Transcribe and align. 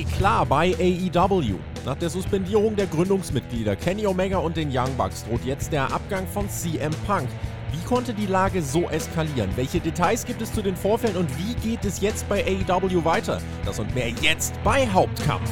Eklat 0.00 0.48
bei 0.48 0.74
AEW. 0.78 1.56
Nach 1.84 1.96
der 1.96 2.08
Suspendierung 2.08 2.74
der 2.74 2.86
Gründungsmitglieder 2.86 3.76
Kenny 3.76 4.06
Omega 4.06 4.38
und 4.38 4.56
den 4.56 4.70
Young 4.72 4.96
Bucks 4.96 5.24
droht 5.24 5.44
jetzt 5.44 5.72
der 5.72 5.92
Abgang 5.92 6.26
von 6.26 6.48
CM 6.48 6.92
Punk. 7.06 7.28
Wie 7.72 7.86
konnte 7.86 8.14
die 8.14 8.26
Lage 8.26 8.62
so 8.62 8.88
eskalieren? 8.88 9.50
Welche 9.56 9.78
Details 9.78 10.24
gibt 10.24 10.40
es 10.40 10.52
zu 10.54 10.62
den 10.62 10.74
Vorfällen 10.74 11.16
und 11.16 11.28
wie 11.38 11.54
geht 11.54 11.84
es 11.84 12.00
jetzt 12.00 12.26
bei 12.30 12.42
AEW 12.44 13.04
weiter? 13.04 13.42
Das 13.66 13.78
und 13.78 13.94
mehr 13.94 14.08
jetzt 14.22 14.54
bei 14.64 14.88
Hauptkampf. 14.88 15.50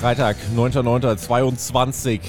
Freitag, 0.00 0.38
9.9.22. 0.56 2.20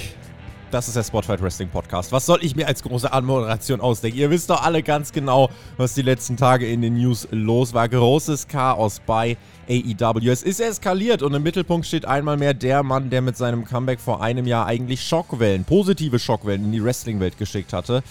Das 0.72 0.90
ist 0.90 0.98
der 0.98 1.06
Spotlight 1.06 1.42
Wrestling 1.42 1.70
Podcast. 1.70 2.12
Was 2.12 2.26
soll 2.26 2.40
ich 2.44 2.54
mir 2.54 2.68
als 2.68 2.84
große 2.84 3.14
Anmoderation 3.14 3.80
ausdenken? 3.80 4.20
Ihr 4.20 4.30
wisst 4.30 4.50
doch 4.50 4.62
alle 4.62 4.84
ganz 4.84 5.14
genau, 5.14 5.50
was 5.78 5.94
die 5.94 6.02
letzten 6.02 6.36
Tage 6.36 6.68
in 6.70 6.82
den 6.82 6.96
News 6.96 7.30
los 7.32 7.74
war. 7.74 7.88
Großes 7.88 8.50
Chaos 8.50 9.00
bei 9.06 9.38
AEW. 9.70 10.30
Es 10.30 10.44
ist 10.44 10.60
eskaliert 10.60 11.22
und 11.22 11.34
im 11.34 11.44
Mittelpunkt 11.44 11.88
steht 11.88 12.04
einmal 12.04 12.36
mehr 12.36 12.54
der 12.54 12.84
Mann, 12.84 13.10
der 13.10 13.22
mit 13.22 13.38
seinem 13.38 13.64
Comeback 13.64 14.02
vor 14.02 14.22
einem 14.22 14.48
Jahr 14.48 14.66
eigentlich 14.66 15.02
Schockwellen, 15.02 15.64
positive 15.64 16.20
Schockwellen 16.20 16.66
in 16.66 16.74
die 16.74 16.84
Wrestling-Welt 16.84 17.38
geschickt 17.38 17.72
hatte 17.72 18.04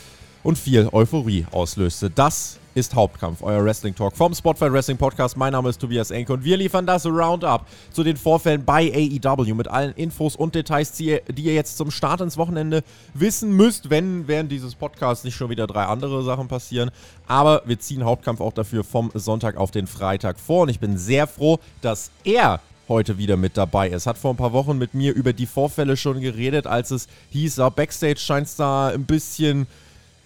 und 0.43 0.57
viel 0.57 0.89
Euphorie 0.91 1.45
auslöste. 1.51 2.09
Das 2.09 2.60
ist 2.75 2.95
Hauptkampf, 2.95 3.43
euer 3.43 3.65
Wrestling 3.65 3.95
Talk 3.95 4.17
vom 4.17 4.35
Spotlight 4.35 4.73
Wrestling 4.73 4.97
Podcast. 4.97 5.37
Mein 5.37 5.53
Name 5.53 5.69
ist 5.69 5.81
Tobias 5.81 6.11
Enke 6.11 6.33
und 6.33 6.45
wir 6.45 6.57
liefern 6.57 6.87
das 6.87 7.05
Roundup 7.05 7.67
zu 7.91 8.05
den 8.05 8.17
Vorfällen 8.17 8.65
bei 8.65 8.93
AEW 8.93 9.55
mit 9.55 9.67
allen 9.69 9.93
Infos 9.95 10.37
und 10.37 10.55
Details, 10.55 10.93
die 10.93 11.07
ihr, 11.07 11.23
die 11.29 11.43
ihr 11.43 11.55
jetzt 11.55 11.77
zum 11.77 11.91
Start 11.91 12.21
ins 12.21 12.37
Wochenende 12.37 12.85
wissen 13.13 13.53
müsst, 13.53 13.91
wenn 13.91 14.29
während 14.29 14.53
dieses 14.53 14.77
Podcasts 14.77 15.25
nicht 15.25 15.35
schon 15.35 15.51
wieder 15.51 15.67
drei 15.67 15.85
andere 15.85 16.23
Sachen 16.23 16.47
passieren. 16.47 16.91
Aber 17.27 17.63
wir 17.65 17.79
ziehen 17.81 18.05
Hauptkampf 18.05 18.41
auch 18.41 18.53
dafür 18.53 18.85
vom 18.85 19.11
Sonntag 19.15 19.57
auf 19.57 19.73
den 19.73 19.89
Freitag 19.89 20.39
vor 20.39 20.63
und 20.63 20.69
ich 20.69 20.79
bin 20.79 20.97
sehr 20.97 21.27
froh, 21.27 21.59
dass 21.81 22.13
er 22.23 22.61
heute 22.89 23.19
wieder 23.19 23.37
mit 23.37 23.57
dabei 23.57 23.89
ist. 23.89 24.07
Hat 24.07 24.19
vor 24.19 24.33
ein 24.33 24.37
paar 24.37 24.53
Wochen 24.53 24.79
mit 24.79 24.95
mir 24.95 25.13
über 25.15 25.33
die 25.33 25.47
Vorfälle 25.47 25.97
schon 25.97 26.21
geredet, 26.21 26.67
als 26.67 26.91
es 26.93 27.09
hieß, 27.31 27.57
Backstage 27.75 28.19
scheint 28.19 28.47
es 28.47 28.57
da 28.57 28.89
ein 28.89 29.07
bisschen 29.07 29.67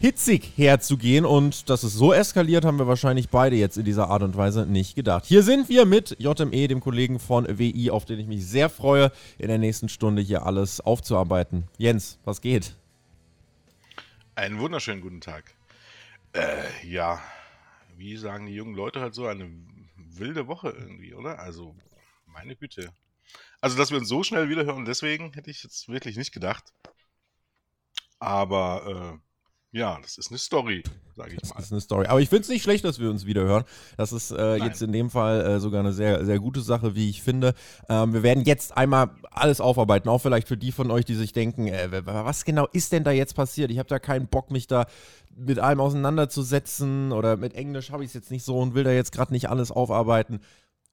hitzig 0.00 0.53
herzugehen. 0.56 1.25
Und 1.25 1.70
dass 1.70 1.83
es 1.83 1.95
so 1.95 2.12
eskaliert, 2.12 2.64
haben 2.64 2.78
wir 2.78 2.87
wahrscheinlich 2.87 3.28
beide 3.28 3.56
jetzt 3.56 3.77
in 3.77 3.84
dieser 3.84 4.09
Art 4.09 4.23
und 4.23 4.36
Weise 4.36 4.67
nicht 4.67 4.95
gedacht. 4.95 5.25
Hier 5.27 5.42
sind 5.42 5.69
wir 5.69 5.84
mit 5.86 6.17
JME, 6.19 6.69
dem 6.69 6.81
Kollegen 6.81 7.19
von 7.19 7.47
WI, 7.59 7.91
auf 7.91 8.05
den 8.05 8.19
ich 8.19 8.27
mich 8.27 8.47
sehr 8.47 8.69
freue, 8.69 9.12
in 9.39 9.48
der 9.48 9.59
nächsten 9.59 9.89
Stunde 9.89 10.23
hier 10.23 10.45
alles 10.45 10.81
aufzuarbeiten. 10.81 11.64
Jens, 11.78 12.19
was 12.25 12.41
geht? 12.41 12.77
Einen 14.34 14.59
wunderschönen 14.59 15.01
guten 15.01 15.20
Tag. 15.20 15.55
Äh, 16.33 16.64
ja, 16.86 17.20
wie 17.97 18.17
sagen 18.17 18.47
die 18.47 18.55
jungen 18.55 18.75
Leute 18.75 19.01
halt 19.01 19.14
so, 19.14 19.27
eine 19.27 19.48
wilde 19.97 20.47
Woche 20.48 20.70
irgendwie, 20.70 21.14
oder? 21.14 21.39
Also, 21.39 21.75
meine 22.27 22.56
Güte. 22.56 22.92
Also, 23.61 23.77
dass 23.77 23.91
wir 23.91 23.98
uns 23.98 24.08
so 24.08 24.23
schnell 24.23 24.48
wiederhören, 24.48 24.84
deswegen 24.84 25.33
hätte 25.33 25.51
ich 25.51 25.62
jetzt 25.62 25.89
wirklich 25.89 26.17
nicht 26.17 26.33
gedacht. 26.33 26.64
Aber 28.19 29.14
äh, 29.14 29.33
ja, 29.75 29.98
das 30.00 30.19
ist 30.19 30.30
eine 30.30 30.39
Story, 30.39 30.84
sage 31.17 31.33
ich 31.33 31.41
das 31.41 31.50
mal. 31.50 31.56
Das 31.56 31.64
ist 31.67 31.72
eine 31.72 31.80
Story. 31.80 32.06
Aber 32.06 32.20
ich 32.20 32.28
finde 32.28 32.42
es 32.42 32.48
nicht 32.48 32.62
schlecht, 32.62 32.84
dass 32.84 33.00
wir 33.00 33.11
uns 33.11 33.27
wieder 33.27 33.42
hören. 33.42 33.64
Das 33.97 34.12
ist 34.12 34.30
äh, 34.30 34.55
jetzt 34.55 34.80
in 34.83 34.92
dem 34.92 35.11
Fall 35.11 35.44
äh, 35.44 35.58
sogar 35.58 35.80
eine 35.80 35.92
sehr, 35.92 36.25
sehr 36.25 36.39
gute 36.39 36.61
Sache, 36.61 36.94
wie 36.94 37.11
ich 37.11 37.22
finde. 37.22 37.55
Ähm, 37.89 38.12
wir 38.12 38.22
werden 38.22 38.45
jetzt 38.45 38.77
einmal 38.77 39.11
alles 39.33 39.61
aufarbeiten, 39.61 40.08
auch 40.08 40.20
vielleicht 40.20 40.46
für 40.46 40.57
die 40.57 40.70
von 40.70 40.92
euch, 40.92 41.05
die 41.05 41.17
sich 41.17 41.33
denken, 41.33 41.67
äh, 41.67 41.89
was 42.07 42.45
genau 42.45 42.68
ist 42.73 42.92
denn 42.92 43.02
da 43.02 43.11
jetzt 43.11 43.35
passiert? 43.35 43.73
Ich 43.73 43.79
habe 43.79 43.89
da 43.89 43.98
keinen 43.98 44.29
Bock, 44.29 44.52
mich 44.52 44.68
da 44.68 44.86
mit 45.36 45.58
allem 45.58 45.80
auseinanderzusetzen 45.80 47.11
oder 47.11 47.36
mit 47.36 47.55
Englisch 47.55 47.91
habe 47.91 48.05
ich 48.05 48.11
es 48.11 48.14
jetzt 48.14 48.30
nicht 48.30 48.45
so 48.45 48.56
und 48.61 48.77
will 48.77 48.85
da 48.85 48.92
jetzt 48.92 49.11
gerade 49.11 49.33
nicht 49.33 49.51
alles 49.51 49.73
aufarbeiten 49.73 50.41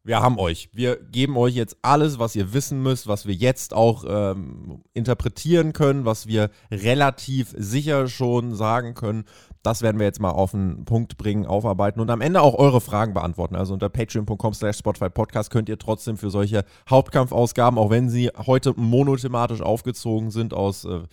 wir 0.04 0.20
haben 0.20 0.40
euch. 0.40 0.70
Wir 0.74 0.96
geben 0.96 1.38
euch 1.38 1.54
jetzt 1.54 1.78
alles, 1.84 2.18
was 2.18 2.36
ihr 2.36 2.54
wissen 2.54 2.82
müsst, 2.82 3.08
was 3.08 3.28
wir 3.28 3.36
jetzt 3.36 3.74
auch 3.74 4.04
ähm, 4.08 4.84
interpretieren 4.94 5.74
können, 5.74 6.06
was 6.06 6.26
wir 6.26 6.50
relativ 6.72 7.54
sicher 7.56 8.08
schon 8.08 8.56
sagen 8.56 8.96
können. 8.96 9.26
Das 9.62 9.84
werden 9.84 10.00
wir 10.00 10.08
jetzt 10.08 10.20
mal 10.20 10.32
auf 10.32 10.52
den 10.52 10.86
Punkt 10.86 11.18
bringen, 11.18 11.46
aufarbeiten 11.46 12.00
und 12.00 12.10
am 12.10 12.22
Ende 12.22 12.42
auch 12.42 12.56
eure 12.56 12.82
Fragen 12.82 13.14
beantworten. 13.14 13.56
Also 13.56 13.74
unter 13.74 13.90
patreon.com 13.90 14.54
slash 14.56 14.78
Spotify 14.78 15.10
Podcast 15.10 15.52
könnt 15.52 15.70
ihr 15.70 15.78
trotzdem 15.78 16.18
für 16.18 16.32
solche 16.32 16.66
Hauptkampfausgaben, 16.90 17.78
auch 17.78 17.92
wenn 17.92 18.10
sie 18.10 18.32
heute 18.48 18.74
monothematisch 18.76 19.62
aufgezogen 19.62 20.32
sind 20.32 20.56
aus, 20.56 20.84
äh, 20.84 21.04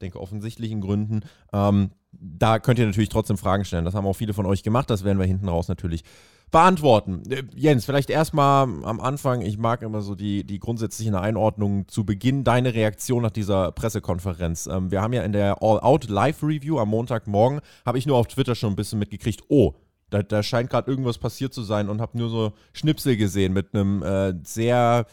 denke, 0.00 0.20
offensichtlichen 0.20 0.80
Gründen, 0.80 1.22
ähm, 1.52 1.90
da 2.12 2.58
könnt 2.60 2.78
ihr 2.78 2.86
natürlich 2.86 3.08
trotzdem 3.08 3.38
Fragen 3.38 3.64
stellen. 3.64 3.84
Das 3.84 3.94
haben 3.94 4.06
auch 4.06 4.14
viele 4.14 4.34
von 4.34 4.46
euch 4.46 4.62
gemacht. 4.62 4.88
Das 4.88 5.04
werden 5.04 5.18
wir 5.18 5.26
hinten 5.26 5.48
raus 5.48 5.68
natürlich 5.68 6.02
beantworten. 6.50 7.22
Äh, 7.30 7.42
Jens, 7.54 7.84
vielleicht 7.84 8.10
erstmal 8.10 8.62
am 8.62 9.00
Anfang, 9.00 9.42
ich 9.42 9.58
mag 9.58 9.82
immer 9.82 10.02
so 10.02 10.14
die, 10.14 10.44
die 10.44 10.58
grundsätzlichen 10.58 11.14
Einordnungen 11.14 11.88
zu 11.88 12.04
Beginn, 12.04 12.44
deine 12.44 12.74
Reaktion 12.74 13.22
nach 13.22 13.30
dieser 13.30 13.72
Pressekonferenz. 13.72 14.66
Ähm, 14.66 14.90
wir 14.90 15.02
haben 15.02 15.12
ja 15.12 15.22
in 15.22 15.32
der 15.32 15.62
All-Out 15.62 16.08
Live-Review 16.08 16.78
am 16.78 16.88
Montagmorgen, 16.90 17.60
habe 17.84 17.98
ich 17.98 18.06
nur 18.06 18.16
auf 18.16 18.28
Twitter 18.28 18.54
schon 18.54 18.72
ein 18.72 18.76
bisschen 18.76 18.98
mitgekriegt, 18.98 19.44
oh, 19.48 19.74
da, 20.10 20.22
da 20.22 20.42
scheint 20.42 20.70
gerade 20.70 20.90
irgendwas 20.90 21.18
passiert 21.18 21.52
zu 21.52 21.62
sein 21.62 21.88
und 21.88 22.00
habe 22.00 22.16
nur 22.16 22.28
so 22.28 22.52
Schnipsel 22.72 23.16
gesehen 23.16 23.52
mit 23.52 23.74
einem 23.74 24.02
äh, 24.02 24.34
sehr 24.44 25.06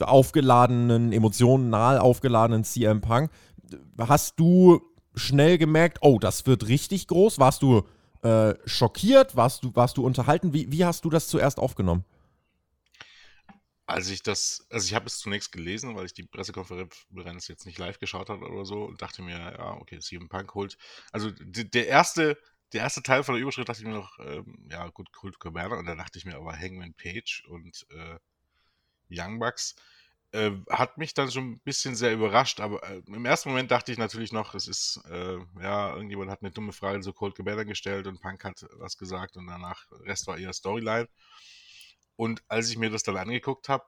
aufgeladenen, 0.00 1.12
emotional 1.12 1.98
aufgeladenen 1.98 2.62
CM 2.62 3.00
Punk. 3.00 3.30
Hast 3.98 4.38
du 4.38 4.80
schnell 5.16 5.58
gemerkt, 5.58 5.98
oh, 6.02 6.20
das 6.20 6.46
wird 6.46 6.68
richtig 6.68 7.08
groß? 7.08 7.40
Warst 7.40 7.62
du 7.62 7.82
äh, 8.26 8.68
schockiert? 8.68 9.36
Warst 9.36 9.64
du, 9.64 9.74
warst 9.74 9.96
du 9.96 10.04
unterhalten? 10.04 10.52
Wie, 10.52 10.70
wie 10.72 10.84
hast 10.84 11.04
du 11.04 11.10
das 11.10 11.28
zuerst 11.28 11.58
aufgenommen? 11.58 12.04
Als 13.86 14.10
ich 14.10 14.22
das, 14.22 14.66
also 14.68 14.84
ich 14.84 14.94
habe 14.94 15.06
es 15.06 15.18
zunächst 15.18 15.52
gelesen, 15.52 15.94
weil 15.94 16.06
ich 16.06 16.12
die 16.12 16.24
Pressekonferenz 16.24 17.46
jetzt 17.46 17.66
nicht 17.66 17.78
live 17.78 18.00
geschaut 18.00 18.30
habe 18.30 18.44
oder 18.48 18.64
so 18.64 18.84
und 18.84 19.00
dachte 19.00 19.22
mir, 19.22 19.38
ja, 19.38 19.74
okay, 19.74 20.00
CM 20.00 20.28
Punk 20.28 20.54
holt. 20.54 20.76
Also 21.12 21.30
der 21.30 21.86
erste, 21.86 22.36
der 22.72 22.80
erste 22.80 23.04
Teil 23.04 23.22
von 23.22 23.36
der 23.36 23.42
Überschrift 23.42 23.68
dachte 23.68 23.82
ich 23.82 23.86
mir 23.86 23.94
noch, 23.94 24.18
ähm, 24.18 24.68
ja, 24.70 24.88
gut, 24.88 25.12
Kult 25.12 25.38
Cabana 25.38 25.76
und 25.76 25.86
dann 25.86 25.98
dachte 25.98 26.18
ich 26.18 26.24
mir 26.24 26.34
aber 26.34 26.58
Hangman 26.58 26.94
Page 26.94 27.44
und 27.48 27.86
äh, 27.90 28.18
Young 29.08 29.38
Bucks 29.38 29.76
äh, 30.36 30.52
hat 30.70 30.98
mich 30.98 31.14
dann 31.14 31.30
schon 31.30 31.52
ein 31.52 31.60
bisschen 31.60 31.96
sehr 31.96 32.12
überrascht, 32.12 32.60
aber 32.60 32.82
äh, 32.84 33.02
im 33.06 33.24
ersten 33.24 33.48
Moment 33.48 33.70
dachte 33.70 33.90
ich 33.90 33.98
natürlich 33.98 34.32
noch, 34.32 34.54
es 34.54 34.68
ist, 34.68 35.00
äh, 35.10 35.38
ja, 35.62 35.94
irgendjemand 35.94 36.30
hat 36.30 36.42
eine 36.42 36.50
dumme 36.50 36.72
Frage 36.72 37.00
zu 37.00 37.12
Cold 37.12 37.34
Cabana 37.34 37.64
gestellt 37.64 38.06
und 38.06 38.20
Punk 38.20 38.44
hat 38.44 38.66
was 38.74 38.98
gesagt 38.98 39.36
und 39.36 39.46
danach, 39.46 39.86
Rest 40.04 40.26
war 40.26 40.38
eher 40.38 40.52
Storyline. 40.52 41.08
Und 42.16 42.42
als 42.48 42.70
ich 42.70 42.78
mir 42.78 42.90
das 42.90 43.02
dann 43.02 43.16
angeguckt 43.16 43.68
habe, 43.68 43.86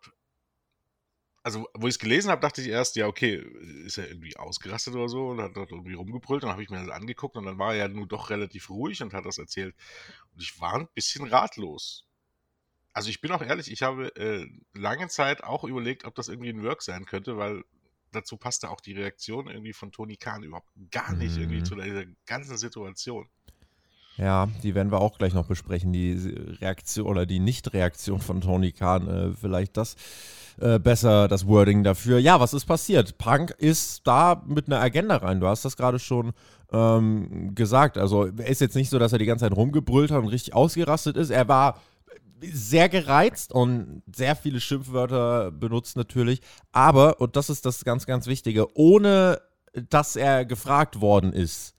also 1.43 1.67
wo 1.75 1.87
ich 1.87 1.95
es 1.95 1.99
gelesen 1.99 2.31
habe, 2.31 2.41
dachte 2.41 2.61
ich 2.63 2.69
erst, 2.69 2.97
ja, 2.97 3.07
okay, 3.07 3.37
ist 3.85 3.99
er 3.99 4.09
irgendwie 4.09 4.37
ausgerastet 4.37 4.95
oder 4.95 5.09
so 5.09 5.29
und 5.29 5.41
hat 5.41 5.57
dort 5.57 5.71
irgendwie 5.71 5.95
rumgebrüllt. 5.95 6.43
Dann 6.43 6.51
habe 6.51 6.63
ich 6.63 6.71
mir 6.71 6.81
das 6.81 6.91
angeguckt 6.91 7.37
und 7.37 7.45
dann 7.45 7.59
war 7.59 7.73
er 7.73 7.79
ja 7.79 7.89
nur 7.89 8.07
doch 8.07 8.31
relativ 8.31 8.71
ruhig 8.71 9.03
und 9.03 9.15
hat 9.15 9.25
das 9.25 9.39
erzählt. 9.39 9.75
Und 10.35 10.43
ich 10.43 10.61
war 10.61 10.75
ein 10.75 10.89
bisschen 10.95 11.27
ratlos. 11.27 12.08
Also 12.93 13.11
ich 13.11 13.21
bin 13.21 13.31
auch 13.31 13.43
ehrlich, 13.43 13.71
ich 13.71 13.83
habe 13.83 14.15
äh, 14.17 14.47
lange 14.75 15.09
Zeit 15.09 15.45
auch 15.45 15.65
überlegt, 15.65 16.05
ob 16.05 16.15
das 16.15 16.29
irgendwie 16.29 16.51
ein 16.51 16.63
Work 16.63 16.83
sein 16.83 17.05
könnte, 17.05 17.37
weil 17.37 17.63
dazu 18.13 18.37
passte 18.37 18.71
auch 18.71 18.81
die 18.81 18.93
Reaktion 18.93 19.49
irgendwie 19.49 19.73
von 19.73 19.93
Tony 19.93 20.17
Khan 20.17 20.43
überhaupt 20.43 20.71
gar 20.91 21.13
nicht 21.15 21.37
mhm. 21.37 21.43
irgendwie 21.43 21.63
zu 21.63 21.75
dieser 21.75 22.05
ganzen 22.27 22.57
Situation. 22.57 23.29
Ja, 24.17 24.49
die 24.65 24.75
werden 24.75 24.91
wir 24.91 25.01
auch 25.01 25.17
gleich 25.17 25.33
noch 25.33 25.47
besprechen, 25.47 25.93
die 25.93 26.13
Reaktion 26.61 27.07
oder 27.07 27.25
die 27.25 27.39
Nicht-Reaktion 27.39 28.21
von 28.21 28.41
Tony 28.41 28.73
Khan. 28.73 29.07
Äh, 29.07 29.33
vielleicht 29.41 29.77
das 29.77 29.95
äh, 30.59 30.81
besser, 30.81 31.29
das 31.29 31.47
Wording 31.47 31.85
dafür. 31.85 32.19
Ja, 32.19 32.41
was 32.41 32.53
ist 32.53 32.65
passiert? 32.65 33.17
Punk 33.19 33.53
ist 33.59 34.05
da 34.09 34.43
mit 34.45 34.67
einer 34.67 34.81
Agenda 34.81 35.19
rein. 35.19 35.39
Du 35.39 35.47
hast 35.47 35.65
das 35.65 35.77
gerade 35.77 36.01
schon 36.01 36.33
ähm, 36.73 37.55
gesagt. 37.55 37.97
Also 37.97 38.25
er 38.25 38.49
ist 38.49 38.61
jetzt 38.61 38.75
nicht 38.75 38.91
so, 38.91 38.99
dass 38.99 39.13
er 39.13 39.19
die 39.19 39.27
ganze 39.27 39.45
Zeit 39.45 39.57
rumgebrüllt 39.57 40.11
hat 40.11 40.19
und 40.19 40.29
richtig 40.29 40.53
ausgerastet 40.53 41.17
ist. 41.17 41.31
Er 41.31 41.47
war 41.47 41.81
sehr 42.41 42.89
gereizt 42.89 43.53
und 43.53 44.03
sehr 44.15 44.37
viele 44.37 44.61
Schimpfwörter 44.61 45.51
benutzt 45.51 45.97
natürlich. 45.97 46.41
Aber, 46.73 47.21
und 47.21 47.37
das 47.37 47.51
ist 47.51 47.67
das 47.67 47.85
ganz, 47.85 48.07
ganz 48.07 48.27
Wichtige, 48.27 48.77
ohne 48.77 49.41
dass 49.91 50.17
er 50.17 50.45
gefragt 50.45 51.01
worden 51.01 51.33
ist, 51.33 51.75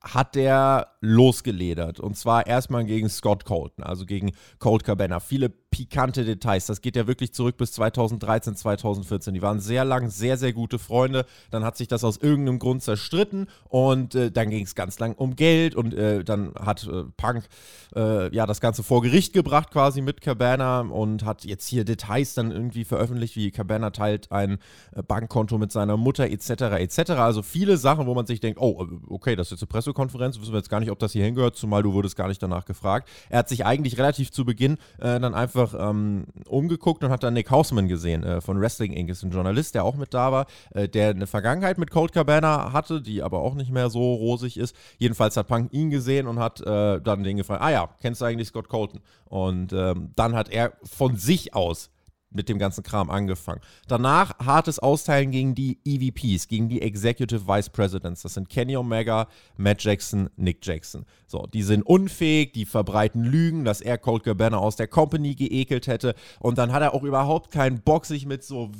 hat 0.00 0.36
er 0.36 0.95
losgeledert. 1.06 2.00
Und 2.00 2.16
zwar 2.16 2.46
erstmal 2.46 2.84
gegen 2.84 3.08
Scott 3.08 3.44
Colton, 3.44 3.84
also 3.84 4.04
gegen 4.04 4.32
Colt 4.58 4.84
Cabana. 4.84 5.20
Viele 5.20 5.50
pikante 5.76 6.24
Details. 6.24 6.64
Das 6.66 6.80
geht 6.80 6.96
ja 6.96 7.06
wirklich 7.06 7.34
zurück 7.34 7.58
bis 7.58 7.72
2013, 7.72 8.56
2014. 8.56 9.34
Die 9.34 9.42
waren 9.42 9.60
sehr 9.60 9.84
lang 9.84 10.08
sehr, 10.08 10.38
sehr 10.38 10.54
gute 10.54 10.78
Freunde. 10.78 11.26
Dann 11.50 11.64
hat 11.64 11.76
sich 11.76 11.86
das 11.86 12.02
aus 12.02 12.16
irgendeinem 12.16 12.58
Grund 12.58 12.82
zerstritten 12.82 13.46
und 13.68 14.14
äh, 14.14 14.30
dann 14.30 14.48
ging 14.48 14.64
es 14.64 14.74
ganz 14.74 14.98
lang 14.98 15.14
um 15.14 15.36
Geld 15.36 15.74
und 15.74 15.92
äh, 15.92 16.24
dann 16.24 16.54
hat 16.58 16.86
äh, 16.86 17.04
Punk 17.18 17.46
äh, 17.94 18.34
ja 18.34 18.46
das 18.46 18.62
Ganze 18.62 18.82
vor 18.82 19.02
Gericht 19.02 19.34
gebracht 19.34 19.70
quasi 19.70 20.00
mit 20.00 20.22
Cabana 20.22 20.80
und 20.80 21.24
hat 21.26 21.44
jetzt 21.44 21.68
hier 21.68 21.84
Details 21.84 22.32
dann 22.32 22.52
irgendwie 22.52 22.84
veröffentlicht, 22.84 23.36
wie 23.36 23.50
Cabana 23.50 23.90
teilt 23.90 24.32
ein 24.32 24.58
äh, 24.92 25.02
Bankkonto 25.02 25.58
mit 25.58 25.72
seiner 25.72 25.98
Mutter 25.98 26.30
etc. 26.30 26.50
etc. 26.78 27.10
Also 27.12 27.42
viele 27.42 27.76
Sachen, 27.76 28.06
wo 28.06 28.14
man 28.14 28.24
sich 28.24 28.40
denkt, 28.40 28.60
oh, 28.62 28.86
okay, 29.08 29.36
das 29.36 29.48
ist 29.48 29.50
jetzt 29.52 29.62
eine 29.62 29.68
Pressekonferenz, 29.68 30.40
wissen 30.40 30.52
wir 30.52 30.58
jetzt 30.58 30.70
gar 30.70 30.80
nicht, 30.80 30.90
ob 30.90 30.95
das 31.02 31.12
hier 31.12 31.24
hingehört, 31.24 31.56
zumal 31.56 31.82
du 31.82 31.92
wurdest 31.92 32.16
gar 32.16 32.28
nicht 32.28 32.42
danach 32.42 32.64
gefragt. 32.64 33.08
Er 33.28 33.40
hat 33.40 33.48
sich 33.48 33.64
eigentlich 33.64 33.98
relativ 33.98 34.30
zu 34.32 34.44
Beginn 34.44 34.74
äh, 34.98 35.20
dann 35.20 35.34
einfach 35.34 35.74
ähm, 35.78 36.26
umgeguckt 36.46 37.04
und 37.04 37.10
hat 37.10 37.22
dann 37.22 37.34
Nick 37.34 37.50
Hausman 37.50 37.88
gesehen 37.88 38.22
äh, 38.22 38.40
von 38.40 38.60
Wrestling 38.60 38.92
Inc. 38.92 39.10
Ist 39.10 39.22
ein 39.22 39.30
Journalist, 39.30 39.74
der 39.74 39.84
auch 39.84 39.96
mit 39.96 40.14
da 40.14 40.32
war, 40.32 40.46
äh, 40.74 40.88
der 40.88 41.10
eine 41.10 41.26
Vergangenheit 41.26 41.78
mit 41.78 41.90
Colt 41.90 42.12
Cabana 42.12 42.72
hatte, 42.72 43.00
die 43.00 43.22
aber 43.22 43.40
auch 43.40 43.54
nicht 43.54 43.70
mehr 43.70 43.90
so 43.90 44.14
rosig 44.14 44.56
ist. 44.56 44.76
Jedenfalls 44.98 45.36
hat 45.36 45.48
Punk 45.48 45.72
ihn 45.72 45.90
gesehen 45.90 46.26
und 46.26 46.38
hat 46.38 46.60
äh, 46.60 47.00
dann 47.00 47.22
den 47.22 47.36
gefragt, 47.36 47.62
ah 47.62 47.70
ja, 47.70 47.88
kennst 48.00 48.20
du 48.20 48.24
eigentlich 48.24 48.48
Scott 48.48 48.68
Colton? 48.68 49.00
Und 49.24 49.72
ähm, 49.72 50.10
dann 50.16 50.34
hat 50.34 50.48
er 50.48 50.72
von 50.84 51.16
sich 51.16 51.54
aus 51.54 51.90
mit 52.36 52.48
dem 52.48 52.58
ganzen 52.58 52.84
Kram 52.84 53.10
angefangen. 53.10 53.60
Danach 53.88 54.38
hartes 54.38 54.78
Austeilen 54.78 55.32
gegen 55.32 55.54
die 55.54 55.78
EVPs, 55.84 56.46
gegen 56.46 56.68
die 56.68 56.82
Executive 56.82 57.48
Vice 57.48 57.70
Presidents. 57.70 58.22
Das 58.22 58.34
sind 58.34 58.48
Kenny 58.48 58.76
Omega, 58.76 59.26
Matt 59.56 59.82
Jackson, 59.82 60.30
Nick 60.36 60.64
Jackson. 60.64 61.04
So, 61.26 61.46
die 61.52 61.62
sind 61.62 61.82
unfähig, 61.82 62.52
die 62.52 62.64
verbreiten 62.64 63.24
Lügen, 63.24 63.64
dass 63.64 63.80
er 63.80 63.98
Colt 63.98 64.22
Cabana 64.22 64.58
aus 64.58 64.76
der 64.76 64.86
Company 64.86 65.34
geekelt 65.34 65.88
hätte. 65.88 66.14
Und 66.38 66.58
dann 66.58 66.72
hat 66.72 66.82
er 66.82 66.94
auch 66.94 67.02
überhaupt 67.02 67.50
keinen 67.50 67.80
Bock, 67.80 68.06
sich 68.06 68.26
mit 68.26 68.44
so, 68.44 68.70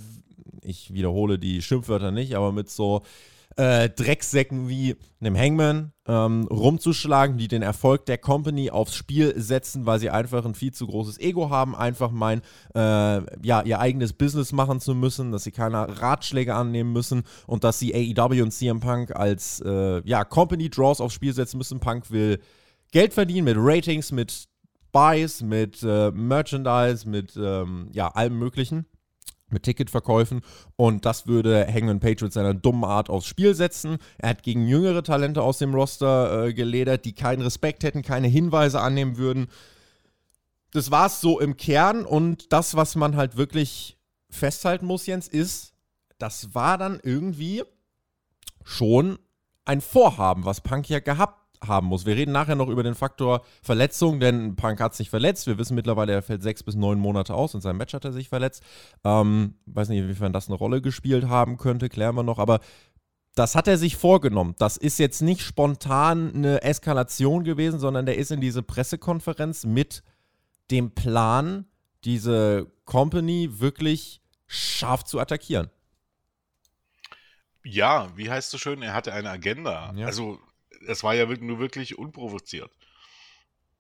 ich 0.63 0.93
wiederhole 0.93 1.39
die 1.39 1.63
Schimpfwörter 1.63 2.13
nicht, 2.13 2.37
aber 2.37 2.53
mit 2.53 2.71
so 2.71 3.03
äh, 3.57 3.89
Drecksäcken 3.89 4.69
wie 4.69 4.97
einem 5.21 5.37
Hangman 5.37 5.93
ähm, 6.07 6.47
rumzuschlagen, 6.51 7.39
die 7.39 7.49
den 7.49 7.63
Erfolg 7.63 8.05
der 8.07 8.19
Company 8.19 8.71
aufs 8.71 8.95
Spiel 8.95 9.33
setzen, 9.41 9.87
weil 9.87 9.99
sie 9.99 10.11
einfach 10.11 10.45
ein 10.45 10.55
viel 10.55 10.73
zu 10.73 10.87
großes 10.87 11.19
Ego 11.19 11.49
haben, 11.51 11.75
einfach 11.75 12.11
meinen, 12.11 12.43
äh, 12.75 12.79
ja, 13.45 13.63
ihr 13.63 13.81
eigenes 13.81 14.13
Business 14.13 14.53
machen 14.53 14.81
zu 14.81 14.95
müssen, 14.95 15.33
dass 15.33 15.45
sie 15.45 15.53
keine 15.53 16.01
Ratschläge 16.01 16.55
annehmen 16.55 16.93
müssen 16.93 17.23
und 17.47 17.65
dass 17.65 17.79
sie 17.79 17.95
AEW 17.95 18.43
und 18.43 18.53
CM 18.53 18.81
Punk 18.81 19.17
als 19.17 19.61
äh, 19.65 20.03
ja, 20.07 20.25
Company 20.25 20.69
Draws 20.69 21.01
aufs 21.01 21.15
Spiel 21.15 21.33
setzen 21.33 21.57
müssen. 21.57 21.81
Punk 21.81 22.11
will 22.11 22.39
Geld 22.93 23.15
verdienen 23.15 23.47
mit 23.47 23.57
Ratings, 23.59 24.13
mit 24.13 24.49
Buys, 24.93 25.43
mit 25.43 25.83
äh, 25.83 26.11
Merchandise, 26.11 27.09
mit 27.09 27.37
ähm, 27.37 27.89
ja, 27.93 28.09
allem 28.09 28.39
Möglichen 28.39 28.87
mit 29.49 29.63
Ticketverkäufen 29.63 30.41
und 30.77 31.05
das 31.05 31.27
würde 31.27 31.67
Hangman 31.73 32.01
Page 32.01 32.23
mit 32.23 32.33
seiner 32.33 32.55
dummen 32.55 32.85
Art 32.85 33.11
aufs 33.11 33.27
Spiel 33.27 33.55
setzen. 33.55 33.99
Er 34.19 34.31
hat 34.31 34.43
gegen 34.43 34.67
jüngere 34.67 35.03
Talente 35.03 35.43
aus 35.43 35.59
dem 35.59 35.75
Roster 35.75 36.47
äh, 36.47 36.55
geledert, 36.55 37.05
die 37.05 37.15
keinen 37.15 37.43
Respekt 37.43 37.85
hätten, 37.85 38.03
keine 38.03 38.29
Hinweise 38.29 38.81
annehmen 38.81 39.17
würden. 39.17 39.47
Das 40.73 40.91
war 40.91 41.07
es 41.07 41.21
so 41.21 41.39
im 41.39 41.57
Kern 41.57 42.05
und 42.05 42.53
das, 42.53 42.75
was 42.75 42.97
man 42.97 43.17
halt 43.17 43.37
wirklich 43.37 43.97
festhalten 44.29 44.87
muss, 44.87 45.07
Jens, 45.07 45.29
ist, 45.29 45.75
das 46.19 46.55
war 46.55 46.77
dann 46.77 47.01
irgendwie 47.03 47.63
schon 48.65 49.19
ein 49.65 49.81
Vorhaben, 49.81 50.45
was 50.45 50.61
Punk 50.61 50.89
ja 50.89 51.01
gehabt 51.01 51.46
haben 51.67 51.87
muss. 51.87 52.07
Wir 52.07 52.17
reden 52.17 52.33
nachher 52.33 52.55
noch 52.55 52.69
über 52.69 52.83
den 52.83 52.95
Faktor 52.95 53.43
Verletzung, 53.63 54.21
denn 54.21 54.57
Punk 54.57 54.81
hat 54.81 54.95
sich 54.95 55.11
verletzt. 55.11 55.47
Wir 55.47 55.59
wissen 55.59 55.75
mittlerweile, 55.75 56.13
er 56.13 56.23
fällt 56.23 56.43
sechs 56.43 56.63
bis 56.63 56.75
neun 56.75 56.99
Monate 56.99 57.35
aus. 57.35 57.55
In 57.55 57.61
seinem 57.61 57.79
Match 57.79 57.95
hat 57.95 58.05
er 58.05 58.13
sich 58.13 58.29
verletzt. 58.29 58.63
Ähm, 59.05 59.55
weiß 59.67 59.89
nicht, 59.89 60.01
inwiefern 60.01 60.33
das 60.33 60.49
eine 60.49 60.57
Rolle 60.57 60.81
gespielt 60.83 61.29
haben 61.29 61.57
könnte, 61.57 61.89
klären 61.89 62.15
wir 62.15 62.23
noch. 62.23 62.39
Aber 62.39 62.61
das 63.35 63.55
hat 63.55 63.69
er 63.69 63.79
sich 63.79 63.97
vorgenommen. 63.97 64.55
Das 64.59 64.77
ist 64.77 64.99
jetzt 64.99 65.21
nicht 65.21 65.43
spontan 65.43 66.35
eine 66.35 66.63
Eskalation 66.63 67.45
gewesen, 67.45 67.79
sondern 67.79 68.07
der 68.07 68.17
ist 68.17 68.31
in 68.31 68.41
diese 68.41 68.63
Pressekonferenz 68.63 69.67
mit 69.67 70.03
dem 70.71 70.93
Plan, 70.93 71.67
diese 72.05 72.67
Company 72.87 73.61
wirklich 73.61 74.23
scharf 74.47 75.05
zu 75.05 75.21
attackieren. 75.21 75.71
Ja, 77.63 78.11
wie 78.17 78.31
heißt 78.31 78.47
es 78.47 78.53
so 78.53 78.59
schön, 78.59 78.81
er 78.81 78.95
hatte 78.95 79.13
eine 79.13 79.29
Agenda. 79.29 79.93
Ja. 79.97 80.07
Also 80.07 80.39
es 80.87 81.03
war 81.03 81.15
ja 81.15 81.27
nur 81.27 81.59
wirklich 81.59 81.99
unprovoziert. 81.99 82.71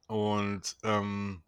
Und 0.06 0.76
ähm, 0.84 1.42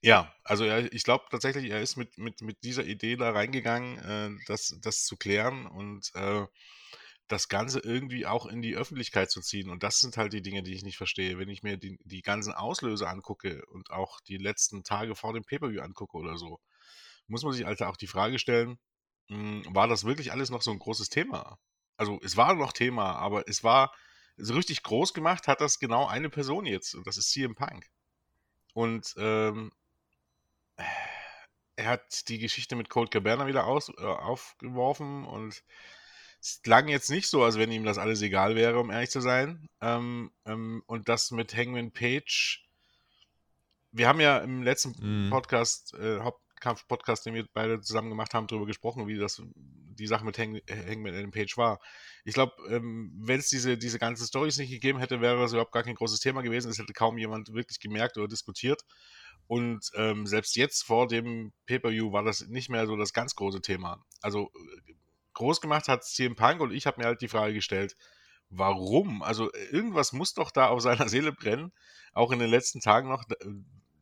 ja, 0.00 0.32
also 0.44 0.64
er, 0.64 0.92
ich 0.92 1.02
glaube 1.02 1.24
tatsächlich, 1.30 1.70
er 1.70 1.80
ist 1.80 1.96
mit, 1.96 2.18
mit, 2.18 2.40
mit 2.42 2.62
dieser 2.62 2.84
Idee 2.84 3.16
da 3.16 3.30
reingegangen, 3.30 3.98
äh, 3.98 4.44
das, 4.46 4.78
das 4.80 5.04
zu 5.04 5.16
klären 5.16 5.66
und 5.66 6.12
äh, 6.14 6.46
das 7.28 7.48
Ganze 7.48 7.80
irgendwie 7.80 8.26
auch 8.26 8.46
in 8.46 8.62
die 8.62 8.76
Öffentlichkeit 8.76 9.30
zu 9.30 9.40
ziehen. 9.40 9.70
Und 9.70 9.82
das 9.82 10.00
sind 10.00 10.16
halt 10.16 10.32
die 10.32 10.42
Dinge, 10.42 10.62
die 10.62 10.72
ich 10.72 10.82
nicht 10.82 10.96
verstehe. 10.96 11.38
Wenn 11.38 11.48
ich 11.50 11.62
mir 11.62 11.76
die, 11.76 11.98
die 12.04 12.22
ganzen 12.22 12.54
Auslöser 12.54 13.08
angucke 13.08 13.64
und 13.66 13.90
auch 13.90 14.20
die 14.20 14.38
letzten 14.38 14.84
Tage 14.84 15.14
vor 15.14 15.34
dem 15.34 15.44
Pay-Per-View 15.44 15.82
angucke 15.82 16.16
oder 16.16 16.38
so, 16.38 16.60
muss 17.28 17.42
man 17.44 17.52
sich 17.52 17.66
also 17.66 17.84
auch 17.86 17.96
die 17.96 18.06
Frage 18.06 18.38
stellen, 18.38 18.78
mh, 19.28 19.64
hm, 19.66 19.74
war 19.74 19.88
das 19.88 20.04
wirklich 20.04 20.32
alles 20.32 20.50
noch 20.50 20.62
so 20.62 20.70
ein 20.70 20.78
großes 20.78 21.10
Thema? 21.10 21.58
Also 21.98 22.18
es 22.22 22.36
war 22.36 22.54
noch 22.54 22.72
Thema, 22.72 23.16
aber 23.16 23.46
es 23.48 23.62
war 23.62 23.92
so 24.38 24.54
richtig 24.54 24.82
groß 24.82 25.12
gemacht, 25.12 25.48
hat 25.48 25.60
das 25.60 25.78
genau 25.78 26.06
eine 26.06 26.30
Person 26.30 26.64
jetzt 26.64 26.94
und 26.94 27.06
das 27.06 27.18
ist 27.18 27.30
CM 27.30 27.54
Punk. 27.54 27.86
Und 28.72 29.14
ähm, 29.18 29.72
er 31.76 31.86
hat 31.86 32.28
die 32.28 32.38
Geschichte 32.38 32.76
mit 32.76 32.88
Colt 32.88 33.10
Cabana 33.10 33.46
wieder 33.46 33.66
aus, 33.66 33.90
äh, 33.98 34.02
aufgeworfen 34.02 35.24
und 35.24 35.62
es 36.40 36.62
klang 36.62 36.86
jetzt 36.86 37.10
nicht 37.10 37.28
so, 37.28 37.42
als 37.42 37.58
wenn 37.58 37.72
ihm 37.72 37.84
das 37.84 37.98
alles 37.98 38.22
egal 38.22 38.54
wäre, 38.54 38.78
um 38.78 38.90
ehrlich 38.90 39.10
zu 39.10 39.20
sein. 39.20 39.68
Ähm, 39.80 40.30
ähm, 40.46 40.82
und 40.86 41.08
das 41.08 41.32
mit 41.32 41.54
Hangman 41.54 41.90
Page. 41.90 42.64
Wir 43.90 44.06
haben 44.06 44.20
ja 44.20 44.38
im 44.38 44.62
letzten 44.62 45.26
mm. 45.26 45.30
Podcast, 45.30 45.94
äh, 45.94 46.20
Hauptkampf-Podcast, 46.58 47.26
den 47.26 47.34
wir 47.34 47.46
beide 47.52 47.80
zusammen 47.80 48.10
gemacht 48.10 48.34
haben, 48.34 48.46
darüber 48.46 48.66
gesprochen, 48.66 49.06
wie 49.06 49.16
das 49.16 49.42
die 49.54 50.06
Sache 50.06 50.24
mit 50.24 50.38
Hang, 50.38 50.60
Hangman 50.68 51.14
Adam 51.14 51.30
Page 51.30 51.56
war. 51.56 51.80
Ich 52.24 52.34
glaube, 52.34 52.52
ähm, 52.70 53.12
wenn 53.16 53.40
es 53.40 53.48
diese, 53.48 53.78
diese 53.78 53.98
ganzen 53.98 54.26
Stories 54.26 54.58
nicht 54.58 54.70
gegeben 54.70 54.98
hätte, 54.98 55.20
wäre 55.20 55.38
das 55.38 55.52
überhaupt 55.52 55.72
gar 55.72 55.82
kein 55.82 55.94
großes 55.94 56.20
Thema 56.20 56.42
gewesen. 56.42 56.70
Es 56.70 56.78
hätte 56.78 56.92
kaum 56.92 57.18
jemand 57.18 57.52
wirklich 57.52 57.80
gemerkt 57.80 58.16
oder 58.16 58.28
diskutiert. 58.28 58.82
Und 59.46 59.90
ähm, 59.94 60.26
selbst 60.26 60.56
jetzt 60.56 60.82
vor 60.82 61.08
dem 61.08 61.52
Pay-Per-View 61.66 62.12
war 62.12 62.22
das 62.22 62.46
nicht 62.48 62.68
mehr 62.68 62.86
so 62.86 62.96
das 62.96 63.12
ganz 63.12 63.34
große 63.34 63.60
Thema. 63.60 64.04
Also 64.20 64.50
groß 65.34 65.60
gemacht 65.60 65.88
hat 65.88 66.04
CM 66.04 66.36
Punk 66.36 66.60
und 66.60 66.72
ich 66.72 66.86
habe 66.86 67.00
mir 67.00 67.06
halt 67.06 67.22
die 67.22 67.28
Frage 67.28 67.54
gestellt, 67.54 67.96
warum? 68.50 69.22
Also 69.22 69.50
irgendwas 69.70 70.12
muss 70.12 70.34
doch 70.34 70.50
da 70.50 70.68
auf 70.68 70.80
seiner 70.80 71.08
Seele 71.08 71.32
brennen, 71.32 71.72
auch 72.12 72.30
in 72.32 72.38
den 72.38 72.50
letzten 72.50 72.80
Tagen 72.80 73.08
noch, 73.08 73.24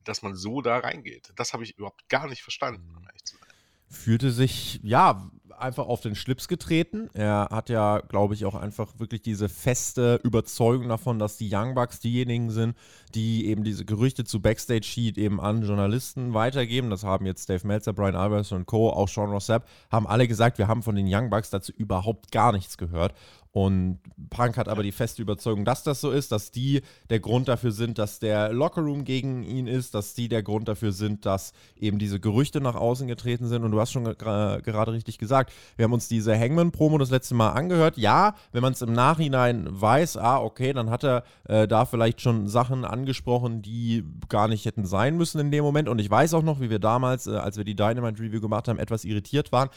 dass 0.08 0.22
man 0.22 0.34
so 0.36 0.62
da 0.62 0.78
reingeht. 0.78 1.32
Das 1.36 1.52
habe 1.52 1.64
ich 1.64 1.76
überhaupt 1.76 2.08
gar 2.08 2.28
nicht 2.28 2.42
verstanden, 2.42 2.94
um 2.96 3.04
ehrlich 3.04 3.24
zu 3.24 3.36
sein 3.36 3.46
fühlte 3.88 4.30
sich, 4.30 4.80
ja, 4.82 5.30
einfach 5.58 5.86
auf 5.86 6.00
den 6.00 6.14
Schlips 6.14 6.48
getreten. 6.48 7.08
Er 7.14 7.48
hat 7.50 7.68
ja, 7.68 8.00
glaube 8.00 8.34
ich, 8.34 8.44
auch 8.44 8.54
einfach 8.54 8.98
wirklich 8.98 9.22
diese 9.22 9.48
feste 9.48 10.20
Überzeugung 10.22 10.88
davon, 10.88 11.18
dass 11.18 11.36
die 11.36 11.48
Young 11.52 11.74
Bucks 11.74 12.00
diejenigen 12.00 12.50
sind, 12.50 12.76
die 13.14 13.46
eben 13.46 13.64
diese 13.64 13.84
Gerüchte 13.84 14.24
zu 14.24 14.40
Backstage 14.40 14.84
Sheet 14.84 15.18
eben 15.18 15.40
an 15.40 15.62
Journalisten 15.62 16.34
weitergeben. 16.34 16.90
Das 16.90 17.04
haben 17.04 17.26
jetzt 17.26 17.48
Dave 17.48 17.66
Meltzer, 17.66 17.92
Brian 17.92 18.16
Albers 18.16 18.52
und 18.52 18.66
Co., 18.66 18.90
auch 18.90 19.08
Sean 19.08 19.30
Rossap, 19.30 19.66
haben 19.90 20.06
alle 20.06 20.28
gesagt, 20.28 20.58
wir 20.58 20.68
haben 20.68 20.82
von 20.82 20.96
den 20.96 21.06
Young 21.08 21.30
Bucks 21.30 21.50
dazu 21.50 21.72
überhaupt 21.72 22.30
gar 22.32 22.52
nichts 22.52 22.76
gehört. 22.76 23.14
Und 23.56 24.00
Punk 24.28 24.58
hat 24.58 24.68
aber 24.68 24.82
die 24.82 24.92
feste 24.92 25.22
Überzeugung, 25.22 25.64
dass 25.64 25.82
das 25.82 26.02
so 26.02 26.10
ist, 26.10 26.30
dass 26.30 26.50
die 26.50 26.82
der 27.08 27.20
Grund 27.20 27.48
dafür 27.48 27.72
sind, 27.72 27.96
dass 27.96 28.18
der 28.18 28.52
Lockerroom 28.52 29.04
gegen 29.04 29.44
ihn 29.44 29.66
ist, 29.66 29.94
dass 29.94 30.12
die 30.12 30.28
der 30.28 30.42
Grund 30.42 30.68
dafür 30.68 30.92
sind, 30.92 31.24
dass 31.24 31.54
eben 31.74 31.98
diese 31.98 32.20
Gerüchte 32.20 32.60
nach 32.60 32.74
außen 32.74 33.08
getreten 33.08 33.46
sind. 33.46 33.64
Und 33.64 33.70
du 33.70 33.80
hast 33.80 33.92
schon 33.92 34.04
gerade 34.04 34.92
richtig 34.92 35.16
gesagt, 35.16 35.35
wir 35.76 35.84
haben 35.84 35.92
uns 35.92 36.08
diese 36.08 36.38
Hangman-Promo 36.38 36.98
das 36.98 37.10
letzte 37.10 37.34
Mal 37.34 37.50
angehört. 37.50 37.96
Ja, 37.96 38.34
wenn 38.52 38.62
man 38.62 38.72
es 38.72 38.82
im 38.82 38.92
Nachhinein 38.92 39.66
weiß, 39.68 40.16
ah, 40.16 40.40
okay, 40.40 40.72
dann 40.72 40.90
hat 40.90 41.04
er 41.04 41.24
äh, 41.48 41.68
da 41.68 41.84
vielleicht 41.84 42.20
schon 42.20 42.48
Sachen 42.48 42.84
angesprochen, 42.84 43.62
die 43.62 44.04
gar 44.28 44.48
nicht 44.48 44.64
hätten 44.64 44.86
sein 44.86 45.16
müssen 45.16 45.40
in 45.40 45.50
dem 45.50 45.64
Moment. 45.64 45.88
Und 45.88 45.98
ich 45.98 46.10
weiß 46.10 46.34
auch 46.34 46.42
noch, 46.42 46.60
wie 46.60 46.70
wir 46.70 46.78
damals, 46.78 47.26
äh, 47.26 47.36
als 47.36 47.56
wir 47.56 47.64
die 47.64 47.76
Dynamite-Review 47.76 48.40
gemacht 48.40 48.68
haben, 48.68 48.78
etwas 48.78 49.04
irritiert 49.04 49.52
waren 49.52 49.70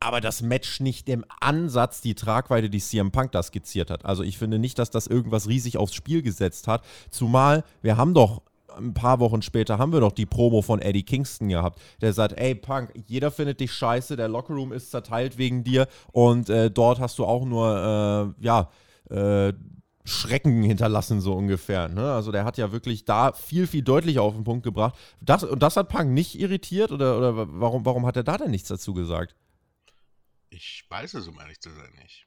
aber 0.00 0.20
das 0.20 0.42
Match 0.42 0.80
nicht 0.80 1.08
im 1.08 1.24
Ansatz 1.40 2.00
die 2.00 2.14
Tragweite, 2.14 2.68
die 2.68 2.80
CM 2.80 3.10
Punk 3.12 3.32
da 3.32 3.42
skizziert 3.42 3.90
hat. 3.90 4.04
Also 4.04 4.22
ich 4.22 4.38
finde 4.38 4.58
nicht, 4.58 4.78
dass 4.78 4.90
das 4.90 5.06
irgendwas 5.06 5.48
riesig 5.48 5.78
aufs 5.78 5.94
Spiel 5.94 6.22
gesetzt 6.22 6.68
hat. 6.68 6.84
Zumal 7.10 7.64
wir 7.82 7.96
haben 7.96 8.14
doch 8.14 8.42
ein 8.76 8.94
paar 8.94 9.20
Wochen 9.20 9.42
später 9.42 9.78
haben 9.78 9.92
wir 9.92 10.00
doch 10.00 10.12
die 10.12 10.26
Promo 10.26 10.62
von 10.62 10.80
Eddie 10.80 11.02
Kingston 11.02 11.48
gehabt, 11.48 11.80
der 12.00 12.12
sagt, 12.12 12.38
ey 12.38 12.54
Punk, 12.54 12.92
jeder 13.06 13.30
findet 13.30 13.60
dich 13.60 13.72
scheiße, 13.72 14.16
der 14.16 14.28
Lockerroom 14.28 14.72
ist 14.72 14.90
zerteilt 14.90 15.38
wegen 15.38 15.64
dir 15.64 15.88
und 16.12 16.48
äh, 16.48 16.70
dort 16.70 17.00
hast 17.00 17.18
du 17.18 17.24
auch 17.24 17.44
nur, 17.44 18.34
äh, 18.40 18.44
ja, 18.44 18.70
äh, 19.10 19.52
Schrecken 20.06 20.62
hinterlassen, 20.62 21.20
so 21.20 21.34
ungefähr. 21.34 21.88
Ne? 21.88 22.12
Also 22.12 22.30
der 22.30 22.44
hat 22.44 22.58
ja 22.58 22.70
wirklich 22.70 23.04
da 23.04 23.32
viel, 23.32 23.66
viel 23.66 23.82
deutlicher 23.82 24.22
auf 24.22 24.34
den 24.34 24.44
Punkt 24.44 24.62
gebracht. 24.62 24.96
Das, 25.20 25.42
und 25.42 25.62
das 25.62 25.76
hat 25.76 25.88
Punk 25.88 26.12
nicht 26.12 26.38
irritiert 26.38 26.92
oder, 26.92 27.18
oder 27.18 27.36
warum, 27.60 27.84
warum 27.84 28.06
hat 28.06 28.16
er 28.16 28.22
da 28.22 28.38
denn 28.38 28.52
nichts 28.52 28.68
dazu 28.68 28.94
gesagt? 28.94 29.34
Ich 30.48 30.84
weiß 30.88 31.14
es, 31.14 31.26
um 31.26 31.38
ehrlich 31.40 31.60
zu 31.60 31.70
sein, 31.70 31.90
nicht. 32.00 32.26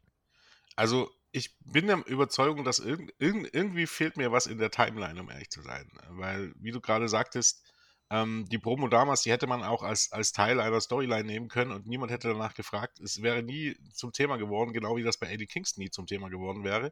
Also 0.75 1.10
ich 1.31 1.55
bin 1.59 1.88
der 1.88 2.05
Überzeugung, 2.07 2.63
dass 2.63 2.79
irg 2.79 3.13
irg 3.19 3.50
irgendwie 3.53 3.88
fehlt 3.88 4.17
mir 4.17 4.31
was 4.31 4.48
in 4.48 4.57
der 4.57 4.71
Timeline, 4.71 5.19
um 5.19 5.29
ehrlich 5.29 5.50
zu 5.50 5.62
sein. 5.62 5.89
Weil, 6.09 6.53
wie 6.55 6.71
du 6.71 6.81
gerade 6.81 7.07
sagtest, 7.07 7.63
ähm, 8.09 8.48
die 8.50 8.57
Promo 8.57 8.88
damals, 8.88 9.21
die 9.21 9.31
hätte 9.31 9.45
man 9.45 9.63
auch 9.63 9.83
als, 9.83 10.12
als 10.12 10.31
Teil 10.31 10.59
einer 10.59 10.81
Storyline 10.81 11.24
nehmen 11.24 11.48
können 11.48 11.71
und 11.71 11.86
niemand 11.86 12.12
hätte 12.12 12.29
danach 12.29 12.55
gefragt. 12.55 13.00
Es 13.00 13.21
wäre 13.21 13.43
nie 13.43 13.77
zum 13.93 14.12
Thema 14.13 14.38
geworden, 14.38 14.74
genau 14.74 14.95
wie 14.98 15.03
das 15.03 15.17
bei 15.17 15.31
Eddie 15.31 15.45
Kingston 15.45 15.83
nie 15.83 15.91
zum 15.91 16.07
Thema 16.07 16.29
geworden 16.29 16.63
wäre. 16.63 16.91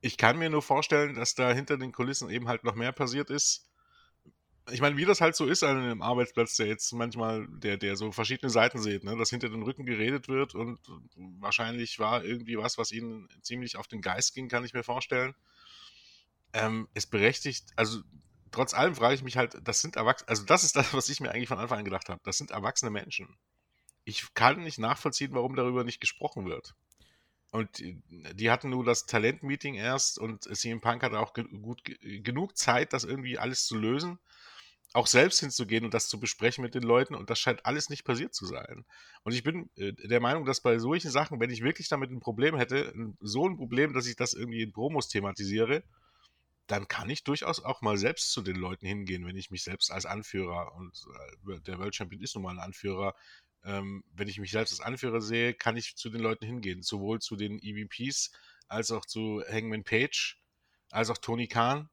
Ich 0.00 0.16
kann 0.16 0.38
mir 0.38 0.50
nur 0.50 0.62
vorstellen, 0.62 1.14
dass 1.14 1.34
da 1.34 1.52
hinter 1.52 1.78
den 1.78 1.90
Kulissen 1.90 2.30
eben 2.30 2.46
halt 2.46 2.62
noch 2.62 2.74
mehr 2.74 2.92
passiert 2.92 3.30
ist. 3.30 3.68
Ich 4.70 4.80
meine, 4.80 4.96
wie 4.96 5.04
das 5.04 5.20
halt 5.20 5.36
so 5.36 5.46
ist 5.46 5.62
an 5.62 5.76
einem 5.76 6.00
Arbeitsplatz, 6.00 6.56
der 6.56 6.66
jetzt 6.66 6.90
manchmal, 6.92 7.46
der, 7.48 7.76
der 7.76 7.96
so 7.96 8.12
verschiedene 8.12 8.48
Seiten 8.50 8.78
sieht, 8.80 9.04
ne? 9.04 9.16
dass 9.16 9.28
hinter 9.28 9.50
den 9.50 9.62
Rücken 9.62 9.84
geredet 9.84 10.28
wird 10.28 10.54
und 10.54 10.78
wahrscheinlich 11.38 11.98
war 11.98 12.24
irgendwie 12.24 12.56
was, 12.56 12.78
was 12.78 12.90
ihnen 12.90 13.28
ziemlich 13.42 13.76
auf 13.76 13.88
den 13.88 14.00
Geist 14.00 14.34
ging, 14.34 14.48
kann 14.48 14.64
ich 14.64 14.72
mir 14.72 14.82
vorstellen. 14.82 15.34
Ähm, 16.54 16.88
es 16.94 17.06
berechtigt, 17.06 17.66
also 17.76 18.00
trotz 18.52 18.72
allem 18.72 18.94
frage 18.94 19.14
ich 19.14 19.22
mich 19.22 19.36
halt, 19.36 19.58
das 19.62 19.80
sind 19.80 19.96
Erwachsene, 19.96 20.28
also 20.28 20.44
das 20.44 20.64
ist 20.64 20.76
das, 20.76 20.94
was 20.94 21.08
ich 21.10 21.20
mir 21.20 21.30
eigentlich 21.30 21.48
von 21.48 21.58
Anfang 21.58 21.80
an 21.80 21.84
gedacht 21.84 22.08
habe. 22.08 22.20
Das 22.24 22.38
sind 22.38 22.50
erwachsene 22.50 22.90
Menschen. 22.90 23.36
Ich 24.04 24.32
kann 24.34 24.62
nicht 24.62 24.78
nachvollziehen, 24.78 25.34
warum 25.34 25.56
darüber 25.56 25.84
nicht 25.84 26.00
gesprochen 26.00 26.46
wird. 26.46 26.74
Und 27.50 27.78
die, 27.78 28.50
hatten 28.50 28.70
nur 28.70 28.84
das 28.84 29.06
Talent-Meeting 29.06 29.74
erst 29.74 30.18
und 30.18 30.42
CM 30.42 30.80
Punk 30.80 31.04
hatte 31.04 31.20
auch 31.20 31.34
ge 31.34 31.44
gut 31.44 31.82
genug 32.00 32.56
Zeit, 32.56 32.92
das 32.92 33.04
irgendwie 33.04 33.38
alles 33.38 33.66
zu 33.66 33.76
lösen, 33.76 34.18
auch 34.94 35.08
selbst 35.08 35.40
hinzugehen 35.40 35.84
und 35.84 35.92
das 35.92 36.08
zu 36.08 36.20
besprechen 36.20 36.62
mit 36.62 36.74
den 36.74 36.84
Leuten 36.84 37.14
und 37.14 37.28
das 37.28 37.40
scheint 37.40 37.66
alles 37.66 37.90
nicht 37.90 38.04
passiert 38.04 38.32
zu 38.32 38.46
sein. 38.46 38.84
Und 39.24 39.34
ich 39.34 39.42
bin 39.42 39.68
äh, 39.76 39.92
der 39.92 40.20
Meinung, 40.20 40.44
dass 40.44 40.60
bei 40.60 40.78
solchen 40.78 41.10
Sachen, 41.10 41.40
wenn 41.40 41.50
ich 41.50 41.62
wirklich 41.62 41.88
damit 41.88 42.10
ein 42.10 42.20
Problem 42.20 42.56
hätte, 42.56 42.94
so 43.20 43.46
ein 43.48 43.56
Problem, 43.56 43.92
dass 43.92 44.06
ich 44.06 44.16
das 44.16 44.34
irgendwie 44.34 44.62
in 44.62 44.72
Promos 44.72 45.08
thematisiere, 45.08 45.82
dann 46.68 46.88
kann 46.88 47.10
ich 47.10 47.24
durchaus 47.24 47.62
auch 47.62 47.82
mal 47.82 47.98
selbst 47.98 48.30
zu 48.30 48.40
den 48.40 48.56
Leuten 48.56 48.86
hingehen, 48.86 49.26
wenn 49.26 49.36
ich 49.36 49.50
mich 49.50 49.64
selbst 49.64 49.90
als 49.90 50.06
Anführer 50.06 50.74
und 50.76 51.04
äh, 51.48 51.60
der 51.60 51.78
World 51.78 51.94
Champion 51.94 52.22
ist 52.22 52.36
nun 52.36 52.44
mal 52.44 52.52
ein 52.52 52.60
Anführer, 52.60 53.14
ähm, 53.64 54.04
wenn 54.12 54.28
ich 54.28 54.38
mich 54.38 54.52
selbst 54.52 54.72
als 54.72 54.80
Anführer 54.80 55.20
sehe, 55.20 55.54
kann 55.54 55.76
ich 55.76 55.96
zu 55.96 56.08
den 56.08 56.20
Leuten 56.20 56.46
hingehen, 56.46 56.82
sowohl 56.82 57.20
zu 57.20 57.36
den 57.36 57.58
EVPs 57.60 58.30
als 58.68 58.90
auch 58.90 59.04
zu 59.06 59.42
Hangman 59.50 59.84
Page, 59.84 60.38
als 60.90 61.10
auch 61.10 61.18
Tony 61.18 61.48
Khan. 61.48 61.88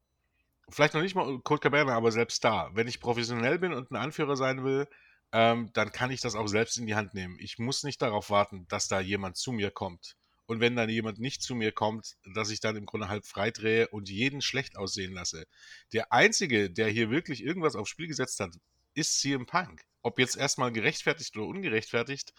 Vielleicht 0.68 0.94
noch 0.94 1.02
nicht 1.02 1.14
mal 1.14 1.38
Colt 1.40 1.60
Cabana, 1.60 1.94
aber 1.94 2.12
selbst 2.12 2.44
da. 2.44 2.70
Wenn 2.74 2.88
ich 2.88 3.00
professionell 3.00 3.58
bin 3.58 3.72
und 3.72 3.90
ein 3.90 3.96
Anführer 3.96 4.36
sein 4.36 4.64
will, 4.64 4.88
ähm, 5.32 5.70
dann 5.72 5.92
kann 5.92 6.10
ich 6.10 6.20
das 6.20 6.34
auch 6.34 6.46
selbst 6.46 6.78
in 6.78 6.86
die 6.86 6.94
Hand 6.94 7.14
nehmen. 7.14 7.36
Ich 7.40 7.58
muss 7.58 7.84
nicht 7.84 8.00
darauf 8.02 8.30
warten, 8.30 8.66
dass 8.68 8.88
da 8.88 9.00
jemand 9.00 9.36
zu 9.36 9.52
mir 9.52 9.70
kommt 9.70 10.16
und 10.46 10.60
wenn 10.60 10.76
dann 10.76 10.90
jemand 10.90 11.18
nicht 11.18 11.42
zu 11.42 11.54
mir 11.54 11.72
kommt, 11.72 12.16
dass 12.34 12.50
ich 12.50 12.60
dann 12.60 12.76
im 12.76 12.86
Grunde 12.86 13.08
halb 13.08 13.26
freidrehe 13.26 13.88
und 13.88 14.10
jeden 14.10 14.42
schlecht 14.42 14.76
aussehen 14.76 15.12
lasse. 15.14 15.46
Der 15.92 16.12
Einzige, 16.12 16.70
der 16.70 16.88
hier 16.88 17.10
wirklich 17.10 17.42
irgendwas 17.42 17.76
aufs 17.76 17.90
Spiel 17.90 18.06
gesetzt 18.06 18.38
hat, 18.40 18.54
ist 18.94 19.20
CM 19.20 19.46
Punk. 19.46 19.82
Ob 20.02 20.18
jetzt 20.18 20.36
erstmal 20.36 20.70
gerechtfertigt 20.70 21.36
oder 21.36 21.46
ungerechtfertigt, 21.46 22.34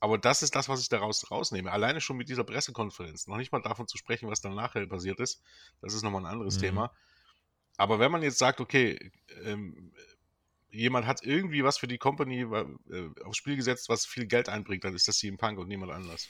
aber 0.00 0.16
das 0.16 0.42
ist 0.42 0.54
das, 0.54 0.68
was 0.68 0.80
ich 0.80 0.88
daraus 0.88 1.30
rausnehme. 1.30 1.72
Alleine 1.72 2.00
schon 2.00 2.16
mit 2.16 2.28
dieser 2.28 2.44
Pressekonferenz. 2.44 3.26
Noch 3.26 3.36
nicht 3.36 3.50
mal 3.50 3.60
davon 3.60 3.88
zu 3.88 3.98
sprechen, 3.98 4.30
was 4.30 4.40
dann 4.40 4.54
nachher 4.54 4.86
passiert 4.86 5.18
ist. 5.18 5.42
Das 5.82 5.92
ist 5.92 6.02
nochmal 6.02 6.22
ein 6.22 6.32
anderes 6.32 6.56
mhm. 6.56 6.60
Thema. 6.60 6.94
Aber 7.78 7.98
wenn 7.98 8.12
man 8.12 8.22
jetzt 8.22 8.38
sagt, 8.38 8.60
okay, 8.60 8.98
ähm, 9.44 9.92
jemand 10.70 11.06
hat 11.06 11.22
irgendwie 11.22 11.64
was 11.64 11.78
für 11.78 11.86
die 11.86 11.96
Company 11.96 12.42
äh, 12.42 13.24
aufs 13.24 13.38
Spiel 13.38 13.56
gesetzt, 13.56 13.88
was 13.88 14.04
viel 14.04 14.26
Geld 14.26 14.48
einbringt, 14.48 14.84
dann 14.84 14.94
ist 14.94 15.08
das 15.08 15.16
CM 15.16 15.38
Punk 15.38 15.58
und 15.58 15.68
niemand 15.68 15.92
anders. 15.92 16.28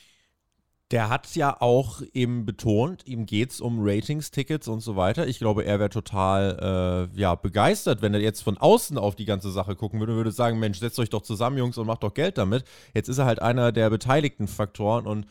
Der 0.90 1.10
hat 1.10 1.34
ja 1.36 1.60
auch 1.60 2.00
eben 2.14 2.46
betont, 2.46 3.06
ihm 3.06 3.26
geht 3.26 3.50
es 3.50 3.60
um 3.60 3.78
Ratings, 3.80 4.30
Tickets 4.30 4.68
und 4.68 4.80
so 4.80 4.96
weiter. 4.96 5.26
Ich 5.26 5.38
glaube, 5.38 5.64
er 5.64 5.78
wäre 5.78 5.90
total 5.90 7.10
äh, 7.14 7.18
ja, 7.18 7.34
begeistert, 7.34 8.00
wenn 8.00 8.14
er 8.14 8.20
jetzt 8.20 8.42
von 8.42 8.56
außen 8.56 8.96
auf 8.96 9.14
die 9.14 9.26
ganze 9.26 9.50
Sache 9.50 9.76
gucken 9.76 10.00
würde 10.00 10.12
und 10.12 10.18
würde 10.18 10.32
sagen, 10.32 10.58
Mensch, 10.58 10.78
setzt 10.78 10.98
euch 10.98 11.10
doch 11.10 11.22
zusammen, 11.22 11.58
Jungs, 11.58 11.76
und 11.76 11.86
macht 11.86 12.02
doch 12.02 12.14
Geld 12.14 12.38
damit. 12.38 12.64
Jetzt 12.94 13.08
ist 13.08 13.18
er 13.18 13.26
halt 13.26 13.42
einer 13.42 13.70
der 13.70 13.90
beteiligten 13.90 14.48
Faktoren 14.48 15.06
und 15.06 15.26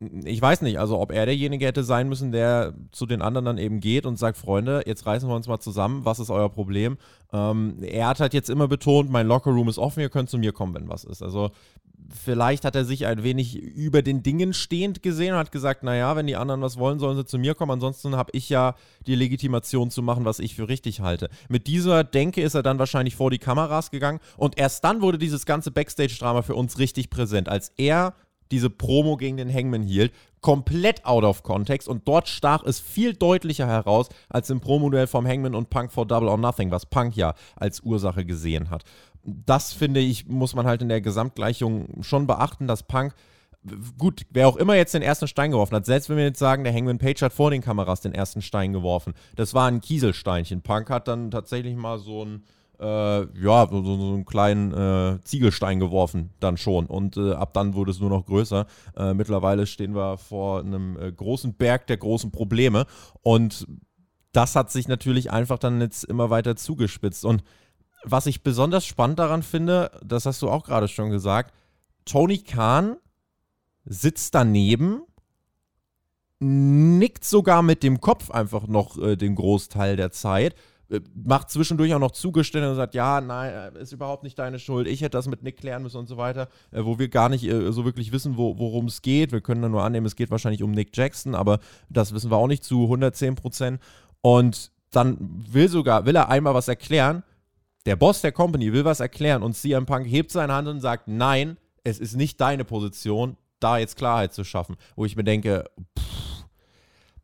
ich 0.00 0.40
weiß 0.40 0.62
nicht, 0.62 0.78
also 0.78 1.00
ob 1.00 1.10
er 1.10 1.26
derjenige 1.26 1.66
hätte 1.66 1.82
sein 1.82 2.08
müssen, 2.08 2.30
der 2.30 2.74
zu 2.92 3.04
den 3.04 3.20
anderen 3.20 3.44
dann 3.44 3.58
eben 3.58 3.80
geht 3.80 4.06
und 4.06 4.16
sagt, 4.16 4.36
Freunde, 4.36 4.82
jetzt 4.86 5.06
reißen 5.06 5.28
wir 5.28 5.34
uns 5.34 5.48
mal 5.48 5.58
zusammen, 5.58 6.04
was 6.04 6.20
ist 6.20 6.30
euer 6.30 6.48
Problem? 6.50 6.98
Ähm, 7.32 7.78
er 7.82 8.06
hat 8.06 8.20
halt 8.20 8.32
jetzt 8.32 8.48
immer 8.48 8.68
betont, 8.68 9.10
mein 9.10 9.26
Lockerroom 9.26 9.68
ist 9.68 9.78
offen, 9.78 10.00
ihr 10.00 10.08
könnt 10.08 10.30
zu 10.30 10.38
mir 10.38 10.52
kommen, 10.52 10.74
wenn 10.74 10.88
was 10.88 11.02
ist. 11.02 11.20
Also 11.22 11.50
vielleicht 12.10 12.64
hat 12.64 12.76
er 12.76 12.84
sich 12.84 13.06
ein 13.06 13.24
wenig 13.24 13.56
über 13.56 14.02
den 14.02 14.22
Dingen 14.22 14.52
stehend 14.52 15.02
gesehen 15.02 15.32
und 15.32 15.40
hat 15.40 15.50
gesagt, 15.50 15.82
naja, 15.82 16.14
wenn 16.14 16.28
die 16.28 16.36
anderen 16.36 16.62
was 16.62 16.78
wollen, 16.78 17.00
sollen 17.00 17.16
sie 17.16 17.26
zu 17.26 17.36
mir 17.36 17.56
kommen. 17.56 17.72
Ansonsten 17.72 18.14
habe 18.14 18.30
ich 18.34 18.48
ja 18.48 18.76
die 19.06 19.16
Legitimation 19.16 19.90
zu 19.90 20.02
machen, 20.02 20.24
was 20.24 20.38
ich 20.38 20.54
für 20.54 20.68
richtig 20.68 21.00
halte. 21.00 21.28
Mit 21.48 21.66
dieser 21.66 22.04
Denke 22.04 22.40
ist 22.40 22.54
er 22.54 22.62
dann 22.62 22.78
wahrscheinlich 22.78 23.16
vor 23.16 23.32
die 23.32 23.38
Kameras 23.38 23.90
gegangen 23.90 24.20
und 24.36 24.58
erst 24.58 24.84
dann 24.84 25.02
wurde 25.02 25.18
dieses 25.18 25.44
ganze 25.44 25.72
Backstage-Drama 25.72 26.42
für 26.42 26.54
uns 26.54 26.78
richtig 26.78 27.10
präsent, 27.10 27.48
als 27.48 27.72
er 27.76 28.14
diese 28.50 28.70
Promo 28.70 29.16
gegen 29.16 29.36
den 29.36 29.52
Hangman 29.52 29.82
hielt, 29.82 30.12
komplett 30.40 31.04
out 31.04 31.24
of 31.24 31.42
context 31.42 31.88
und 31.88 32.06
dort 32.06 32.28
stach 32.28 32.62
es 32.64 32.78
viel 32.78 33.12
deutlicher 33.12 33.66
heraus 33.66 34.08
als 34.28 34.50
im 34.50 34.60
Promo-Duell 34.60 35.08
vom 35.08 35.26
Hangman 35.26 35.54
und 35.54 35.68
Punk 35.68 35.90
for 35.90 36.06
Double 36.06 36.28
or 36.28 36.38
Nothing, 36.38 36.70
was 36.70 36.86
Punk 36.86 37.16
ja 37.16 37.34
als 37.56 37.80
Ursache 37.80 38.24
gesehen 38.24 38.70
hat 38.70 38.84
das 39.24 39.72
finde 39.72 40.00
ich, 40.00 40.26
muss 40.26 40.54
man 40.54 40.66
halt 40.66 40.82
in 40.82 40.88
der 40.88 41.00
Gesamtgleichung 41.00 42.02
schon 42.02 42.26
beachten, 42.26 42.66
dass 42.66 42.82
Punk, 42.82 43.14
gut, 43.98 44.22
wer 44.30 44.48
auch 44.48 44.56
immer 44.56 44.74
jetzt 44.74 44.94
den 44.94 45.02
ersten 45.02 45.28
Stein 45.28 45.50
geworfen 45.50 45.74
hat, 45.74 45.86
selbst 45.86 46.08
wenn 46.08 46.16
wir 46.16 46.24
jetzt 46.24 46.38
sagen, 46.38 46.64
der 46.64 46.72
Hangman 46.72 46.98
Page 46.98 47.20
hat 47.22 47.32
vor 47.32 47.50
den 47.50 47.62
Kameras 47.62 48.00
den 48.00 48.14
ersten 48.14 48.42
Stein 48.42 48.72
geworfen, 48.72 49.14
das 49.36 49.54
war 49.54 49.68
ein 49.68 49.80
Kieselsteinchen. 49.80 50.62
Punk 50.62 50.90
hat 50.90 51.08
dann 51.08 51.30
tatsächlich 51.30 51.76
mal 51.76 51.98
so 51.98 52.24
ein, 52.24 52.44
äh, 52.80 53.20
ja, 53.40 53.66
so, 53.68 53.82
so, 53.82 54.14
einen 54.14 54.24
kleinen 54.24 54.72
äh, 54.72 55.20
Ziegelstein 55.24 55.80
geworfen, 55.80 56.30
dann 56.40 56.56
schon. 56.56 56.86
Und 56.86 57.16
äh, 57.16 57.32
ab 57.32 57.52
dann 57.52 57.74
wurde 57.74 57.90
es 57.90 58.00
nur 58.00 58.10
noch 58.10 58.26
größer. 58.26 58.66
Äh, 58.96 59.14
mittlerweile 59.14 59.66
stehen 59.66 59.94
wir 59.94 60.16
vor 60.16 60.60
einem 60.60 60.96
äh, 60.96 61.10
großen 61.12 61.54
Berg 61.54 61.86
der 61.88 61.96
großen 61.96 62.30
Probleme. 62.30 62.86
Und 63.22 63.66
das 64.32 64.54
hat 64.54 64.70
sich 64.70 64.88
natürlich 64.88 65.30
einfach 65.30 65.58
dann 65.58 65.80
jetzt 65.80 66.04
immer 66.04 66.30
weiter 66.30 66.56
zugespitzt. 66.56 67.24
Und 67.24 67.42
was 68.04 68.26
ich 68.26 68.42
besonders 68.42 68.86
spannend 68.86 69.18
daran 69.18 69.42
finde, 69.42 69.90
das 70.04 70.26
hast 70.26 70.42
du 70.42 70.48
auch 70.48 70.64
gerade 70.64 70.88
schon 70.88 71.10
gesagt, 71.10 71.52
Tony 72.04 72.38
Khan 72.38 72.96
sitzt 73.84 74.34
daneben, 74.34 75.02
nickt 76.40 77.24
sogar 77.24 77.62
mit 77.62 77.82
dem 77.82 78.00
Kopf 78.00 78.30
einfach 78.30 78.66
noch 78.68 78.96
äh, 78.98 79.16
den 79.16 79.34
Großteil 79.34 79.96
der 79.96 80.12
Zeit, 80.12 80.54
macht 81.14 81.50
zwischendurch 81.50 81.92
auch 81.94 81.98
noch 81.98 82.12
Zugeständnisse 82.12 82.70
und 82.70 82.76
sagt, 82.76 82.94
ja, 82.94 83.20
nein, 83.20 83.74
äh, 83.74 83.82
ist 83.82 83.92
überhaupt 83.92 84.22
nicht 84.22 84.38
deine 84.38 84.58
Schuld, 84.58 84.86
ich 84.86 85.00
hätte 85.00 85.18
das 85.18 85.28
mit 85.28 85.42
Nick 85.42 85.58
klären 85.58 85.82
müssen 85.82 85.98
und 85.98 86.08
so 86.08 86.16
weiter, 86.16 86.48
äh, 86.70 86.84
wo 86.84 86.98
wir 86.98 87.08
gar 87.08 87.28
nicht 87.28 87.44
äh, 87.44 87.72
so 87.72 87.84
wirklich 87.84 88.12
wissen, 88.12 88.36
wo, 88.36 88.58
worum 88.58 88.86
es 88.86 89.02
geht. 89.02 89.32
Wir 89.32 89.40
können 89.40 89.62
dann 89.62 89.72
nur 89.72 89.84
annehmen, 89.84 90.06
es 90.06 90.16
geht 90.16 90.30
wahrscheinlich 90.30 90.62
um 90.62 90.70
Nick 90.70 90.96
Jackson, 90.96 91.34
aber 91.34 91.58
das 91.90 92.14
wissen 92.14 92.30
wir 92.30 92.36
auch 92.36 92.46
nicht 92.46 92.64
zu 92.64 92.84
110 92.84 93.34
Prozent. 93.34 93.80
Und 94.22 94.70
dann 94.90 95.18
will 95.20 95.68
sogar, 95.68 96.06
will 96.06 96.16
er 96.16 96.30
einmal 96.30 96.54
was 96.54 96.68
erklären 96.68 97.22
der 97.88 97.96
Boss 97.96 98.20
der 98.20 98.32
Company 98.32 98.70
will 98.72 98.84
was 98.84 99.00
erklären 99.00 99.42
und 99.42 99.54
CM 99.54 99.86
Punk 99.86 100.06
hebt 100.06 100.30
seine 100.30 100.52
Hand 100.52 100.68
und 100.68 100.80
sagt, 100.80 101.08
nein, 101.08 101.56
es 101.84 101.98
ist 101.98 102.16
nicht 102.16 102.38
deine 102.38 102.66
Position, 102.66 103.38
da 103.60 103.78
jetzt 103.78 103.96
Klarheit 103.96 104.34
zu 104.34 104.44
schaffen. 104.44 104.76
Wo 104.94 105.06
ich 105.06 105.16
mir 105.16 105.24
denke, 105.24 105.64
pff, 105.98 106.27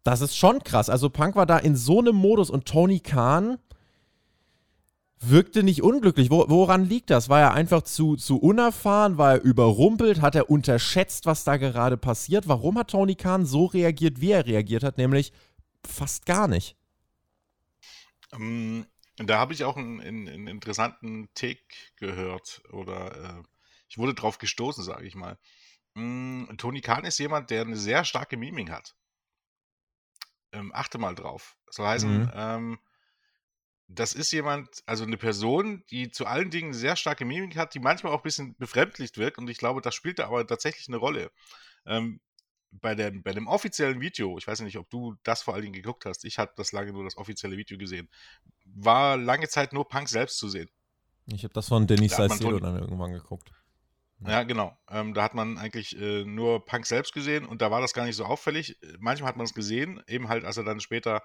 das 0.05 0.21
ist 0.21 0.37
schon 0.37 0.63
krass. 0.63 0.91
Also 0.91 1.11
Punk 1.11 1.35
war 1.35 1.47
da 1.47 1.59
in 1.59 1.77
so 1.77 1.99
einem 1.99 2.15
Modus 2.15 2.51
und 2.51 2.67
Tony 2.67 3.01
Khan 3.01 3.59
wirkte 5.21 5.63
nicht 5.63 5.83
unglücklich. 5.83 6.31
Wo, 6.31 6.45
woran 6.49 6.85
liegt 6.85 7.11
das? 7.11 7.31
War 7.31 7.41
er 7.41 7.55
einfach 7.55 7.83
zu, 7.83 8.17
zu 8.17 8.37
unerfahren? 8.37 9.17
War 9.17 9.33
er 9.33 9.43
überrumpelt? 9.43 10.21
Hat 10.21 10.35
er 10.35 10.51
unterschätzt, 10.51 11.25
was 11.25 11.45
da 11.45 11.57
gerade 11.57 11.97
passiert? 11.97 12.49
Warum 12.49 12.79
hat 12.79 12.91
Tony 12.91 13.15
Khan 13.15 13.47
so 13.47 13.65
reagiert, 13.65 14.21
wie 14.21 14.33
er 14.33 14.47
reagiert 14.47 14.85
hat? 14.85 14.99
Nämlich 14.99 15.33
fast 15.87 16.27
gar 16.27 16.49
nicht. 16.49 16.77
Ähm, 18.33 18.87
da 19.17 19.39
habe 19.39 19.55
ich 19.55 19.65
auch 19.65 19.77
einen, 19.77 20.01
einen, 20.01 20.29
einen 20.29 20.47
interessanten 20.49 21.29
Take 21.35 21.63
gehört 21.97 22.63
oder 22.71 23.39
äh, 23.39 23.43
ich 23.89 23.97
wurde 23.97 24.15
drauf 24.15 24.39
gestoßen, 24.39 24.85
sage 24.85 25.07
ich 25.07 25.15
mal. 25.15 25.39
Mm, 25.95 26.45
Tony 26.59 26.81
Khan 26.81 27.05
ist 27.05 27.19
jemand, 27.19 27.51
der 27.51 27.63
eine 27.63 27.77
sehr 27.77 28.05
starke 28.05 28.37
Miming 28.37 28.71
hat. 28.71 28.95
Ähm, 30.55 30.73
achte 30.75 30.99
mal 30.99 31.15
drauf. 31.15 31.57
Das 31.67 31.77
soll 31.77 31.87
heißen, 31.87 32.23
mhm. 32.23 32.31
ähm, 32.35 32.79
das 33.89 34.15
ist 34.15 34.33
jemand, 34.33 34.69
also 34.87 35.05
eine 35.05 35.17
Person, 35.17 35.85
die 35.91 36.11
zu 36.11 36.27
allen 36.27 36.51
Dingen 36.51 36.73
sehr 36.73 36.97
starke 36.97 37.25
Mimik 37.25 37.57
hat, 37.57 37.75
die 37.75 37.81
manchmal 37.81 38.13
auch 38.13 38.21
ein 38.21 38.25
bisschen 38.25 38.57
befremdlich 38.57 39.17
wirkt 39.17 39.39
und 39.39 39.49
ich 39.51 39.59
glaube, 39.59 39.81
das 39.83 39.95
spielt 39.95 40.19
da 40.19 40.27
aber 40.27 40.47
tatsächlich 40.47 40.89
eine 40.89 40.97
Rolle. 40.97 41.31
Ähm, 41.87 42.21
bei, 42.71 42.95
der, 42.95 43.11
bei 43.11 43.33
dem 43.33 43.47
offiziellen 43.47 44.01
Video, 44.01 44.39
ich 44.39 44.47
weiß 44.47 44.61
nicht, 44.61 44.79
ob 44.79 44.89
du 44.91 45.17
das 45.23 45.43
vor 45.43 45.55
allen 45.55 45.63
Dingen 45.63 45.75
geguckt 45.75 46.07
hast, 46.07 46.25
ich 46.25 46.39
habe 46.39 46.53
das 46.57 46.73
lange 46.73 46.93
nur 46.93 47.05
das 47.05 47.17
offizielle 47.17 47.57
Video 47.57 47.79
gesehen, 47.79 48.09
war 48.65 49.17
lange 49.17 49.49
Zeit 49.49 49.73
nur 49.73 49.87
Punk 49.89 50.09
selbst 50.09 50.39
zu 50.39 50.49
sehen. 50.49 50.71
Ich 51.27 51.45
habe 51.45 51.55
das 51.55 51.69
von 51.69 51.87
Denis 51.87 52.17
Salcedo 52.17 52.59
dann 52.59 52.79
irgendwann 52.79 53.13
geguckt. 53.13 53.51
Ja, 54.27 54.43
genau. 54.43 54.77
Ähm, 54.89 55.13
da 55.13 55.23
hat 55.23 55.35
man 55.35 55.59
eigentlich 55.59 55.99
äh, 56.01 56.25
nur 56.25 56.65
Punk 56.65 56.87
selbst 56.87 57.13
gesehen 57.13 57.45
und 57.45 57.61
da 57.61 57.71
war 57.71 57.81
das 57.81 57.93
gar 57.93 58.07
nicht 58.07 58.17
so 58.17 58.25
auffällig. 58.25 58.79
Manchmal 58.99 59.29
hat 59.29 59.37
man 59.37 59.45
es 59.45 59.55
gesehen, 59.55 60.03
eben 60.07 60.29
halt, 60.29 60.45
als 60.45 60.57
er 60.57 60.65
dann 60.65 60.81
später, 60.81 61.23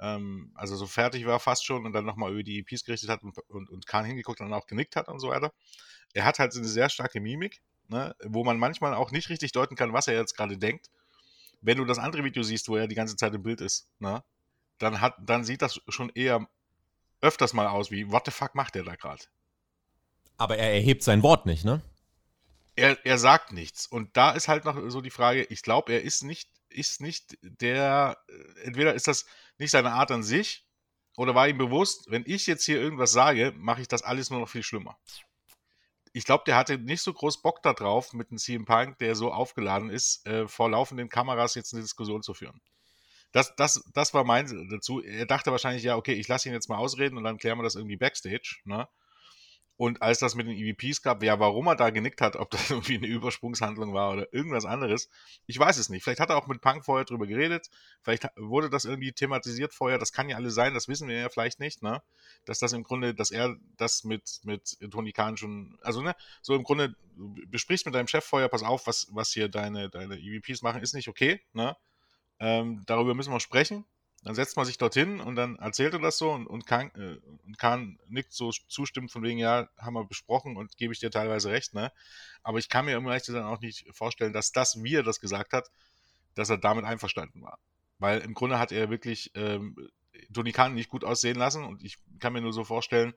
ähm, 0.00 0.50
also 0.54 0.74
so 0.74 0.86
fertig 0.86 1.24
war 1.26 1.38
fast 1.38 1.64
schon 1.64 1.86
und 1.86 1.92
dann 1.92 2.04
nochmal 2.04 2.32
über 2.32 2.42
die 2.42 2.58
EPs 2.58 2.84
gerichtet 2.84 3.10
hat 3.10 3.22
und, 3.22 3.38
und, 3.48 3.70
und 3.70 3.86
Kahn 3.86 4.04
hingeguckt 4.04 4.40
und 4.40 4.50
dann 4.50 4.58
auch 4.58 4.66
genickt 4.66 4.96
hat 4.96 5.08
und 5.08 5.20
so 5.20 5.28
weiter. 5.28 5.52
Er 6.14 6.24
hat 6.24 6.38
halt 6.38 6.54
eine 6.54 6.64
sehr 6.64 6.88
starke 6.88 7.20
Mimik, 7.20 7.62
ne, 7.88 8.14
wo 8.24 8.44
man 8.44 8.58
manchmal 8.58 8.94
auch 8.94 9.12
nicht 9.12 9.28
richtig 9.28 9.52
deuten 9.52 9.76
kann, 9.76 9.92
was 9.92 10.08
er 10.08 10.14
jetzt 10.14 10.36
gerade 10.36 10.58
denkt. 10.58 10.90
Wenn 11.60 11.78
du 11.78 11.84
das 11.84 11.98
andere 11.98 12.24
Video 12.24 12.42
siehst, 12.42 12.68
wo 12.68 12.76
er 12.76 12.88
die 12.88 12.96
ganze 12.96 13.16
Zeit 13.16 13.34
im 13.34 13.42
Bild 13.42 13.60
ist, 13.60 13.88
ne, 14.00 14.24
dann, 14.78 15.00
hat, 15.00 15.14
dann 15.20 15.44
sieht 15.44 15.62
das 15.62 15.80
schon 15.88 16.10
eher 16.10 16.48
öfters 17.20 17.52
mal 17.52 17.68
aus 17.68 17.92
wie, 17.92 18.10
what 18.10 18.24
the 18.26 18.32
fuck 18.32 18.56
macht 18.56 18.74
der 18.74 18.82
da 18.82 18.96
gerade? 18.96 19.24
Aber 20.38 20.58
er 20.58 20.72
erhebt 20.72 21.04
sein 21.04 21.22
Wort 21.22 21.46
nicht, 21.46 21.64
ne? 21.64 21.82
Er, 22.74 23.04
er 23.04 23.18
sagt 23.18 23.52
nichts. 23.52 23.86
Und 23.86 24.16
da 24.16 24.30
ist 24.32 24.48
halt 24.48 24.64
noch 24.64 24.78
so 24.88 25.00
die 25.00 25.10
Frage, 25.10 25.44
ich 25.44 25.62
glaube, 25.62 25.92
er 25.92 26.02
ist 26.02 26.22
nicht, 26.22 26.48
ist 26.68 27.00
nicht 27.00 27.38
der, 27.42 28.18
äh, 28.28 28.60
entweder 28.64 28.94
ist 28.94 29.08
das 29.08 29.26
nicht 29.58 29.70
seine 29.70 29.92
Art 29.92 30.10
an 30.10 30.22
sich, 30.22 30.66
oder 31.16 31.34
war 31.34 31.46
ihm 31.46 31.58
bewusst, 31.58 32.10
wenn 32.10 32.24
ich 32.26 32.46
jetzt 32.46 32.64
hier 32.64 32.80
irgendwas 32.80 33.12
sage, 33.12 33.52
mache 33.54 33.82
ich 33.82 33.88
das 33.88 34.02
alles 34.02 34.30
nur 34.30 34.40
noch 34.40 34.48
viel 34.48 34.62
schlimmer 34.62 34.98
ich 36.12 36.24
glaube, 36.24 36.44
der 36.46 36.56
hatte 36.56 36.78
nicht 36.78 37.02
so 37.02 37.12
groß 37.12 37.42
Bock 37.42 37.62
darauf, 37.62 38.12
mit 38.12 38.30
einem 38.30 38.38
CM 38.38 38.64
Punk, 38.64 38.98
der 38.98 39.14
so 39.14 39.32
aufgeladen 39.32 39.90
ist, 39.90 40.26
äh, 40.26 40.46
vor 40.46 40.70
laufenden 40.70 41.08
Kameras 41.08 41.54
jetzt 41.54 41.72
eine 41.72 41.82
Diskussion 41.82 42.22
zu 42.22 42.34
führen. 42.34 42.60
Das, 43.32 43.56
das, 43.56 43.82
das 43.94 44.12
war 44.12 44.24
mein 44.24 44.68
dazu. 44.70 45.00
Er 45.00 45.24
dachte 45.24 45.50
wahrscheinlich, 45.50 45.82
ja, 45.84 45.96
okay, 45.96 46.12
ich 46.12 46.28
lasse 46.28 46.48
ihn 46.48 46.54
jetzt 46.54 46.68
mal 46.68 46.76
ausreden 46.76 47.16
und 47.16 47.24
dann 47.24 47.38
klären 47.38 47.58
wir 47.58 47.62
das 47.62 47.76
irgendwie 47.76 47.96
backstage. 47.96 48.58
Ne? 48.64 48.86
Und 49.82 50.00
als 50.00 50.20
das 50.20 50.36
mit 50.36 50.46
den 50.46 50.56
EVPs 50.56 51.02
gab, 51.02 51.24
ja, 51.24 51.40
warum 51.40 51.66
er 51.66 51.74
da 51.74 51.90
genickt 51.90 52.20
hat, 52.20 52.36
ob 52.36 52.52
das 52.52 52.70
irgendwie 52.70 52.98
eine 52.98 53.08
Übersprungshandlung 53.08 53.92
war 53.92 54.12
oder 54.12 54.32
irgendwas 54.32 54.64
anderes, 54.64 55.08
ich 55.46 55.58
weiß 55.58 55.76
es 55.76 55.88
nicht. 55.88 56.04
Vielleicht 56.04 56.20
hat 56.20 56.30
er 56.30 56.36
auch 56.36 56.46
mit 56.46 56.60
Punk 56.60 56.84
vorher 56.84 57.04
drüber 57.04 57.26
geredet, 57.26 57.68
vielleicht 58.00 58.28
wurde 58.36 58.70
das 58.70 58.84
irgendwie 58.84 59.10
thematisiert 59.10 59.74
vorher, 59.74 59.98
das 59.98 60.12
kann 60.12 60.28
ja 60.28 60.36
alles 60.36 60.54
sein, 60.54 60.72
das 60.72 60.86
wissen 60.86 61.08
wir 61.08 61.18
ja 61.18 61.28
vielleicht 61.30 61.58
nicht, 61.58 61.82
ne? 61.82 62.00
Dass 62.44 62.60
das 62.60 62.72
im 62.74 62.84
Grunde, 62.84 63.12
dass 63.12 63.32
er 63.32 63.56
das 63.76 64.04
mit, 64.04 64.38
mit 64.44 64.78
Tony 64.88 65.10
Khan 65.10 65.36
schon, 65.36 65.76
also 65.82 66.00
ne, 66.00 66.14
so 66.42 66.54
im 66.54 66.62
Grunde, 66.62 66.94
du 67.16 67.34
besprichst 67.48 67.84
mit 67.84 67.96
deinem 67.96 68.06
Chef 68.06 68.24
vorher, 68.24 68.48
pass 68.48 68.62
auf, 68.62 68.86
was, 68.86 69.08
was 69.10 69.32
hier 69.32 69.48
deine, 69.48 69.90
deine 69.90 70.16
EVPs 70.16 70.62
machen, 70.62 70.80
ist 70.80 70.94
nicht 70.94 71.08
okay, 71.08 71.40
ne? 71.54 71.76
Ähm, 72.38 72.84
darüber 72.86 73.14
müssen 73.14 73.32
wir 73.32 73.40
sprechen. 73.40 73.84
Dann 74.24 74.36
setzt 74.36 74.56
man 74.56 74.64
sich 74.64 74.78
dorthin 74.78 75.20
und 75.20 75.34
dann 75.34 75.56
erzählt 75.56 75.94
er 75.94 75.98
das 75.98 76.16
so 76.16 76.30
und, 76.30 76.46
und, 76.46 76.64
Kahn, 76.66 76.92
äh, 76.94 77.18
und 77.44 77.58
Kahn 77.58 77.98
nickt 78.06 78.32
so 78.32 78.50
zustimmt 78.68 79.10
von 79.10 79.22
wegen, 79.22 79.38
ja, 79.38 79.68
haben 79.76 79.94
wir 79.94 80.04
besprochen 80.04 80.56
und 80.56 80.76
gebe 80.76 80.92
ich 80.92 81.00
dir 81.00 81.10
teilweise 81.10 81.50
recht, 81.50 81.74
ne? 81.74 81.92
Aber 82.42 82.58
ich 82.58 82.68
kann 82.68 82.84
mir 82.84 82.96
im 82.96 83.06
Recht 83.06 83.28
dann 83.28 83.44
auch 83.44 83.60
nicht 83.60 83.84
vorstellen, 83.90 84.32
dass 84.32 84.52
das, 84.52 84.82
wie 84.82 84.94
er 84.94 85.02
das 85.02 85.20
gesagt 85.20 85.52
hat, 85.52 85.70
dass 86.34 86.50
er 86.50 86.58
damit 86.58 86.84
einverstanden 86.84 87.42
war. 87.42 87.58
Weil 87.98 88.20
im 88.20 88.34
Grunde 88.34 88.58
hat 88.58 88.70
er 88.70 88.90
wirklich 88.90 89.32
ähm, 89.34 89.76
Tony 90.32 90.52
Kahn 90.52 90.74
nicht 90.74 90.88
gut 90.88 91.04
aussehen 91.04 91.36
lassen 91.36 91.64
und 91.64 91.82
ich 91.82 91.98
kann 92.20 92.32
mir 92.32 92.40
nur 92.42 92.52
so 92.52 92.64
vorstellen, 92.64 93.14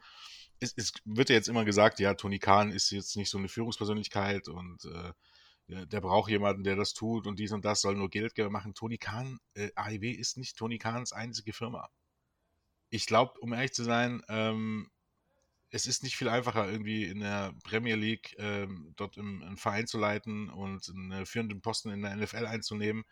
es, 0.60 0.74
es 0.76 0.94
wird 1.06 1.30
ja 1.30 1.36
jetzt 1.36 1.50
immer 1.50 1.66
gesagt, 1.66 2.00
ja, 2.00 2.14
Tony 2.16 2.40
Kahn 2.40 2.72
ist 2.72 2.92
jetzt 2.92 3.16
nicht 3.16 3.30
so 3.30 3.38
eine 3.38 3.50
Führungspersönlichkeit 3.50 4.48
und 4.48 4.86
äh, 4.86 5.12
der 5.68 6.02
braucht 6.02 6.30
jemanden, 6.30 6.64
der 6.64 6.76
das 6.76 6.94
tut 6.94 7.26
und 7.26 7.40
dies 7.40 7.52
und 7.52 7.66
das 7.66 7.82
soll 7.82 7.96
nur 7.96 8.10
Geldgeber 8.10 8.50
machen. 8.50 8.74
Tony 8.74 8.98
Khan, 8.98 9.40
äh, 9.56 9.72
AEW 9.76 10.12
ist 10.12 10.38
nicht 10.38 10.58
Tony 10.58 10.78
Kahns 10.78 11.12
einzige 11.12 11.54
Firma. 11.54 11.90
Ich 12.90 13.08
glaube, 13.08 13.40
um 13.40 13.52
ehrlich 13.52 13.74
zu 13.74 13.84
sein, 13.84 14.22
ähm, 14.30 14.92
es 15.72 15.88
ist 15.88 16.04
nicht 16.04 16.16
viel 16.16 16.30
einfacher, 16.30 16.70
irgendwie 16.70 17.06
in 17.06 17.20
der 17.20 17.54
Premier 17.64 17.96
League 17.96 18.36
ähm, 18.38 18.94
dort 18.96 19.18
im, 19.18 19.42
einen 19.42 19.58
Verein 19.58 19.88
zu 19.88 19.98
leiten 19.98 20.50
und 20.50 20.88
einen 20.90 21.26
führenden 21.26 21.62
Posten 21.62 21.90
in 21.90 22.04
der 22.04 22.16
NFL 22.16 22.46
einzunehmen. 22.46 23.04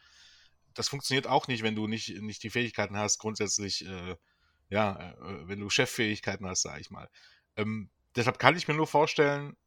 Das 0.76 0.88
funktioniert 0.88 1.28
auch 1.28 1.48
nicht, 1.48 1.64
wenn 1.64 1.76
du 1.76 1.88
nicht, 1.88 2.22
nicht 2.22 2.44
die 2.44 2.50
Fähigkeiten 2.52 2.98
hast, 2.98 3.18
grundsätzlich, 3.18 3.86
äh, 3.86 4.16
ja, 4.70 5.12
äh, 5.12 5.48
wenn 5.48 5.60
du 5.60 5.70
Cheffähigkeiten 5.70 6.46
hast, 6.46 6.62
sage 6.62 6.82
ich 6.82 6.92
mal. 6.92 7.10
Ähm, 7.58 7.90
deshalb 8.16 8.40
kann 8.40 8.56
ich 8.56 8.68
mir 8.68 8.76
nur 8.76 8.88
vorstellen, 8.88 9.58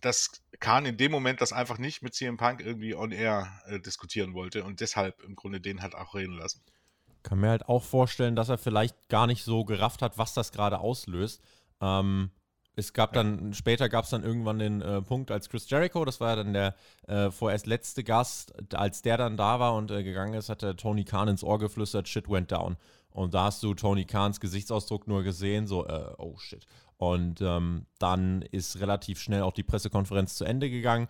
dass 0.00 0.42
Khan 0.60 0.86
in 0.86 0.96
dem 0.96 1.12
Moment 1.12 1.40
das 1.40 1.52
einfach 1.52 1.78
nicht 1.78 2.02
mit 2.02 2.14
CM 2.14 2.36
Punk 2.36 2.60
irgendwie 2.60 2.94
on 2.94 3.12
air 3.12 3.60
äh, 3.66 3.80
diskutieren 3.80 4.34
wollte 4.34 4.64
und 4.64 4.80
deshalb 4.80 5.22
im 5.22 5.34
Grunde 5.34 5.60
den 5.60 5.82
hat 5.82 5.94
auch 5.94 6.14
reden 6.14 6.36
lassen. 6.36 6.62
Kann 7.22 7.40
mir 7.40 7.48
halt 7.48 7.68
auch 7.68 7.82
vorstellen, 7.82 8.36
dass 8.36 8.48
er 8.48 8.58
vielleicht 8.58 9.08
gar 9.08 9.26
nicht 9.26 9.44
so 9.44 9.64
gerafft 9.64 10.02
hat, 10.02 10.18
was 10.18 10.34
das 10.34 10.52
gerade 10.52 10.78
auslöst. 10.78 11.42
Ähm, 11.80 12.30
es 12.76 12.92
gab 12.92 13.12
dann, 13.12 13.48
ja. 13.48 13.52
später 13.54 13.88
gab 13.88 14.04
es 14.04 14.10
dann 14.10 14.24
irgendwann 14.24 14.58
den 14.58 14.82
äh, 14.82 15.00
Punkt, 15.00 15.30
als 15.30 15.48
Chris 15.48 15.70
Jericho, 15.70 16.04
das 16.04 16.20
war 16.20 16.30
ja 16.30 16.36
dann 16.36 16.52
der 16.52 16.74
äh, 17.06 17.30
vorerst 17.30 17.66
letzte 17.66 18.02
Gast, 18.04 18.52
als 18.74 19.00
der 19.00 19.16
dann 19.16 19.36
da 19.36 19.60
war 19.60 19.74
und 19.74 19.90
äh, 19.90 20.02
gegangen 20.02 20.34
ist, 20.34 20.48
hat 20.48 20.62
der 20.62 20.76
Tony 20.76 21.04
Khan 21.04 21.28
ins 21.28 21.44
Ohr 21.44 21.58
geflüstert, 21.58 22.08
shit 22.08 22.28
went 22.28 22.50
down. 22.50 22.76
Und 23.14 23.32
da 23.32 23.44
hast 23.44 23.62
du 23.62 23.74
Tony 23.74 24.06
Khans 24.06 24.40
Gesichtsausdruck 24.40 25.06
nur 25.06 25.22
gesehen, 25.22 25.68
so, 25.68 25.86
äh, 25.86 26.14
oh 26.18 26.36
shit. 26.36 26.66
Und 26.96 27.40
ähm, 27.40 27.86
dann 27.98 28.42
ist 28.42 28.80
relativ 28.80 29.20
schnell 29.20 29.42
auch 29.42 29.52
die 29.52 29.62
Pressekonferenz 29.62 30.36
zu 30.36 30.44
Ende 30.44 30.70
gegangen. 30.70 31.08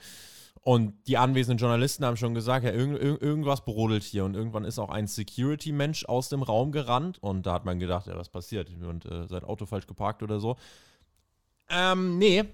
Und 0.64 0.94
die 1.08 1.18
anwesenden 1.18 1.58
Journalisten 1.58 2.06
haben 2.06 2.16
schon 2.16 2.32
gesagt, 2.32 2.64
ja, 2.64 2.72
irg 2.72 2.98
irg 2.98 3.20
irgendwas 3.20 3.66
brodelt 3.66 4.02
hier. 4.02 4.24
Und 4.24 4.34
irgendwann 4.34 4.64
ist 4.64 4.78
auch 4.78 4.88
ein 4.88 5.06
Security-Mensch 5.06 6.06
aus 6.06 6.30
dem 6.30 6.42
Raum 6.42 6.72
gerannt. 6.72 7.18
Und 7.20 7.44
da 7.44 7.52
hat 7.52 7.66
man 7.66 7.78
gedacht, 7.78 8.06
ja, 8.06 8.16
was 8.16 8.30
passiert? 8.30 8.70
Und 8.70 9.04
äh, 9.04 9.28
sein 9.28 9.44
Auto 9.44 9.66
falsch 9.66 9.86
geparkt 9.86 10.22
oder 10.22 10.40
so. 10.40 10.56
Ähm, 11.68 12.16
nee. 12.18 12.44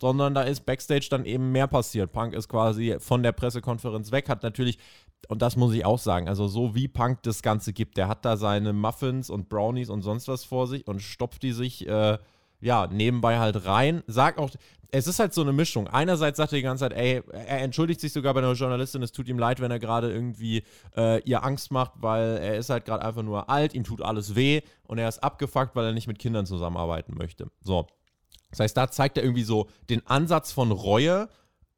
Sondern 0.00 0.32
da 0.34 0.42
ist 0.42 0.64
Backstage 0.64 1.08
dann 1.10 1.26
eben 1.26 1.52
mehr 1.52 1.66
passiert. 1.66 2.10
Punk 2.10 2.32
ist 2.32 2.48
quasi 2.48 2.96
von 3.00 3.22
der 3.22 3.32
Pressekonferenz 3.32 4.12
weg, 4.12 4.30
hat 4.30 4.42
natürlich, 4.42 4.78
und 5.28 5.42
das 5.42 5.56
muss 5.56 5.74
ich 5.74 5.84
auch 5.84 5.98
sagen, 5.98 6.28
also 6.28 6.46
so 6.46 6.74
wie 6.74 6.88
Punk 6.88 7.22
das 7.24 7.42
Ganze 7.42 7.72
gibt, 7.72 7.96
der 7.96 8.08
hat 8.08 8.24
da 8.24 8.36
seine 8.36 8.72
Muffins 8.72 9.28
und 9.28 9.48
Brownies 9.48 9.90
und 9.90 10.02
sonst 10.02 10.28
was 10.28 10.44
vor 10.44 10.68
sich 10.68 10.86
und 10.86 11.02
stopft 11.02 11.42
die 11.42 11.52
sich 11.52 11.86
äh, 11.88 12.16
ja, 12.60 12.86
nebenbei 12.86 13.38
halt 13.38 13.66
rein. 13.66 14.02
Sagt 14.06 14.38
auch, 14.38 14.50
es 14.90 15.06
ist 15.06 15.18
halt 15.18 15.34
so 15.34 15.42
eine 15.42 15.52
Mischung. 15.52 15.86
Einerseits 15.86 16.38
sagt 16.38 16.52
er 16.52 16.56
die 16.56 16.62
ganze 16.62 16.84
Zeit, 16.84 16.94
ey, 16.94 17.22
er 17.32 17.60
entschuldigt 17.60 18.00
sich 18.00 18.12
sogar 18.12 18.32
bei 18.32 18.40
einer 18.40 18.52
Journalistin, 18.52 19.02
es 19.02 19.12
tut 19.12 19.28
ihm 19.28 19.38
leid, 19.38 19.60
wenn 19.60 19.70
er 19.70 19.78
gerade 19.78 20.10
irgendwie 20.10 20.62
äh, 20.96 21.22
ihr 21.24 21.44
Angst 21.44 21.70
macht, 21.70 21.92
weil 21.96 22.38
er 22.38 22.56
ist 22.56 22.70
halt 22.70 22.86
gerade 22.86 23.04
einfach 23.04 23.22
nur 23.22 23.50
alt, 23.50 23.74
ihm 23.74 23.84
tut 23.84 24.00
alles 24.00 24.34
weh 24.34 24.62
und 24.84 24.98
er 24.98 25.08
ist 25.08 25.22
abgefuckt, 25.22 25.76
weil 25.76 25.84
er 25.84 25.92
nicht 25.92 26.08
mit 26.08 26.18
Kindern 26.18 26.46
zusammenarbeiten 26.46 27.14
möchte. 27.16 27.50
So. 27.60 27.86
Das 28.50 28.60
heißt, 28.60 28.76
da 28.76 28.90
zeigt 28.90 29.18
er 29.18 29.24
irgendwie 29.24 29.42
so 29.42 29.68
den 29.90 30.06
Ansatz 30.06 30.52
von 30.52 30.72
Reue, 30.72 31.28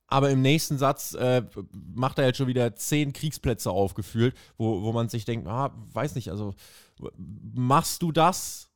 aber 0.07 0.31
im 0.31 0.41
nächsten 0.41 0.79
Satz 0.79 1.15
äh, 1.15 1.43
macht 1.73 2.19
er 2.19 2.27
jetzt 2.27 2.37
schon 2.37 2.47
wieder 2.47 2.75
zehn 2.77 3.13
Kriegsplätze 3.13 3.71
aufgeführt, 3.71 4.37
wo, 4.57 4.83
wo 4.83 4.93
man 4.93 5.09
sich 5.09 5.25
denkt, 5.25 5.49
ah, 5.49 5.73
weiß 5.93 6.15
nicht, 6.15 6.31
also 6.31 6.55
machst 7.17 8.03
du 8.03 8.13
das? 8.13 8.70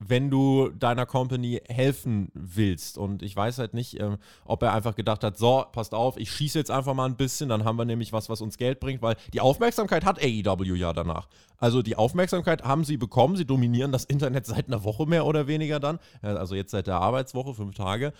Wenn 0.00 0.30
du 0.30 0.70
deiner 0.70 1.04
Company 1.04 1.60
helfen 1.68 2.30
willst. 2.32 2.96
Und 2.96 3.22
ich 3.22 3.36
weiß 3.36 3.58
halt 3.58 3.74
nicht, 3.74 4.00
äh, 4.00 4.16
ob 4.46 4.62
er 4.62 4.72
einfach 4.72 4.96
gedacht 4.96 5.22
hat, 5.22 5.36
so, 5.36 5.64
passt 5.70 5.94
auf, 5.94 6.16
ich 6.16 6.32
schieße 6.32 6.58
jetzt 6.58 6.70
einfach 6.70 6.94
mal 6.94 7.04
ein 7.04 7.16
bisschen, 7.16 7.50
dann 7.50 7.64
haben 7.64 7.76
wir 7.76 7.84
nämlich 7.84 8.12
was, 8.12 8.30
was 8.30 8.40
uns 8.40 8.56
Geld 8.56 8.80
bringt, 8.80 9.02
weil 9.02 9.16
die 9.34 9.42
Aufmerksamkeit 9.42 10.04
hat 10.06 10.18
AEW 10.18 10.74
ja 10.74 10.94
danach. 10.94 11.28
Also 11.58 11.82
die 11.82 11.96
Aufmerksamkeit 11.96 12.64
haben 12.64 12.84
sie 12.84 12.96
bekommen, 12.96 13.36
sie 13.36 13.44
dominieren 13.44 13.92
das 13.92 14.04
Internet 14.04 14.46
seit 14.46 14.68
einer 14.68 14.84
Woche 14.84 15.04
mehr 15.04 15.26
oder 15.26 15.46
weniger 15.46 15.78
dann, 15.78 15.98
also 16.22 16.54
jetzt 16.54 16.70
seit 16.70 16.86
der 16.86 16.96
Arbeitswoche, 16.96 17.54
fünf 17.54 17.74
Tage. 17.74 18.14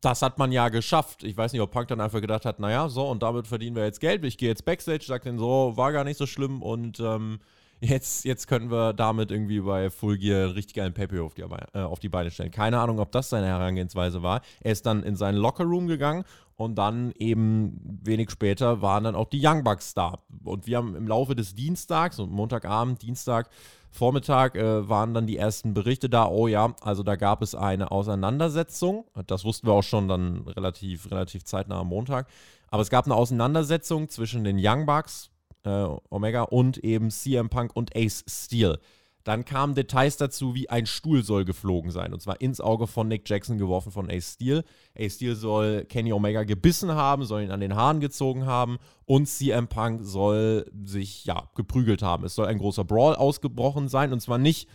Das 0.00 0.22
hat 0.22 0.38
man 0.38 0.52
ja 0.52 0.68
geschafft. 0.68 1.24
Ich 1.24 1.36
weiß 1.36 1.52
nicht, 1.52 1.62
ob 1.62 1.72
Punk 1.72 1.88
dann 1.88 2.00
einfach 2.00 2.20
gedacht 2.20 2.44
hat, 2.44 2.60
naja, 2.60 2.88
so, 2.88 3.08
und 3.08 3.22
damit 3.22 3.48
verdienen 3.48 3.74
wir 3.74 3.84
jetzt 3.84 4.00
Geld. 4.00 4.24
Ich 4.24 4.38
gehe 4.38 4.48
jetzt 4.48 4.64
Backstage, 4.64 5.04
sag 5.04 5.22
denen 5.22 5.38
so, 5.38 5.76
war 5.76 5.92
gar 5.92 6.04
nicht 6.04 6.16
so 6.16 6.26
schlimm 6.26 6.62
und 6.62 7.00
ähm, 7.00 7.40
jetzt, 7.80 8.24
jetzt 8.24 8.48
könnten 8.48 8.70
wir 8.70 8.92
damit 8.92 9.30
irgendwie 9.30 9.60
bei 9.60 9.90
Full 9.90 10.18
Gear 10.18 10.44
einen 10.44 10.52
richtig 10.52 10.74
geilen 10.74 10.94
Pepe 10.94 11.22
auf 11.22 11.34
die, 11.34 11.42
äh, 11.42 11.80
auf 11.80 11.98
die 11.98 12.08
Beine 12.08 12.30
stellen. 12.30 12.50
Keine 12.50 12.80
Ahnung, 12.80 12.98
ob 12.98 13.12
das 13.12 13.30
seine 13.30 13.46
Herangehensweise 13.46 14.22
war. 14.22 14.42
Er 14.60 14.72
ist 14.72 14.86
dann 14.86 15.02
in 15.02 15.16
seinen 15.16 15.36
Lockerroom 15.36 15.86
gegangen 15.86 16.24
und 16.56 16.76
dann 16.76 17.12
eben 17.18 17.80
wenig 18.02 18.30
später 18.30 18.80
waren 18.82 19.04
dann 19.04 19.14
auch 19.14 19.28
die 19.28 19.40
Young 19.44 19.62
Bucks 19.62 19.94
da. 19.94 20.18
Und 20.44 20.66
wir 20.66 20.78
haben 20.78 20.96
im 20.96 21.06
Laufe 21.06 21.34
des 21.34 21.54
Dienstags, 21.54 22.18
und 22.18 22.32
Montagabend, 22.32 23.02
Dienstag, 23.02 23.50
Vormittag 23.90 24.56
äh, 24.56 24.88
waren 24.88 25.14
dann 25.14 25.26
die 25.26 25.38
ersten 25.38 25.74
Berichte 25.74 26.08
da. 26.08 26.28
Oh 26.28 26.48
ja, 26.48 26.74
also 26.82 27.02
da 27.02 27.16
gab 27.16 27.42
es 27.42 27.54
eine 27.54 27.90
Auseinandersetzung. 27.90 29.06
Das 29.26 29.44
wussten 29.44 29.66
wir 29.66 29.72
auch 29.72 29.82
schon 29.82 30.06
dann 30.08 30.42
relativ, 30.48 31.10
relativ 31.10 31.44
zeitnah 31.44 31.80
am 31.80 31.88
Montag. 31.88 32.28
Aber 32.68 32.82
es 32.82 32.90
gab 32.90 33.06
eine 33.06 33.14
Auseinandersetzung 33.14 34.08
zwischen 34.08 34.44
den 34.44 34.58
Young 34.60 34.86
Bucks, 34.86 35.30
äh, 35.66 35.86
Omega 36.10 36.42
und 36.42 36.78
eben 36.78 37.10
CM 37.10 37.48
Punk 37.48 37.72
und 37.74 37.94
Ace 37.96 38.24
Steel. 38.28 38.78
Dann 39.24 39.44
kamen 39.44 39.74
Details 39.74 40.16
dazu, 40.16 40.54
wie 40.54 40.70
ein 40.70 40.86
Stuhl 40.86 41.24
soll 41.24 41.44
geflogen 41.44 41.90
sein. 41.90 42.12
Und 42.12 42.22
zwar 42.22 42.40
ins 42.40 42.60
Auge 42.60 42.86
von 42.86 43.08
Nick 43.08 43.28
Jackson 43.28 43.58
geworfen 43.58 43.90
von 43.90 44.08
Ace 44.08 44.34
Steel. 44.34 44.62
Ace 44.96 45.16
Steel 45.16 45.34
soll 45.34 45.84
Kenny 45.86 46.12
Omega 46.12 46.44
gebissen 46.44 46.92
haben, 46.92 47.24
soll 47.24 47.42
ihn 47.42 47.50
an 47.50 47.58
den 47.58 47.74
Haaren 47.74 47.98
gezogen 47.98 48.46
haben. 48.46 48.78
Und 49.04 49.26
CM 49.26 49.66
Punk 49.66 50.02
soll 50.04 50.70
sich, 50.84 51.24
ja, 51.24 51.50
geprügelt 51.56 52.02
haben. 52.02 52.24
Es 52.24 52.36
soll 52.36 52.46
ein 52.46 52.58
großer 52.58 52.84
Brawl 52.84 53.16
ausgebrochen 53.16 53.88
sein. 53.88 54.12
Und 54.12 54.20
zwar 54.20 54.38
nicht 54.38 54.68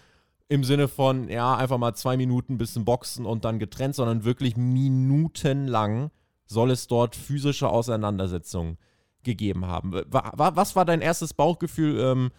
im 0.50 0.66
Sinne 0.66 0.90
von, 0.90 1.30
ja, 1.30 1.56
einfach 1.56 1.78
mal 1.78 1.94
zwei 1.94 2.18
Minuten 2.18 2.58
bisschen 2.58 2.84
boxen 2.84 3.26
und 3.26 3.46
dann 3.46 3.58
getrennt, 3.58 3.96
sondern 3.96 4.26
wirklich 4.26 4.58
minutenlang 4.58 6.12
soll 6.46 6.72
es 6.72 6.88
dort 6.88 7.16
physische 7.16 7.70
Auseinandersetzungen 7.70 8.78
gegeben 9.24 9.66
haben. 9.66 9.92
Was 10.10 10.76
war 10.76 10.86
dein 10.86 11.02
erstes 11.02 11.34
Bauchgefühl? 11.34 12.00
Ähm, 12.00 12.32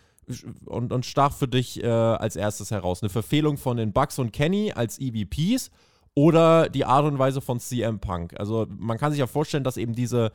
und, 0.66 0.92
und 0.92 1.06
stach 1.06 1.32
für 1.32 1.48
dich 1.48 1.82
äh, 1.82 1.88
als 1.88 2.36
erstes 2.36 2.70
heraus? 2.70 3.02
Eine 3.02 3.10
Verfehlung 3.10 3.56
von 3.56 3.76
den 3.76 3.92
Bucks 3.92 4.18
und 4.18 4.32
Kenny 4.32 4.72
als 4.72 4.98
EVPs 4.98 5.70
oder 6.14 6.68
die 6.68 6.84
Art 6.84 7.04
und 7.04 7.18
Weise 7.18 7.40
von 7.40 7.58
CM 7.58 7.98
Punk? 7.98 8.38
Also 8.38 8.66
man 8.68 8.98
kann 8.98 9.12
sich 9.12 9.18
ja 9.18 9.26
vorstellen, 9.26 9.64
dass 9.64 9.76
eben 9.76 9.94
diese, 9.94 10.32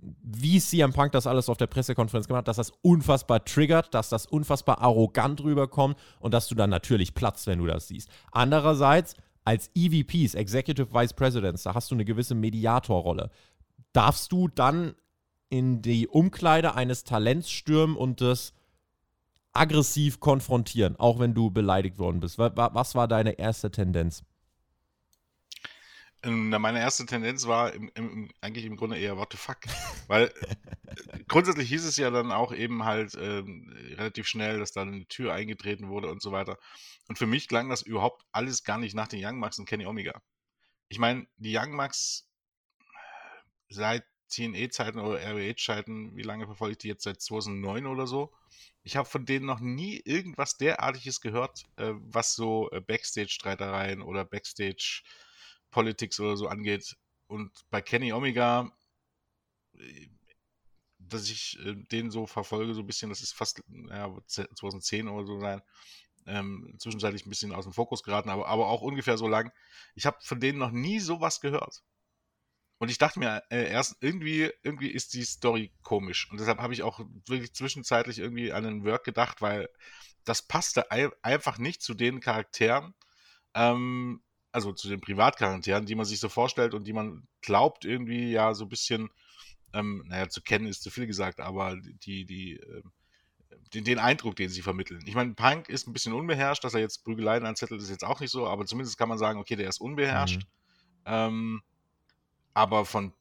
wie 0.00 0.60
CM 0.60 0.92
Punk 0.92 1.12
das 1.12 1.26
alles 1.26 1.48
auf 1.48 1.58
der 1.58 1.66
Pressekonferenz 1.66 2.26
gemacht 2.26 2.40
hat, 2.40 2.48
dass 2.48 2.56
das 2.56 2.72
unfassbar 2.82 3.44
triggert, 3.44 3.92
dass 3.94 4.08
das 4.08 4.26
unfassbar 4.26 4.80
arrogant 4.80 5.42
rüberkommt 5.42 5.98
und 6.20 6.32
dass 6.32 6.48
du 6.48 6.54
dann 6.54 6.70
natürlich 6.70 7.14
platzt, 7.14 7.46
wenn 7.46 7.58
du 7.58 7.66
das 7.66 7.88
siehst. 7.88 8.08
Andererseits, 8.32 9.14
als 9.44 9.70
EVPs, 9.74 10.34
Executive 10.34 10.92
Vice 10.92 11.12
Presidents, 11.12 11.62
da 11.62 11.74
hast 11.74 11.90
du 11.90 11.94
eine 11.94 12.04
gewisse 12.04 12.34
Mediatorrolle. 12.34 13.30
Darfst 13.92 14.32
du 14.32 14.48
dann 14.48 14.94
in 15.48 15.82
die 15.82 16.08
Umkleide 16.08 16.74
eines 16.74 17.04
Talents 17.04 17.50
stürmen 17.50 17.96
und 17.96 18.20
das 18.20 18.52
aggressiv 19.52 20.20
konfrontieren, 20.20 20.96
auch 20.96 21.18
wenn 21.18 21.34
du 21.34 21.50
beleidigt 21.50 21.98
worden 21.98 22.20
bist? 22.20 22.38
Was 22.38 22.94
war 22.94 23.08
deine 23.08 23.38
erste 23.38 23.70
Tendenz? 23.70 24.22
Ähm, 26.22 26.48
meine 26.48 26.80
erste 26.80 27.06
Tendenz 27.06 27.46
war 27.46 27.72
im, 27.72 27.90
im, 27.94 28.30
eigentlich 28.40 28.64
im 28.64 28.76
Grunde 28.76 28.98
eher 28.98 29.16
what 29.16 29.32
the 29.32 29.38
fuck. 29.38 29.58
Weil 30.08 30.32
äh, 30.40 31.24
grundsätzlich 31.28 31.68
hieß 31.68 31.84
es 31.84 31.96
ja 31.96 32.10
dann 32.10 32.32
auch 32.32 32.52
eben 32.52 32.84
halt 32.84 33.16
ähm, 33.20 33.72
relativ 33.96 34.26
schnell, 34.26 34.58
dass 34.58 34.72
da 34.72 34.82
eine 34.82 35.06
Tür 35.06 35.32
eingetreten 35.32 35.88
wurde 35.88 36.10
und 36.10 36.20
so 36.20 36.32
weiter. 36.32 36.58
Und 37.08 37.18
für 37.18 37.26
mich 37.26 37.48
klang 37.48 37.68
das 37.68 37.82
überhaupt 37.82 38.24
alles 38.32 38.64
gar 38.64 38.78
nicht 38.78 38.94
nach 38.94 39.08
den 39.08 39.24
Young 39.24 39.40
Bucks 39.40 39.58
und 39.58 39.66
Kenny 39.66 39.86
Omega. 39.86 40.20
Ich 40.88 40.98
meine, 40.98 41.26
die 41.36 41.56
Young 41.56 41.76
Bucks 41.76 42.28
seit 43.68 44.04
TNA-Zeiten 44.28 44.98
oder 44.98 45.20
RWH-Zeiten, 45.20 46.16
wie 46.16 46.22
lange 46.22 46.46
verfolge 46.46 46.72
ich 46.72 46.78
die 46.78 46.88
jetzt? 46.88 47.04
Seit 47.04 47.20
2009 47.20 47.86
oder 47.86 48.06
so. 48.06 48.32
Ich 48.82 48.96
habe 48.96 49.08
von 49.08 49.26
denen 49.26 49.46
noch 49.46 49.60
nie 49.60 50.00
irgendwas 50.04 50.56
derartiges 50.56 51.20
gehört, 51.20 51.64
äh, 51.76 51.92
was 51.94 52.34
so 52.34 52.70
äh, 52.70 52.80
Backstage-Streitereien 52.80 54.02
oder 54.02 54.24
Backstage-Politics 54.24 56.20
oder 56.20 56.36
so 56.36 56.48
angeht. 56.48 56.96
Und 57.26 57.52
bei 57.70 57.82
Kenny 57.82 58.12
Omega, 58.12 58.70
äh, 59.78 60.08
dass 60.98 61.28
ich 61.28 61.58
äh, 61.64 61.74
den 61.74 62.10
so 62.10 62.26
verfolge, 62.26 62.74
so 62.74 62.80
ein 62.80 62.86
bisschen, 62.86 63.10
das 63.10 63.22
ist 63.22 63.32
fast 63.34 63.62
ja, 63.88 64.14
2010 64.26 65.08
oder 65.08 65.26
so 65.26 65.40
sein, 65.40 65.62
ähm, 66.26 66.74
zwischenzeitlich 66.78 67.24
ein 67.26 67.30
bisschen 67.30 67.52
aus 67.52 67.64
dem 67.64 67.72
Fokus 67.72 68.02
geraten, 68.02 68.30
aber, 68.30 68.48
aber 68.48 68.68
auch 68.68 68.82
ungefähr 68.82 69.16
so 69.16 69.28
lang. 69.28 69.52
Ich 69.94 70.06
habe 70.06 70.18
von 70.20 70.40
denen 70.40 70.58
noch 70.58 70.72
nie 70.72 71.00
sowas 71.00 71.40
gehört. 71.40 71.82
Und 72.78 72.90
ich 72.90 72.98
dachte 72.98 73.18
mir 73.18 73.42
äh, 73.50 73.70
erst, 73.70 73.96
irgendwie, 74.00 74.50
irgendwie 74.62 74.90
ist 74.90 75.14
die 75.14 75.24
Story 75.24 75.72
komisch. 75.82 76.30
Und 76.30 76.40
deshalb 76.40 76.58
habe 76.58 76.74
ich 76.74 76.82
auch 76.82 77.00
wirklich 77.26 77.54
zwischenzeitlich 77.54 78.18
irgendwie 78.18 78.52
an 78.52 78.66
einen 78.66 78.84
Work 78.84 79.04
gedacht, 79.04 79.40
weil 79.40 79.68
das 80.24 80.42
passte 80.42 80.90
einfach 80.90 81.58
nicht 81.58 81.80
zu 81.80 81.94
den 81.94 82.20
Charakteren, 82.20 82.94
ähm, 83.54 84.20
also 84.52 84.72
zu 84.72 84.88
den 84.88 85.00
Privatcharakteren, 85.00 85.86
die 85.86 85.94
man 85.94 86.04
sich 86.04 86.20
so 86.20 86.28
vorstellt 86.28 86.74
und 86.74 86.84
die 86.84 86.92
man 86.92 87.26
glaubt, 87.40 87.84
irgendwie 87.84 88.30
ja 88.30 88.52
so 88.52 88.64
ein 88.64 88.68
bisschen, 88.68 89.10
ähm, 89.72 90.04
naja, 90.06 90.28
zu 90.28 90.42
kennen 90.42 90.66
ist 90.66 90.82
zu 90.82 90.90
viel 90.90 91.06
gesagt, 91.06 91.40
aber 91.40 91.76
die, 91.76 92.26
die, 92.26 92.56
äh, 92.56 92.82
den, 93.72 93.84
den, 93.84 93.98
Eindruck, 93.98 94.36
den 94.36 94.48
sie 94.48 94.62
vermitteln. 94.62 95.02
Ich 95.06 95.14
meine, 95.14 95.34
Punk 95.34 95.68
ist 95.68 95.86
ein 95.86 95.92
bisschen 95.92 96.12
unbeherrscht, 96.12 96.64
dass 96.64 96.74
er 96.74 96.80
jetzt 96.80 97.04
Prügeleien 97.04 97.46
anzettelt, 97.46 97.80
ist 97.80 97.90
jetzt 97.90 98.04
auch 98.04 98.20
nicht 98.20 98.30
so, 98.30 98.46
aber 98.46 98.66
zumindest 98.66 98.98
kann 98.98 99.08
man 99.08 99.18
sagen, 99.18 99.38
okay, 99.38 99.56
der 99.56 99.68
ist 99.68 99.80
unbeherrscht. 99.80 100.42
Mhm. 100.42 100.48
Ähm, 101.06 101.62
aber 102.56 102.86
von 102.86 103.12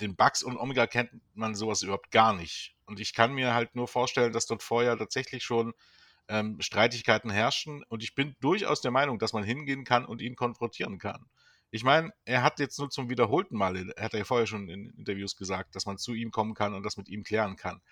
den 0.00 0.16
Bugs 0.16 0.42
und 0.42 0.56
Omega 0.56 0.86
kennt 0.86 1.10
man 1.34 1.54
sowas 1.54 1.82
überhaupt 1.82 2.10
gar 2.10 2.32
nicht. 2.32 2.74
Und 2.86 3.00
ich 3.00 3.12
kann 3.12 3.34
mir 3.34 3.52
halt 3.52 3.76
nur 3.76 3.86
vorstellen, 3.86 4.32
dass 4.32 4.46
dort 4.46 4.62
vorher 4.62 4.96
tatsächlich 4.96 5.44
schon 5.44 5.74
ähm, 6.28 6.58
Streitigkeiten 6.62 7.28
herrschen. 7.30 7.84
Und 7.90 8.02
ich 8.02 8.14
bin 8.14 8.34
durchaus 8.40 8.80
der 8.80 8.90
Meinung, 8.90 9.18
dass 9.18 9.34
man 9.34 9.44
hingehen 9.44 9.84
kann 9.84 10.06
und 10.06 10.22
ihn 10.22 10.36
konfrontieren 10.36 10.98
kann. 10.98 11.26
Ich 11.70 11.84
meine, 11.84 12.12
er 12.24 12.42
hat 12.42 12.60
jetzt 12.60 12.78
nur 12.78 12.88
zum 12.88 13.10
wiederholten 13.10 13.58
Mal, 13.58 13.90
er 13.90 14.04
hat 14.04 14.14
ja 14.14 14.24
vorher 14.24 14.46
schon 14.46 14.70
in 14.70 14.88
Interviews 14.96 15.36
gesagt, 15.36 15.76
dass 15.76 15.84
man 15.84 15.98
zu 15.98 16.14
ihm 16.14 16.30
kommen 16.30 16.54
kann 16.54 16.72
und 16.72 16.82
das 16.82 16.96
mit 16.96 17.10
ihm 17.10 17.24
klären 17.24 17.56
kann 17.56 17.82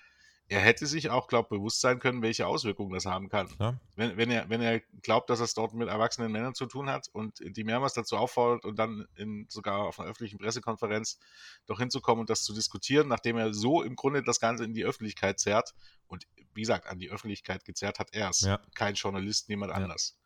er 0.48 0.61
hätte 0.61 0.87
sich 0.87 1.11
auch, 1.11 1.26
glaube 1.26 1.46
ich, 1.46 1.59
bewusst 1.59 1.80
sein 1.80 1.98
können, 1.98 2.22
welche 2.22 2.46
Auswirkungen 2.46 2.92
das 2.92 3.04
haben 3.04 3.28
kann. 3.28 3.48
Ja. 3.59 3.80
Wenn, 3.96 4.16
wenn, 4.16 4.30
er, 4.30 4.48
wenn 4.48 4.61
er 4.61 4.80
glaubt, 5.02 5.28
dass 5.28 5.40
es 5.40 5.54
dort 5.54 5.74
mit 5.74 5.88
erwachsenen 5.88 6.30
Männern 6.30 6.54
zu 6.54 6.66
tun 6.66 6.88
hat 6.88 7.09
und 7.12 7.40
die 7.40 7.64
mehrmals 7.64 7.94
dazu 7.94 8.16
auffordert 8.16 8.64
und 8.64 8.78
dann 8.78 9.06
in, 9.16 9.46
sogar 9.48 9.80
auf 9.80 9.98
einer 9.98 10.09
öffentlichen 10.09 10.38
Pressekonferenz 10.38 11.18
doch 11.66 11.78
hinzukommen 11.78 12.20
und 12.20 12.30
das 12.30 12.44
zu 12.44 12.54
diskutieren, 12.54 13.09
nachdem 13.09 13.37
er 13.37 13.52
so 13.54 13.82
im 13.82 13.96
Grunde 13.96 14.22
das 14.22 14.38
Ganze 14.38 14.64
in 14.64 14.72
die 14.72 14.85
Öffentlichkeit 14.85 15.40
zerrt 15.40 15.74
und 16.06 16.26
wie 16.54 16.61
gesagt, 16.61 16.87
an 16.87 16.98
die 16.98 17.11
Öffentlichkeit 17.11 17.64
gezerrt 17.64 17.98
hat 17.98 18.12
er 18.12 18.30
es, 18.30 18.42
ja. 18.42 18.61
kein 18.74 18.94
Journalist, 18.94 19.48
niemand 19.48 19.70
ja. 19.70 19.78
anders. 19.78 20.16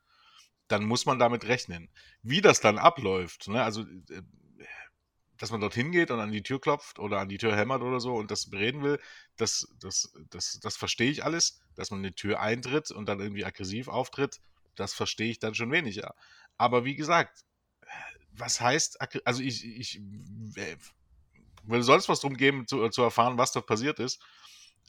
Dann 0.69 0.85
muss 0.85 1.07
man 1.07 1.19
damit 1.19 1.49
rechnen. 1.49 1.89
Wie 2.23 2.41
das 2.41 2.61
dann 2.61 2.79
abläuft, 2.79 3.49
ne? 3.49 3.63
also 3.63 3.83
äh, 3.83 4.23
dass 5.41 5.51
man 5.51 5.63
dorthin 5.63 5.91
geht 5.91 6.11
und 6.11 6.21
an 6.21 6.31
die 6.31 6.43
Tür 6.43 6.61
klopft 6.61 6.99
oder 6.99 7.19
an 7.19 7.31
die 7.31 7.39
Tür 7.39 7.57
hämmert 7.57 7.81
oder 7.81 7.99
so 7.99 8.15
und 8.15 8.31
das 8.31 8.51
bereden 8.51 8.83
will, 8.83 9.01
das, 9.39 9.67
das, 9.81 10.13
das, 10.29 10.61
das 10.61 10.77
verstehe 10.77 11.11
ich 11.11 11.25
alles. 11.25 11.63
Dass 11.77 11.91
man 11.91 12.01
eine 12.01 12.15
Tür 12.15 12.41
eintritt 12.41 12.91
und 12.91 13.09
dann 13.09 13.21
irgendwie 13.21 13.47
aggressiv 13.47 13.89
auftritt, 13.89 14.39
das 14.77 14.93
verstehe 14.93 15.31
ich 15.31 15.39
dann 15.39 15.55
schon 15.55 15.73
weniger. 15.73 16.15
Aber 16.59 16.85
wie 16.85 16.95
gesagt, 16.95 17.43
was 18.33 18.61
heißt, 18.61 18.99
also 19.25 19.43
ich, 19.43 19.65
ich 19.65 20.03
äh, 20.57 20.77
will 21.63 21.83
sonst 21.83 22.11
was 22.11 22.21
drum 22.21 22.37
geben, 22.37 22.67
zu, 22.67 22.91
zu 22.91 23.01
erfahren, 23.01 23.39
was 23.39 23.53
dort 23.53 23.67
passiert 23.67 23.99
ist. 23.99 24.23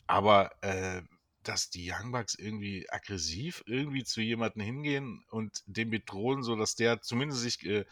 Aber 0.05 0.51
äh, 0.61 1.01
dass 1.43 1.69
die 1.69 1.89
Young 1.89 2.11
Bucks 2.11 2.35
irgendwie 2.35 2.89
aggressiv 2.89 3.63
irgendwie 3.67 4.03
zu 4.03 4.19
jemandem 4.19 4.63
hingehen 4.63 5.23
und 5.29 5.63
den 5.65 5.89
bedrohen, 5.89 6.43
sodass 6.43 6.75
der 6.75 7.01
zumindest 7.01 7.41
sich 7.41 7.65
äh, 7.65 7.85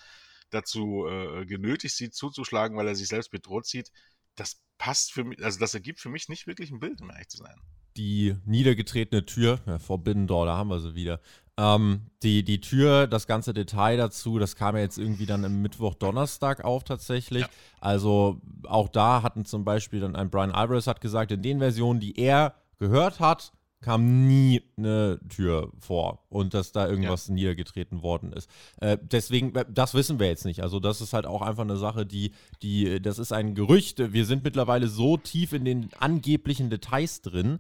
dazu 0.50 1.08
äh, 1.08 1.46
genötigt 1.46 1.96
sieht, 1.96 2.14
zuzuschlagen, 2.14 2.78
weil 2.78 2.88
er 2.88 2.96
sich 2.96 3.08
selbst 3.08 3.32
bedroht 3.32 3.66
sieht, 3.66 3.92
das 4.36 4.62
passt 4.78 5.12
für 5.12 5.24
mich, 5.24 5.44
also 5.44 5.60
das 5.60 5.74
ergibt 5.74 6.00
für 6.00 6.10
mich 6.10 6.30
nicht 6.30 6.48
wirklich 6.48 6.72
ein 6.72 6.80
Bild, 6.80 7.02
um 7.02 7.10
ehrlich 7.10 7.30
zu 7.30 7.38
sein. 7.38 7.56
Die 7.98 8.36
niedergetretene 8.46 9.26
Tür, 9.26 9.60
ja, 9.66 9.80
Forbidden 9.80 10.28
Door, 10.28 10.46
da 10.46 10.58
haben 10.58 10.70
wir 10.70 10.80
sie 10.80 10.96
wieder. 10.96 11.20
Ähm, 11.58 12.12
die, 12.24 12.44
die 12.44 12.62
Tür, 12.62 13.08
das 13.08 13.28
ganze 13.28 13.54
Detail 13.54 13.98
dazu, 13.98 14.40
das 14.40 14.56
kam 14.56 14.76
ja 14.76 14.82
jetzt 14.82 14.98
irgendwie 14.98 15.26
dann 15.26 15.44
im 15.44 15.62
Mittwoch, 15.62 15.96
Donnerstag 15.96 16.64
auf 16.64 16.86
tatsächlich. 16.86 17.42
Ja. 17.42 17.50
Also 17.82 18.40
auch 18.64 18.88
da 18.88 19.24
hatten 19.24 19.44
zum 19.44 19.66
Beispiel 19.66 20.00
dann 20.00 20.16
ein 20.16 20.30
Brian 20.30 20.52
Alvarez 20.52 20.88
hat 20.88 21.02
gesagt, 21.02 21.32
in 21.32 21.42
den 21.42 21.60
Versionen, 21.60 22.00
die 22.00 22.18
er 22.18 22.56
gehört 22.78 23.20
hat, 23.20 23.52
kam 23.82 24.28
nie 24.28 24.62
eine 24.78 25.20
Tür 25.30 25.72
vor 25.80 26.26
und 26.30 26.54
dass 26.54 26.72
da 26.72 26.88
irgendwas 26.88 27.28
ja. 27.28 27.34
niedergetreten 27.34 28.02
worden 28.02 28.34
ist. 28.34 28.50
Äh, 28.82 28.98
deswegen, 29.02 29.56
äh, 29.56 29.66
das 29.70 29.94
wissen 29.94 30.20
wir 30.20 30.28
jetzt 30.28 30.46
nicht. 30.46 30.62
Also 30.62 30.80
das 30.80 31.02
ist 31.02 31.14
halt 31.14 31.26
auch 31.26 31.42
einfach 31.42 31.64
eine 31.64 31.78
Sache, 31.78 32.06
die, 32.06 32.34
die, 32.62 33.02
das 33.02 33.20
ist 33.20 33.32
ein 33.32 33.56
Gerücht. 33.56 34.14
Wir 34.14 34.26
sind 34.26 34.44
mittlerweile 34.44 34.88
so 34.88 35.18
tief 35.18 35.54
in 35.54 35.64
den 35.64 35.90
angeblichen 35.98 36.70
Details 36.70 37.22
drin, 37.22 37.60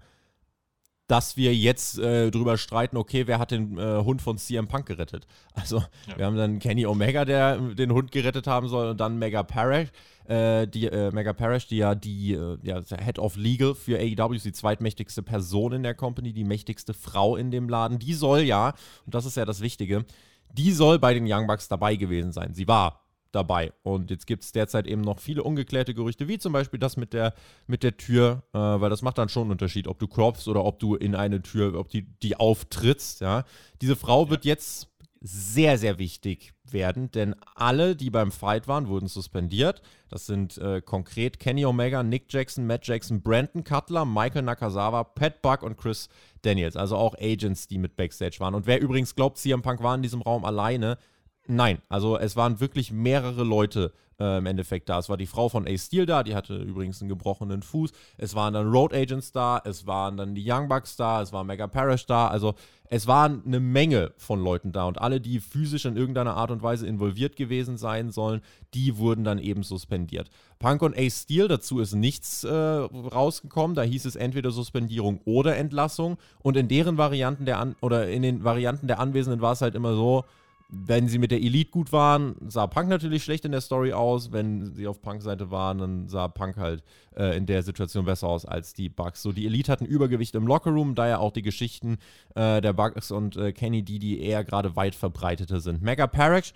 dass 1.09 1.37
wir 1.37 1.55
jetzt 1.55 1.97
äh, 1.97 2.29
drüber 2.29 2.57
streiten, 2.57 2.95
okay, 2.95 3.25
wer 3.25 3.39
hat 3.39 3.49
den 3.49 3.79
äh, 3.79 4.03
Hund 4.03 4.21
von 4.21 4.37
CM 4.37 4.67
Punk 4.67 4.85
gerettet? 4.85 5.25
Also, 5.53 5.79
ja. 6.07 6.17
wir 6.17 6.25
haben 6.25 6.37
dann 6.37 6.59
Kenny 6.59 6.85
Omega, 6.85 7.25
der 7.25 7.57
den 7.57 7.91
Hund 7.91 8.11
gerettet 8.11 8.45
haben 8.45 8.67
soll, 8.67 8.89
und 8.89 8.99
dann 8.99 9.17
Mega 9.17 9.41
Parrish, 9.41 9.89
äh, 10.27 10.67
die 10.67 10.85
äh, 10.85 11.11
Mega 11.11 11.33
Parrish, 11.33 11.65
die 11.65 11.77
ja 11.77 11.95
die 11.95 12.33
äh, 12.33 12.59
ja, 12.61 12.81
Head 13.03 13.17
of 13.17 13.35
Legal 13.37 13.73
für 13.73 13.97
AEW 13.97 14.35
ist, 14.35 14.45
die 14.45 14.51
zweitmächtigste 14.51 15.23
Person 15.23 15.73
in 15.73 15.81
der 15.83 15.95
Company, 15.95 16.31
die 16.31 16.43
mächtigste 16.43 16.93
Frau 16.93 17.35
in 17.35 17.49
dem 17.49 17.69
Laden. 17.69 17.97
Die 17.97 18.13
soll 18.13 18.41
ja, 18.41 18.75
und 19.07 19.15
das 19.15 19.25
ist 19.25 19.35
ja 19.35 19.45
das 19.45 19.61
Wichtige, 19.61 20.05
die 20.51 20.71
soll 20.71 20.99
bei 20.99 21.15
den 21.15 21.25
Young 21.27 21.47
Bucks 21.47 21.67
dabei 21.67 21.95
gewesen 21.95 22.31
sein. 22.31 22.53
Sie 22.53 22.67
war 22.67 23.08
dabei. 23.31 23.73
Und 23.83 24.09
jetzt 24.09 24.27
gibt 24.27 24.43
es 24.43 24.51
derzeit 24.51 24.87
eben 24.87 25.01
noch 25.01 25.19
viele 25.19 25.43
ungeklärte 25.43 25.93
Gerüchte, 25.93 26.27
wie 26.27 26.39
zum 26.39 26.53
Beispiel 26.53 26.79
das 26.79 26.97
mit 26.97 27.13
der, 27.13 27.33
mit 27.67 27.83
der 27.83 27.97
Tür, 27.97 28.43
äh, 28.53 28.57
weil 28.57 28.89
das 28.89 29.01
macht 29.01 29.17
dann 29.17 29.29
schon 29.29 29.43
einen 29.43 29.51
Unterschied, 29.51 29.87
ob 29.87 29.99
du 29.99 30.07
klopfst 30.07 30.47
oder 30.47 30.65
ob 30.65 30.79
du 30.79 30.95
in 30.95 31.15
eine 31.15 31.41
Tür, 31.41 31.77
ob 31.77 31.89
die, 31.89 32.03
die 32.03 32.35
auftrittst, 32.37 33.21
ja. 33.21 33.43
Diese 33.81 33.95
Frau 33.95 34.25
ja. 34.25 34.29
wird 34.31 34.45
jetzt 34.45 34.89
sehr, 35.21 35.77
sehr 35.77 35.99
wichtig 35.99 36.53
werden, 36.71 37.11
denn 37.11 37.35
alle, 37.55 37.95
die 37.95 38.09
beim 38.09 38.31
Fight 38.31 38.67
waren, 38.67 38.87
wurden 38.87 39.07
suspendiert. 39.07 39.81
Das 40.09 40.25
sind 40.25 40.57
äh, 40.57 40.81
konkret 40.81 41.39
Kenny 41.39 41.65
Omega, 41.65 42.03
Nick 42.03 42.31
Jackson, 42.31 42.65
Matt 42.65 42.87
Jackson, 42.87 43.21
Brandon 43.21 43.63
Cutler, 43.63 44.05
Michael 44.05 44.43
Nakazawa, 44.43 45.03
Pat 45.03 45.41
Buck 45.41 45.63
und 45.63 45.77
Chris 45.77 46.09
Daniels. 46.41 46.77
Also 46.77 46.95
auch 46.95 47.15
Agents, 47.19 47.67
die 47.67 47.77
mit 47.77 47.97
Backstage 47.97 48.39
waren. 48.39 48.55
Und 48.55 48.65
wer 48.65 48.79
übrigens 48.79 49.15
glaubt, 49.15 49.37
CM 49.37 49.61
Punk 49.61 49.83
war 49.83 49.95
in 49.95 50.03
diesem 50.03 50.21
Raum 50.21 50.45
alleine, 50.45 50.97
nein. 51.49 51.79
Also 51.89 52.17
es 52.17 52.35
waren 52.35 52.59
wirklich 52.59 52.91
mehrere 52.91 53.43
Leute 53.43 53.91
äh, 54.19 54.37
im 54.37 54.45
Endeffekt 54.45 54.89
da. 54.89 54.99
Es 54.99 55.09
war 55.09 55.17
die 55.17 55.25
Frau 55.25 55.49
von 55.49 55.67
Ace 55.67 55.85
Steel 55.85 56.05
da, 56.05 56.23
die 56.23 56.35
hatte 56.35 56.55
übrigens 56.57 57.01
einen 57.01 57.09
gebrochenen 57.09 57.61
Fuß. 57.61 57.91
Es 58.17 58.35
waren 58.35 58.53
dann 58.53 58.69
Road 58.69 58.93
Agents 58.93 59.31
da, 59.31 59.61
es 59.63 59.87
waren 59.87 60.17
dann 60.17 60.35
die 60.35 60.43
Young 60.45 60.67
Bucks 60.67 60.95
da, 60.95 61.21
es 61.21 61.31
war 61.31 61.43
Mega 61.43 61.67
Parish 61.67 62.05
da. 62.05 62.27
Also 62.27 62.55
es 62.91 63.07
waren 63.07 63.43
eine 63.45 63.59
Menge 63.59 64.11
von 64.17 64.43
Leuten 64.43 64.71
da 64.71 64.85
und 64.85 64.99
alle, 64.99 65.21
die 65.21 65.39
physisch 65.39 65.85
in 65.85 65.95
irgendeiner 65.95 66.35
Art 66.35 66.51
und 66.51 66.63
Weise 66.63 66.87
involviert 66.87 67.35
gewesen 67.35 67.77
sein 67.77 68.11
sollen, 68.11 68.41
die 68.73 68.97
wurden 68.97 69.23
dann 69.23 69.37
eben 69.37 69.63
suspendiert. 69.63 70.29
Punk 70.57 70.81
und 70.81 70.97
Ace 70.97 71.21
Steel, 71.21 71.47
dazu 71.47 71.79
ist 71.79 71.93
nichts 71.93 72.43
äh, 72.43 72.51
rausgekommen. 72.51 73.75
Da 73.75 73.83
hieß 73.83 74.05
es 74.05 74.15
entweder 74.15 74.51
Suspendierung 74.51 75.21
oder 75.25 75.55
Entlassung. 75.55 76.17
Und 76.39 76.57
in 76.57 76.67
deren 76.67 76.97
Varianten 76.97 77.45
der 77.45 77.59
An 77.59 77.75
oder 77.81 78.09
in 78.09 78.23
den 78.23 78.43
Varianten 78.43 78.87
der 78.87 78.99
Anwesenden 78.99 79.41
war 79.41 79.53
es 79.53 79.61
halt 79.61 79.75
immer 79.75 79.93
so, 79.93 80.25
wenn 80.71 81.07
sie 81.07 81.17
mit 81.17 81.31
der 81.31 81.41
Elite 81.41 81.71
gut 81.71 81.91
waren, 81.91 82.35
sah 82.47 82.67
Punk 82.67 82.89
natürlich 82.89 83.23
schlecht 83.23 83.43
in 83.43 83.51
der 83.51 83.61
Story 83.61 83.91
aus. 83.91 84.31
Wenn 84.31 84.71
sie 84.75 84.85
auf 84.87 85.01
Punk-Seite 85.01 85.49
waren, 85.49 85.79
dann 85.79 86.07
sah 86.07 86.27
Punk 86.27 86.57
halt 86.57 86.83
äh, 87.15 87.35
in 87.35 87.47
der 87.47 87.63
Situation 87.63 88.05
besser 88.05 88.27
aus 88.27 88.45
als 88.45 88.73
die 88.73 88.87
Bugs. 88.87 89.23
So, 89.23 89.31
die 89.31 89.47
Elite 89.47 89.71
hatten 89.71 89.85
Übergewicht 89.85 90.35
im 90.35 90.45
Lockerroom, 90.45 90.93
daher 90.93 91.21
auch 91.21 91.31
die 91.31 91.41
Geschichten 91.41 91.97
äh, 92.35 92.61
der 92.61 92.73
Bugs 92.73 93.09
und 93.09 93.35
äh, 93.35 93.51
Kenny, 93.51 93.81
die, 93.81 93.97
die 93.97 94.21
eher 94.21 94.43
gerade 94.43 94.75
weit 94.75 94.93
verbreitete 94.93 95.59
sind. 95.59 95.81
Mega 95.81 96.05
Parrish, 96.05 96.53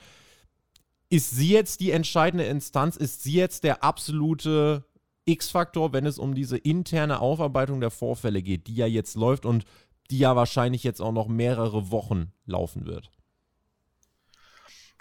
ist 1.10 1.32
sie 1.32 1.50
jetzt 1.50 1.80
die 1.80 1.90
entscheidende 1.90 2.46
Instanz? 2.46 2.98
Ist 2.98 3.24
sie 3.24 3.34
jetzt 3.34 3.64
der 3.64 3.84
absolute 3.84 4.84
X-Faktor, 5.26 5.92
wenn 5.92 6.06
es 6.06 6.20
um 6.20 6.36
diese 6.36 6.58
interne 6.58 7.20
Aufarbeitung 7.20 7.82
der 7.82 7.92
Vorfälle 7.92 8.44
geht, 8.44 8.68
die 8.68 8.76
ja 8.76 8.86
jetzt 8.86 9.16
läuft 9.16 9.48
und 9.48 9.66
die 10.12 10.20
ja 10.20 10.36
wahrscheinlich 10.36 10.84
jetzt 10.84 11.02
auch 11.02 11.14
noch 11.14 11.28
mehrere 11.28 11.90
Wochen 11.90 12.32
laufen 12.46 12.86
wird? 12.86 13.10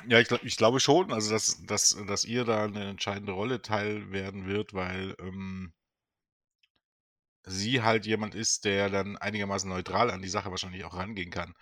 Ja, 0.09 0.19
ich, 0.19 0.31
ich 0.43 0.57
glaube 0.57 0.81
schon, 0.81 1.13
also 1.13 1.31
dass, 1.31 1.65
dass, 1.65 1.97
dass 2.07 2.25
ihr 2.25 2.45
da 2.45 2.65
eine 2.65 2.89
entscheidende 2.89 3.33
Rolle 3.33 3.63
teil 3.63 4.11
werden 4.11 4.47
wird, 4.47 4.75
weil 4.75 5.15
ähm, 5.21 5.73
sie 7.45 7.83
halt 7.83 8.07
jemand 8.07 8.35
ist, 8.35 8.65
der 8.65 8.91
dann 8.91 9.17
einigermaßen 9.17 9.69
neutral 9.69 10.11
an 10.11 10.23
die 10.23 10.29
Sache 10.29 10.51
wahrscheinlich 10.51 10.85
auch 10.85 10.95
rangehen 10.95 11.31
kann. 11.31 11.55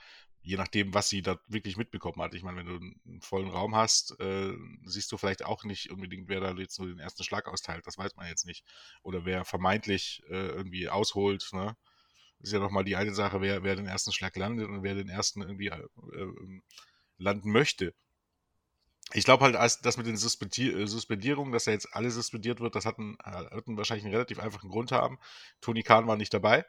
Je 0.43 0.57
nachdem, 0.57 0.95
was 0.95 1.11
sie 1.11 1.21
da 1.21 1.39
wirklich 1.49 1.77
mitbekommen 1.77 2.23
hat. 2.23 2.35
Ich 2.35 2.43
meine, 2.43 2.59
wenn 2.59 2.67
du 2.67 2.77
einen 2.77 3.21
vollen 3.21 3.51
Raum 3.51 3.75
hast, 3.75 4.19
äh, 4.21 4.55
siehst 4.85 5.13
du 5.13 5.19
vielleicht 5.19 5.45
auch 5.45 5.65
nicht 5.65 5.91
unbedingt, 5.91 6.29
wer 6.29 6.41
da 6.41 6.53
jetzt 6.53 6.79
nur 6.79 6.89
den 6.89 6.99
ersten 6.99 7.25
Schlag 7.25 7.47
austeilt. 7.47 7.87
Das 7.87 7.99
weiß 7.99 8.17
man 8.17 8.27
jetzt 8.27 8.47
nicht. 8.47 8.65
Oder 9.03 9.27
wer 9.27 9.45
vermeintlich 9.45 10.23
äh, 10.29 10.49
irgendwie 10.49 10.89
ausholt. 10.89 11.51
Ne? 11.53 11.77
Ist 12.41 12.53
ja 12.55 12.59
nochmal 12.59 12.85
die 12.85 12.97
eine 12.97 13.13
Sache, 13.15 13.43
wer, 13.43 13.63
wer 13.65 13.77
den 13.77 13.87
ersten 13.87 14.13
Schlag 14.13 14.35
landet 14.37 14.69
und 14.69 14.83
wer 14.83 14.95
den 14.95 15.11
ersten 15.11 15.43
irgendwie 15.43 15.69
äh, 15.69 15.83
äh 16.15 16.63
landen 17.19 17.53
möchte 17.53 17.95
ich 19.13 19.25
glaube 19.25 19.45
halt, 19.45 19.57
als 19.57 19.81
das 19.81 19.97
mit 19.97 20.07
den 20.07 20.17
Suspendier 20.17 20.77
äh, 20.77 20.87
Suspendierungen, 20.87 21.53
dass 21.53 21.67
er 21.67 21.73
jetzt 21.73 21.95
alles 21.95 22.15
suspendiert 22.15 22.61
wird, 22.61 22.75
das 22.75 22.87
hatten, 22.87 23.17
hatten 23.23 23.77
wahrscheinlich 23.77 24.05
einen 24.05 24.15
relativ 24.15 24.39
einfachen 24.39 24.71
Grund 24.71 24.93
haben. 24.93 25.19
Tony 25.61 25.83
Khan 25.83 26.07
war 26.07 26.17
nicht 26.17 26.33
dabei. 26.33 26.65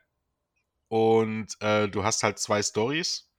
Und 0.87 1.55
äh, 1.61 1.87
du 1.87 2.03
hast 2.03 2.23
halt 2.23 2.39
zwei 2.39 2.61
Stories. 2.61 3.29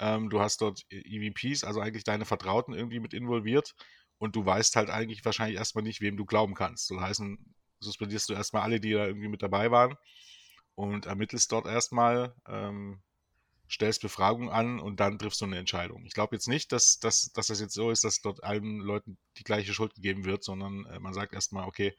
Ähm, 0.00 0.30
du 0.30 0.40
hast 0.40 0.60
dort 0.60 0.82
EVPs, 0.90 1.64
also 1.64 1.80
eigentlich 1.80 2.04
deine 2.04 2.24
Vertrauten 2.24 2.74
irgendwie 2.74 3.00
mit 3.00 3.14
involviert. 3.14 3.74
Und 4.18 4.36
du 4.36 4.44
weißt 4.44 4.76
halt 4.76 4.90
eigentlich 4.90 5.24
wahrscheinlich 5.24 5.58
erstmal 5.58 5.84
nicht, 5.84 6.00
wem 6.00 6.16
du 6.16 6.26
glauben 6.26 6.54
kannst. 6.54 6.90
Das 6.90 7.00
heißt, 7.00 7.22
suspendierst 7.80 8.28
du 8.28 8.34
erstmal 8.34 8.62
alle, 8.62 8.80
die 8.80 8.92
da 8.92 9.06
irgendwie 9.06 9.28
mit 9.28 9.42
dabei 9.42 9.70
waren 9.70 9.96
und 10.74 11.06
ermittelst 11.06 11.52
dort 11.52 11.66
erstmal. 11.66 12.34
Ähm, 12.46 13.02
stellst 13.70 14.02
Befragung 14.02 14.50
an 14.50 14.80
und 14.80 15.00
dann 15.00 15.18
triffst 15.18 15.40
du 15.40 15.44
eine 15.44 15.58
Entscheidung. 15.58 16.04
Ich 16.04 16.12
glaube 16.12 16.34
jetzt 16.34 16.48
nicht, 16.48 16.72
dass, 16.72 16.98
dass, 16.98 17.32
dass 17.32 17.46
das 17.46 17.60
jetzt 17.60 17.74
so 17.74 17.90
ist, 17.90 18.04
dass 18.04 18.20
dort 18.20 18.42
allen 18.42 18.80
Leuten 18.80 19.16
die 19.38 19.44
gleiche 19.44 19.72
Schuld 19.72 19.94
gegeben 19.94 20.24
wird, 20.24 20.42
sondern 20.42 20.86
äh, 20.86 20.98
man 20.98 21.14
sagt 21.14 21.32
erstmal, 21.32 21.66
okay, 21.66 21.96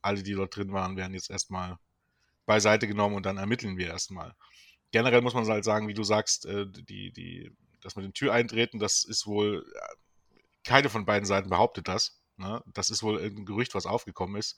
alle, 0.00 0.22
die 0.22 0.34
dort 0.34 0.54
drin 0.54 0.72
waren, 0.72 0.96
werden 0.96 1.14
jetzt 1.14 1.30
erstmal 1.30 1.78
beiseite 2.46 2.86
genommen 2.86 3.16
und 3.16 3.26
dann 3.26 3.36
ermitteln 3.36 3.76
wir 3.76 3.88
erstmal. 3.88 4.34
Generell 4.92 5.20
muss 5.20 5.34
man 5.34 5.46
halt 5.46 5.64
sagen, 5.64 5.88
wie 5.88 5.94
du 5.94 6.04
sagst, 6.04 6.46
äh, 6.46 6.66
die, 6.68 7.12
die, 7.12 7.52
das 7.80 7.96
mit 7.96 8.04
den 8.04 8.14
Türeintreten, 8.14 8.78
das 8.78 9.02
ist 9.04 9.26
wohl, 9.26 9.66
äh, 9.74 10.40
keine 10.64 10.88
von 10.88 11.04
beiden 11.04 11.26
Seiten 11.26 11.50
behauptet 11.50 11.88
das. 11.88 12.22
Ne? 12.36 12.62
Das 12.72 12.90
ist 12.90 13.02
wohl 13.02 13.20
ein 13.20 13.44
Gerücht, 13.44 13.74
was 13.74 13.86
aufgekommen 13.86 14.36
ist. 14.36 14.56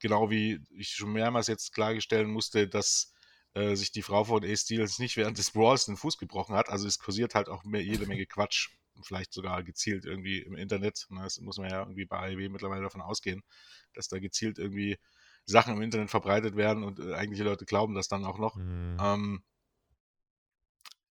Genau 0.00 0.28
wie 0.30 0.60
ich 0.70 0.90
schon 0.90 1.12
mehrmals 1.12 1.46
jetzt 1.46 1.72
klarstellen 1.72 2.30
musste, 2.30 2.66
dass 2.68 3.12
äh, 3.54 3.74
sich 3.74 3.92
die 3.92 4.02
Frau 4.02 4.24
von 4.24 4.44
Ace 4.44 4.62
Steels 4.62 4.98
nicht 4.98 5.16
während 5.16 5.38
des 5.38 5.50
Brawls 5.50 5.86
den 5.86 5.96
Fuß 5.96 6.18
gebrochen 6.18 6.54
hat. 6.54 6.68
Also 6.68 6.86
es 6.86 6.98
kursiert 6.98 7.34
halt 7.34 7.48
auch 7.48 7.64
mehr, 7.64 7.82
jede 7.82 8.06
Menge 8.06 8.26
Quatsch, 8.26 8.70
vielleicht 9.02 9.32
sogar 9.32 9.62
gezielt 9.62 10.04
irgendwie 10.04 10.38
im 10.38 10.54
Internet. 10.54 11.06
Ne? 11.10 11.22
Das 11.22 11.40
muss 11.40 11.58
man 11.58 11.70
ja 11.70 11.80
irgendwie 11.80 12.04
bei 12.04 12.18
AEW 12.18 12.48
mittlerweile 12.48 12.82
davon 12.82 13.00
ausgehen, 13.00 13.42
dass 13.94 14.08
da 14.08 14.18
gezielt 14.18 14.58
irgendwie 14.58 14.98
Sachen 15.46 15.74
im 15.74 15.82
Internet 15.82 16.10
verbreitet 16.10 16.56
werden 16.56 16.84
und 16.84 17.00
äh, 17.00 17.14
eigentliche 17.14 17.44
Leute 17.44 17.64
glauben 17.64 17.94
das 17.94 18.08
dann 18.08 18.24
auch 18.24 18.38
noch. 18.38 18.56
Mhm. 18.56 18.98
Ähm, 19.00 19.42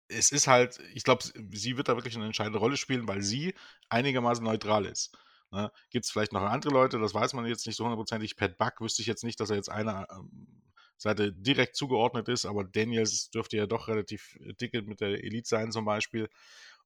es 0.08 0.32
ist 0.32 0.48
halt, 0.48 0.80
ich 0.94 1.04
glaube, 1.04 1.24
sie 1.52 1.78
wird 1.78 1.88
da 1.88 1.96
wirklich 1.96 2.16
eine 2.16 2.26
entscheidende 2.26 2.60
Rolle 2.60 2.78
spielen, 2.78 3.08
weil 3.08 3.22
sie 3.22 3.54
einigermaßen 3.90 4.44
neutral 4.44 4.86
ist. 4.86 5.16
Ne? 5.52 5.72
Gibt 5.90 6.06
es 6.06 6.12
vielleicht 6.12 6.34
noch 6.34 6.42
andere 6.42 6.74
Leute, 6.74 7.00
das 7.00 7.14
weiß 7.14 7.34
man 7.34 7.46
jetzt 7.46 7.68
nicht 7.68 7.76
so 7.76 7.84
hundertprozentig. 7.84 8.36
Pat 8.36 8.58
Buck 8.58 8.82
wüsste 8.82 9.02
ich 9.02 9.08
jetzt 9.08 9.24
nicht, 9.24 9.40
dass 9.40 9.50
er 9.50 9.56
jetzt 9.56 9.70
einer 9.70 10.08
ähm, 10.12 10.62
Seite 11.02 11.32
direkt 11.32 11.76
zugeordnet 11.76 12.28
ist, 12.28 12.46
aber 12.46 12.64
Daniels 12.64 13.30
dürfte 13.30 13.58
ja 13.58 13.66
doch 13.66 13.88
relativ 13.88 14.38
äh, 14.42 14.54
dicke 14.54 14.82
mit 14.82 15.02
der 15.02 15.24
Elite 15.24 15.48
sein 15.48 15.72
zum 15.72 15.86
Beispiel. 15.86 16.30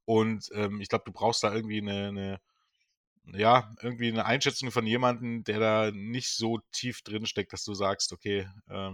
Und 0.05 0.49
ähm, 0.53 0.81
ich 0.81 0.89
glaube, 0.89 1.05
du 1.05 1.11
brauchst 1.11 1.43
da 1.43 1.53
irgendwie 1.53 1.79
eine, 1.79 2.07
eine, 2.07 2.41
ja, 3.37 3.73
irgendwie 3.81 4.09
eine 4.09 4.25
Einschätzung 4.25 4.71
von 4.71 4.85
jemandem, 4.85 5.43
der 5.43 5.59
da 5.59 5.91
nicht 5.91 6.29
so 6.29 6.59
tief 6.71 7.01
drin 7.01 7.25
steckt, 7.25 7.53
dass 7.53 7.63
du 7.63 7.73
sagst, 7.73 8.13
okay, 8.13 8.47
äh, 8.69 8.91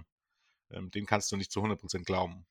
äh, 0.69 0.89
dem 0.89 1.05
kannst 1.05 1.31
du 1.31 1.37
nicht 1.37 1.51
zu 1.51 1.61
100% 1.61 2.03
glauben. 2.03 2.45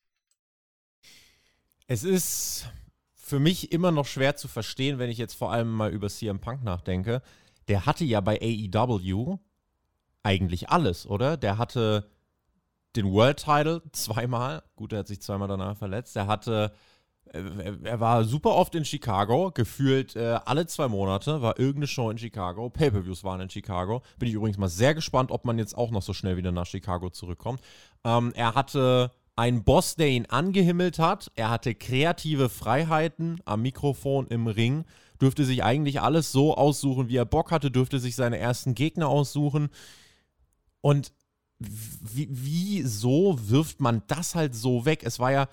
Es 1.86 2.04
ist 2.04 2.68
für 3.14 3.38
mich 3.38 3.72
immer 3.72 3.92
noch 3.92 4.06
schwer 4.06 4.36
zu 4.36 4.48
verstehen, 4.48 4.98
wenn 4.98 5.10
ich 5.10 5.18
jetzt 5.18 5.34
vor 5.34 5.52
allem 5.52 5.70
mal 5.70 5.92
über 5.92 6.08
CM 6.08 6.40
Punk 6.40 6.62
nachdenke. 6.62 7.22
Der 7.68 7.86
hatte 7.86 8.04
ja 8.04 8.20
bei 8.20 8.38
AEW 8.40 9.38
eigentlich 10.22 10.68
alles, 10.68 11.06
oder? 11.06 11.36
Der 11.36 11.58
hatte 11.58 12.10
den 12.98 13.12
World 13.12 13.38
Title 13.38 13.82
zweimal. 13.92 14.62
Gut, 14.76 14.92
er 14.92 15.00
hat 15.00 15.08
sich 15.08 15.22
zweimal 15.22 15.48
danach 15.48 15.76
verletzt. 15.76 16.16
Er 16.16 16.26
hatte, 16.26 16.72
er 17.32 18.00
war 18.00 18.24
super 18.24 18.54
oft 18.54 18.74
in 18.74 18.84
Chicago, 18.84 19.50
gefühlt 19.52 20.16
äh, 20.16 20.38
alle 20.44 20.66
zwei 20.66 20.88
Monate 20.88 21.42
war 21.42 21.58
irgendeine 21.58 21.86
Show 21.86 22.10
in 22.10 22.18
Chicago. 22.18 22.70
Pay-per-Views 22.70 23.22
waren 23.22 23.40
in 23.40 23.50
Chicago. 23.50 24.02
Bin 24.18 24.28
ich 24.28 24.34
übrigens 24.34 24.58
mal 24.58 24.68
sehr 24.68 24.94
gespannt, 24.94 25.30
ob 25.30 25.44
man 25.44 25.58
jetzt 25.58 25.76
auch 25.76 25.90
noch 25.90 26.02
so 26.02 26.12
schnell 26.12 26.36
wieder 26.36 26.52
nach 26.52 26.66
Chicago 26.66 27.10
zurückkommt. 27.10 27.60
Ähm, 28.04 28.32
er 28.34 28.54
hatte 28.54 29.12
einen 29.36 29.62
Boss, 29.62 29.94
der 29.94 30.08
ihn 30.08 30.26
angehimmelt 30.26 30.98
hat. 30.98 31.30
Er 31.36 31.50
hatte 31.50 31.74
kreative 31.74 32.48
Freiheiten 32.48 33.40
am 33.44 33.62
Mikrofon, 33.62 34.26
im 34.26 34.48
Ring. 34.48 34.84
Dürfte 35.20 35.44
sich 35.44 35.62
eigentlich 35.62 36.00
alles 36.00 36.32
so 36.32 36.56
aussuchen, 36.56 37.08
wie 37.08 37.16
er 37.16 37.24
Bock 37.24 37.52
hatte. 37.52 37.70
Dürfte 37.70 38.00
sich 38.00 38.16
seine 38.16 38.38
ersten 38.38 38.74
Gegner 38.74 39.08
aussuchen. 39.08 39.68
Und 40.80 41.12
wieso 41.58 43.36
wirft 43.48 43.80
man 43.80 44.02
das 44.06 44.34
halt 44.34 44.54
so 44.54 44.84
weg? 44.84 45.02
Es 45.04 45.18
war 45.18 45.32
ja 45.32 45.48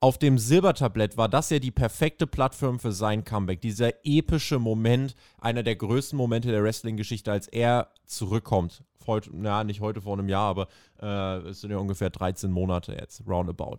auf 0.00 0.16
dem 0.18 0.38
Silbertablett 0.38 1.16
war 1.16 1.28
das 1.28 1.50
ja 1.50 1.58
die 1.58 1.72
perfekte 1.72 2.26
Plattform 2.26 2.78
für 2.78 2.92
sein 2.92 3.24
Comeback. 3.24 3.60
Dieser 3.60 3.92
epische 4.04 4.60
Moment, 4.60 5.16
einer 5.38 5.64
der 5.64 5.74
größten 5.74 6.16
Momente 6.16 6.50
der 6.52 6.62
Wrestling-Geschichte, 6.62 7.32
als 7.32 7.48
er 7.48 7.88
zurückkommt. 8.06 8.84
Heute, 9.06 9.30
na, 9.32 9.64
nicht 9.64 9.80
heute 9.80 10.02
vor 10.02 10.16
einem 10.16 10.28
Jahr, 10.28 10.50
aber 10.50 10.68
äh, 11.00 11.48
es 11.48 11.62
sind 11.62 11.70
ja 11.70 11.78
ungefähr 11.78 12.10
13 12.10 12.52
Monate 12.52 12.92
jetzt, 12.92 13.26
roundabout. 13.26 13.78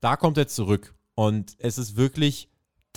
Da 0.00 0.16
kommt 0.16 0.38
er 0.38 0.46
zurück. 0.48 0.94
Und 1.14 1.56
es 1.58 1.78
ist 1.78 1.96
wirklich 1.96 2.48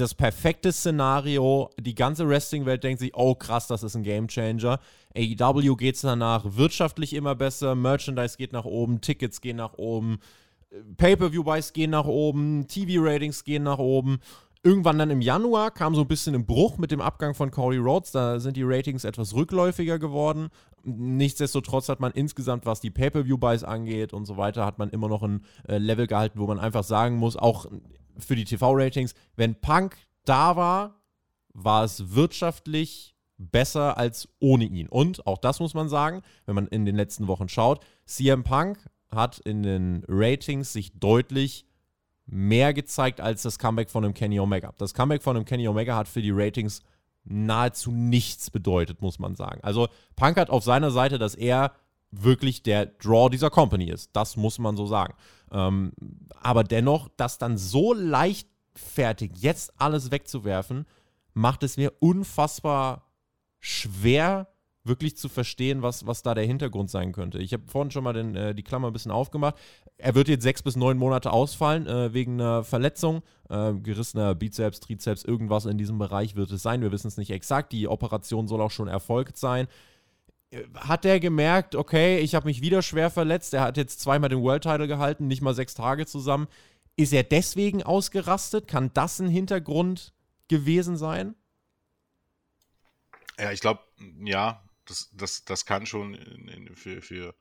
das 0.02 0.16
perfekte 0.16 0.72
Szenario. 0.72 1.70
Die 1.80 1.96
ganze 1.96 2.28
Wrestling-Welt 2.28 2.84
denkt 2.84 3.00
sich, 3.00 3.16
oh 3.16 3.36
krass, 3.36 3.68
das 3.68 3.84
ist 3.84 3.96
ein 3.96 4.04
Gamechanger. 4.04 4.80
AEW 5.16 5.76
geht 5.76 5.96
es 5.96 6.02
danach 6.02 6.44
wirtschaftlich 6.58 7.14
immer 7.14 7.36
besser, 7.36 7.76
Merchandise 7.76 8.38
geht 8.38 8.54
nach 8.54 8.66
oben, 8.66 9.02
Tickets 9.02 9.42
gehen 9.42 9.58
nach 9.58 9.74
oben, 9.74 10.20
Pay-Per-View-Buys 10.98 11.74
gehen 11.74 11.92
nach 11.92 12.06
oben, 12.06 12.68
TV-Ratings 12.68 13.44
gehen 13.44 13.64
nach 13.64 13.80
oben. 13.80 14.20
Irgendwann 14.64 15.00
dann 15.00 15.10
im 15.10 15.22
Januar 15.22 15.72
kam 15.72 15.96
so 15.96 16.02
ein 16.02 16.08
bisschen 16.08 16.36
ein 16.36 16.46
Bruch 16.46 16.78
mit 16.78 16.92
dem 16.92 17.02
Abgang 17.02 17.34
von 17.34 17.50
Cody 17.50 17.78
Rhodes. 17.78 18.12
Da 18.12 18.40
sind 18.40 18.58
die 18.58 18.64
Ratings 18.64 19.04
etwas 19.04 19.34
rückläufiger 19.34 19.98
geworden. 19.98 20.50
Nichtsdestotrotz 20.84 21.90
hat 21.90 22.00
man 22.00 22.12
insgesamt, 22.12 22.66
was 22.66 22.80
die 22.80 22.92
Pay-Per-View-Buys 22.92 23.64
angeht 23.64 24.14
und 24.14 24.26
so 24.26 24.38
weiter, 24.38 24.66
hat 24.66 24.78
man 24.78 24.90
immer 24.90 25.08
noch 25.08 25.24
ein 25.24 25.44
äh, 25.68 25.78
Level 25.78 26.08
gehalten, 26.08 26.40
wo 26.40 26.48
man 26.48 26.60
einfach 26.60 26.84
sagen 26.84 27.18
muss, 27.18 27.38
auch 27.38 27.66
für 28.17 28.36
die 28.36 28.45
TV-Ratings, 28.45 29.13
wenn 29.36 29.56
Punk 29.56 29.97
da 30.26 30.56
war, 30.56 31.02
war 31.54 31.84
es 31.84 32.13
wirtschaftlich 32.13 33.15
besser 33.38 33.97
als 33.97 34.30
ohne 34.39 34.65
ihn. 34.65 34.88
Und 34.88 35.26
auch 35.26 35.38
das 35.38 35.60
muss 35.60 35.74
man 35.74 35.89
sagen, 35.89 36.21
wenn 36.45 36.56
man 36.56 36.67
in 36.67 36.86
den 36.86 36.95
letzten 36.95 37.28
Wochen 37.28 37.50
schaut, 37.50 37.84
CM 38.06 38.43
Punk 38.43 38.78
hat 39.10 39.39
in 39.39 39.63
den 39.63 40.04
Ratings 40.08 40.71
sich 40.74 40.93
deutlich 41.00 41.65
mehr 42.26 42.74
gezeigt 42.74 43.19
als 43.19 43.41
das 43.41 43.60
Comeback 43.60 43.89
von 43.89 44.06
einem 44.06 44.13
Kenny 44.13 44.39
Omega. 44.39 44.74
Das 44.78 44.93
Comeback 44.93 45.24
von 45.24 45.36
einem 45.36 45.45
Kenny 45.45 45.67
Omega 45.67 45.95
hat 45.95 46.08
für 46.08 46.21
die 46.21 46.32
Ratings 46.32 46.82
nahezu 47.24 47.91
nichts 47.91 48.50
bedeutet, 48.50 49.02
muss 49.02 49.19
man 49.19 49.36
sagen. 49.36 49.60
Also 49.63 49.89
Punk 50.15 50.38
hat 50.38 50.50
auf 50.50 50.63
seiner 50.63 50.91
Seite, 50.91 51.19
dass 51.19 51.36
er 51.36 51.74
wirklich 52.12 52.63
der 52.63 52.86
Draw 52.86 53.30
dieser 53.30 53.50
Company 53.50 53.89
ist. 53.89 54.10
Das 54.13 54.36
muss 54.36 54.60
man 54.60 54.76
so 54.76 54.86
sagen. 54.86 55.13
Ähm, 55.52 55.93
aber 56.41 56.63
dennoch, 56.63 57.10
das 57.17 57.38
dann 57.38 57.58
so 57.58 57.93
leichtfertig 57.93 59.32
jetzt 59.38 59.74
alles 59.80 60.12
wegzuwerfen, 60.12 60.86
macht 61.34 61.63
es 61.63 61.78
mir 61.78 61.93
unfassbar 62.00 63.08
schwer, 63.60 64.47
wirklich 64.84 65.15
zu 65.15 65.30
verstehen, 65.30 65.84
was, 65.84 66.08
was 66.08 66.24
da 66.24 66.34
der 66.34 66.45
Hintergrund 66.45 66.89
sein 66.89 67.12
könnte. 67.12 67.38
Ich 67.38 67.54
habe 67.54 67.63
vorhin 67.67 67.91
schon 67.91 68.04
mal 68.04 68.13
den, 68.13 68.36
äh, 68.36 68.56
die 68.56 68.63
Klammer 68.63 68.88
ein 68.88 68.93
bisschen 68.93 69.12
aufgemacht. 69.12 69.56
Er 69.97 70.15
wird 70.15 70.28
jetzt 70.28 70.41
sechs 70.41 70.63
bis 70.63 70.76
neun 70.76 70.97
Monate 70.97 71.32
ausfallen 71.32 71.86
äh, 71.86 72.13
wegen 72.13 72.41
einer 72.41 72.63
Verletzung, 72.63 73.21
äh, 73.50 73.74
gerissener 73.74 74.34
Bizeps, 74.34 74.80
Trizeps, 74.80 75.24
irgendwas 75.24 75.65
in 75.65 75.78
diesem 75.78 76.00
Bereich 76.00 76.36
wird 76.36 76.52
es 76.52 76.63
sein. 76.63 76.82
Wir 76.82 76.91
wissen 76.91 77.08
es 77.08 77.17
nicht 77.17 77.30
exakt. 77.30 77.71
Die 77.74 77.88
Operation 77.88 78.47
soll 78.47 78.62
auch 78.62 78.71
schon 78.71 78.88
erfolgt 78.88 79.38
sein. 79.38 79.67
Hat 80.76 81.06
er 81.06 81.20
gemerkt, 81.20 81.76
okay, 81.76 82.20
ich 82.20 82.36
habe 82.36 82.48
mich 82.48 82.62
wieder 82.62 82.82
schwer 82.82 83.10
verletzt. 83.10 83.54
Er 83.54 83.62
hat 83.62 83.78
jetzt 83.78 84.02
zweimal 84.02 84.30
den 84.30 84.42
World 84.42 84.64
Title 84.64 84.88
gehalten, 84.88 85.28
nicht 85.28 85.42
mal 85.42 85.54
sechs 85.54 85.74
Tage 85.74 86.06
zusammen. 86.06 86.48
Ist 86.98 87.14
er 87.14 87.24
deswegen 87.24 87.84
ausgerastet? 87.84 88.68
Kann 88.68 88.92
das 88.94 89.20
ein 89.20 89.30
Hintergrund 89.30 90.14
gewesen 90.50 90.98
sein? 90.98 91.36
Ja, 93.40 93.52
ich 93.52 93.62
glaube, 93.62 93.82
ja, 94.24 94.62
das, 94.86 95.10
das, 95.14 95.46
das 95.46 95.66
kann 95.66 95.86
schon 95.86 96.16
in, 96.16 96.48
in, 96.50 96.76
für, 96.76 97.02
für 97.02 97.34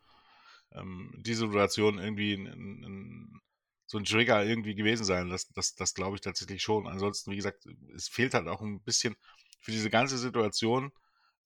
ähm, 0.73 1.13
diese 1.19 1.47
Situation 1.47 1.99
irgendwie 1.99 2.35
ein, 2.35 3.41
so 3.87 3.99
ein 3.99 4.05
Trigger 4.05 4.45
irgendwie 4.45 4.77
gewesen 4.77 5.05
sein. 5.05 5.31
Das, 5.31 5.49
das, 5.49 5.75
das 5.75 5.95
glaube 5.95 6.15
ich 6.15 6.21
tatsächlich 6.21 6.63
schon. 6.63 6.87
Ansonsten, 6.87 7.33
wie 7.33 7.37
gesagt, 7.37 7.67
es 7.97 8.09
fehlt 8.09 8.35
halt 8.35 8.47
auch 8.47 8.61
ein 8.61 8.81
bisschen 8.83 9.17
für 9.59 9.73
diese 9.73 9.91
ganze 9.91 10.17
Situation 10.17 10.93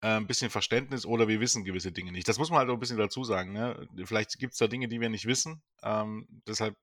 ein 0.09 0.27
bisschen 0.27 0.51
Verständnis 0.51 1.05
oder 1.05 1.29
wir 1.29 1.41
wissen 1.41 1.65
gewisse 1.65 1.93
Dinge 1.93 2.13
nicht. 2.13 2.27
Das 2.27 2.39
muss 2.39 2.51
man 2.51 2.61
halt 2.61 2.71
auch 2.71 2.75
ein 2.75 2.81
bisschen 2.81 2.99
dazu 2.99 3.25
sagen. 3.25 3.53
Ne? 3.53 3.89
Vielleicht 4.05 4.39
gibt 4.39 4.53
es 4.55 4.59
da 4.59 4.67
Dinge, 4.67 4.89
die 4.89 5.01
wir 5.01 5.11
nicht 5.11 5.27
wissen. 5.27 5.63
Ähm, 5.83 6.27
deshalb 6.47 6.77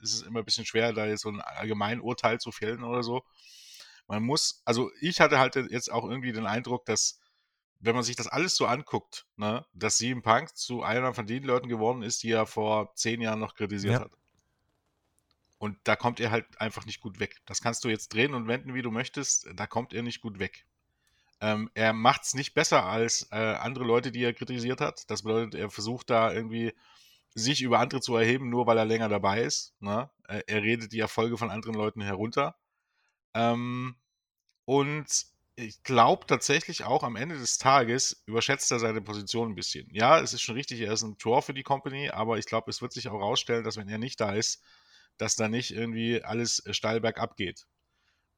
ist 0.00 0.14
es 0.14 0.22
immer 0.22 0.40
ein 0.40 0.44
bisschen 0.44 0.66
schwer, 0.66 0.92
da 0.92 1.06
jetzt 1.06 1.22
so 1.22 1.30
ein 1.30 1.40
allgemein 1.40 2.00
Urteil 2.00 2.38
zu 2.38 2.52
fällen 2.52 2.84
oder 2.84 3.02
so. 3.02 3.24
Man 4.06 4.22
muss, 4.22 4.62
also 4.64 4.90
ich 5.00 5.20
hatte 5.20 5.38
halt 5.38 5.56
jetzt 5.56 5.90
auch 5.90 6.08
irgendwie 6.08 6.32
den 6.32 6.46
Eindruck, 6.46 6.84
dass 6.86 7.20
wenn 7.80 7.94
man 7.94 8.04
sich 8.04 8.16
das 8.16 8.26
alles 8.26 8.56
so 8.56 8.66
anguckt, 8.66 9.26
ne, 9.36 9.64
dass 9.72 9.98
CM 9.98 10.22
Punk 10.22 10.56
zu 10.56 10.82
einer 10.82 11.14
von 11.14 11.26
den 11.26 11.44
Leuten 11.44 11.68
geworden 11.68 12.02
ist, 12.02 12.22
die 12.22 12.30
er 12.30 12.46
vor 12.46 12.94
zehn 12.94 13.20
Jahren 13.20 13.38
noch 13.38 13.54
kritisiert 13.54 13.94
ja. 13.94 14.00
hat. 14.00 14.12
Und 15.58 15.76
da 15.84 15.96
kommt 15.96 16.20
er 16.20 16.30
halt 16.30 16.46
einfach 16.60 16.86
nicht 16.86 17.00
gut 17.00 17.18
weg. 17.18 17.40
Das 17.46 17.60
kannst 17.60 17.84
du 17.84 17.88
jetzt 17.88 18.12
drehen 18.14 18.34
und 18.34 18.46
wenden, 18.46 18.74
wie 18.74 18.82
du 18.82 18.90
möchtest. 18.90 19.48
Da 19.54 19.66
kommt 19.66 19.92
er 19.92 20.02
nicht 20.02 20.20
gut 20.20 20.38
weg. 20.38 20.66
Ähm, 21.40 21.70
er 21.74 21.92
macht 21.92 22.24
es 22.24 22.34
nicht 22.34 22.54
besser 22.54 22.84
als 22.84 23.28
äh, 23.30 23.36
andere 23.36 23.84
Leute, 23.84 24.10
die 24.10 24.24
er 24.24 24.34
kritisiert 24.34 24.80
hat. 24.80 25.08
Das 25.10 25.22
bedeutet, 25.22 25.54
er 25.54 25.70
versucht 25.70 26.10
da 26.10 26.32
irgendwie 26.32 26.72
sich 27.34 27.62
über 27.62 27.78
andere 27.78 28.00
zu 28.00 28.16
erheben, 28.16 28.50
nur 28.50 28.66
weil 28.66 28.78
er 28.78 28.84
länger 28.84 29.08
dabei 29.08 29.42
ist. 29.42 29.74
Ne? 29.80 30.10
Er, 30.26 30.62
redet 30.62 30.92
die 30.92 31.00
Erfolge 31.00 31.38
von 31.38 31.50
anderen 31.50 31.74
Leuten 31.74 32.00
herunter. 32.00 32.56
Ähm, 33.34 33.96
und 34.64 35.26
ich 35.56 35.82
glaube 35.82 36.26
tatsächlich 36.26 36.84
auch 36.84 37.02
am 37.02 37.16
Ende 37.16 37.38
des 37.38 37.58
Tages 37.58 38.22
überschätzt 38.26 38.70
er 38.70 38.78
seine 38.78 39.00
Position 39.00 39.50
ein 39.50 39.54
bisschen. 39.54 39.88
Ja, 39.92 40.20
es 40.20 40.32
ist 40.32 40.42
schon 40.42 40.54
richtig, 40.54 40.80
er 40.80 40.92
ist 40.92 41.02
ein 41.02 41.18
Tor 41.18 41.42
für 41.42 41.54
die 41.54 41.64
Company, 41.64 42.10
aber 42.10 42.38
ich 42.38 42.46
glaube, 42.46 42.70
es 42.70 42.80
wird 42.80 42.92
sich 42.92 43.08
auch 43.08 43.14
herausstellen, 43.14 43.64
dass 43.64 43.76
wenn 43.76 43.88
er 43.88 43.98
nicht 43.98 44.20
da 44.20 44.32
ist, 44.32 44.62
dass 45.16 45.36
da 45.36 45.48
nicht 45.48 45.72
irgendwie 45.72 46.22
alles 46.22 46.64
äh, 46.66 46.74
steil 46.74 47.00
bergab 47.00 47.36
geht. 47.36 47.66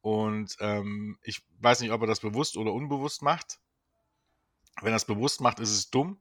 Und 0.00 0.56
ähm, 0.60 1.18
ich 1.22 1.42
weiß 1.60 1.80
nicht, 1.80 1.90
ob 1.90 2.00
er 2.00 2.06
das 2.06 2.20
bewusst 2.20 2.56
oder 2.56 2.72
unbewusst 2.72 3.22
macht. 3.22 3.60
Wenn 4.80 4.92
er 4.92 4.96
es 4.96 5.04
bewusst 5.04 5.40
macht, 5.40 5.60
ist 5.60 5.70
es 5.70 5.90
dumm. 5.90 6.20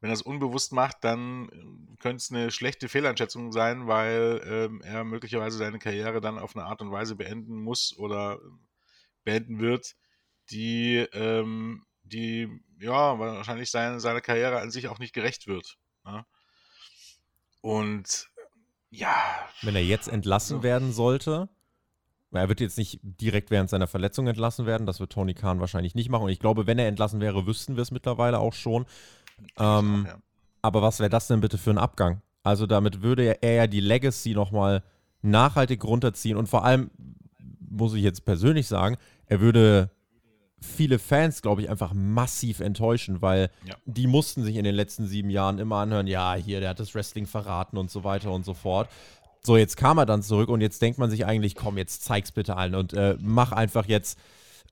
Wenn 0.00 0.10
er 0.10 0.14
es 0.14 0.22
unbewusst 0.22 0.72
macht, 0.72 1.02
dann 1.02 1.48
äh, 1.48 1.96
könnte 1.98 2.16
es 2.16 2.30
eine 2.30 2.50
schlechte 2.52 2.88
Fehleinschätzung 2.88 3.50
sein, 3.50 3.88
weil 3.88 4.40
ähm, 4.44 4.80
er 4.82 5.02
möglicherweise 5.02 5.58
seine 5.58 5.80
Karriere 5.80 6.20
dann 6.20 6.38
auf 6.38 6.54
eine 6.54 6.66
Art 6.66 6.80
und 6.80 6.92
Weise 6.92 7.16
beenden 7.16 7.60
muss 7.60 7.96
oder 7.96 8.34
äh, 8.34 8.38
beenden 9.24 9.58
wird, 9.58 9.96
die, 10.50 10.98
ähm, 11.12 11.84
die 12.04 12.48
ja, 12.78 13.18
wahrscheinlich 13.18 13.70
seine, 13.70 13.98
seine 13.98 14.20
Karriere 14.20 14.60
an 14.60 14.70
sich 14.70 14.86
auch 14.86 15.00
nicht 15.00 15.12
gerecht 15.12 15.48
wird. 15.48 15.76
Ne? 16.04 16.24
Und 17.60 18.30
ja. 18.90 19.48
Wenn 19.62 19.74
er 19.74 19.84
jetzt 19.84 20.08
entlassen 20.08 20.58
so. 20.58 20.62
werden 20.62 20.92
sollte, 20.92 21.48
er 22.32 22.48
wird 22.48 22.60
jetzt 22.60 22.78
nicht 22.78 23.00
direkt 23.02 23.50
während 23.50 23.70
seiner 23.70 23.86
Verletzung 23.86 24.26
entlassen 24.26 24.66
werden, 24.66 24.86
das 24.86 25.00
wird 25.00 25.12
Tony 25.12 25.34
Khan 25.34 25.60
wahrscheinlich 25.60 25.94
nicht 25.94 26.10
machen. 26.10 26.24
Und 26.24 26.30
ich 26.30 26.40
glaube, 26.40 26.66
wenn 26.66 26.78
er 26.78 26.88
entlassen 26.88 27.20
wäre, 27.20 27.46
wüssten 27.46 27.76
wir 27.76 27.82
es 27.82 27.90
mittlerweile 27.90 28.38
auch 28.38 28.52
schon. 28.52 28.84
Ähm, 29.58 30.04
auch, 30.04 30.08
ja. 30.08 30.18
Aber 30.60 30.82
was 30.82 31.00
wäre 31.00 31.10
das 31.10 31.28
denn 31.28 31.40
bitte 31.40 31.58
für 31.58 31.70
ein 31.70 31.78
Abgang? 31.78 32.20
Also 32.42 32.66
damit 32.66 33.02
würde 33.02 33.42
er 33.42 33.52
ja 33.52 33.66
die 33.66 33.80
Legacy 33.80 34.34
nochmal 34.34 34.82
nachhaltig 35.22 35.84
runterziehen 35.84 36.36
und 36.36 36.48
vor 36.48 36.64
allem, 36.64 36.90
muss 37.60 37.94
ich 37.94 38.02
jetzt 38.02 38.24
persönlich 38.24 38.66
sagen, 38.66 38.96
er 39.26 39.40
würde 39.40 39.90
viele 40.60 40.98
Fans, 40.98 41.42
glaube 41.42 41.62
ich, 41.62 41.70
einfach 41.70 41.92
massiv 41.94 42.60
enttäuschen, 42.60 43.22
weil 43.22 43.50
ja. 43.64 43.74
die 43.84 44.06
mussten 44.06 44.42
sich 44.42 44.56
in 44.56 44.64
den 44.64 44.74
letzten 44.74 45.06
sieben 45.06 45.30
Jahren 45.30 45.58
immer 45.58 45.76
anhören, 45.76 46.06
ja, 46.06 46.34
hier, 46.34 46.60
der 46.60 46.70
hat 46.70 46.80
das 46.80 46.94
Wrestling 46.94 47.26
verraten 47.26 47.76
und 47.76 47.90
so 47.90 48.04
weiter 48.04 48.32
und 48.32 48.44
so 48.44 48.54
fort. 48.54 48.88
So, 49.48 49.56
jetzt 49.56 49.78
kam 49.78 49.96
er 49.96 50.04
dann 50.04 50.22
zurück 50.22 50.50
und 50.50 50.60
jetzt 50.60 50.82
denkt 50.82 50.98
man 50.98 51.08
sich 51.08 51.24
eigentlich, 51.24 51.54
komm, 51.54 51.78
jetzt 51.78 52.04
zeig's 52.04 52.32
bitte 52.32 52.58
allen 52.58 52.74
und 52.74 52.92
äh, 52.92 53.16
mach 53.18 53.50
einfach 53.50 53.86
jetzt 53.86 54.18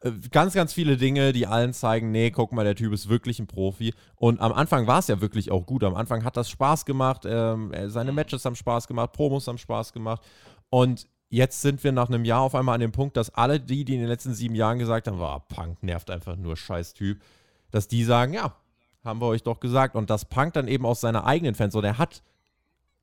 äh, 0.02 0.12
ganz, 0.30 0.52
ganz 0.52 0.74
viele 0.74 0.98
Dinge, 0.98 1.32
die 1.32 1.46
allen 1.46 1.72
zeigen, 1.72 2.10
nee, 2.10 2.30
guck 2.30 2.52
mal, 2.52 2.62
der 2.62 2.74
Typ 2.74 2.92
ist 2.92 3.08
wirklich 3.08 3.38
ein 3.38 3.46
Profi. 3.46 3.94
Und 4.16 4.38
am 4.38 4.52
Anfang 4.52 4.86
war 4.86 4.98
es 4.98 5.08
ja 5.08 5.22
wirklich 5.22 5.50
auch 5.50 5.64
gut. 5.64 5.82
Am 5.82 5.94
Anfang 5.94 6.24
hat 6.24 6.36
das 6.36 6.50
Spaß 6.50 6.84
gemacht, 6.84 7.22
ähm, 7.24 7.72
seine 7.86 8.12
Matches 8.12 8.44
haben 8.44 8.54
Spaß 8.54 8.86
gemacht, 8.86 9.14
Promos 9.14 9.48
haben 9.48 9.56
Spaß 9.56 9.94
gemacht. 9.94 10.20
Und 10.68 11.06
jetzt 11.30 11.62
sind 11.62 11.82
wir 11.82 11.92
nach 11.92 12.10
einem 12.10 12.26
Jahr 12.26 12.42
auf 12.42 12.54
einmal 12.54 12.74
an 12.74 12.82
dem 12.82 12.92
Punkt, 12.92 13.16
dass 13.16 13.30
alle 13.30 13.58
die, 13.58 13.86
die 13.86 13.94
in 13.94 14.00
den 14.00 14.10
letzten 14.10 14.34
sieben 14.34 14.54
Jahren 14.54 14.78
gesagt 14.78 15.08
haben, 15.08 15.18
war 15.18 15.40
Punk 15.48 15.82
nervt 15.82 16.10
einfach 16.10 16.36
nur 16.36 16.54
scheiß 16.54 16.92
Typ, 16.92 17.22
dass 17.70 17.88
die 17.88 18.04
sagen, 18.04 18.34
ja, 18.34 18.54
haben 19.02 19.22
wir 19.22 19.26
euch 19.28 19.42
doch 19.42 19.58
gesagt. 19.58 19.94
Und 19.94 20.10
dass 20.10 20.26
Punk 20.26 20.52
dann 20.52 20.68
eben 20.68 20.84
aus 20.84 21.00
seiner 21.00 21.24
eigenen 21.24 21.54
Fans, 21.54 21.74
und 21.74 21.84
er 21.84 21.96
hat 21.96 22.22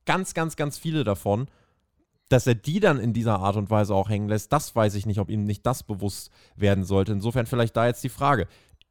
ganz, 0.06 0.34
ganz, 0.34 0.54
ganz 0.54 0.78
viele 0.78 1.02
davon, 1.02 1.48
dass 2.28 2.46
er 2.46 2.54
die 2.54 2.80
dann 2.80 2.98
in 2.98 3.12
dieser 3.12 3.40
Art 3.40 3.56
und 3.56 3.70
Weise 3.70 3.94
auch 3.94 4.08
hängen 4.08 4.28
lässt, 4.28 4.52
das 4.52 4.74
weiß 4.74 4.94
ich 4.94 5.06
nicht, 5.06 5.20
ob 5.20 5.30
ihm 5.30 5.44
nicht 5.44 5.66
das 5.66 5.82
bewusst 5.82 6.30
werden 6.56 6.84
sollte. 6.84 7.12
Insofern 7.12 7.46
vielleicht 7.46 7.76
da 7.76 7.86
jetzt 7.86 8.02
die 8.02 8.08
Frage. 8.08 8.46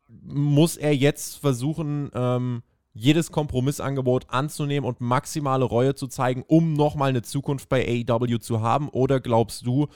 Muss 0.07 0.77
er 0.77 0.95
jetzt 0.95 1.37
versuchen, 1.37 2.11
ähm, 2.13 2.61
jedes 2.93 3.31
Kompromissangebot 3.31 4.29
anzunehmen 4.29 4.87
und 4.87 5.01
maximale 5.01 5.65
Reue 5.65 5.95
zu 5.95 6.07
zeigen, 6.07 6.43
um 6.47 6.73
nochmal 6.73 7.09
eine 7.09 7.23
Zukunft 7.23 7.69
bei 7.69 8.05
AEW 8.07 8.37
zu 8.37 8.61
haben? 8.61 8.89
Oder 8.89 9.19
glaubst 9.19 9.65
du, 9.65 9.87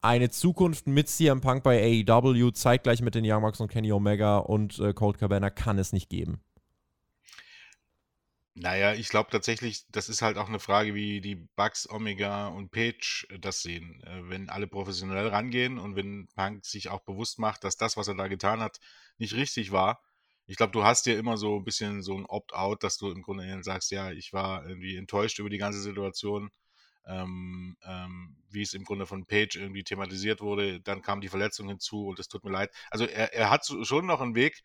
eine 0.00 0.30
Zukunft 0.30 0.86
mit 0.86 1.08
CM 1.08 1.40
Punk 1.40 1.62
bei 1.62 2.04
AEW, 2.06 2.50
zeitgleich 2.50 3.00
mit 3.00 3.14
den 3.14 3.24
Young 3.24 3.42
Bucks 3.42 3.60
und 3.60 3.70
Kenny 3.70 3.92
Omega 3.92 4.38
und 4.38 4.78
äh, 4.78 4.92
Colt 4.92 5.18
Cabana, 5.18 5.50
kann 5.50 5.78
es 5.78 5.92
nicht 5.92 6.10
geben? 6.10 6.40
Naja, 8.58 8.94
ich 8.94 9.10
glaube 9.10 9.30
tatsächlich, 9.30 9.84
das 9.90 10.08
ist 10.08 10.22
halt 10.22 10.38
auch 10.38 10.48
eine 10.48 10.58
Frage, 10.60 10.94
wie 10.94 11.20
die 11.20 11.34
Bucks, 11.34 11.86
Omega 11.90 12.46
und 12.48 12.70
Page 12.70 13.26
äh, 13.30 13.38
das 13.38 13.60
sehen. 13.60 14.02
Äh, 14.04 14.30
wenn 14.30 14.48
alle 14.48 14.66
professionell 14.66 15.28
rangehen 15.28 15.78
und 15.78 15.94
wenn 15.94 16.26
Punk 16.34 16.64
sich 16.64 16.88
auch 16.88 17.00
bewusst 17.02 17.38
macht, 17.38 17.64
dass 17.64 17.76
das, 17.76 17.96
was 17.98 18.08
er 18.08 18.14
da 18.14 18.28
getan 18.28 18.60
hat, 18.60 18.80
nicht 19.18 19.34
richtig 19.34 19.72
war, 19.72 20.00
ich 20.46 20.56
glaube, 20.56 20.72
du 20.72 20.84
hast 20.84 21.04
ja 21.06 21.14
immer 21.18 21.36
so 21.36 21.56
ein 21.58 21.64
bisschen 21.64 22.02
so 22.02 22.16
ein 22.16 22.24
Opt-out, 22.24 22.82
dass 22.82 22.96
du 22.96 23.10
im 23.10 23.20
Grunde 23.22 23.62
sagst, 23.62 23.90
ja, 23.90 24.10
ich 24.12 24.32
war 24.32 24.66
irgendwie 24.66 24.96
enttäuscht 24.96 25.38
über 25.38 25.50
die 25.50 25.58
ganze 25.58 25.80
Situation, 25.82 26.50
ähm, 27.06 27.76
ähm, 27.84 28.36
wie 28.50 28.62
es 28.62 28.74
im 28.74 28.84
Grunde 28.84 29.06
von 29.06 29.26
Page 29.26 29.56
irgendwie 29.56 29.84
thematisiert 29.84 30.40
wurde. 30.40 30.80
Dann 30.80 31.02
kam 31.02 31.20
die 31.20 31.28
Verletzung 31.28 31.68
hinzu 31.68 32.06
und 32.08 32.18
es 32.20 32.28
tut 32.28 32.44
mir 32.44 32.52
leid. 32.52 32.72
Also 32.90 33.06
er, 33.06 33.34
er 33.34 33.50
hat 33.50 33.66
schon 33.66 34.06
noch 34.06 34.20
einen 34.20 34.34
Weg, 34.36 34.62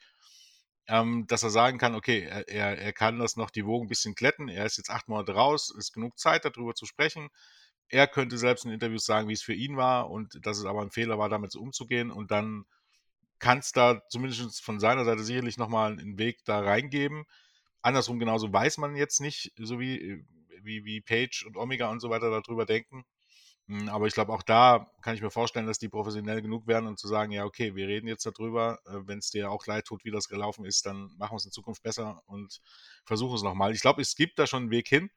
ähm, 0.88 1.26
dass 1.28 1.44
er 1.44 1.50
sagen 1.50 1.78
kann, 1.78 1.96
okay, 1.96 2.22
er, 2.22 2.78
er, 2.78 2.94
kann 2.94 3.20
das 3.20 3.36
noch 3.36 3.50
die 3.50 3.66
Wogen 3.66 3.86
ein 3.86 3.90
bisschen 3.90 4.16
kletten. 4.16 4.50
Er 4.50 4.66
ist 4.66 4.78
jetzt 4.78 4.90
acht 4.90 5.08
Monate 5.08 5.34
raus, 5.34 5.74
ist 5.78 5.94
genug 5.94 6.18
Zeit, 6.18 6.46
darüber 6.46 6.74
zu 6.74 6.86
sprechen. 6.86 7.30
Er 7.88 8.08
könnte 8.08 8.38
selbst 8.38 8.66
in 8.66 8.72
Interviews 8.72 9.06
sagen, 9.06 9.28
wie 9.28 9.34
es 9.34 9.44
für 9.44 9.54
ihn 9.54 9.78
war 9.78 10.10
und 10.10 10.46
dass 10.46 10.58
es 10.58 10.66
aber 10.66 10.82
ein 10.82 10.92
Fehler 10.92 11.18
war, 11.18 11.30
damit 11.30 11.52
so 11.52 11.60
umzugehen 11.60 12.12
und 12.12 12.32
dann 12.32 12.66
kann 13.40 13.58
es 13.58 13.72
da 13.72 14.02
zumindest 14.10 14.64
von 14.64 14.80
seiner 14.80 15.04
Seite 15.04 15.24
sicherlich 15.24 15.58
nochmal 15.58 15.94
einen 15.94 16.18
Weg 16.18 16.46
da 16.46 16.60
reingeben. 16.60 17.26
Andersrum 17.82 18.20
genauso 18.20 18.54
weiß 18.54 18.78
man 18.78 18.96
jetzt 18.96 19.20
nicht, 19.20 19.52
so 19.58 19.80
wie, 19.80 20.00
äh, 20.00 20.24
wie, 20.62 20.86
wie 20.86 21.02
Page 21.02 21.46
und 21.46 21.58
Omega 21.58 21.90
und 21.90 22.00
so 22.00 22.10
weiter 22.10 22.30
darüber 22.30 22.66
denken. 22.66 23.04
Hm, 23.72 23.88
aber 23.90 24.08
ich 24.08 24.14
glaube, 24.14 24.34
auch 24.34 24.44
da 24.44 24.92
kann 25.02 25.16
ich 25.16 25.22
mir 25.22 25.32
vorstellen, 25.32 25.66
dass 25.66 25.80
die 25.80 25.88
professionell 25.90 26.42
genug 26.42 26.68
werden, 26.68 26.88
um 26.88 26.98
zu 26.98 27.08
sagen, 27.08 27.32
ja, 27.32 27.46
okay, 27.46 27.74
wir 27.76 27.88
reden 27.88 28.08
jetzt 28.08 28.26
darüber. 28.26 28.80
Äh, 28.86 29.08
Wenn 29.08 29.20
es 29.20 29.30
dir 29.32 29.50
auch 29.50 29.66
leid 29.66 29.86
tut, 29.86 30.04
wie 30.04 30.12
das 30.12 30.28
gelaufen 30.28 30.66
ist, 30.66 30.86
dann 30.86 31.12
machen 31.18 31.32
wir 31.34 31.38
es 31.38 31.46
in 31.46 31.52
Zukunft 31.52 31.82
besser 31.84 32.22
und 32.26 32.60
versuchen 33.06 33.36
es 33.36 33.44
nochmal. 33.44 33.74
Ich 33.74 33.82
glaube, 33.82 34.02
es 34.02 34.16
gibt 34.16 34.40
da 34.40 34.46
schon 34.48 34.64
einen 34.64 34.72
Weg 34.72 34.88
hin. 34.90 35.10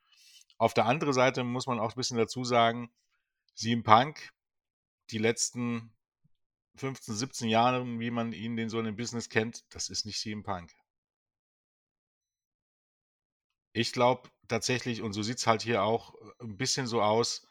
Auf 0.59 0.75
der 0.75 0.87
anderen 0.87 1.15
Seite 1.15 1.45
muss 1.45 1.67
man 1.67 1.81
auch 1.81 1.93
ein 1.93 1.97
bisschen 1.97 2.19
dazu 2.19 2.45
sagen, 2.45 2.91
CM 3.57 3.83
Punk, 3.85 4.31
die 5.11 5.19
letzten 5.19 5.93
15, 6.77 7.15
17 7.17 7.49
Jahre, 7.51 7.85
wie 8.01 8.11
man 8.13 8.33
ihn 8.33 8.57
den 8.57 8.71
so 8.71 8.79
in 8.81 8.87
dem 8.87 8.97
Business 8.97 9.29
kennt, 9.31 9.65
das 9.75 9.91
ist 9.91 10.07
nicht 10.07 10.21
CM 10.21 10.45
Punk. 10.45 10.73
Ich 13.75 13.93
glaube 13.93 14.31
tatsächlich, 14.49 15.03
und 15.03 15.13
so 15.13 15.23
sieht 15.23 15.37
es 15.39 15.47
halt 15.47 15.63
hier 15.63 15.83
auch 15.83 16.15
äh, 16.15 16.45
ein 16.45 16.57
bisschen 16.57 16.87
so 16.87 17.03
aus, 17.03 17.47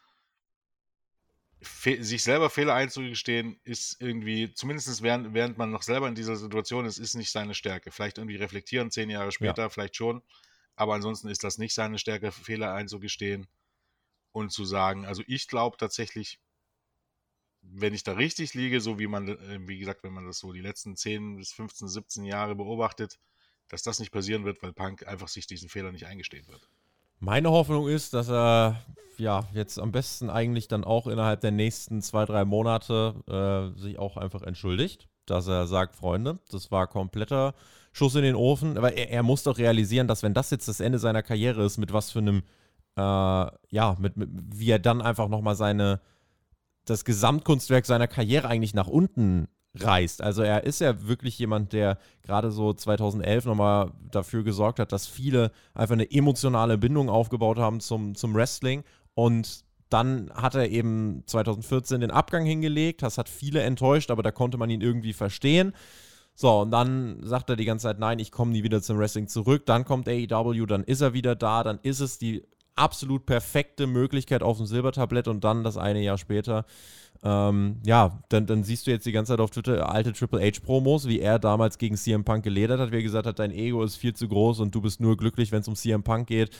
sich 1.64 2.22
selber 2.22 2.50
Fehler 2.50 2.74
einzugestehen, 2.74 3.58
ist 3.64 4.00
irgendwie, 4.00 4.52
zumindest 4.52 5.02
während, 5.02 5.34
während 5.34 5.58
man 5.58 5.70
noch 5.70 5.82
selber 5.82 6.08
in 6.08 6.14
dieser 6.14 6.36
Situation 6.36 6.86
ist, 6.86 6.98
ist 6.98 7.14
nicht 7.14 7.30
seine 7.30 7.54
Stärke. 7.54 7.90
Vielleicht 7.90 8.18
irgendwie 8.18 8.36
reflektieren, 8.36 8.90
zehn 8.90 9.10
Jahre 9.10 9.32
später, 9.32 9.62
ja. 9.62 9.68
vielleicht 9.68 9.96
schon. 9.96 10.22
Aber 10.76 10.94
ansonsten 10.94 11.28
ist 11.28 11.44
das 11.44 11.58
nicht 11.58 11.74
seine 11.74 11.98
Stärke, 11.98 12.32
Fehler 12.32 12.74
einzugestehen 12.74 13.46
und 14.32 14.50
zu 14.50 14.64
sagen, 14.64 15.06
also 15.06 15.22
ich 15.26 15.46
glaube 15.46 15.76
tatsächlich, 15.76 16.40
wenn 17.62 17.94
ich 17.94 18.02
da 18.02 18.12
richtig 18.12 18.54
liege, 18.54 18.80
so 18.80 18.98
wie 18.98 19.06
man, 19.06 19.28
äh, 19.28 19.68
wie 19.68 19.78
gesagt, 19.78 20.02
wenn 20.02 20.12
man 20.12 20.26
das 20.26 20.38
so 20.38 20.52
die 20.52 20.60
letzten 20.60 20.96
10 20.96 21.36
bis 21.36 21.52
15, 21.52 21.88
17 21.88 22.24
Jahre 22.24 22.54
beobachtet, 22.54 23.18
dass 23.68 23.82
das 23.82 24.00
nicht 24.00 24.10
passieren 24.10 24.44
wird, 24.44 24.62
weil 24.62 24.72
Punk 24.72 25.06
einfach 25.06 25.28
sich 25.28 25.46
diesen 25.46 25.68
Fehler 25.68 25.92
nicht 25.92 26.06
eingestehen 26.06 26.46
wird. 26.48 26.68
Meine 27.24 27.50
Hoffnung 27.50 27.88
ist, 27.88 28.12
dass 28.12 28.28
er 28.28 28.82
ja 29.16 29.44
jetzt 29.54 29.78
am 29.78 29.92
besten 29.92 30.28
eigentlich 30.28 30.68
dann 30.68 30.84
auch 30.84 31.06
innerhalb 31.06 31.40
der 31.40 31.52
nächsten 31.52 32.02
zwei, 32.02 32.26
drei 32.26 32.44
Monate 32.44 33.14
äh, 33.26 33.80
sich 33.80 33.98
auch 33.98 34.18
einfach 34.18 34.42
entschuldigt, 34.42 35.08
dass 35.24 35.46
er 35.46 35.66
sagt, 35.66 35.96
Freunde, 35.96 36.38
das 36.50 36.70
war 36.70 36.86
kompletter 36.86 37.54
Schuss 37.92 38.14
in 38.14 38.24
den 38.24 38.34
Ofen. 38.34 38.76
Aber 38.76 38.92
er, 38.92 39.08
er 39.08 39.22
muss 39.22 39.42
doch 39.42 39.56
realisieren, 39.56 40.06
dass 40.06 40.22
wenn 40.22 40.34
das 40.34 40.50
jetzt 40.50 40.68
das 40.68 40.80
Ende 40.80 40.98
seiner 40.98 41.22
Karriere 41.22 41.64
ist, 41.64 41.78
mit 41.78 41.94
was 41.94 42.10
für 42.10 42.18
einem, 42.18 42.42
äh, 42.96 43.00
ja, 43.70 43.96
mit, 43.98 44.18
mit, 44.18 44.28
wie 44.54 44.70
er 44.70 44.78
dann 44.78 45.00
einfach 45.00 45.28
nochmal 45.28 45.54
seine, 45.54 46.02
das 46.84 47.06
Gesamtkunstwerk 47.06 47.86
seiner 47.86 48.06
Karriere 48.06 48.48
eigentlich 48.48 48.74
nach 48.74 48.88
unten 48.88 49.48
reißt. 49.76 50.22
Also 50.22 50.42
er 50.42 50.64
ist 50.64 50.80
ja 50.80 51.06
wirklich 51.06 51.38
jemand, 51.38 51.72
der 51.72 51.98
gerade 52.22 52.50
so 52.50 52.72
2011 52.72 53.44
nochmal 53.44 53.90
dafür 54.10 54.44
gesorgt 54.44 54.78
hat, 54.78 54.92
dass 54.92 55.06
viele 55.06 55.50
einfach 55.74 55.94
eine 55.94 56.10
emotionale 56.10 56.78
Bindung 56.78 57.08
aufgebaut 57.08 57.58
haben 57.58 57.80
zum, 57.80 58.14
zum 58.14 58.34
Wrestling 58.34 58.84
und 59.14 59.64
dann 59.90 60.30
hat 60.34 60.54
er 60.54 60.70
eben 60.70 61.22
2014 61.26 62.00
den 62.00 62.10
Abgang 62.10 62.44
hingelegt, 62.44 63.02
das 63.02 63.18
hat 63.18 63.28
viele 63.28 63.62
enttäuscht, 63.62 64.10
aber 64.10 64.22
da 64.22 64.30
konnte 64.30 64.58
man 64.58 64.70
ihn 64.70 64.80
irgendwie 64.80 65.12
verstehen. 65.12 65.72
So, 66.34 66.62
und 66.62 66.72
dann 66.72 67.20
sagt 67.22 67.48
er 67.50 67.56
die 67.56 67.64
ganze 67.64 67.84
Zeit, 67.84 68.00
nein, 68.00 68.18
ich 68.18 68.32
komme 68.32 68.50
nie 68.50 68.64
wieder 68.64 68.82
zum 68.82 68.98
Wrestling 68.98 69.28
zurück. 69.28 69.66
Dann 69.66 69.84
kommt 69.84 70.08
AEW, 70.08 70.66
dann 70.66 70.82
ist 70.82 71.00
er 71.00 71.12
wieder 71.12 71.36
da, 71.36 71.62
dann 71.62 71.78
ist 71.82 72.00
es 72.00 72.18
die 72.18 72.42
absolut 72.76 73.26
perfekte 73.26 73.86
Möglichkeit 73.86 74.42
auf 74.42 74.56
dem 74.56 74.66
Silbertablett 74.66 75.28
und 75.28 75.44
dann 75.44 75.64
das 75.64 75.76
eine 75.76 76.02
Jahr 76.02 76.18
später 76.18 76.64
ähm, 77.24 77.80
ja, 77.84 78.22
dann, 78.28 78.46
dann 78.46 78.64
siehst 78.64 78.86
du 78.86 78.90
jetzt 78.90 79.06
die 79.06 79.12
ganze 79.12 79.32
Zeit 79.32 79.40
auf 79.40 79.50
Twitter 79.50 79.88
alte 79.88 80.12
Triple 80.12 80.40
H-Promos, 80.40 81.08
wie 81.08 81.20
er 81.20 81.38
damals 81.38 81.78
gegen 81.78 81.96
CM 81.96 82.22
Punk 82.22 82.44
geledert 82.44 82.78
hat, 82.78 82.92
wie 82.92 82.96
er 82.96 83.02
gesagt 83.02 83.26
hat, 83.26 83.38
dein 83.38 83.50
Ego 83.50 83.82
ist 83.82 83.96
viel 83.96 84.14
zu 84.14 84.28
groß 84.28 84.60
und 84.60 84.74
du 84.74 84.82
bist 84.82 85.00
nur 85.00 85.16
glücklich, 85.16 85.50
wenn 85.50 85.60
es 85.60 85.68
um 85.68 85.74
CM 85.74 86.02
Punk 86.02 86.26
geht. 86.26 86.50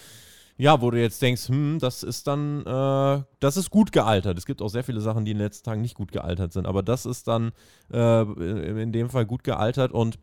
Ja, 0.57 0.81
wo 0.81 0.91
du 0.91 0.99
jetzt 0.99 1.21
denkst, 1.21 1.49
hm, 1.49 1.79
das 1.81 2.03
ist 2.03 2.27
dann, 2.29 2.65
äh, 2.65 3.23
das 3.41 3.57
ist 3.59 3.71
gut 3.71 3.93
gealtert. 3.93 4.39
Es 4.39 4.47
gibt 4.47 4.63
auch 4.63 4.69
sehr 4.69 4.85
viele 4.85 5.01
Sachen, 5.01 5.27
die 5.27 5.33
in 5.33 5.39
den 5.39 5.45
letzten 5.45 5.65
Tagen 5.65 5.83
nicht 5.83 5.97
gut 5.97 6.13
gealtert 6.13 6.53
sind, 6.53 6.67
aber 6.67 6.83
das 6.83 7.05
ist 7.05 7.29
dann 7.29 7.53
äh, 7.93 8.23
in 8.23 8.93
dem 8.93 9.11
Fall 9.11 9.27
gut 9.27 9.45
gealtert 9.45 9.93
und 9.93 10.19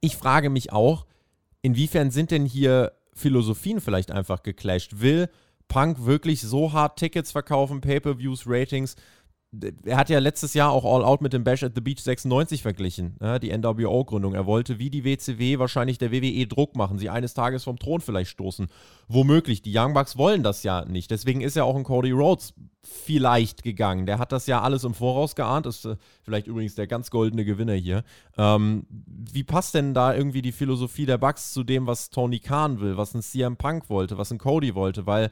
ich 0.00 0.16
frage 0.16 0.48
mich 0.48 0.72
auch, 0.72 1.04
inwiefern 1.60 2.10
sind 2.10 2.30
denn 2.30 2.46
hier 2.46 2.92
Philosophien 3.20 3.80
vielleicht 3.80 4.10
einfach 4.10 4.42
geclasht? 4.42 5.00
Will 5.00 5.28
Punk 5.68 6.04
wirklich 6.04 6.40
so 6.40 6.72
hart 6.72 6.98
Tickets 6.98 7.30
verkaufen, 7.30 7.80
Pay-per-Views, 7.80 8.42
Ratings, 8.46 8.96
er 9.84 9.96
hat 9.96 10.08
ja 10.08 10.20
letztes 10.20 10.54
Jahr 10.54 10.70
auch 10.70 10.84
All 10.84 11.04
Out 11.04 11.22
mit 11.22 11.32
dem 11.32 11.42
Bash 11.42 11.64
at 11.64 11.74
the 11.74 11.80
Beach 11.80 12.00
96 12.00 12.62
verglichen, 12.62 13.16
ja, 13.20 13.38
die 13.38 13.56
NWO-Gründung. 13.56 14.34
Er 14.34 14.46
wollte 14.46 14.78
wie 14.78 14.90
die 14.90 15.04
WCW 15.04 15.58
wahrscheinlich 15.58 15.98
der 15.98 16.12
WWE 16.12 16.46
Druck 16.46 16.76
machen, 16.76 16.98
sie 16.98 17.10
eines 17.10 17.34
Tages 17.34 17.64
vom 17.64 17.78
Thron 17.78 18.00
vielleicht 18.00 18.30
stoßen. 18.30 18.68
Womöglich. 19.08 19.62
Die 19.62 19.76
Young 19.76 19.92
Bucks 19.92 20.16
wollen 20.16 20.44
das 20.44 20.62
ja 20.62 20.84
nicht. 20.84 21.10
Deswegen 21.10 21.40
ist 21.40 21.56
ja 21.56 21.64
auch 21.64 21.74
ein 21.74 21.82
Cody 21.82 22.12
Rhodes 22.12 22.54
vielleicht 22.82 23.64
gegangen. 23.64 24.06
Der 24.06 24.18
hat 24.18 24.30
das 24.30 24.46
ja 24.46 24.62
alles 24.62 24.84
im 24.84 24.94
Voraus 24.94 25.34
geahnt. 25.34 25.66
Ist 25.66 25.84
äh, 25.84 25.96
vielleicht 26.22 26.46
übrigens 26.46 26.76
der 26.76 26.86
ganz 26.86 27.10
goldene 27.10 27.44
Gewinner 27.44 27.74
hier. 27.74 28.04
Ähm, 28.38 28.86
wie 28.88 29.44
passt 29.44 29.74
denn 29.74 29.94
da 29.94 30.14
irgendwie 30.14 30.42
die 30.42 30.52
Philosophie 30.52 31.06
der 31.06 31.18
Bucks 31.18 31.52
zu 31.52 31.64
dem, 31.64 31.88
was 31.88 32.10
Tony 32.10 32.38
Khan 32.38 32.80
will, 32.80 32.96
was 32.96 33.14
ein 33.14 33.22
CM 33.22 33.56
Punk 33.56 33.90
wollte, 33.90 34.16
was 34.16 34.30
ein 34.30 34.38
Cody 34.38 34.76
wollte? 34.76 35.06
Weil 35.06 35.30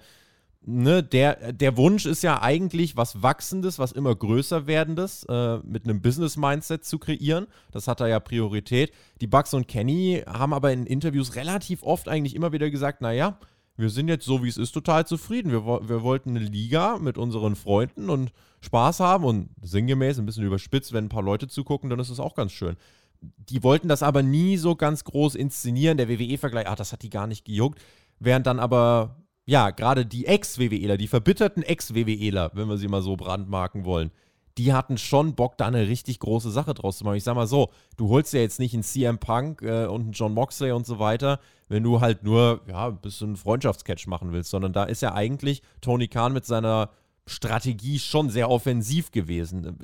ne, 0.69 1.03
der, 1.03 1.53
der 1.53 1.77
Wunsch 1.77 2.05
ist 2.05 2.23
ja 2.23 2.43
eigentlich, 2.43 2.97
was 2.97 3.23
Wachsendes, 3.23 3.79
was 3.79 3.93
immer 3.93 4.15
größer 4.15 4.67
werdendes 4.67 5.25
äh, 5.25 5.59
mit 5.59 5.85
einem 5.85 6.03
Business-Mindset 6.03 6.85
zu 6.85 6.99
kreieren. 6.99 7.47
Das 7.73 7.89
hat 7.89 8.01
da 8.01 8.07
ja 8.07 8.21
Priorität. 8.21 8.93
Die 9.21 9.27
Bucks 9.27 9.55
und 9.55 9.67
Kenny 9.67 10.23
haben 10.27 10.53
aber 10.53 10.73
in 10.73 10.87
Interviews 10.87 11.37
relativ 11.37 11.83
oft 11.83 12.09
eigentlich 12.09 12.37
immer 12.37 12.53
wieder 12.53 12.71
gesagt, 12.71 13.01
naja, 13.01 13.39
wir 13.77 13.89
sind 13.89 14.09
jetzt 14.09 14.27
so, 14.27 14.45
wie 14.45 14.49
es 14.49 14.59
ist, 14.59 14.73
total 14.73 15.07
zufrieden. 15.07 15.53
Wir, 15.53 15.65
wir 15.65 16.03
wollten 16.03 16.31
eine 16.31 16.41
Liga 16.41 16.99
mit 16.99 17.17
unseren 17.17 17.57
Freunden 17.57 18.11
und 18.11 18.33
Spaß 18.61 19.01
haben 19.01 19.25
und 19.25 19.51
sinngemäß, 19.63 20.19
ein 20.19 20.27
bisschen 20.27 20.45
überspitzt, 20.45 20.93
wenn 20.93 21.07
ein 21.07 21.11
paar 21.11 21.23
Leute 21.23 21.49
zugucken, 21.49 21.89
dann 21.89 22.01
ist 22.01 22.11
es 22.11 22.21
auch 22.21 22.35
ganz 22.35 22.53
schön. 22.53 22.77
Die 23.21 23.63
wollten 23.63 23.89
das 23.89 24.03
aber 24.03 24.23
nie 24.23 24.57
so 24.59 24.77
ganz 24.77 25.05
groß 25.05 25.35
inszenieren. 25.35 25.97
Der 25.97 26.09
WWE-Vergleich, 26.09 26.67
ach, 26.69 26.77
das 26.77 26.93
hat 26.93 27.03
die 27.03 27.11
gar 27.11 27.27
nicht 27.27 27.45
gejuckt. 27.45 27.81
Während 28.21 28.47
dann 28.47 28.59
aber 28.59 29.17
ja, 29.49 29.71
gerade 29.71 30.05
die 30.05 30.27
Ex-WWEler, 30.27 30.99
die 30.99 31.09
verbitterten 31.09 31.63
Ex-WWEler, 31.63 32.51
wenn 32.53 32.69
wir 32.69 32.77
sie 32.77 32.87
mal 32.87 33.01
so 33.01 33.17
brandmarken 33.17 33.87
wollen, 33.87 34.11
die 34.59 34.75
hatten 34.75 34.99
schon 34.99 35.37
Bock, 35.37 35.57
da 35.57 35.67
eine 35.67 35.89
richtig 35.89 36.19
große 36.19 36.51
Sache 36.51 36.75
draus 36.75 36.99
zu 36.99 37.05
machen. 37.05 37.17
Ich 37.17 37.25
sag 37.25 37.35
mal 37.35 37.47
so, 37.47 37.71
du 37.97 38.11
holst 38.11 38.35
ja 38.35 38.41
jetzt 38.41 38.59
nicht 38.59 38.75
einen 38.75 38.83
CM 38.83 39.17
Punk 39.17 39.63
äh, 39.63 39.87
und 39.87 40.03
einen 40.03 40.13
John 40.13 40.35
Moxley 40.35 40.73
und 40.73 40.85
so 40.85 40.99
weiter, 40.99 41.41
wenn 41.69 41.83
du 41.83 42.03
halt 42.03 42.25
nur, 42.25 42.61
ja, 42.69 42.89
ein 42.89 43.01
bisschen 43.01 43.37
Freundschaftscatch 43.37 44.07
machen 44.07 44.33
willst, 44.33 44.51
sondern 44.51 44.75
da 44.75 44.85
ist 44.85 45.01
ja 45.01 45.15
eigentlich 45.15 45.63
Tony 45.81 46.09
Khan 46.09 46.35
mit 46.35 46.45
seiner 46.45 46.91
Strategie 47.25 47.99
schon 48.01 48.29
sehr 48.29 48.51
offensiv 48.51 49.13
gewesen. 49.13 49.79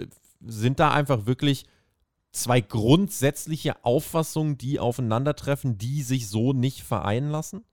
Sind 0.45 0.79
da 0.79 0.91
einfach 0.91 1.25
wirklich 1.25 1.65
zwei 2.33 2.61
grundsätzliche 2.61 3.83
Auffassungen, 3.83 4.59
die 4.59 4.79
aufeinandertreffen, 4.79 5.79
die 5.79 6.03
sich 6.03 6.29
so 6.29 6.53
nicht 6.53 6.83
vereinen 6.83 7.31
lassen? 7.31 7.65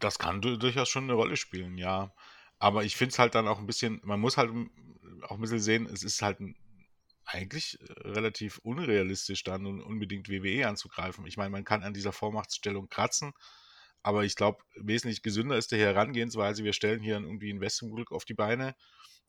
Das 0.00 0.18
kann 0.18 0.40
durchaus 0.40 0.88
schon 0.88 1.04
eine 1.04 1.14
Rolle 1.14 1.36
spielen, 1.36 1.78
ja. 1.78 2.12
Aber 2.58 2.84
ich 2.84 2.96
finde 2.96 3.12
es 3.12 3.18
halt 3.18 3.34
dann 3.34 3.48
auch 3.48 3.58
ein 3.58 3.66
bisschen, 3.66 4.00
man 4.04 4.20
muss 4.20 4.36
halt 4.36 4.50
auch 5.22 5.36
ein 5.36 5.40
bisschen 5.40 5.60
sehen, 5.60 5.86
es 5.86 6.02
ist 6.02 6.22
halt 6.22 6.38
eigentlich 7.24 7.78
äh, 7.80 8.08
relativ 8.08 8.58
unrealistisch 8.58 9.44
dann 9.44 9.66
unbedingt 9.66 10.28
WWE 10.28 10.66
anzugreifen. 10.68 11.26
Ich 11.26 11.36
meine, 11.36 11.50
man 11.50 11.64
kann 11.64 11.82
an 11.82 11.94
dieser 11.94 12.12
Vormachtstellung 12.12 12.88
kratzen, 12.88 13.32
aber 14.02 14.24
ich 14.24 14.34
glaube, 14.36 14.64
wesentlich 14.76 15.22
gesünder 15.22 15.56
ist 15.56 15.72
der 15.72 15.78
Herangehensweise. 15.78 16.64
Wir 16.64 16.72
stellen 16.72 17.02
hier 17.02 17.14
irgendwie 17.14 17.52
ein 17.52 17.60
Wrestling 17.60 17.94
auf 18.10 18.24
die 18.24 18.34
Beine 18.34 18.74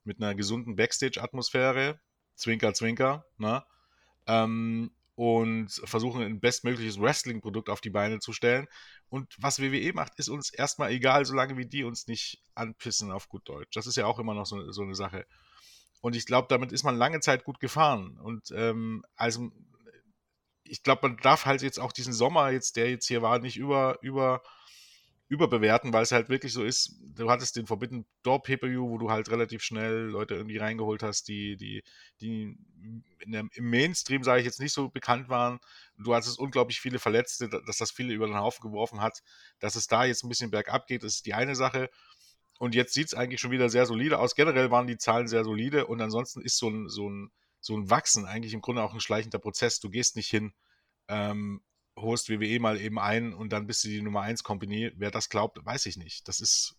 mit 0.04 0.22
einer 0.22 0.34
gesunden 0.34 0.76
Backstage-Atmosphäre, 0.76 2.00
Zwinker, 2.36 2.74
Zwinker, 2.74 3.26
ne? 3.38 3.64
Ähm, 4.28 4.92
und 5.16 5.70
versuchen 5.84 6.22
ein 6.22 6.40
bestmögliches 6.40 7.00
Wrestling-Produkt 7.00 7.70
auf 7.70 7.82
die 7.82 7.90
Beine 7.90 8.20
zu 8.20 8.34
stellen. 8.34 8.68
Und 9.10 9.36
was 9.38 9.62
WWE 9.62 9.94
macht, 9.94 10.14
ist 10.18 10.30
uns 10.30 10.52
erstmal 10.52 10.92
egal, 10.92 11.26
solange 11.26 11.58
wie 11.58 11.66
die 11.66 11.84
uns 11.84 12.08
nicht 12.08 12.42
anpissen 12.56 13.12
auf 13.12 13.28
gut 13.28 13.48
Deutsch. 13.48 13.76
Das 13.76 13.88
ist 13.88 13.98
ja 13.98 14.06
auch 14.06 14.20
immer 14.20 14.34
noch 14.34 14.46
so, 14.46 14.72
so 14.72 14.84
eine 14.84 14.96
Sache. 14.96 15.26
Und 16.02 16.16
ich 16.16 16.26
glaube, 16.26 16.48
damit 16.50 16.72
ist 16.72 16.84
man 16.84 16.98
lange 16.98 17.20
Zeit 17.20 17.44
gut 17.44 17.60
gefahren. 17.60 18.18
Und 18.20 18.52
ähm, 18.52 19.04
also 19.16 19.52
ich 20.64 20.84
glaube, 20.84 21.10
man 21.10 21.18
darf 21.18 21.46
halt 21.46 21.62
jetzt 21.62 21.80
auch 21.80 21.92
diesen 21.92 22.14
Sommer, 22.14 22.50
jetzt, 22.50 22.78
der 22.78 22.90
jetzt 22.90 23.08
hier 23.08 23.22
war, 23.22 23.40
nicht 23.40 23.58
über, 23.58 23.98
über 24.02 24.42
überbewerten, 25.32 25.94
weil 25.94 26.04
es 26.04 26.12
halt 26.12 26.28
wirklich 26.28 26.52
so 26.52 26.62
ist, 26.62 27.00
du 27.16 27.30
hattest 27.30 27.56
den 27.56 27.66
Forbidden 27.66 28.06
Door 28.22 28.44
Pay-Per-View, 28.44 28.90
wo 28.90 28.98
du 28.98 29.10
halt 29.10 29.32
relativ 29.32 29.64
schnell 29.64 30.08
Leute 30.08 30.36
irgendwie 30.36 30.58
reingeholt 30.58 31.04
hast, 31.04 31.30
die, 31.30 31.56
die, 31.56 31.84
die 32.20 32.58
der, 33.26 33.46
im 33.54 33.70
Mainstream, 33.70 34.24
sage 34.26 34.42
ich 34.42 34.46
jetzt, 34.46 34.60
nicht 34.60 34.74
so 34.74 34.90
bekannt 34.90 35.30
waren. 35.30 35.60
Du 35.98 36.14
hattest 36.14 36.38
unglaublich 36.38 36.82
viele 36.82 37.00
Verletzte, 37.00 37.48
dass 37.48 37.78
das 37.78 37.92
viele 37.92 38.14
über 38.14 38.28
den 38.28 38.36
Haufen 38.36 38.62
geworfen 38.62 39.00
hat. 39.00 39.20
Dass 39.60 39.76
es 39.76 39.88
da 39.88 40.04
jetzt 40.04 40.26
ein 40.26 40.30
bisschen 40.30 40.52
bergab 40.52 40.86
geht, 40.86 41.06
ist 41.06 41.26
die 41.26 41.34
eine 41.34 41.56
Sache. 41.56 41.90
Und 42.60 42.76
jetzt 42.76 42.94
sieht 42.94 43.08
es 43.08 43.14
eigentlich 43.14 43.40
schon 43.40 43.52
wieder 43.52 43.70
sehr 43.70 43.86
solide 43.86 44.20
aus. 44.20 44.36
Generell 44.36 44.70
waren 44.70 44.86
die 44.86 44.98
Zahlen 44.98 45.30
sehr 45.30 45.46
solide 45.46 45.88
und 45.88 46.02
ansonsten 46.02 46.42
ist 46.42 46.58
so 46.58 46.70
ein, 46.70 46.90
so 46.90 47.10
ein, 47.10 47.32
so 47.62 47.78
ein 47.78 47.90
Wachsen 47.90 48.26
eigentlich 48.26 48.54
im 48.54 48.62
Grunde 48.62 48.84
auch 48.84 48.94
ein 48.94 49.00
schleichender 49.00 49.40
Prozess. 49.40 49.80
Du 49.80 49.90
gehst 49.90 50.18
nicht 50.18 50.30
hin, 50.30 50.52
ähm, 51.08 51.62
holst 51.96 52.30
WWE 52.30 52.60
mal 52.60 52.80
eben 52.80 53.00
ein 53.00 53.34
und 53.34 53.52
dann 53.52 53.68
bist 53.68 53.84
du 53.84 53.90
die 53.90 54.02
Nummer 54.02 54.22
1 54.22 54.44
Company. 54.44 54.92
Wer 54.96 55.12
das 55.12 55.30
glaubt, 55.30 55.64
weiß 55.64 55.86
ich 55.86 55.98
nicht. 55.98 56.28
Das 56.28 56.40
ist. 56.40 56.76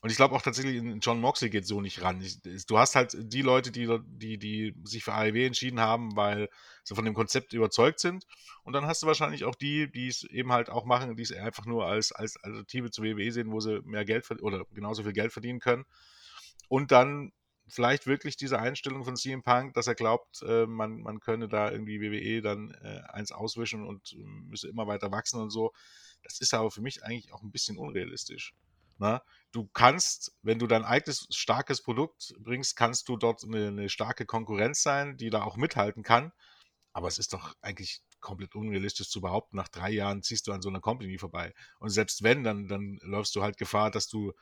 Und 0.00 0.10
ich 0.10 0.16
glaube 0.16 0.34
auch 0.34 0.42
tatsächlich, 0.42 0.82
John 1.00 1.20
Moxley 1.20 1.48
geht 1.48 1.64
so 1.64 1.80
nicht 1.80 2.02
ran. 2.02 2.24
du 2.66 2.78
hast 2.78 2.96
halt 2.96 3.14
die 3.16 3.42
Leute, 3.42 3.70
die, 3.70 3.86
die, 4.04 4.36
die 4.36 4.74
sich 4.82 5.04
für 5.04 5.12
AEW 5.12 5.46
entschieden 5.46 5.78
haben, 5.78 6.16
weil 6.16 6.48
sie 6.82 6.96
von 6.96 7.04
dem 7.04 7.14
Konzept 7.14 7.52
überzeugt 7.52 8.00
sind. 8.00 8.26
Und 8.64 8.72
dann 8.72 8.86
hast 8.86 9.04
du 9.04 9.06
wahrscheinlich 9.06 9.44
auch 9.44 9.54
die, 9.54 9.92
die 9.92 10.08
es 10.08 10.24
eben 10.24 10.50
halt 10.50 10.70
auch 10.70 10.86
machen, 10.86 11.14
die 11.14 11.22
es 11.22 11.30
einfach 11.30 11.66
nur 11.66 11.86
als, 11.86 12.10
als 12.10 12.36
Alternative 12.38 12.90
zu 12.90 13.04
WWE 13.04 13.30
sehen, 13.30 13.52
wo 13.52 13.60
sie 13.60 13.80
mehr 13.84 14.04
Geld 14.04 14.28
oder 14.42 14.64
genauso 14.74 15.04
viel 15.04 15.12
Geld 15.12 15.32
verdienen 15.32 15.60
können. 15.60 15.84
Und 16.66 16.90
dann 16.90 17.32
vielleicht 17.72 18.06
wirklich 18.06 18.36
diese 18.36 18.58
Einstellung 18.58 19.04
von 19.04 19.16
CM 19.16 19.42
Punk, 19.42 19.72
dass 19.74 19.86
er 19.86 19.94
glaubt, 19.94 20.42
äh, 20.42 20.66
man, 20.66 21.00
man 21.00 21.20
könne 21.20 21.48
da 21.48 21.70
irgendwie 21.70 22.00
WWE 22.00 22.42
dann 22.42 22.70
äh, 22.82 23.00
eins 23.08 23.32
auswischen 23.32 23.86
und 23.86 24.12
äh, 24.12 24.16
müsse 24.18 24.68
immer 24.68 24.86
weiter 24.86 25.10
wachsen 25.10 25.40
und 25.40 25.50
so. 25.50 25.72
Das 26.22 26.40
ist 26.40 26.52
aber 26.52 26.70
für 26.70 26.82
mich 26.82 27.02
eigentlich 27.02 27.32
auch 27.32 27.42
ein 27.42 27.50
bisschen 27.50 27.78
unrealistisch. 27.78 28.54
Na? 28.98 29.14
Ne? 29.14 29.22
Du 29.52 29.68
kannst, 29.72 30.36
wenn 30.42 30.58
du 30.58 30.66
dein 30.66 30.84
eigenes 30.84 31.26
starkes 31.30 31.82
Produkt 31.82 32.34
bringst, 32.38 32.76
kannst 32.76 33.08
du 33.08 33.16
dort 33.16 33.42
eine, 33.42 33.68
eine 33.68 33.88
starke 33.88 34.26
Konkurrenz 34.26 34.82
sein, 34.82 35.16
die 35.16 35.30
da 35.30 35.42
auch 35.42 35.56
mithalten 35.56 36.02
kann. 36.02 36.32
Aber 36.92 37.08
es 37.08 37.18
ist 37.18 37.32
doch 37.32 37.54
eigentlich 37.62 38.02
komplett 38.20 38.54
unrealistisch 38.54 39.08
zu 39.08 39.22
behaupten, 39.22 39.56
nach 39.56 39.68
drei 39.68 39.90
Jahren 39.90 40.22
ziehst 40.22 40.46
du 40.46 40.52
an 40.52 40.62
so 40.62 40.68
einer 40.68 40.80
Company 40.80 41.18
vorbei. 41.18 41.54
Und 41.80 41.88
selbst 41.88 42.22
wenn, 42.22 42.44
dann, 42.44 42.68
dann 42.68 42.98
läufst 43.02 43.34
du 43.34 43.42
halt 43.42 43.56
Gefahr, 43.56 43.90
dass 43.90 44.08
du 44.08 44.32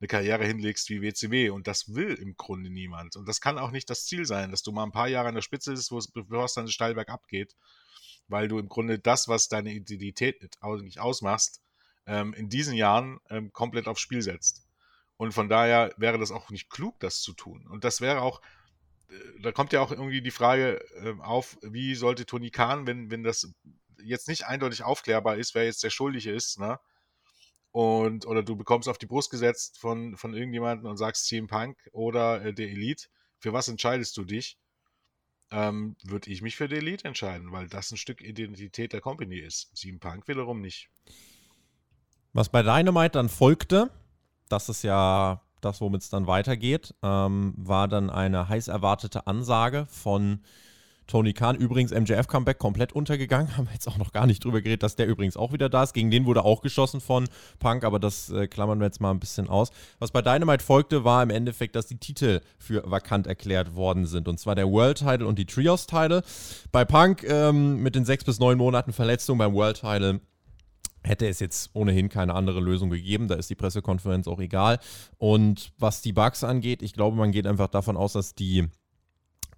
eine 0.00 0.08
Karriere 0.08 0.44
hinlegst 0.44 0.88
wie 0.90 1.02
WCW. 1.02 1.50
Und 1.50 1.66
das 1.66 1.94
will 1.94 2.14
im 2.14 2.36
Grunde 2.36 2.70
niemand. 2.70 3.16
Und 3.16 3.28
das 3.28 3.40
kann 3.40 3.58
auch 3.58 3.70
nicht 3.70 3.90
das 3.90 4.06
Ziel 4.06 4.24
sein, 4.24 4.50
dass 4.50 4.62
du 4.62 4.72
mal 4.72 4.84
ein 4.84 4.92
paar 4.92 5.08
Jahre 5.08 5.28
an 5.28 5.34
der 5.34 5.42
Spitze 5.42 5.72
bist, 5.72 5.92
bevor 6.14 6.44
es 6.44 6.54
dann 6.54 6.68
steil 6.68 6.94
bergab 6.94 7.28
geht. 7.28 7.54
Weil 8.28 8.48
du 8.48 8.58
im 8.58 8.68
Grunde 8.68 8.98
das, 8.98 9.28
was 9.28 9.48
deine 9.48 9.72
Identität 9.72 10.56
eigentlich 10.60 11.00
ausmachst, 11.00 11.60
ähm, 12.06 12.32
in 12.34 12.48
diesen 12.48 12.74
Jahren 12.74 13.20
ähm, 13.28 13.52
komplett 13.52 13.88
aufs 13.88 14.00
Spiel 14.00 14.22
setzt. 14.22 14.66
Und 15.16 15.32
von 15.32 15.48
daher 15.48 15.92
wäre 15.98 16.18
das 16.18 16.30
auch 16.30 16.48
nicht 16.50 16.70
klug, 16.70 16.98
das 17.00 17.20
zu 17.20 17.34
tun. 17.34 17.66
Und 17.66 17.84
das 17.84 18.00
wäre 18.00 18.22
auch, 18.22 18.40
äh, 19.10 19.14
da 19.42 19.52
kommt 19.52 19.72
ja 19.72 19.80
auch 19.80 19.90
irgendwie 19.90 20.22
die 20.22 20.30
Frage 20.30 20.82
äh, 20.96 21.14
auf, 21.20 21.58
wie 21.62 21.94
sollte 21.94 22.24
Tony 22.24 22.50
Khan, 22.50 22.86
wenn, 22.86 23.10
wenn 23.10 23.22
das 23.22 23.52
jetzt 24.02 24.28
nicht 24.28 24.46
eindeutig 24.46 24.82
aufklärbar 24.82 25.36
ist, 25.36 25.54
wer 25.54 25.64
jetzt 25.64 25.84
der 25.84 25.90
Schuldige 25.90 26.32
ist, 26.32 26.58
ne? 26.58 26.80
Und, 27.72 28.26
oder 28.26 28.42
du 28.42 28.56
bekommst 28.56 28.88
auf 28.88 28.98
die 28.98 29.06
Brust 29.06 29.30
gesetzt 29.30 29.78
von, 29.78 30.16
von 30.16 30.34
irgendjemandem 30.34 30.90
und 30.90 30.96
sagst 30.96 31.26
CM 31.26 31.46
Punk 31.46 31.76
oder 31.92 32.44
äh, 32.44 32.52
der 32.52 32.68
Elite, 32.68 33.06
für 33.38 33.52
was 33.52 33.68
entscheidest 33.68 34.16
du 34.16 34.24
dich? 34.24 34.58
Ähm, 35.52 35.96
würde 36.04 36.30
ich 36.30 36.42
mich 36.42 36.56
für 36.56 36.68
die 36.68 36.76
Elite 36.76 37.06
entscheiden, 37.06 37.52
weil 37.52 37.68
das 37.68 37.90
ein 37.90 37.96
Stück 37.96 38.20
Identität 38.20 38.92
der 38.92 39.00
Company 39.00 39.38
ist. 39.38 39.76
CM 39.76 40.00
Punk 40.00 40.26
wiederum 40.28 40.60
nicht. 40.60 40.90
Was 42.32 42.48
bei 42.48 42.62
Dynamite 42.62 43.12
dann 43.12 43.28
folgte, 43.28 43.90
das 44.48 44.68
ist 44.68 44.82
ja 44.82 45.42
das, 45.60 45.80
womit 45.80 46.02
es 46.02 46.10
dann 46.10 46.26
weitergeht, 46.26 46.94
ähm, 47.02 47.54
war 47.56 47.88
dann 47.88 48.10
eine 48.10 48.48
heiß 48.48 48.68
erwartete 48.68 49.26
Ansage 49.26 49.86
von 49.90 50.42
Tony 51.10 51.32
Khan. 51.32 51.56
Übrigens, 51.56 51.92
MJF-Comeback 51.92 52.58
komplett 52.58 52.92
untergegangen. 52.92 53.56
Haben 53.56 53.66
wir 53.66 53.72
jetzt 53.72 53.88
auch 53.88 53.98
noch 53.98 54.12
gar 54.12 54.26
nicht 54.26 54.44
drüber 54.44 54.62
geredet, 54.62 54.82
dass 54.82 54.96
der 54.96 55.06
übrigens 55.06 55.36
auch 55.36 55.52
wieder 55.52 55.68
da 55.68 55.82
ist. 55.82 55.92
Gegen 55.92 56.10
den 56.10 56.24
wurde 56.24 56.44
auch 56.44 56.62
geschossen 56.62 57.00
von 57.00 57.28
Punk, 57.58 57.84
aber 57.84 57.98
das 57.98 58.30
äh, 58.30 58.46
klammern 58.46 58.78
wir 58.78 58.86
jetzt 58.86 59.00
mal 59.00 59.10
ein 59.10 59.20
bisschen 59.20 59.48
aus. 59.48 59.70
Was 59.98 60.12
bei 60.12 60.22
Dynamite 60.22 60.64
folgte, 60.64 61.04
war 61.04 61.22
im 61.22 61.30
Endeffekt, 61.30 61.76
dass 61.76 61.86
die 61.86 61.98
Titel 61.98 62.40
für 62.58 62.88
vakant 62.90 63.26
erklärt 63.26 63.74
worden 63.74 64.06
sind. 64.06 64.28
Und 64.28 64.38
zwar 64.38 64.54
der 64.54 64.70
World 64.70 64.98
Title 64.98 65.26
und 65.26 65.38
die 65.38 65.46
Trios 65.46 65.86
Title. 65.86 66.22
Bei 66.72 66.84
Punk 66.84 67.24
ähm, 67.24 67.82
mit 67.82 67.94
den 67.94 68.04
sechs 68.04 68.24
bis 68.24 68.38
neun 68.38 68.56
Monaten 68.56 68.92
Verletzung 68.92 69.38
beim 69.38 69.52
World 69.52 69.80
Title 69.80 70.20
hätte 71.02 71.26
es 71.26 71.40
jetzt 71.40 71.70
ohnehin 71.74 72.08
keine 72.08 72.34
andere 72.34 72.60
Lösung 72.60 72.90
gegeben. 72.90 73.28
Da 73.28 73.34
ist 73.34 73.50
die 73.50 73.54
Pressekonferenz 73.54 74.28
auch 74.28 74.38
egal. 74.38 74.78
Und 75.18 75.72
was 75.78 76.02
die 76.02 76.12
Bugs 76.12 76.44
angeht, 76.44 76.82
ich 76.82 76.92
glaube, 76.92 77.16
man 77.16 77.32
geht 77.32 77.46
einfach 77.46 77.68
davon 77.68 77.96
aus, 77.96 78.12
dass 78.12 78.34
die 78.34 78.68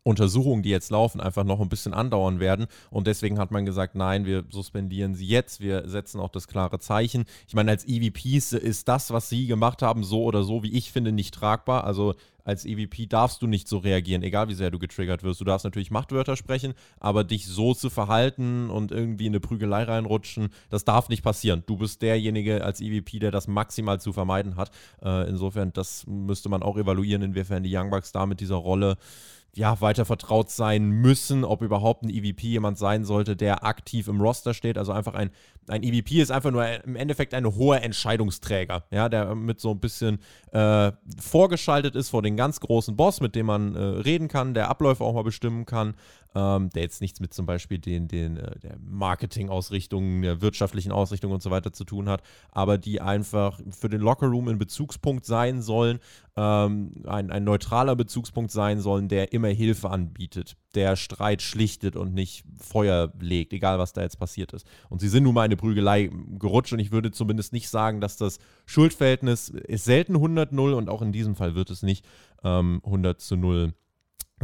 Untersuchungen, 0.05 0.62
die 0.62 0.70
jetzt 0.70 0.90
laufen, 0.90 1.20
einfach 1.20 1.44
noch 1.44 1.61
ein 1.61 1.68
bisschen 1.68 1.94
andauern 1.94 2.40
werden. 2.40 2.66
Und 2.90 3.07
deswegen 3.07 3.38
hat 3.38 3.50
man 3.50 3.64
gesagt, 3.64 3.94
nein, 3.94 4.26
wir 4.26 4.44
suspendieren 4.50 5.14
sie 5.14 5.26
jetzt. 5.26 5.61
Wir 5.61 5.88
setzen 5.88 6.20
auch 6.20 6.30
das 6.30 6.48
klare 6.48 6.80
Zeichen. 6.80 7.24
Ich 7.46 7.55
meine, 7.55 7.70
als 7.70 7.86
EVPs 7.86 8.53
ist 8.53 8.88
das, 8.88 9.12
was 9.12 9.28
sie 9.28 9.46
gemacht 9.46 9.82
haben, 9.82 10.03
so 10.03 10.24
oder 10.24 10.42
so, 10.42 10.62
wie 10.62 10.72
ich 10.72 10.90
finde, 10.90 11.12
nicht 11.12 11.34
tragbar. 11.34 11.84
Also 11.84 12.14
als 12.44 12.64
EVP 12.64 13.07
darfst 13.07 13.40
du 13.42 13.46
nicht 13.46 13.68
so 13.68 13.78
reagieren, 13.78 14.22
egal 14.22 14.48
wie 14.48 14.55
sehr 14.55 14.70
du 14.70 14.78
getriggert 14.78 15.22
wirst. 15.22 15.40
Du 15.40 15.44
darfst 15.44 15.64
natürlich 15.64 15.90
Machtwörter 15.90 16.36
sprechen, 16.36 16.74
aber 16.98 17.24
dich 17.24 17.46
so 17.46 17.74
zu 17.74 17.90
verhalten 17.90 18.70
und 18.70 18.90
irgendwie 18.90 19.26
in 19.26 19.32
eine 19.32 19.40
Prügelei 19.40 19.84
reinrutschen, 19.84 20.48
das 20.68 20.84
darf 20.84 21.09
nicht 21.09 21.22
passieren. 21.22 21.62
Du 21.66 21.76
bist 21.76 22.03
derjenige 22.03 22.64
als 22.64 22.80
EVP, 22.80 23.20
der 23.20 23.30
das 23.30 23.46
maximal 23.46 24.00
zu 24.00 24.12
vermeiden 24.12 24.57
hat. 24.57 24.70
Äh, 25.03 25.28
insofern, 25.28 25.72
das 25.72 26.05
müsste 26.07 26.48
man 26.48 26.62
auch 26.62 26.76
evaluieren, 26.76 27.22
inwiefern 27.22 27.62
die 27.62 27.76
Young 27.76 27.90
Bucks 27.90 28.12
da 28.12 28.26
mit 28.26 28.40
dieser 28.40 28.57
Rolle 28.57 28.96
ja, 29.55 29.82
weiter 29.82 30.07
vertraut 30.07 30.50
sein 30.50 30.88
müssen, 30.88 31.44
ob 31.44 31.61
überhaupt 31.61 32.05
ein 32.05 32.09
EVP 32.09 32.46
jemand 32.46 32.78
sein 32.78 33.05
sollte, 33.05 33.36
der 33.36 33.64
aktiv 33.64 34.09
im 34.09 34.20
Roster 34.20 34.55
steht. 34.55 34.78
Also 34.78 34.92
einfach 34.92 35.12
ein, 35.12 35.30
ein 35.68 35.82
EVP 35.82 36.22
ist 36.22 36.30
einfach 36.30 36.50
nur 36.50 36.66
im 36.84 36.96
Endeffekt 36.96 37.34
ein 37.34 37.44
hoher 37.44 37.82
Entscheidungsträger, 37.82 38.84
ja, 38.90 39.11
der 39.11 39.34
mit 39.34 39.61
so 39.61 39.70
ein 39.70 39.78
bisschen 39.80 40.20
äh, 40.53 40.92
vorgeschaltet 41.20 41.96
ist 41.96 42.09
vor 42.09 42.22
den 42.22 42.36
ganz 42.38 42.61
großen 42.61 42.96
Boss, 42.96 43.20
mit 43.20 43.34
dem 43.34 43.46
man 43.46 43.74
äh, 43.74 43.78
reden 43.78 44.28
kann, 44.28 44.55
der 44.55 44.70
Abläufe 44.70 45.05
auch 45.05 45.12
mal 45.12 45.24
bestimmen 45.24 45.66
kann, 45.66 45.96
ähm, 46.34 46.70
der 46.70 46.82
jetzt 46.82 47.00
nichts 47.00 47.20
mit 47.20 47.34
zum 47.34 47.46
Beispiel 47.46 47.78
den, 47.78 48.08
den, 48.08 48.36
äh, 48.36 48.58
der 48.60 48.78
Marketing-Ausrichtung, 48.78 50.22
der 50.22 50.40
wirtschaftlichen 50.40 50.92
Ausrichtung 50.92 51.32
und 51.32 51.42
so 51.42 51.50
weiter 51.50 51.72
zu 51.72 51.84
tun 51.84 52.08
hat, 52.08 52.22
aber 52.50 52.78
die 52.78 53.00
einfach 53.00 53.60
für 53.70 53.88
den 53.88 54.00
Lockerroom 54.00 54.48
ein 54.48 54.58
Bezugspunkt 54.58 55.26
sein 55.26 55.60
sollen, 55.60 55.98
ähm, 56.36 56.94
ein, 57.06 57.30
ein 57.30 57.44
neutraler 57.44 57.96
Bezugspunkt 57.96 58.50
sein 58.50 58.80
sollen, 58.80 59.08
der 59.08 59.32
immer 59.32 59.48
Hilfe 59.48 59.90
anbietet, 59.90 60.56
der 60.74 60.96
Streit 60.96 61.42
schlichtet 61.42 61.96
und 61.96 62.14
nicht 62.14 62.44
Feuer 62.58 63.12
legt, 63.20 63.52
egal 63.52 63.78
was 63.78 63.92
da 63.92 64.00
jetzt 64.00 64.18
passiert 64.18 64.54
ist. 64.54 64.66
Und 64.88 65.00
sie 65.00 65.08
sind 65.08 65.24
nun 65.24 65.34
mal 65.34 65.42
eine 65.42 65.56
Prügelei 65.56 66.10
gerutscht 66.38 66.72
und 66.72 66.78
ich 66.78 66.92
würde 66.92 67.10
zumindest 67.10 67.52
nicht 67.52 67.68
sagen, 67.68 68.00
dass 68.00 68.16
das 68.16 68.38
Schuldverhältnis 68.64 69.50
ist 69.50 69.84
selten 69.84 70.16
100-0 70.16 70.72
und 70.72 70.88
auch 70.88 71.02
in 71.02 71.12
diesem 71.12 71.36
Fall 71.36 71.54
wird 71.54 71.68
es 71.68 71.82
nicht 71.82 72.06
ähm, 72.42 72.80
100 72.84 73.20
zu 73.20 73.36
0 73.36 73.74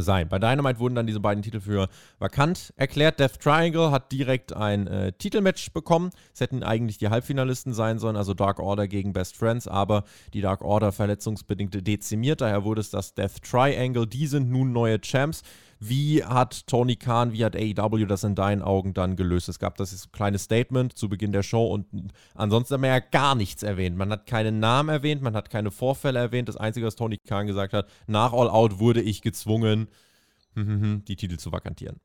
sein. 0.02 0.28
Bei 0.28 0.38
Dynamite 0.38 0.78
wurden 0.78 0.94
dann 0.94 1.06
diese 1.06 1.20
beiden 1.20 1.42
Titel 1.42 1.60
für 1.60 1.88
vakant 2.18 2.72
erklärt. 2.76 3.20
Death 3.20 3.40
Triangle 3.40 3.90
hat 3.90 4.12
direkt 4.12 4.54
ein 4.54 4.86
äh, 4.86 5.12
Titelmatch 5.12 5.72
bekommen. 5.72 6.10
Es 6.32 6.40
hätten 6.40 6.62
eigentlich 6.62 6.98
die 6.98 7.08
Halbfinalisten 7.08 7.74
sein 7.74 7.98
sollen, 7.98 8.16
also 8.16 8.34
Dark 8.34 8.60
Order 8.60 8.88
gegen 8.88 9.12
Best 9.12 9.36
Friends, 9.36 9.68
aber 9.68 10.04
die 10.34 10.40
Dark 10.40 10.62
Order 10.62 10.92
verletzungsbedingt 10.92 11.86
dezimiert. 11.86 12.40
Daher 12.40 12.64
wurde 12.64 12.80
es 12.80 12.90
das 12.90 13.14
Death 13.14 13.42
Triangle. 13.42 14.06
Die 14.06 14.26
sind 14.26 14.50
nun 14.50 14.72
neue 14.72 15.00
Champs. 15.00 15.42
Wie 15.80 16.24
hat 16.24 16.66
Tony 16.66 16.96
Khan, 16.96 17.32
wie 17.32 17.44
hat 17.44 17.54
AEW 17.54 18.06
das 18.06 18.24
in 18.24 18.34
deinen 18.34 18.62
Augen 18.62 18.94
dann 18.94 19.14
gelöst? 19.14 19.48
Es 19.48 19.58
gab 19.58 19.76
das 19.76 20.10
kleine 20.10 20.38
Statement 20.38 20.96
zu 20.96 21.08
Beginn 21.08 21.32
der 21.32 21.42
Show 21.44 21.66
und 21.66 21.86
ansonsten 22.34 22.74
haben 22.74 22.82
wir 22.82 22.88
ja 22.90 22.98
gar 22.98 23.34
nichts 23.34 23.62
erwähnt. 23.62 23.96
Man 23.96 24.10
hat 24.10 24.26
keinen 24.26 24.58
Namen 24.58 24.88
erwähnt, 24.88 25.22
man 25.22 25.36
hat 25.36 25.50
keine 25.50 25.70
Vorfälle 25.70 26.18
erwähnt. 26.18 26.48
Das 26.48 26.56
Einzige, 26.56 26.86
was 26.86 26.96
Tony 26.96 27.18
Khan 27.18 27.46
gesagt 27.46 27.72
hat, 27.72 27.88
nach 28.06 28.32
All 28.32 28.48
Out 28.48 28.78
wurde 28.80 29.00
ich 29.02 29.22
gezwungen, 29.22 29.88
die 30.56 31.16
Titel 31.16 31.36
zu 31.38 31.52
vakantieren. 31.52 32.00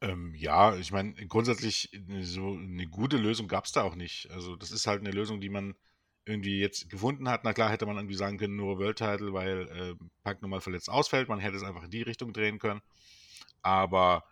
Ähm, 0.00 0.34
ja, 0.34 0.74
ich 0.76 0.90
meine, 0.90 1.14
grundsätzlich 1.28 1.90
so 2.22 2.56
eine 2.56 2.88
gute 2.88 3.16
Lösung 3.16 3.46
gab 3.46 3.66
es 3.66 3.72
da 3.72 3.82
auch 3.82 3.94
nicht. 3.94 4.28
Also 4.32 4.56
das 4.56 4.72
ist 4.72 4.88
halt 4.88 5.00
eine 5.00 5.12
Lösung, 5.12 5.40
die 5.40 5.48
man 5.48 5.74
irgendwie 6.24 6.60
jetzt 6.60 6.88
gefunden 6.88 7.28
hat. 7.28 7.44
Na 7.44 7.52
klar, 7.52 7.70
hätte 7.70 7.86
man 7.86 7.96
irgendwie 7.96 8.14
sagen 8.14 8.38
können, 8.38 8.56
nur 8.56 8.78
World 8.78 8.98
Title, 8.98 9.32
weil 9.32 9.68
äh, 9.68 10.04
Punk 10.22 10.42
nochmal 10.42 10.60
verletzt 10.60 10.88
ausfällt. 10.88 11.28
Man 11.28 11.40
hätte 11.40 11.56
es 11.56 11.62
einfach 11.62 11.84
in 11.84 11.90
die 11.90 12.02
Richtung 12.02 12.32
drehen 12.32 12.58
können. 12.58 12.80
Aber 13.62 14.24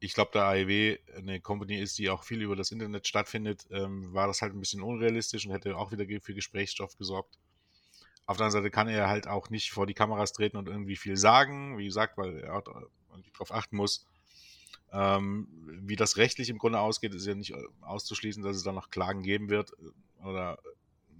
ich 0.00 0.14
glaube, 0.14 0.30
da 0.32 0.50
AEW 0.50 0.98
eine 1.16 1.40
Company 1.40 1.78
ist, 1.78 1.98
die 1.98 2.10
auch 2.10 2.22
viel 2.22 2.42
über 2.42 2.56
das 2.56 2.70
Internet 2.70 3.06
stattfindet, 3.06 3.66
ähm, 3.70 4.12
war 4.12 4.26
das 4.26 4.42
halt 4.42 4.54
ein 4.54 4.60
bisschen 4.60 4.82
unrealistisch 4.82 5.46
und 5.46 5.52
hätte 5.52 5.76
auch 5.76 5.90
wieder 5.90 6.04
für 6.20 6.34
Gesprächsstoff 6.34 6.96
gesorgt. 6.96 7.38
Auf 8.26 8.36
der 8.36 8.46
anderen 8.46 8.62
Seite 8.62 8.70
kann 8.70 8.88
er 8.88 9.08
halt 9.08 9.26
auch 9.26 9.48
nicht 9.50 9.70
vor 9.70 9.86
die 9.86 9.94
Kameras 9.94 10.32
treten 10.32 10.58
und 10.58 10.68
irgendwie 10.68 10.96
viel 10.96 11.16
sagen, 11.16 11.78
wie 11.78 11.86
gesagt, 11.86 12.18
weil 12.18 12.40
er 12.40 12.62
darauf 12.62 13.52
achten 13.52 13.76
muss, 13.76 14.06
ähm, 14.92 15.48
wie 15.82 15.96
das 15.96 16.16
rechtlich 16.16 16.48
im 16.48 16.58
Grunde 16.58 16.80
ausgeht, 16.80 17.14
ist 17.14 17.26
ja 17.26 17.34
nicht 17.34 17.54
auszuschließen, 17.80 18.42
dass 18.42 18.56
es 18.56 18.62
da 18.62 18.72
noch 18.72 18.90
Klagen 18.90 19.22
geben 19.22 19.50
wird 19.50 19.72
äh, 19.72 20.26
oder 20.26 20.58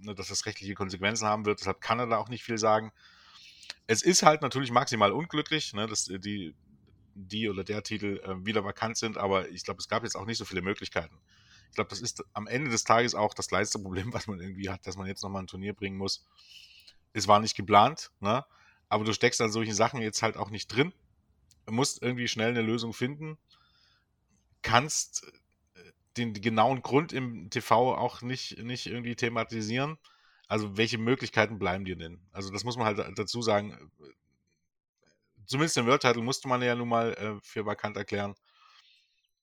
dass 0.03 0.27
das 0.27 0.45
rechtliche 0.45 0.73
Konsequenzen 0.73 1.27
haben 1.27 1.45
wird. 1.45 1.59
Deshalb 1.59 1.81
kann 1.81 1.99
er 1.99 2.07
da 2.07 2.17
auch 2.17 2.29
nicht 2.29 2.43
viel 2.43 2.57
sagen. 2.57 2.91
Es 3.87 4.01
ist 4.01 4.23
halt 4.23 4.41
natürlich 4.41 4.71
maximal 4.71 5.11
unglücklich, 5.11 5.73
ne, 5.73 5.87
dass 5.87 6.05
die, 6.05 6.55
die 7.15 7.49
oder 7.49 7.63
der 7.63 7.83
Titel 7.83 8.21
äh, 8.23 8.45
wieder 8.45 8.63
vakant 8.63 8.97
sind, 8.97 9.17
aber 9.17 9.49
ich 9.49 9.63
glaube, 9.63 9.79
es 9.79 9.87
gab 9.87 10.03
jetzt 10.03 10.15
auch 10.15 10.25
nicht 10.25 10.37
so 10.37 10.45
viele 10.45 10.61
Möglichkeiten. 10.61 11.17
Ich 11.69 11.75
glaube, 11.75 11.89
das 11.89 12.01
ist 12.01 12.23
am 12.33 12.47
Ende 12.47 12.71
des 12.71 12.83
Tages 12.83 13.15
auch 13.15 13.33
das 13.33 13.47
kleinste 13.47 13.79
Problem, 13.79 14.13
was 14.13 14.27
man 14.27 14.39
irgendwie 14.39 14.69
hat, 14.69 14.85
dass 14.87 14.97
man 14.97 15.07
jetzt 15.07 15.23
nochmal 15.23 15.43
ein 15.43 15.47
Turnier 15.47 15.73
bringen 15.73 15.97
muss. 15.97 16.25
Es 17.13 17.27
war 17.27 17.39
nicht 17.39 17.55
geplant, 17.55 18.11
ne? 18.19 18.45
aber 18.87 19.03
du 19.03 19.13
steckst 19.13 19.41
an 19.41 19.51
solchen 19.51 19.73
Sachen 19.73 20.01
jetzt 20.01 20.21
halt 20.21 20.37
auch 20.37 20.49
nicht 20.49 20.67
drin. 20.67 20.93
Du 21.65 21.73
musst 21.73 22.01
irgendwie 22.01 22.27
schnell 22.27 22.49
eine 22.49 22.61
Lösung 22.61 22.93
finden. 22.93 23.37
Kannst 24.61 25.31
den 26.17 26.33
genauen 26.33 26.81
Grund 26.81 27.13
im 27.13 27.49
TV 27.49 27.95
auch 27.95 28.21
nicht, 28.21 28.57
nicht 28.59 28.87
irgendwie 28.87 29.15
thematisieren. 29.15 29.97
Also 30.47 30.77
welche 30.77 30.97
Möglichkeiten 30.97 31.59
bleiben 31.59 31.85
dir 31.85 31.95
denn? 31.95 32.19
Also 32.31 32.51
das 32.51 32.63
muss 32.63 32.77
man 32.77 32.85
halt 32.85 33.17
dazu 33.17 33.41
sagen. 33.41 33.91
Zumindest 35.45 35.77
den 35.77 35.85
World 35.85 36.01
Title 36.01 36.23
musste 36.23 36.47
man 36.47 36.61
ja 36.61 36.75
nun 36.75 36.89
mal 36.89 37.13
äh, 37.13 37.39
für 37.41 37.65
vakant 37.65 37.97
erklären. 37.97 38.35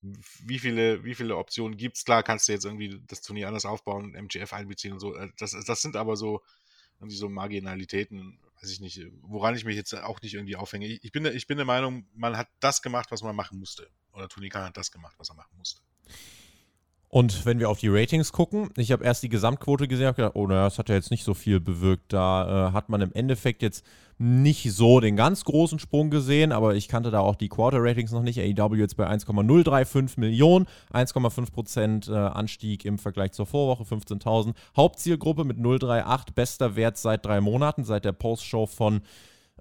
Wie 0.00 0.58
viele, 0.58 1.04
wie 1.04 1.14
viele 1.14 1.36
Optionen 1.36 1.76
gibt 1.76 1.96
es? 1.96 2.04
Klar, 2.04 2.22
kannst 2.22 2.48
du 2.48 2.52
jetzt 2.52 2.64
irgendwie 2.64 3.00
das 3.06 3.22
Turnier 3.22 3.48
anders 3.48 3.64
aufbauen, 3.64 4.14
MGF 4.14 4.52
einbeziehen 4.52 4.92
und 4.92 5.00
so. 5.00 5.14
Äh, 5.14 5.30
das, 5.38 5.52
das 5.66 5.82
sind 5.82 5.96
aber 5.96 6.16
so, 6.16 6.42
irgendwie 6.98 7.16
so 7.16 7.28
Marginalitäten, 7.28 8.38
weiß 8.60 8.70
ich 8.70 8.80
nicht, 8.80 9.00
woran 9.22 9.54
ich 9.54 9.64
mich 9.64 9.76
jetzt 9.76 9.94
auch 9.94 10.20
nicht 10.22 10.34
irgendwie 10.34 10.56
aufhänge. 10.56 10.86
Ich 10.86 11.12
bin, 11.12 11.24
ich 11.26 11.46
bin 11.46 11.56
der 11.56 11.66
Meinung, 11.66 12.06
man 12.14 12.36
hat 12.36 12.48
das 12.60 12.82
gemacht, 12.82 13.10
was 13.10 13.22
man 13.22 13.36
machen 13.36 13.58
musste. 13.58 13.88
Oder 14.12 14.28
Tony 14.28 14.48
Khan 14.48 14.64
hat 14.64 14.76
das 14.76 14.90
gemacht, 14.90 15.14
was 15.18 15.28
er 15.28 15.34
machen 15.34 15.56
musste. 15.56 15.82
Und 17.08 17.46
wenn 17.46 17.60
wir 17.60 17.70
auf 17.70 17.78
die 17.78 17.88
Ratings 17.88 18.32
gucken, 18.32 18.70
ich 18.76 18.90
habe 18.90 19.04
erst 19.04 19.22
die 19.22 19.28
Gesamtquote 19.28 19.86
gesehen, 19.86 20.06
habe 20.06 20.16
gedacht, 20.16 20.34
oh 20.34 20.46
naja, 20.46 20.64
das 20.64 20.78
hat 20.78 20.88
ja 20.88 20.96
jetzt 20.96 21.10
nicht 21.10 21.24
so 21.24 21.34
viel 21.34 21.60
bewirkt. 21.60 22.12
Da 22.12 22.68
äh, 22.68 22.72
hat 22.72 22.88
man 22.88 23.00
im 23.00 23.12
Endeffekt 23.12 23.62
jetzt 23.62 23.84
nicht 24.18 24.72
so 24.72 24.98
den 24.98 25.14
ganz 25.14 25.44
großen 25.44 25.78
Sprung 25.78 26.10
gesehen, 26.10 26.50
aber 26.50 26.74
ich 26.74 26.88
kannte 26.88 27.10
da 27.10 27.20
auch 27.20 27.36
die 27.36 27.48
Quarter-Ratings 27.48 28.12
noch 28.12 28.22
nicht. 28.22 28.40
AEW 28.40 28.74
jetzt 28.74 28.96
bei 28.96 29.06
1,035 29.06 30.16
Millionen, 30.16 30.66
1,5% 30.92 32.10
äh, 32.10 32.16
Anstieg 32.16 32.84
im 32.84 32.98
Vergleich 32.98 33.32
zur 33.32 33.46
Vorwoche, 33.46 33.84
15.000. 33.84 34.54
Hauptzielgruppe 34.76 35.44
mit 35.44 35.58
038, 35.58 36.34
bester 36.34 36.76
Wert 36.76 36.96
seit 36.96 37.24
drei 37.24 37.40
Monaten, 37.40 37.84
seit 37.84 38.04
der 38.04 38.12
Postshow 38.12 38.66
von 38.66 39.02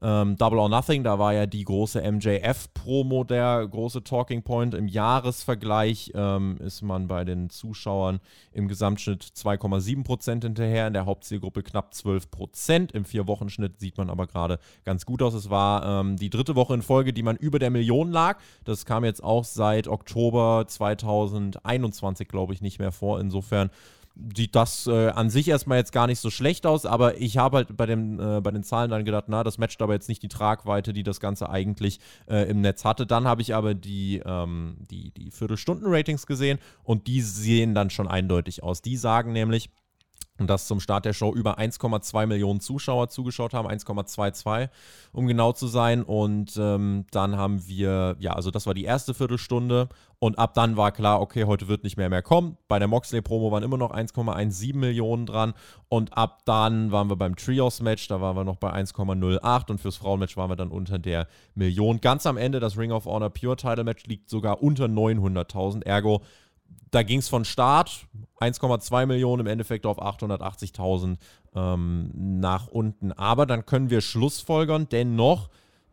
ähm, 0.02 0.36
Double 0.38 0.60
or 0.60 0.68
Nothing, 0.68 1.04
da 1.04 1.20
war 1.20 1.34
ja 1.34 1.46
die 1.46 1.64
große 1.64 2.02
MJF-Promo 2.02 3.24
der 3.24 3.66
große 3.66 4.04
Talking 4.04 4.44
Point. 4.44 4.74
Im 4.74 4.88
Jahresvergleich 4.88 6.12
ähm, 6.14 6.58
ist 6.58 6.82
man 6.82 7.08
bei 7.08 7.24
den 7.24 7.50
Zuschauern 7.50 8.20
im 8.52 8.68
Gesamtschnitt 8.68 9.24
2,7% 9.24 10.44
hinterher, 10.44 10.88
in 10.88 10.94
der 10.94 11.06
Hauptzielgruppe 11.06 11.64
knapp 11.64 11.94
12%. 11.94 12.94
Im 12.94 13.06
Vier-Wochen-Schnitt 13.06 13.80
sieht 13.80 13.98
man 13.98 14.10
aber 14.10 14.28
gerade 14.28 14.60
ganz 14.84 15.06
gut 15.06 15.22
aus. 15.22 15.34
Es 15.34 15.50
war 15.50 16.02
ähm, 16.02 16.18
die 16.18 16.30
dritte 16.30 16.56
Woche 16.56 16.74
in 16.74 16.82
Folge, 16.82 17.14
die 17.14 17.24
man 17.24 17.38
über 17.38 17.60
der 17.60 17.70
Million 17.70 18.12
lag. 18.12 18.40
Das 18.66 18.86
kam 18.86 19.06
jetzt 19.06 19.24
auch 19.24 19.46
seit 19.46 19.88
Oktober 19.88 20.66
2021, 20.68 22.28
glaube 22.28 22.54
ich, 22.54 22.62
nicht 22.62 22.80
mehr 22.80 22.92
vor. 22.92 23.22
Insofern 23.22 23.70
sieht 24.36 24.56
das 24.56 24.88
äh, 24.88 25.10
an 25.10 25.30
sich 25.30 25.48
erstmal 25.48 25.78
jetzt 25.78 25.92
gar 25.92 26.08
nicht 26.08 26.20
so 26.20 26.30
schlecht 26.30 26.66
aus, 26.66 26.86
aber 26.86 27.20
ich 27.20 27.38
habe 27.38 27.58
halt 27.58 27.76
bei, 27.76 27.86
dem, 27.86 28.20
äh, 28.20 28.42
bei 28.42 28.52
den 28.52 28.64
Zahlen 28.64 28.90
dann 28.90 29.06
gedacht, 29.06 29.26
na, 29.28 29.44
das 29.44 29.58
matcht 29.58 29.82
aber 29.82 29.94
jetzt 29.94 30.10
nicht 30.10 30.24
die 30.24 30.28
Tragweite, 30.28 30.94
die 30.94 31.04
das 31.04 31.20
Ganze 31.20 31.50
eigentlich 31.50 32.00
äh, 32.30 32.50
im 32.50 32.62
Netz 32.62 32.86
hatte. 32.86 33.06
Dann 33.06 33.26
habe 33.26 33.42
ich 33.42 33.54
aber 33.54 33.74
die, 33.74 34.22
ähm, 34.26 34.78
die, 34.90 35.12
die 35.12 35.32
Viertelstunden-Ratings 35.32 36.26
gesehen 36.28 36.60
und 36.84 37.08
die 37.08 37.22
sehen 37.22 37.76
dann 37.76 37.90
schon 37.90 38.08
eindeutig 38.08 38.64
aus. 38.64 38.82
Die 38.82 38.98
sagen 38.98 39.34
nämlich, 39.34 39.70
und 40.38 40.50
dass 40.50 40.68
zum 40.68 40.80
Start 40.80 41.06
der 41.06 41.14
Show 41.14 41.34
über 41.34 41.60
1,2 41.60 42.26
Millionen 42.26 42.60
Zuschauer 42.60 43.10
zugeschaut 43.10 43.54
haben, 43.54 43.68
1,22 43.68 44.70
um 45.14 45.28
genau 45.28 45.54
zu 45.54 45.68
sein. 45.68 46.04
Und 46.04 46.58
ähm, 46.58 47.06
dann 47.12 47.38
haben 47.38 47.66
wir, 47.68 48.18
ja, 48.20 48.34
also 48.34 48.52
das 48.52 48.68
war 48.68 48.74
die 48.74 48.84
erste 48.84 49.14
Viertelstunde 49.14 49.88
und 50.20 50.38
ab 50.40 50.54
dann 50.54 50.76
war 50.76 50.92
klar, 50.92 51.22
okay, 51.22 51.46
heute 51.46 51.68
wird 51.68 51.84
nicht 51.84 51.98
mehr 51.98 52.10
mehr 52.10 52.22
kommen. 52.22 52.58
Bei 52.68 52.80
der 52.80 52.88
Moxley-Promo 52.88 53.52
waren 53.52 53.64
immer 53.64 53.78
noch 53.78 53.94
1,17 53.94 54.76
Millionen 54.76 55.26
dran 55.26 55.54
und 55.88 56.18
ab 56.18 56.42
dann 56.46 56.92
waren 56.92 57.10
wir 57.10 57.16
beim 57.16 57.36
Trios-Match, 57.36 58.08
da 58.08 58.20
waren 58.22 58.36
wir 58.36 58.44
noch 58.44 58.58
bei 58.58 58.74
1,08 58.74 59.72
und 59.72 59.80
fürs 59.80 59.98
Frauenmatch 59.98 60.36
waren 60.36 60.50
wir 60.50 60.56
dann 60.56 60.70
unter 60.70 61.00
der 61.00 61.28
Million. 61.54 62.02
Ganz 62.02 62.26
am 62.26 62.38
Ende, 62.38 62.60
das 62.60 62.78
Ring 62.78 62.92
of 62.92 63.06
Honor 63.06 63.30
Pure 63.30 63.56
Title 63.56 63.84
Match 63.84 64.06
liegt 64.06 64.30
sogar 64.30 64.62
unter 64.62 64.86
900.000, 64.86 65.86
ergo 65.86 66.22
da 66.92 67.04
ging 67.04 67.20
es 67.20 67.30
von 67.30 67.46
Start 67.46 68.08
1,2 68.40 69.06
Millionen 69.06 69.42
im 69.42 69.48
Endeffekt 69.48 69.86
auf 69.86 70.02
880.000 70.02 71.18
ähm, 71.56 72.12
nach 72.14 72.68
unten. 72.68 73.12
Aber 73.12 73.46
dann 73.46 73.66
können 73.66 73.90
wir 73.90 74.02
schlussfolgern 74.02 74.88
dennoch, 74.90 75.50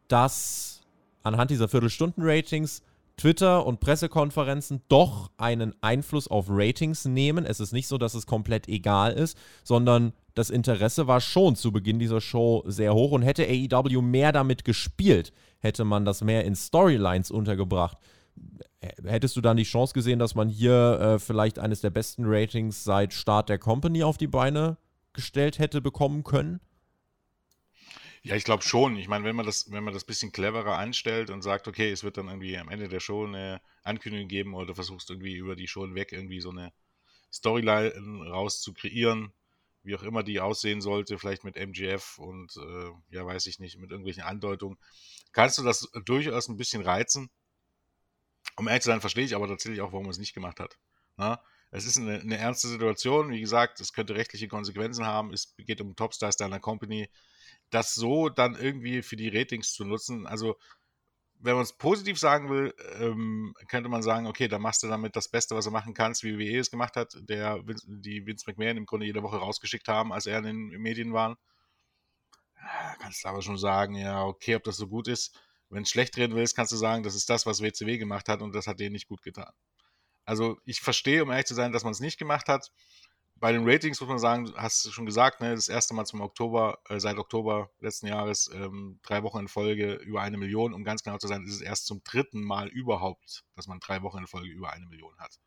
dass 0.09 0.83
anhand 1.23 1.51
dieser 1.51 1.69
Viertelstunden-Ratings 1.69 2.83
Twitter 3.17 3.67
und 3.67 3.81
Pressekonferenzen 3.81 4.83
doch 4.89 5.31
einen 5.37 5.75
Einfluss 5.81 6.29
auf 6.29 6.47
Ratings 6.49 7.05
nehmen. 7.05 7.45
Es 7.45 7.61
ist 7.61 7.73
nicht 7.73 7.87
so, 7.87 7.99
dass 7.99 8.15
es 8.15 8.27
komplett 8.27 8.69
egal 8.69 9.13
ist, 9.13 9.37
sondern 9.63 10.13
das 10.35 10.51
Interesse 10.51 11.07
war 11.07 11.21
schon 11.21 11.57
zu 11.57 11.73
Beginn 11.73 11.99
dieser 11.99 12.21
Show 12.21 12.65
sehr 12.67 12.95
hoch 12.95 13.13
und 13.13 13.23
hätte 13.23 13.47
AEW 13.47 14.01
mehr 14.01 14.33
damit 14.33 14.65
gespielt, 14.65 15.33
hätte 15.59 15.85
man 15.85 16.05
das 16.05 16.23
mehr 16.23 16.45
in 16.45 16.57
Storylines 16.57 17.31
untergebracht, 17.31 17.99
hättest 19.05 19.37
du 19.37 19.41
dann 19.41 19.57
die 19.57 19.63
Chance 19.63 19.95
gesehen, 19.95 20.19
dass 20.19 20.35
man 20.35 20.49
hier 20.49 20.99
äh, 21.01 21.19
vielleicht 21.19 21.59
eines 21.59 21.81
der 21.81 21.91
besten 21.91 22.25
Ratings 22.27 22.85
seit 22.85 23.13
Start 23.13 23.49
der 23.49 23.59
Company 23.59 24.03
auf 24.03 24.19
die 24.19 24.27
Beine 24.27 24.77
gestellt 25.13 25.59
hätte 25.59 25.81
bekommen 25.81 26.25
können? 26.25 26.61
Ja, 28.23 28.37
ich 28.37 28.45
glaube 28.45 28.63
schon. 28.63 28.97
Ich 28.97 29.09
meine, 29.09 29.25
wenn 29.25 29.35
man 29.35 29.47
das, 29.47 29.71
wenn 29.73 29.83
man 29.83 29.95
das 29.95 30.05
bisschen 30.05 30.31
cleverer 30.31 30.79
anstellt 30.79 31.31
und 31.31 31.43
sagt, 31.43 31.67
okay, 31.67 31.91
es 31.91 32.05
wird 32.05 32.17
dann 32.17 32.29
irgendwie 32.29 32.57
am 32.57 32.69
Ende 32.69 32.89
der 32.89 33.01
Show 33.01 33.25
eine 33.27 33.61
Ankündigung 33.83 34.29
geben 34.29 34.55
oder 34.55 34.75
versuchst 34.75 35.11
irgendwie 35.11 35.35
über 35.35 35.57
die 35.57 35.67
Show 35.67 35.93
weg 35.95 36.13
irgendwie 36.13 36.41
so 36.41 36.51
eine 36.51 36.73
Storyline 37.33 37.93
raus 38.31 38.61
zu 38.61 38.75
kreieren, 38.75 39.33
wie 39.83 39.97
auch 39.97 40.05
immer 40.05 40.23
die 40.23 40.39
aussehen 40.39 40.81
sollte, 40.81 41.19
vielleicht 41.19 41.43
mit 41.43 41.57
MGF 41.57 42.19
und 42.19 42.57
äh, 42.57 42.91
ja, 43.11 43.27
weiß 43.27 43.47
ich 43.47 43.59
nicht, 43.59 43.79
mit 43.79 43.91
irgendwelchen 43.91 44.23
Andeutungen, 44.23 44.79
kannst 45.33 45.59
du 45.59 45.65
das 45.65 45.91
durchaus 46.05 46.49
ein 46.49 46.57
bisschen 46.57 46.83
reizen 46.83 47.29
um 48.57 48.69
ehrlich 48.69 48.83
zu 48.83 48.91
sein, 48.91 49.01
verstehe 49.01 49.25
ich 49.25 49.35
aber 49.35 49.49
tatsächlich 49.49 49.81
auch, 49.81 49.93
warum 49.93 50.07
er 50.07 50.11
es 50.11 50.19
nicht 50.19 50.35
gemacht 50.35 50.61
hat. 50.61 50.79
Na? 51.17 51.31
Ne? 51.31 51.39
Es 51.75 51.87
ist 51.87 51.97
eine, 51.97 52.21
eine, 52.21 52.37
ernste 52.37 52.69
Situation. 52.69 53.31
Wie 53.31 53.41
gesagt, 53.41 53.81
es 53.81 53.95
könnte 53.95 54.15
rechtliche 54.15 54.47
Konsequenzen 54.47 55.07
haben. 55.07 55.33
Es 55.33 55.55
geht 55.57 55.81
um 55.81 55.97
Topstars 55.97 56.37
deiner 56.37 56.61
Company. 56.61 57.09
Das 57.71 57.95
so 57.95 58.29
dann 58.29 58.55
irgendwie 58.55 59.01
für 59.03 59.17
die 59.17 59.31
Ratings 59.31 59.73
zu 59.73 59.85
nutzen, 59.87 60.27
also 60.27 60.57
wenn 61.43 61.55
man 61.55 61.65
es 61.65 61.73
positiv 61.73 62.19
sagen 62.21 62.51
will, 62.51 62.73
ähm, 63.01 63.55
könnte 63.69 63.89
man 63.89 64.03
sagen, 64.03 64.29
okay, 64.29 64.47
dann 64.47 64.63
machst 64.63 64.83
du 64.85 64.87
damit 64.87 65.17
das 65.17 65.29
Beste, 65.29 65.57
was 65.57 65.65
du 65.65 65.73
machen 65.73 65.93
kannst, 65.93 66.23
wie 66.23 66.39
WWE 66.39 66.59
es 66.59 66.71
gemacht 66.71 66.95
hat, 66.95 67.17
der 67.17 67.61
die 67.87 68.25
Vince 68.27 68.45
McMahon 68.47 68.77
im 68.77 68.87
Grunde 68.87 69.07
jede 69.07 69.25
Woche 69.25 69.39
rausgeschickt 69.39 69.89
haben, 69.89 70.13
als 70.13 70.27
er 70.27 70.39
in 70.39 70.45
den 70.45 70.69
Medien 70.81 71.13
war. 71.13 71.37
Ja, 72.57 72.95
kannst 73.01 73.25
du 73.25 73.29
aber 73.29 73.43
schon 73.43 73.59
sagen, 73.59 73.97
ja, 73.97 74.25
okay, 74.25 74.55
ob 74.55 74.63
das 74.63 74.77
so 74.77 74.87
gut 74.87 75.09
ist 75.09 75.37
wenn 75.73 75.85
du 75.85 75.89
schlecht 75.89 76.17
reden 76.19 76.35
willst, 76.35 76.55
kannst 76.55 76.73
du 76.73 76.77
sagen, 76.77 77.03
das 77.03 77.15
ist 77.15 77.31
das, 77.31 77.47
was 77.47 77.63
WCW 77.63 77.97
gemacht 77.99 78.29
hat 78.29 78.43
und 78.43 78.55
das 78.55 78.67
hat 78.67 78.79
denen 78.79 78.93
nicht 78.93 79.09
gut 79.09 79.23
getan. 79.23 79.51
Also 80.25 80.59
ich 80.65 80.81
verstehe, 80.81 81.23
um 81.23 81.31
ehrlich 81.31 81.47
zu 81.47 81.55
sein, 81.55 81.73
dass 81.73 81.83
man 81.83 81.93
es 81.93 82.01
nicht 82.01 82.19
gemacht 82.19 82.49
hat. 82.49 82.71
Bei 83.37 83.51
den 83.51 83.69
Ratings 83.69 84.01
muss 84.01 84.09
man 84.09 84.19
sagen, 84.19 84.53
hast 84.55 84.85
du 84.85 84.93
schon 84.93 85.07
gesagt, 85.07 85.41
ne, 85.41 85.55
das 85.55 85.69
erste 85.69 85.95
Mal 85.95 86.05
zum 86.05 86.21
Oktober, 86.21 86.79
äh, 86.89 87.01
seit 87.01 87.17
Oktober 87.17 87.71
letzten 87.81 88.07
Jahres, 88.07 88.49
ähm, 88.55 89.01
drei 89.03 89.23
Wochen 89.25 89.41
in 89.41 89.49
Folge 89.49 89.95
über 89.95 90.21
eine 90.21 90.37
Million. 90.37 90.75
Um 90.75 90.85
ganz 90.85 91.03
genau 91.03 91.19
zu 91.19 91.27
sein, 91.27 91.43
ist 91.43 91.55
es 91.55 91.61
erst 91.61 91.87
zum 91.87 92.05
dritten 92.05 92.43
Mal 92.43 92.69
überhaupt, 92.69 93.45
dass 93.57 93.67
man 93.67 93.81
drei 93.81 94.03
Wochen 94.03 94.19
in 94.19 94.27
Folge 94.29 94.49
über 94.49 94.73
eine 94.73 94.87
Million 94.87 95.19
hat. 95.19 95.41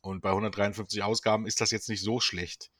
Und 0.00 0.22
bei 0.22 0.30
153 0.30 1.02
Ausgaben 1.02 1.46
ist 1.46 1.60
das 1.60 1.70
jetzt 1.70 1.88
nicht 1.88 2.02
so 2.02 2.18
schlecht. 2.20 2.70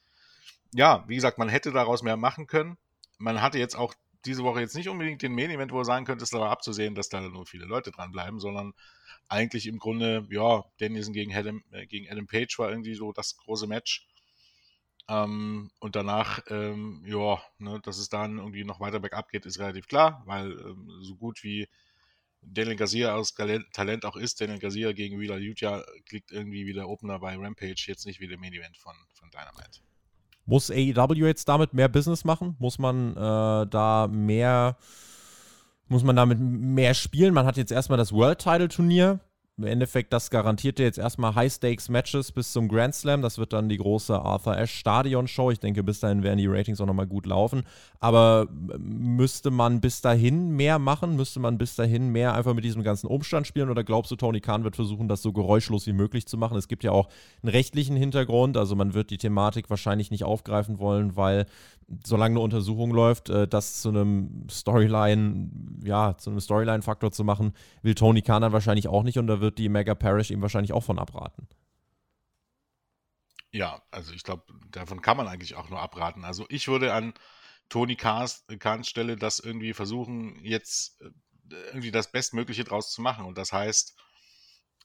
Ja, 0.73 1.05
wie 1.09 1.17
gesagt, 1.17 1.39
man 1.39 1.51
hätte 1.51 1.73
daraus 1.73 2.03
mehr 2.03 2.17
machen 2.17 2.47
können. 2.47 2.79
Man 3.19 3.43
hatte 3.43 3.59
jetzt 3.59 3.77
auch 3.77 3.95
diese 4.25 4.45
Woche 4.45 4.61
jetzt 4.61 4.75
nicht 4.75 4.89
unbedingt 4.89 5.23
den 5.23 5.35
Main-Event, 5.35 5.73
wo 5.73 5.79
du 5.79 5.85
sagen 5.85 6.05
könntest, 6.05 6.35
aber 6.35 6.51
abzusehen, 6.51 6.95
dass 6.95 7.09
da 7.09 7.21
nur 7.21 7.47
viele 7.47 7.65
Leute 7.65 7.91
dranbleiben, 7.91 8.41
sondern 8.41 8.73
eigentlich 9.29 9.67
im 9.67 9.79
Grunde, 9.79 10.27
ja, 10.31 10.65
Danielson 10.79 11.13
gegen 11.13 11.35
Adam, 11.35 11.63
äh, 11.73 11.87
gegen 11.87 12.11
Adam 12.11 12.27
Page 12.27 12.59
war 12.59 12.71
irgendwie 12.71 12.95
so 12.95 13.13
das 13.13 13.37
große 13.37 13.67
Match. 13.67 14.07
Ähm, 15.09 15.71
und 15.81 15.97
danach, 15.97 16.41
ähm, 16.49 17.03
ja, 17.07 17.43
ne, 17.59 17.81
dass 17.83 17.99
es 17.99 18.09
dann 18.09 18.39
irgendwie 18.39 18.65
noch 18.65 18.81
weiter 18.81 19.01
bergab 19.01 19.29
geht, 19.31 19.47
ist 19.47 19.59
relativ 19.59 19.89
klar, 19.89 20.23
weil 20.27 20.53
ähm, 20.53 20.89
so 21.03 21.17
gut 21.17 21.43
wie 21.43 21.69
Daniel 22.43 22.77
Garcia 22.77 23.15
aus 23.15 23.35
Talent 23.35 24.05
auch 24.05 24.17
ist, 24.17 24.41
Daniel 24.41 24.59
Garcia 24.59 24.93
gegen 24.93 25.21
Wheeler 25.21 25.39
Utah 25.39 25.85
klickt 26.07 26.33
irgendwie 26.33 26.67
wie 26.67 26.73
der 26.73 26.89
Opener 26.89 27.19
bei 27.21 27.37
Rampage, 27.37 27.85
jetzt 27.87 28.07
nicht 28.07 28.21
wie 28.21 28.29
der 28.29 28.39
Main 28.39 28.53
Event 28.53 28.77
von, 28.77 28.97
von 29.13 29.31
Dynamite. 29.31 29.81
Muss 30.45 30.71
AEW 30.71 31.27
jetzt 31.27 31.49
damit 31.49 31.75
mehr 31.75 31.89
Business 31.89 32.25
machen? 32.25 32.57
Muss 32.59 32.79
man 32.79 33.13
äh, 33.17 33.67
da 33.67 34.09
mehr, 34.11 34.77
muss 35.89 36.03
man 36.03 36.17
damit 36.17 36.39
mehr 36.41 36.95
spielen? 36.95 37.35
Man 37.35 37.47
hat 37.47 37.57
jetzt 37.57 37.73
erstmal 37.73 37.99
das 37.99 38.13
World 38.13 38.39
Title 38.39 38.69
Turnier 38.69 39.21
im 39.59 39.65
Endeffekt, 39.65 40.15
das 40.15 40.31
garantiert 40.31 40.79
dir 40.79 40.85
jetzt 40.85 40.99
erstmal 40.99 41.35
High-Stakes-Matches 41.35 42.33
bis 42.33 42.53
zum 42.53 42.69
Grand 42.69 42.95
Slam. 42.95 43.21
Das 43.21 43.37
wird 43.37 43.53
dann 43.53 43.69
die 43.69 43.77
große 43.77 44.19
Arthur 44.19 44.57
Ashe 44.57 44.79
Stadion-Show. 44.79 45.51
Ich 45.51 45.61
denke, 45.61 45.83
bis 45.83 46.01
dahin 46.01 46.23
werden 46.23 46.39
die 46.39 46.47
Ratings 46.47 46.81
auch 46.81 46.87
nochmal 46.87 47.07
gut 47.07 47.27
laufen. 47.27 47.63
Aber 48.01 48.49
äh, 48.49 48.79
müsste 48.79 49.51
man 49.51 49.83
bis 49.83 50.01
dahin 50.01 50.53
mehr 50.53 50.79
machen? 50.79 51.17
Müsste 51.17 51.39
man 51.39 51.59
bis 51.59 51.77
dahin 51.77 52.09
mehr 52.09 52.35
einfach 52.35 52.55
mit 52.55 52.65
diesem 52.65 52.83
ganzen 52.83 53.09
Umstand 53.09 53.47
spielen? 53.47 53.69
Oder 53.69 53.85
glaubst 53.85 54.11
du, 54.11 54.17
Tony 54.17 54.41
Khan 54.41 54.65
wird 54.65 54.75
versuchen, 54.75 55.07
das 55.07 55.21
so 55.21 55.35
geräuschlos 55.35 55.87
wie 55.87 55.93
möglich 55.93 56.27
zu 56.27 56.39
machen? 56.39 56.57
Es 56.57 56.67
gibt 56.67 56.83
ja 56.83 56.93
auch 56.93 57.11
einen 57.43 57.51
rechtlichen 57.51 57.97
Hintergrund. 57.97 58.57
Also 58.57 58.75
man 58.75 58.95
wird 58.95 59.11
die 59.11 59.19
Thematik 59.19 59.69
wahrscheinlich 59.69 60.11
nicht 60.11 60.25
aufgreifen 60.25 60.79
wollen, 60.79 61.15
weil 61.15 61.45
solange 62.05 62.35
eine 62.35 62.41
Untersuchung 62.41 62.93
läuft, 62.93 63.29
äh, 63.29 63.47
das 63.47 63.83
zu 63.83 63.91
einem 63.91 64.47
Storyline, 64.51 65.51
ja, 65.85 66.17
zu 66.17 66.31
einem 66.31 66.41
Storyline-Faktor 66.41 67.13
zu 67.13 67.23
machen, 67.23 67.53
will 67.83 67.95
Tony 67.95 68.23
Khan 68.23 68.41
dann 68.41 68.53
wahrscheinlich 68.53 68.89
auch 68.89 69.03
nicht 69.03 69.19
und 69.19 69.27
da 69.27 69.42
wird 69.43 69.59
die 69.59 69.69
Mega 69.69 69.95
Parish 69.95 70.31
ihm 70.31 70.41
wahrscheinlich 70.41 70.73
auch 70.73 70.85
von 70.85 70.99
abraten. 70.99 71.47
Ja, 73.51 73.83
also 73.91 74.15
ich 74.15 74.23
glaube, 74.23 74.45
davon 74.71 75.03
kann 75.03 75.19
man 75.19 75.29
eigentlich 75.29 75.57
auch 75.57 75.69
nur 75.69 75.81
abraten. 75.81 76.25
Also 76.25 76.47
ich 76.49 76.69
würde 76.69 76.95
an 76.95 77.13
Tony 77.69 77.97
Kahns, 77.97 78.47
Kahns 78.59 78.89
Stelle 78.89 79.17
das 79.17 79.39
irgendwie 79.39 79.75
versuchen, 79.75 80.43
jetzt 80.43 81.03
äh, 81.03 81.11
irgendwie 81.67 81.91
das 81.91 82.11
Bestmögliche 82.11 82.65
draus 82.65 82.91
zu 82.91 83.03
machen. 83.03 83.27
Und 83.27 83.37
das 83.37 83.53
heißt, 83.53 83.95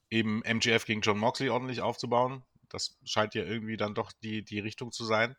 eben 0.10 0.44
MGF 0.44 0.86
gegen 0.86 1.02
John 1.02 1.18
Moxley 1.18 1.50
ordentlich 1.50 1.82
aufzubauen. 1.82 2.44
Das 2.70 2.98
scheint 3.06 3.36
ja 3.36 3.44
irgendwie 3.44 3.78
dann 3.78 3.96
doch 3.96 4.12
die, 4.12 4.44
die 4.44 4.60
Richtung 4.60 4.92
zu 4.92 5.06
sein. 5.06 5.36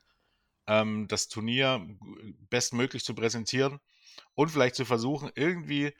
Ähm, 0.66 1.06
das 1.08 1.28
Turnier 1.28 1.86
bestmöglich 2.48 3.04
zu 3.04 3.14
präsentieren 3.14 3.78
und 4.34 4.50
vielleicht 4.50 4.74
zu 4.74 4.86
versuchen, 4.86 5.30
irgendwie 5.34 5.92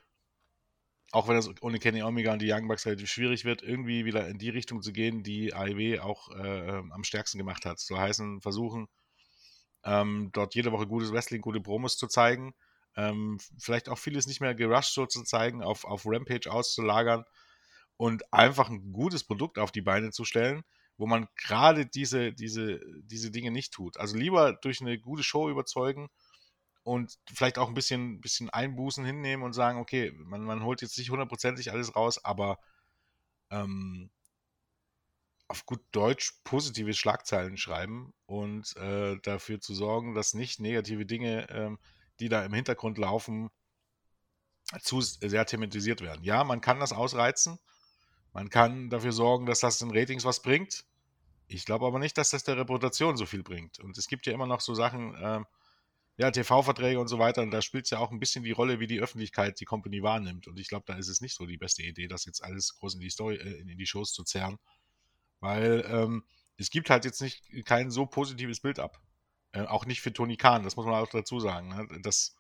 auch 1.11 1.29
wenn 1.29 1.37
das 1.37 1.51
ohne 1.63 1.79
Kenny 1.79 2.03
Omega 2.03 2.33
und 2.33 2.41
die 2.41 2.53
Young 2.53 2.69
Bucks 2.69 2.85
relativ 2.85 3.09
schwierig 3.09 3.45
wird, 3.45 3.63
irgendwie 3.63 4.05
wieder 4.05 4.29
in 4.29 4.39
die 4.39 4.51
Richtung 4.51 4.83
zu 4.83 4.93
gehen, 4.93 5.23
die 5.23 5.55
AEW 5.55 6.01
auch 6.01 6.31
äh, 6.31 6.83
am 6.91 7.05
stärksten 7.05 7.39
gemacht 7.39 7.65
hat. 7.65 7.81
So 7.81 7.99
heißen, 7.99 8.41
versuchen, 8.43 8.89
ähm, 9.85 10.31
dort 10.33 10.55
jede 10.55 10.73
Woche 10.73 10.87
gutes 10.87 11.13
Wrestling, 11.13 11.41
gute 11.41 11.61
Promos 11.61 11.97
zu 11.97 12.09
zeigen, 12.09 12.55
ähm, 12.97 13.39
vielleicht 13.59 13.89
auch 13.89 13.99
vieles 13.99 14.27
nicht 14.27 14.41
mehr 14.41 14.55
gerusht 14.55 14.93
so 14.93 15.07
zu 15.07 15.23
zeigen, 15.23 15.63
auf, 15.63 15.85
auf 15.85 16.03
Rampage 16.05 16.51
auszulagern 16.51 17.25
und 17.97 18.33
einfach 18.33 18.69
ein 18.69 18.93
gutes 18.93 19.25
Produkt 19.25 19.59
auf 19.59 19.73
die 19.73 19.83
Beine 19.83 20.11
zu 20.11 20.25
stellen, 20.25 20.63
wo 20.99 21.07
man 21.07 21.29
gerade 21.37 21.87
diese, 21.87 22.33
diese, 22.33 22.81
diese 23.03 23.31
Dinge 23.31 23.51
nicht 23.51 23.73
tut. 23.73 23.97
Also 23.99 24.17
lieber 24.17 24.53
durch 24.53 24.81
eine 24.81 24.99
gute 24.99 25.23
Show 25.23 25.49
überzeugen 25.49 26.09
und 26.89 27.18
vielleicht 27.32 27.59
auch 27.59 27.68
ein 27.68 27.74
bisschen, 27.74 28.20
bisschen 28.22 28.49
Einbußen 28.49 29.05
hinnehmen 29.05 29.43
und 29.43 29.53
sagen, 29.53 29.78
okay, 29.78 30.11
man, 30.16 30.43
man 30.43 30.64
holt 30.64 30.80
jetzt 30.80 30.97
nicht 30.97 31.11
hundertprozentig 31.11 31.70
alles 31.70 31.95
raus, 31.95 32.24
aber 32.24 32.59
ähm, 33.51 34.11
auf 35.49 35.66
gut 35.66 35.80
Deutsch 35.93 36.41
positive 36.45 36.95
Schlagzeilen 36.95 37.59
schreiben 37.59 38.14
und 38.24 38.74
äh, 38.76 39.18
dafür 39.22 39.61
zu 39.61 39.74
sorgen, 39.74 40.14
dass 40.14 40.32
nicht 40.32 40.61
negative 40.61 41.05
Dinge, 41.05 41.49
ähm, 41.51 41.78
die 42.20 42.30
da 42.30 42.43
im 42.43 42.55
Hintergrund 42.55 42.97
laufen, 42.97 43.51
zu 44.80 45.03
sehr 45.03 45.45
thematisiert 45.45 46.01
werden. 46.01 46.24
Ja, 46.24 46.43
man 46.43 46.62
kann 46.62 46.80
das 46.80 46.93
ausreizen, 46.93 47.59
man 48.32 48.49
kann 48.49 48.89
dafür 48.89 49.12
sorgen, 49.12 49.45
dass 49.45 49.61
das 49.61 49.78
den 49.78 49.91
Ratings 49.91 50.24
was 50.24 50.41
bringt. 50.41 50.84
Ich 51.49 51.66
glaube 51.66 51.86
aber 51.86 51.99
nicht, 51.99 52.16
dass 52.16 52.30
das 52.30 52.45
der 52.45 52.57
Reputation 52.57 53.18
so 53.18 53.26
viel 53.26 53.43
bringt. 53.43 53.78
Und 53.78 53.99
es 53.99 54.09
gibt 54.09 54.26
ja 54.26 54.32
immer 54.32 54.47
noch 54.47 54.61
so 54.61 54.74
Sachen, 54.74 55.14
äh, 55.14 55.41
ja, 56.19 56.33
TV-Verträge 56.33 56.99
und 56.99 57.07
so 57.07 57.21
weiter. 57.21 57.43
Und 57.43 57.53
da 57.53 57.62
spielt 57.62 57.85
es 57.85 57.91
ja 57.91 57.99
auch 57.99 58.11
ein 58.11 58.19
bisschen 58.19 58.43
die 58.43 58.51
Rolle, 58.51 58.81
wie 58.81 58.89
die 58.89 59.01
Öffentlichkeit 59.01 59.61
die 59.61 59.64
Company 59.64 60.03
wahrnimmt. 60.03 60.49
Und 60.49 60.59
ich 60.59 60.69
glaube, 60.69 60.85
da 60.87 60.97
ist 60.97 61.09
es 61.09 61.21
nicht 61.21 61.35
so 61.35 61.47
die 61.47 61.57
beste 61.57 61.83
Idee, 61.83 62.09
das 62.09 62.25
jetzt 62.25 62.43
alles 62.43 62.77
groß 62.77 62.95
in 62.95 63.01
die 63.01 63.11
Story, 63.11 63.37
äh, 63.37 63.61
in 63.61 63.79
die 63.79 63.87
Shows 63.87 64.12
zu 64.12 64.25
zerren. 64.25 64.59
Weil 65.39 65.85
ähm, 65.89 66.25
es 66.57 66.71
gibt 66.71 66.91
halt 66.91 67.05
jetzt 67.05 67.23
nicht 67.23 67.45
kein 67.64 67.93
so 67.93 68.05
positives 68.05 68.61
Bild 68.61 68.81
ab. 68.81 69.01
Äh, 69.53 69.62
auch 69.62 69.87
nicht 69.87 70.01
für 70.01 70.12
Tony 70.12 70.37
Khan, 70.37 70.64
das 70.64 70.75
muss 70.75 70.87
man 70.87 70.97
auch 70.97 71.09
dazu 71.09 71.39
sagen. 71.39 71.69
Ne? 71.69 71.87
Das, 72.03 72.37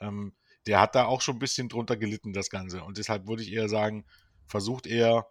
ähm, 0.00 0.34
der 0.66 0.80
hat 0.80 0.96
da 0.96 1.04
auch 1.04 1.20
schon 1.20 1.36
ein 1.36 1.40
bisschen 1.40 1.68
drunter 1.68 1.96
gelitten, 1.96 2.32
das 2.32 2.50
Ganze. 2.50 2.82
Und 2.82 2.98
deshalb 2.98 3.28
würde 3.28 3.44
ich 3.44 3.52
eher 3.52 3.68
sagen, 3.68 4.04
versucht 4.46 4.88
er 4.88 5.28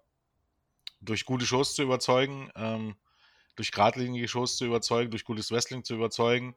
durch 1.02 1.26
gute 1.26 1.46
Shows 1.46 1.76
zu 1.76 1.84
überzeugen, 1.84 2.50
ähm, 2.56 2.96
durch 3.58 3.74
geradlinige 3.74 4.30
Shows 4.30 4.56
zu 4.56 4.66
überzeugen, 4.66 5.12
durch 5.12 5.26
gutes 5.26 5.52
Wrestling 5.52 5.84
zu 5.84 5.96
überzeugen 5.96 6.56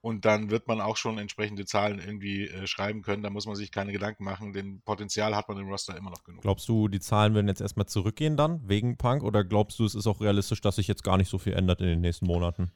und 0.00 0.24
dann 0.24 0.50
wird 0.50 0.68
man 0.68 0.80
auch 0.80 0.96
schon 0.96 1.18
entsprechende 1.18 1.64
Zahlen 1.64 1.98
irgendwie 1.98 2.46
äh, 2.46 2.66
schreiben 2.66 3.02
können. 3.02 3.22
Da 3.22 3.30
muss 3.30 3.46
man 3.46 3.56
sich 3.56 3.72
keine 3.72 3.92
Gedanken 3.92 4.24
machen. 4.24 4.52
Den 4.52 4.80
Potenzial 4.82 5.34
hat 5.34 5.48
man 5.48 5.58
im 5.58 5.68
Roster 5.68 5.96
immer 5.96 6.10
noch 6.10 6.22
genug. 6.22 6.42
Glaubst 6.42 6.68
du, 6.68 6.88
die 6.88 7.00
Zahlen 7.00 7.34
werden 7.34 7.48
jetzt 7.48 7.60
erstmal 7.60 7.86
zurückgehen 7.86 8.36
dann, 8.36 8.66
wegen 8.68 8.96
Punk? 8.96 9.24
Oder 9.24 9.44
glaubst 9.44 9.78
du, 9.78 9.84
es 9.84 9.94
ist 9.94 10.06
auch 10.06 10.20
realistisch, 10.20 10.60
dass 10.60 10.76
sich 10.76 10.86
jetzt 10.86 11.02
gar 11.02 11.16
nicht 11.16 11.28
so 11.28 11.38
viel 11.38 11.52
ändert 11.54 11.80
in 11.80 11.88
den 11.88 12.00
nächsten 12.00 12.26
Monaten? 12.26 12.70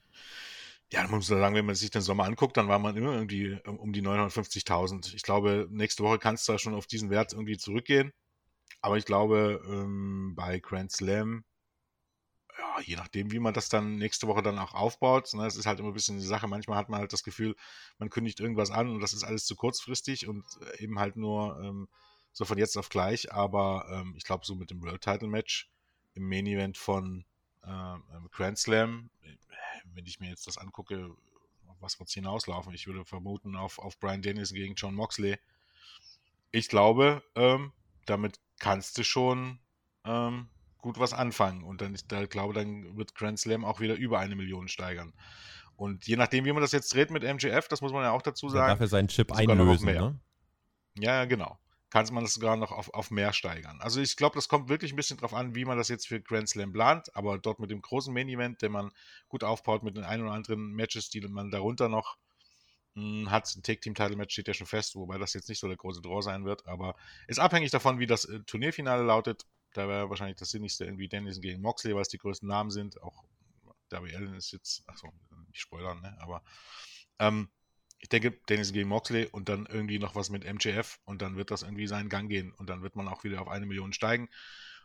Ja, 0.91 1.03
man 1.03 1.15
muss 1.15 1.27
sagen, 1.27 1.55
wenn 1.55 1.65
man 1.65 1.75
sich 1.75 1.89
den 1.89 2.01
Sommer 2.01 2.25
anguckt, 2.25 2.57
dann 2.57 2.67
war 2.67 2.77
man 2.77 2.95
immer 2.95 3.13
irgendwie 3.13 3.57
ähm, 3.65 3.77
um 3.77 3.93
die 3.93 4.03
950.000. 4.03 5.15
Ich 5.15 5.23
glaube, 5.23 5.67
nächste 5.71 6.03
Woche 6.03 6.19
kannst 6.19 6.47
du 6.47 6.51
da 6.51 6.59
schon 6.59 6.75
auf 6.75 6.87
diesen 6.87 7.09
Wert 7.09 7.33
irgendwie 7.33 7.57
zurückgehen. 7.57 8.11
Aber 8.81 8.97
ich 8.97 9.05
glaube, 9.05 9.61
ähm, 9.65 10.33
bei 10.35 10.59
Grand 10.59 10.91
Slam 10.91 11.45
je 12.81 12.95
nachdem, 12.95 13.31
wie 13.31 13.39
man 13.39 13.53
das 13.53 13.69
dann 13.69 13.95
nächste 13.95 14.27
Woche 14.27 14.41
dann 14.41 14.59
auch 14.59 14.73
aufbaut. 14.73 15.33
Ne, 15.33 15.45
es 15.45 15.55
ist 15.55 15.65
halt 15.65 15.79
immer 15.79 15.89
ein 15.89 15.93
bisschen 15.93 16.17
die 16.17 16.25
Sache. 16.25 16.47
Manchmal 16.47 16.77
hat 16.77 16.89
man 16.89 16.99
halt 16.99 17.13
das 17.13 17.23
Gefühl, 17.23 17.55
man 17.97 18.09
kündigt 18.09 18.39
irgendwas 18.39 18.71
an 18.71 18.89
und 18.89 18.99
das 18.99 19.13
ist 19.13 19.23
alles 19.23 19.45
zu 19.45 19.55
kurzfristig 19.55 20.27
und 20.27 20.45
äh, 20.61 20.83
eben 20.83 20.99
halt 20.99 21.15
nur 21.15 21.59
ähm, 21.61 21.87
so 22.31 22.45
von 22.45 22.57
jetzt 22.57 22.77
auf 22.77 22.89
gleich. 22.89 23.31
Aber 23.31 23.87
ähm, 23.91 24.13
ich 24.17 24.23
glaube, 24.23 24.45
so 24.45 24.55
mit 24.55 24.71
dem 24.71 24.81
World 24.81 25.01
Title 25.01 25.27
Match 25.27 25.69
im 26.15 26.27
Main 26.27 26.47
Event 26.47 26.77
von 26.77 27.25
ähm, 27.65 28.03
Grand 28.31 28.57
Slam, 28.57 29.09
äh, 29.21 29.35
wenn 29.93 30.05
ich 30.05 30.19
mir 30.19 30.29
jetzt 30.29 30.47
das 30.47 30.57
angucke, 30.57 31.15
was 31.79 31.99
wird 31.99 32.09
es 32.09 32.15
hinauslaufen? 32.15 32.73
Ich 32.73 32.87
würde 32.87 33.05
vermuten 33.05 33.55
auf, 33.55 33.79
auf 33.79 33.99
Brian 33.99 34.21
Dennison 34.21 34.55
gegen 34.55 34.75
John 34.75 34.95
Moxley. 34.95 35.37
Ich 36.51 36.69
glaube, 36.69 37.23
ähm, 37.35 37.73
damit 38.05 38.39
kannst 38.59 38.97
du 38.97 39.03
schon 39.03 39.59
ähm, 40.05 40.49
gut 40.83 40.99
was 40.99 41.13
anfangen. 41.13 41.63
Und 41.63 41.81
dann, 41.81 41.95
ich 41.95 42.05
da 42.07 42.25
glaube, 42.25 42.53
dann 42.53 42.95
wird 42.95 43.15
Grand 43.15 43.39
Slam 43.39 43.65
auch 43.65 43.79
wieder 43.79 43.95
über 43.95 44.19
eine 44.19 44.35
Million 44.35 44.67
steigern. 44.67 45.13
Und 45.75 46.05
je 46.05 46.17
nachdem, 46.17 46.45
wie 46.45 46.51
man 46.51 46.61
das 46.61 46.71
jetzt 46.71 46.93
dreht 46.93 47.09
mit 47.09 47.23
MGF, 47.23 47.67
das 47.67 47.81
muss 47.81 47.91
man 47.91 48.03
ja 48.03 48.11
auch 48.11 48.21
dazu 48.21 48.49
sagen. 48.49 48.67
Darf 48.67 48.79
er 48.81 48.87
seinen 48.87 49.07
Chip 49.07 49.31
einlösen, 49.31 49.87
ne? 49.87 50.19
Ja, 50.99 51.25
genau. 51.25 51.57
Kann 51.89 52.05
man 52.11 52.23
das 52.23 52.35
sogar 52.35 52.57
noch 52.57 52.71
auf, 52.71 52.93
auf 52.93 53.11
mehr 53.11 53.33
steigern. 53.33 53.79
Also 53.79 54.01
ich 54.01 54.17
glaube, 54.17 54.35
das 54.35 54.47
kommt 54.47 54.67
wirklich 54.67 54.93
ein 54.93 54.95
bisschen 54.95 55.17
drauf 55.17 55.33
an, 55.33 55.55
wie 55.55 55.65
man 55.65 55.77
das 55.77 55.89
jetzt 55.89 56.07
für 56.07 56.19
Grand 56.21 56.49
Slam 56.49 56.73
plant, 56.73 57.15
aber 57.15 57.39
dort 57.39 57.59
mit 57.59 57.71
dem 57.71 57.81
großen 57.81 58.13
Main 58.13 58.29
Event, 58.29 58.61
den 58.61 58.71
man 58.71 58.91
gut 59.29 59.43
aufbaut 59.43 59.83
mit 59.83 59.95
den 59.95 60.03
ein 60.03 60.21
oder 60.21 60.31
anderen 60.31 60.73
Matches, 60.73 61.09
die 61.09 61.21
man 61.21 61.49
darunter 61.49 61.89
noch 61.89 62.17
mh, 62.95 63.21
hm, 63.21 63.31
hat. 63.31 63.55
Ein 63.55 63.63
Take-Team-Title-Match 63.63 64.33
steht 64.33 64.47
ja 64.47 64.53
schon 64.53 64.67
fest, 64.67 64.95
wobei 64.95 65.17
das 65.17 65.33
jetzt 65.33 65.49
nicht 65.49 65.59
so 65.59 65.67
der 65.67 65.77
große 65.77 66.01
Draw 66.01 66.21
sein 66.21 66.45
wird, 66.45 66.67
aber 66.67 66.95
ist 67.27 67.39
abhängig 67.39 67.71
davon, 67.71 67.99
wie 67.99 68.07
das 68.07 68.25
äh, 68.25 68.39
Turnierfinale 68.41 69.03
lautet. 69.03 69.45
Da 69.73 69.87
wäre 69.87 70.09
wahrscheinlich 70.09 70.37
das 70.37 70.51
Sinnigste 70.51 70.85
irgendwie 70.85 71.07
Dennison 71.07 71.41
gegen 71.41 71.61
Moxley, 71.61 71.93
weil 71.93 72.01
es 72.01 72.09
die 72.09 72.17
größten 72.17 72.47
Namen 72.47 72.71
sind. 72.71 73.01
Auch 73.01 73.23
Darby 73.89 74.15
Allen 74.15 74.35
ist 74.35 74.51
jetzt, 74.51 74.83
achso, 74.87 75.11
nicht 75.47 75.59
spoilern, 75.59 76.01
ne? 76.01 76.15
Aber 76.19 76.43
ähm, 77.19 77.49
ich 77.99 78.09
denke, 78.09 78.31
Dennison 78.49 78.73
gegen 78.73 78.89
Moxley 78.89 79.27
und 79.27 79.49
dann 79.49 79.65
irgendwie 79.65 79.99
noch 79.99 80.15
was 80.15 80.29
mit 80.29 80.43
MJF 80.45 80.99
und 81.05 81.21
dann 81.21 81.37
wird 81.37 81.51
das 81.51 81.63
irgendwie 81.63 81.87
seinen 81.87 82.09
Gang 82.09 82.29
gehen 82.29 82.51
und 82.53 82.69
dann 82.69 82.81
wird 82.81 82.95
man 82.95 83.07
auch 83.07 83.23
wieder 83.23 83.41
auf 83.41 83.47
eine 83.47 83.65
Million 83.65 83.93
steigen. 83.93 84.29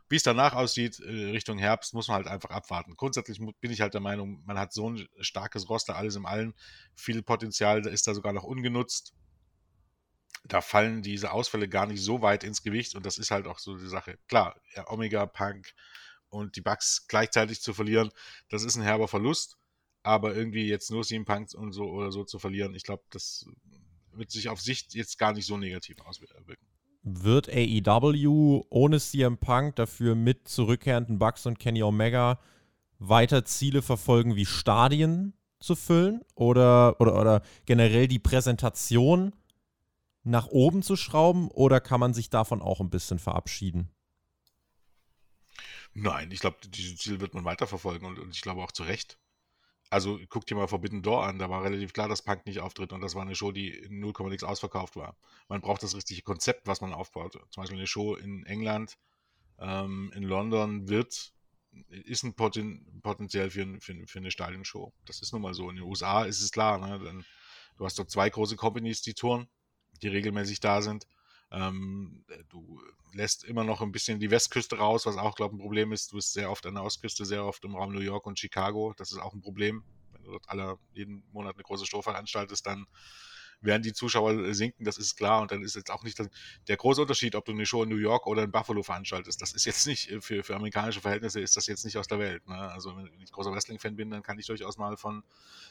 Wie 0.08 0.16
es 0.16 0.22
danach 0.22 0.54
aussieht, 0.54 1.00
äh, 1.00 1.30
Richtung 1.30 1.58
Herbst, 1.58 1.92
muss 1.92 2.08
man 2.08 2.16
halt 2.16 2.28
einfach 2.28 2.50
abwarten. 2.50 2.96
Grundsätzlich 2.96 3.40
bin 3.60 3.70
ich 3.70 3.80
halt 3.80 3.92
der 3.92 4.00
Meinung, 4.00 4.42
man 4.46 4.58
hat 4.58 4.72
so 4.72 4.88
ein 4.88 5.06
starkes 5.20 5.68
Roster, 5.68 5.96
alles 5.96 6.16
im 6.16 6.24
Allen, 6.24 6.54
viel 6.94 7.22
Potenzial, 7.22 7.86
ist 7.86 8.06
da 8.06 8.14
sogar 8.14 8.32
noch 8.32 8.44
ungenutzt 8.44 9.14
da 10.44 10.60
fallen 10.60 11.02
diese 11.02 11.32
Ausfälle 11.32 11.68
gar 11.68 11.86
nicht 11.86 12.02
so 12.02 12.22
weit 12.22 12.44
ins 12.44 12.62
Gewicht 12.62 12.94
und 12.94 13.04
das 13.06 13.18
ist 13.18 13.30
halt 13.30 13.46
auch 13.46 13.58
so 13.58 13.76
die 13.76 13.88
Sache. 13.88 14.18
Klar, 14.28 14.60
ja, 14.74 14.88
Omega, 14.90 15.26
Punk 15.26 15.72
und 16.28 16.56
die 16.56 16.60
Bugs 16.60 17.06
gleichzeitig 17.08 17.60
zu 17.60 17.74
verlieren, 17.74 18.10
das 18.48 18.62
ist 18.62 18.76
ein 18.76 18.82
herber 18.82 19.08
Verlust, 19.08 19.56
aber 20.02 20.34
irgendwie 20.34 20.68
jetzt 20.68 20.90
nur 20.90 21.02
CM 21.02 21.24
Punk 21.24 21.54
und 21.54 21.72
so 21.72 21.84
oder 21.84 22.12
so 22.12 22.24
zu 22.24 22.38
verlieren, 22.38 22.74
ich 22.74 22.84
glaube, 22.84 23.02
das 23.10 23.46
wird 24.12 24.30
sich 24.30 24.48
auf 24.48 24.60
Sicht 24.60 24.94
jetzt 24.94 25.18
gar 25.18 25.32
nicht 25.32 25.46
so 25.46 25.56
negativ 25.56 26.00
auswirken. 26.00 26.44
Wird 27.02 27.48
AEW 27.48 28.64
ohne 28.70 29.00
CM 29.00 29.38
Punk 29.38 29.76
dafür 29.76 30.14
mit 30.14 30.48
zurückkehrenden 30.48 31.18
Bugs 31.18 31.46
und 31.46 31.58
Kenny 31.58 31.82
Omega 31.82 32.40
weiter 32.98 33.44
Ziele 33.44 33.82
verfolgen 33.82 34.34
wie 34.36 34.46
Stadien 34.46 35.32
zu 35.60 35.74
füllen 35.74 36.22
oder, 36.34 37.00
oder, 37.00 37.18
oder 37.18 37.42
generell 37.66 38.08
die 38.08 38.18
Präsentation 38.18 39.32
nach 40.28 40.46
oben 40.46 40.82
zu 40.82 40.96
schrauben 40.96 41.48
oder 41.48 41.80
kann 41.80 42.00
man 42.00 42.14
sich 42.14 42.30
davon 42.30 42.62
auch 42.62 42.80
ein 42.80 42.90
bisschen 42.90 43.18
verabschieden? 43.18 43.90
Nein, 45.94 46.30
ich 46.30 46.40
glaube, 46.40 46.58
dieses 46.68 46.98
Ziel 46.98 47.20
wird 47.20 47.34
man 47.34 47.44
weiterverfolgen 47.44 48.06
und, 48.06 48.18
und 48.18 48.34
ich 48.34 48.42
glaube 48.42 48.62
auch 48.62 48.72
zu 48.72 48.84
Recht. 48.84 49.18
Also 49.90 50.20
guck 50.28 50.46
dir 50.46 50.54
mal 50.54 50.68
Forbidden 50.68 51.02
Door 51.02 51.26
an, 51.26 51.38
da 51.38 51.48
war 51.48 51.64
relativ 51.64 51.94
klar, 51.94 52.08
dass 52.08 52.22
Punk 52.22 52.44
nicht 52.44 52.60
auftritt 52.60 52.92
und 52.92 53.00
das 53.00 53.14
war 53.14 53.22
eine 53.22 53.34
Show, 53.34 53.52
die 53.52 53.70
in 53.70 54.00
0, 54.00 54.12
nichts 54.28 54.44
ausverkauft 54.44 54.96
war. 54.96 55.16
Man 55.48 55.62
braucht 55.62 55.82
das 55.82 55.96
richtige 55.96 56.22
Konzept, 56.22 56.66
was 56.66 56.82
man 56.82 56.92
aufbaut. 56.92 57.32
Zum 57.50 57.62
Beispiel 57.62 57.78
eine 57.78 57.86
Show 57.86 58.14
in 58.14 58.44
England, 58.44 58.98
ähm, 59.58 60.12
in 60.14 60.24
London 60.24 60.88
wird, 60.88 61.32
ist 61.88 62.22
ein 62.22 62.34
Poten, 62.34 63.00
Potenzial 63.02 63.50
für, 63.50 63.66
für, 63.80 64.06
für, 64.06 64.18
eine 64.18 64.30
Stadionshow. 64.30 64.92
Das 65.06 65.22
ist 65.22 65.32
nun 65.32 65.42
mal 65.42 65.54
so. 65.54 65.70
In 65.70 65.76
den 65.76 65.84
USA 65.84 66.24
ist 66.24 66.42
es 66.42 66.50
klar, 66.50 66.78
ne? 66.78 66.98
Dann, 67.02 67.24
du 67.76 67.84
hast 67.84 67.98
dort 67.98 68.10
zwei 68.10 68.28
große 68.28 68.56
Companies, 68.56 69.00
die 69.00 69.14
touren 69.14 69.48
die 70.02 70.08
regelmäßig 70.08 70.60
da 70.60 70.82
sind. 70.82 71.06
Ähm, 71.50 72.24
du 72.50 72.80
lässt 73.12 73.44
immer 73.44 73.64
noch 73.64 73.80
ein 73.80 73.92
bisschen 73.92 74.20
die 74.20 74.30
Westküste 74.30 74.76
raus, 74.76 75.06
was 75.06 75.16
auch, 75.16 75.34
glaube 75.34 75.54
ich, 75.54 75.58
ein 75.58 75.62
Problem 75.62 75.92
ist. 75.92 76.12
Du 76.12 76.16
bist 76.16 76.32
sehr 76.32 76.50
oft 76.50 76.66
an 76.66 76.74
der 76.74 76.84
Ostküste, 76.84 77.24
sehr 77.24 77.44
oft 77.44 77.64
im 77.64 77.74
Raum 77.74 77.92
New 77.92 78.00
York 78.00 78.26
und 78.26 78.38
Chicago. 78.38 78.94
Das 78.96 79.12
ist 79.12 79.18
auch 79.18 79.32
ein 79.32 79.40
Problem. 79.40 79.82
Wenn 80.12 80.24
du 80.24 80.30
dort 80.32 80.48
alle, 80.48 80.78
jeden 80.92 81.24
Monat 81.32 81.54
eine 81.54 81.62
große 81.62 81.86
Show 81.86 82.02
veranstaltest, 82.02 82.66
dann 82.66 82.86
werden 83.60 83.82
die 83.82 83.92
Zuschauer 83.92 84.54
sinken, 84.54 84.84
das 84.84 84.98
ist 84.98 85.16
klar. 85.16 85.42
Und 85.42 85.50
dann 85.50 85.62
ist 85.62 85.74
jetzt 85.74 85.90
auch 85.90 86.04
nicht 86.04 86.18
der 86.68 86.76
große 86.76 87.02
Unterschied, 87.02 87.34
ob 87.34 87.44
du 87.44 87.52
eine 87.52 87.66
Show 87.66 87.82
in 87.82 87.88
New 87.88 87.96
York 87.96 88.26
oder 88.26 88.42
in 88.42 88.52
Buffalo 88.52 88.82
veranstaltest. 88.82 89.42
Das 89.42 89.52
ist 89.52 89.64
jetzt 89.64 89.86
nicht, 89.86 90.10
äh, 90.10 90.20
für, 90.20 90.42
für 90.44 90.54
amerikanische 90.54 91.00
Verhältnisse 91.00 91.40
ist 91.40 91.56
das 91.56 91.66
jetzt 91.66 91.84
nicht 91.84 91.98
aus 91.98 92.06
der 92.06 92.18
Welt. 92.18 92.46
Ne? 92.46 92.56
Also 92.56 92.96
wenn 92.96 93.08
ich 93.20 93.32
großer 93.32 93.52
Wrestling-Fan 93.52 93.96
bin, 93.96 94.10
dann 94.10 94.22
kann 94.22 94.38
ich 94.38 94.46
durchaus 94.46 94.78
mal 94.78 94.96
von, 94.96 95.24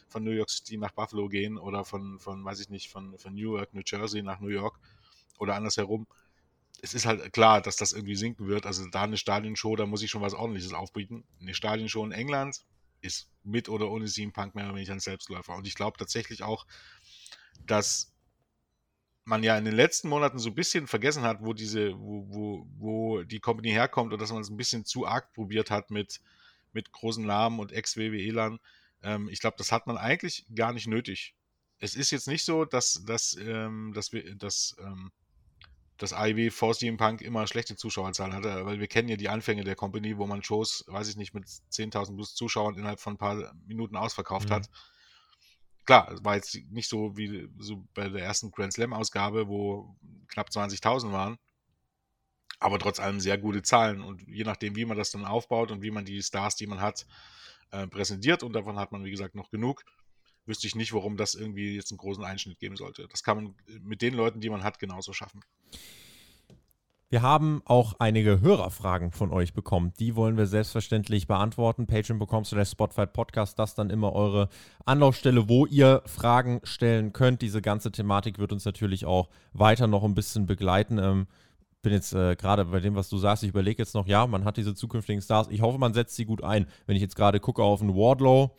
von 0.07 0.23
New 0.23 0.31
York 0.31 0.49
City 0.49 0.77
nach 0.77 0.91
Buffalo 0.91 1.27
gehen 1.29 1.57
oder 1.57 1.85
von, 1.85 2.19
von 2.19 2.43
weiß 2.43 2.59
ich 2.59 2.69
nicht, 2.69 2.89
von, 2.89 3.17
von 3.17 3.33
Newark, 3.33 3.73
New 3.73 3.83
Jersey 3.85 4.21
nach 4.21 4.39
New 4.39 4.49
York 4.49 4.79
oder 5.39 5.55
andersherum. 5.55 6.07
Es 6.81 6.93
ist 6.93 7.05
halt 7.05 7.33
klar, 7.33 7.61
dass 7.61 7.75
das 7.75 7.93
irgendwie 7.93 8.15
sinken 8.15 8.47
wird. 8.47 8.65
Also 8.65 8.87
da 8.89 9.03
eine 9.03 9.17
Stadionshow, 9.17 9.75
da 9.75 9.85
muss 9.85 10.03
ich 10.03 10.11
schon 10.11 10.21
was 10.21 10.33
ordentliches 10.33 10.73
aufbieten. 10.73 11.23
Eine 11.41 11.53
Stadionshow 11.53 12.05
in 12.05 12.11
England 12.11 12.63
ist 13.01 13.29
mit 13.43 13.69
oder 13.69 13.89
ohne 13.89 14.05
CM 14.05 14.33
Punk 14.33 14.55
mehr 14.55 14.65
oder 14.65 14.75
weniger 14.75 14.93
ein 14.93 14.99
Selbstläufer. 14.99 15.55
Und 15.55 15.67
ich 15.67 15.75
glaube 15.75 15.97
tatsächlich 15.97 16.43
auch, 16.43 16.65
dass 17.65 18.13
man 19.25 19.43
ja 19.43 19.57
in 19.57 19.65
den 19.65 19.75
letzten 19.75 20.07
Monaten 20.07 20.39
so 20.39 20.49
ein 20.49 20.55
bisschen 20.55 20.87
vergessen 20.87 21.23
hat, 21.23 21.39
wo 21.41 21.53
diese, 21.53 21.93
wo, 21.99 22.25
wo, 22.29 22.67
wo 22.77 23.23
die 23.23 23.39
Company 23.39 23.69
herkommt 23.69 24.13
und 24.13 24.21
dass 24.21 24.31
man 24.31 24.41
es 24.41 24.49
ein 24.49 24.57
bisschen 24.57 24.85
zu 24.85 25.05
arg 25.05 25.33
probiert 25.33 25.69
hat 25.69 25.91
mit, 25.91 26.21
mit 26.71 26.91
großen 26.91 27.25
Namen 27.25 27.59
und 27.59 27.73
Ex-WWE-Lern. 27.73 28.59
Ähm, 29.03 29.27
ich 29.29 29.41
glaube, 29.41 29.57
das 29.57 29.71
hat 29.71 29.85
man 29.85 29.97
eigentlich 29.97 30.45
gar 30.55 30.71
nicht 30.71 30.87
nötig. 30.87 31.35
Es 31.79 31.95
ist 31.95 32.11
jetzt 32.11 32.27
nicht 32.27 32.45
so, 32.45 32.63
dass, 32.63 33.03
dass, 33.05 33.35
ähm, 33.39 33.91
dass 33.93 34.13
wir, 34.13 34.35
dass, 34.35 34.75
ähm, 34.79 35.11
das 35.97 36.13
AIW 36.13 36.51
vor 36.51 36.73
CM 36.73 36.97
Punk 36.97 37.21
immer 37.21 37.47
schlechte 37.47 37.75
Zuschauerzahlen 37.75 38.33
hatte, 38.33 38.65
weil 38.65 38.79
wir 38.79 38.87
kennen 38.87 39.09
ja 39.09 39.15
die 39.15 39.29
Anfänge 39.29 39.63
der 39.63 39.75
Company, 39.75 40.17
wo 40.17 40.27
man 40.27 40.43
Shows, 40.43 40.85
weiß 40.87 41.09
ich 41.09 41.17
nicht, 41.17 41.33
mit 41.33 41.45
10.000 41.45 42.15
plus 42.15 42.35
Zuschauern 42.35 42.75
innerhalb 42.75 42.99
von 42.99 43.15
ein 43.15 43.17
paar 43.17 43.53
Minuten 43.65 43.95
ausverkauft 43.95 44.49
mhm. 44.49 44.53
hat. 44.53 44.69
Klar, 45.87 46.11
es 46.11 46.23
war 46.23 46.35
jetzt 46.35 46.53
nicht 46.69 46.89
so 46.89 47.15
wie 47.15 47.47
so 47.59 47.81
bei 47.93 48.09
der 48.09 48.21
ersten 48.21 48.51
Grand 48.51 48.73
Slam 48.73 48.91
Ausgabe, 48.91 49.47
wo 49.47 49.95
knapp 50.27 50.49
20.000 50.49 51.13
waren, 51.13 51.37
aber 52.59 52.77
trotz 52.77 52.99
allem 52.99 53.21
sehr 53.21 53.37
gute 53.37 53.61
Zahlen 53.61 54.01
und 54.01 54.21
je 54.27 54.43
nachdem, 54.43 54.75
wie 54.75 54.83
man 54.83 54.97
das 54.97 55.11
dann 55.11 55.23
aufbaut 55.23 55.71
und 55.71 55.81
wie 55.81 55.91
man 55.91 56.03
die 56.03 56.21
Stars, 56.21 56.57
die 56.57 56.67
man 56.67 56.81
hat, 56.81 57.07
äh, 57.71 57.87
präsentiert 57.87 58.43
und 58.43 58.51
davon 58.51 58.77
hat 58.77 58.91
man, 58.91 59.05
wie 59.05 59.11
gesagt, 59.11 59.33
noch 59.33 59.49
genug, 59.49 59.85
wüsste 60.45 60.67
ich 60.67 60.75
nicht, 60.75 60.91
warum 60.91 61.15
das 61.15 61.35
irgendwie 61.35 61.75
jetzt 61.75 61.91
einen 61.91 61.99
großen 61.99 62.25
Einschnitt 62.25 62.59
geben 62.59 62.75
sollte. 62.75 63.07
Das 63.07 63.23
kann 63.23 63.37
man 63.37 63.55
mit 63.81 64.01
den 64.01 64.13
Leuten, 64.13 64.41
die 64.41 64.49
man 64.49 64.65
hat, 64.65 64.79
genauso 64.79 65.13
schaffen. 65.13 65.39
Wir 67.09 67.21
haben 67.21 67.61
auch 67.63 67.93
einige 67.99 68.41
Hörerfragen 68.41 69.11
von 69.11 69.31
euch 69.31 69.53
bekommen. 69.53 69.93
Die 69.97 70.17
wollen 70.17 70.35
wir 70.35 70.45
selbstverständlich 70.45 71.25
beantworten. 71.25 71.87
Patreon.com 71.87 72.43
slash 72.43 72.71
Spotify 72.71 73.05
Podcast, 73.05 73.57
das 73.57 73.75
dann 73.75 73.89
immer 73.89 74.11
eure 74.11 74.49
Anlaufstelle, 74.83 75.47
wo 75.47 75.65
ihr 75.65 76.01
Fragen 76.05 76.59
stellen 76.63 77.13
könnt. 77.13 77.41
Diese 77.41 77.61
ganze 77.61 77.93
Thematik 77.93 78.39
wird 78.39 78.51
uns 78.51 78.65
natürlich 78.65 79.05
auch 79.05 79.29
weiter 79.53 79.87
noch 79.87 80.03
ein 80.03 80.15
bisschen 80.15 80.47
begleiten. 80.47 80.97
Ähm, 80.97 81.27
bin 81.81 81.93
jetzt 81.93 82.11
äh, 82.13 82.35
gerade 82.35 82.65
bei 82.65 82.81
dem, 82.81 82.95
was 82.95 83.07
du 83.07 83.17
sagst, 83.17 83.41
ich 83.43 83.49
überlege 83.51 83.81
jetzt 83.81 83.95
noch, 83.95 84.05
ja, 84.05 84.27
man 84.27 84.43
hat 84.43 84.57
diese 84.57 84.75
zukünftigen 84.75 85.21
Stars. 85.21 85.47
Ich 85.49 85.61
hoffe, 85.61 85.77
man 85.77 85.93
setzt 85.93 86.17
sie 86.17 86.25
gut 86.25 86.43
ein. 86.43 86.67
Wenn 86.87 86.97
ich 86.97 87.01
jetzt 87.01 87.15
gerade 87.15 87.39
gucke 87.39 87.63
auf 87.63 87.81
einen 87.81 87.95
Wardlow, 87.95 88.51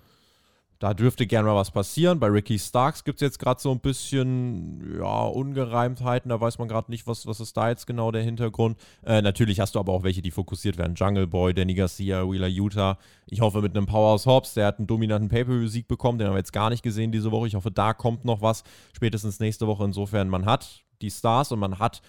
da 0.79 0.95
dürfte 0.95 1.26
gerne 1.26 1.49
mal 1.49 1.57
was 1.57 1.72
passieren. 1.72 2.20
Bei 2.20 2.29
Ricky 2.29 2.59
Starks 2.59 3.03
gibt 3.03 3.16
es 3.16 3.26
jetzt 3.26 3.39
gerade 3.41 3.61
so 3.61 3.72
ein 3.72 3.81
bisschen 3.81 4.99
ja, 4.99 5.22
Ungereimtheiten. 5.24 6.29
Da 6.29 6.41
weiß 6.41 6.59
man 6.59 6.68
gerade 6.68 6.91
nicht, 6.91 7.07
was, 7.07 7.26
was 7.26 7.41
ist 7.41 7.57
da 7.57 7.68
jetzt 7.68 7.87
genau 7.87 8.12
der 8.12 8.22
Hintergrund. 8.22 8.79
Äh, 9.05 9.20
natürlich 9.20 9.59
hast 9.59 9.74
du 9.74 9.81
aber 9.81 9.93
auch 9.93 10.05
welche, 10.05 10.22
die 10.22 10.31
fokussiert 10.31 10.79
werden. 10.79 10.95
Jungle 10.95 11.26
Boy, 11.26 11.53
Danny 11.53 11.74
Garcia, 11.74 12.22
Wheeler 12.31 12.47
Utah. 12.47 12.99
Ich 13.26 13.41
hoffe 13.41 13.61
mit 13.61 13.76
einem 13.76 13.87
Powerhouse 13.87 14.26
Hobbs, 14.26 14.55
der 14.55 14.66
hat 14.66 14.79
einen 14.79 14.87
dominanten 14.87 15.29
Pay-Per-View-Sieg 15.29 15.89
bekommen. 15.89 16.18
Den 16.18 16.29
haben 16.29 16.35
wir 16.35 16.39
jetzt 16.39 16.53
gar 16.53 16.70
nicht 16.70 16.85
gesehen 16.85 17.11
diese 17.11 17.33
Woche. 17.33 17.49
Ich 17.49 17.57
hoffe, 17.57 17.72
da 17.72 17.93
kommt 17.93 18.24
noch 18.24 18.41
was. 18.41 18.62
Spätestens 18.93 19.41
nächste 19.41 19.66
Woche. 19.66 19.85
Insofern, 19.85 20.29
man 20.29 20.47
hat 20.47 20.85
die 21.03 21.11
Stars 21.11 21.51
und 21.51 21.59
man 21.59 21.81
hat 21.81 22.03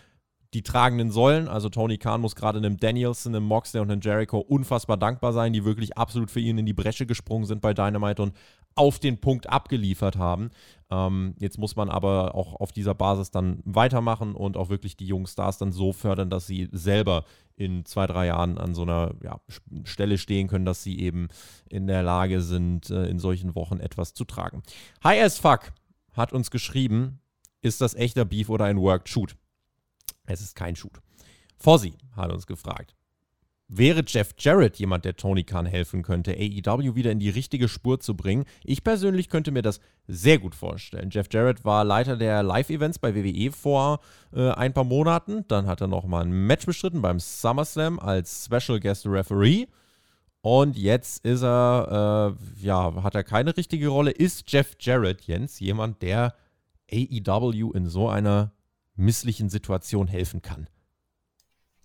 die 0.54 0.64
tragenden 0.64 1.12
Säulen. 1.12 1.48
Also 1.48 1.70
Tony 1.70 1.98
Khan 1.98 2.22
muss 2.22 2.36
gerade 2.36 2.58
einem 2.58 2.78
Danielson, 2.78 3.36
einem 3.36 3.46
Moxley 3.46 3.82
und 3.82 3.92
einem 3.92 4.02
Jericho 4.02 4.40
unfassbar 4.40 4.98
dankbar 4.98 5.34
sein, 5.34 5.54
die 5.54 5.66
wirklich 5.66 5.98
absolut 5.98 6.32
für 6.32 6.40
ihn 6.40 6.58
in 6.58 6.66
die 6.66 6.74
Bresche 6.74 7.06
gesprungen 7.06 7.46
sind 7.46 7.62
bei 7.62 7.74
Dynamite 7.74 8.22
und 8.22 8.34
auf 8.76 9.00
den 9.00 9.20
Punkt 9.20 9.50
abgeliefert 9.50 10.18
haben. 10.18 10.52
Ähm, 10.90 11.36
jetzt 11.40 11.58
muss 11.58 11.76
man 11.76 11.90
aber 11.90 12.34
auch 12.34 12.60
auf 12.60 12.72
dieser 12.72 12.96
Basis 12.96 13.30
dann 13.30 13.62
weitermachen 13.66 14.36
und 14.36 14.58
auch 14.58 14.70
wirklich 14.70 14.96
die 14.96 15.06
jungen 15.06 15.28
Stars 15.28 15.58
dann 15.58 15.72
so 15.72 15.92
fördern, 15.92 16.30
dass 16.30 16.48
sie 16.48 16.70
selber 16.72 17.26
in 17.56 17.84
zwei, 17.86 18.08
drei 18.08 18.28
Jahren 18.28 18.58
an 18.58 18.74
so 18.74 18.84
einer 18.84 19.16
ja, 19.22 19.42
Stelle 19.84 20.18
stehen 20.18 20.48
können, 20.48 20.66
dass 20.66 20.82
sie 20.82 21.00
eben 21.00 21.28
in 21.70 21.88
der 21.88 22.04
Lage 22.04 22.42
sind, 22.42 22.90
äh, 22.90 23.08
in 23.08 23.20
solchen 23.20 23.54
Wochen 23.54 23.80
etwas 23.80 24.14
zu 24.14 24.24
tragen. 24.24 24.64
Hi 25.04 25.20
as 25.20 25.38
fuck 25.38 25.74
hat 26.14 26.34
uns 26.34 26.52
geschrieben, 26.52 27.20
ist 27.62 27.82
das 27.82 27.96
echter 27.96 28.26
Beef 28.26 28.50
oder 28.50 28.66
ein 28.66 28.80
Worked 28.80 29.10
Shoot? 29.10 29.36
Es 30.30 30.42
ist 30.42 30.56
kein 30.56 30.76
Shoot. 30.76 31.02
Fozzy 31.58 31.94
hat 32.16 32.32
uns 32.32 32.48
gefragt. 32.48 32.96
Wäre 33.72 34.04
Jeff 34.06 34.34
Jarrett 34.40 34.78
jemand, 34.78 35.06
der 35.06 35.16
Tony 35.16 35.44
Khan 35.44 35.68
helfen 35.68 36.02
könnte, 36.02 36.32
AEW 36.32 36.96
wieder 36.96 37.12
in 37.12 37.20
die 37.20 37.30
richtige 37.30 37.68
Spur 37.68 38.00
zu 38.00 38.16
bringen? 38.16 38.46
Ich 38.64 38.84
persönlich 38.84 39.30
könnte 39.30 39.52
mir 39.52 39.62
das 39.62 39.80
sehr 40.08 40.40
gut 40.40 40.56
vorstellen. 40.56 41.12
Jeff 41.12 41.28
Jarrett 41.32 41.64
war 41.66 41.84
Leiter 41.84 42.18
der 42.18 42.42
Live-Events 42.42 42.98
bei 42.98 43.14
WWE 43.14 43.52
vor 43.52 44.00
äh, 44.34 44.50
ein 44.50 44.74
paar 44.74 44.86
Monaten. 44.86 45.46
Dann 45.48 45.68
hat 45.68 45.82
er 45.82 45.88
nochmal 45.88 46.26
ein 46.26 46.48
Match 46.48 46.66
bestritten 46.66 47.04
beim 47.04 47.20
SummerSlam 47.20 48.00
als 48.00 48.46
Special 48.46 48.80
Guest 48.80 49.06
Referee. 49.06 49.68
Und 50.42 50.76
jetzt 50.76 51.24
ist 51.24 51.44
er, 51.44 52.36
äh, 52.40 52.66
ja, 52.66 53.04
hat 53.04 53.14
er 53.14 53.24
keine 53.24 53.56
richtige 53.56 53.90
Rolle. 53.90 54.10
Ist 54.10 54.52
Jeff 54.52 54.78
Jarrett, 54.80 55.22
Jens, 55.22 55.60
jemand, 55.60 56.02
der 56.02 56.34
AEW 56.92 57.72
in 57.74 57.88
so 57.88 58.10
einer 58.10 58.52
misslichen 59.00 59.50
Situation 59.50 60.08
helfen 60.08 60.42
kann? 60.42 60.70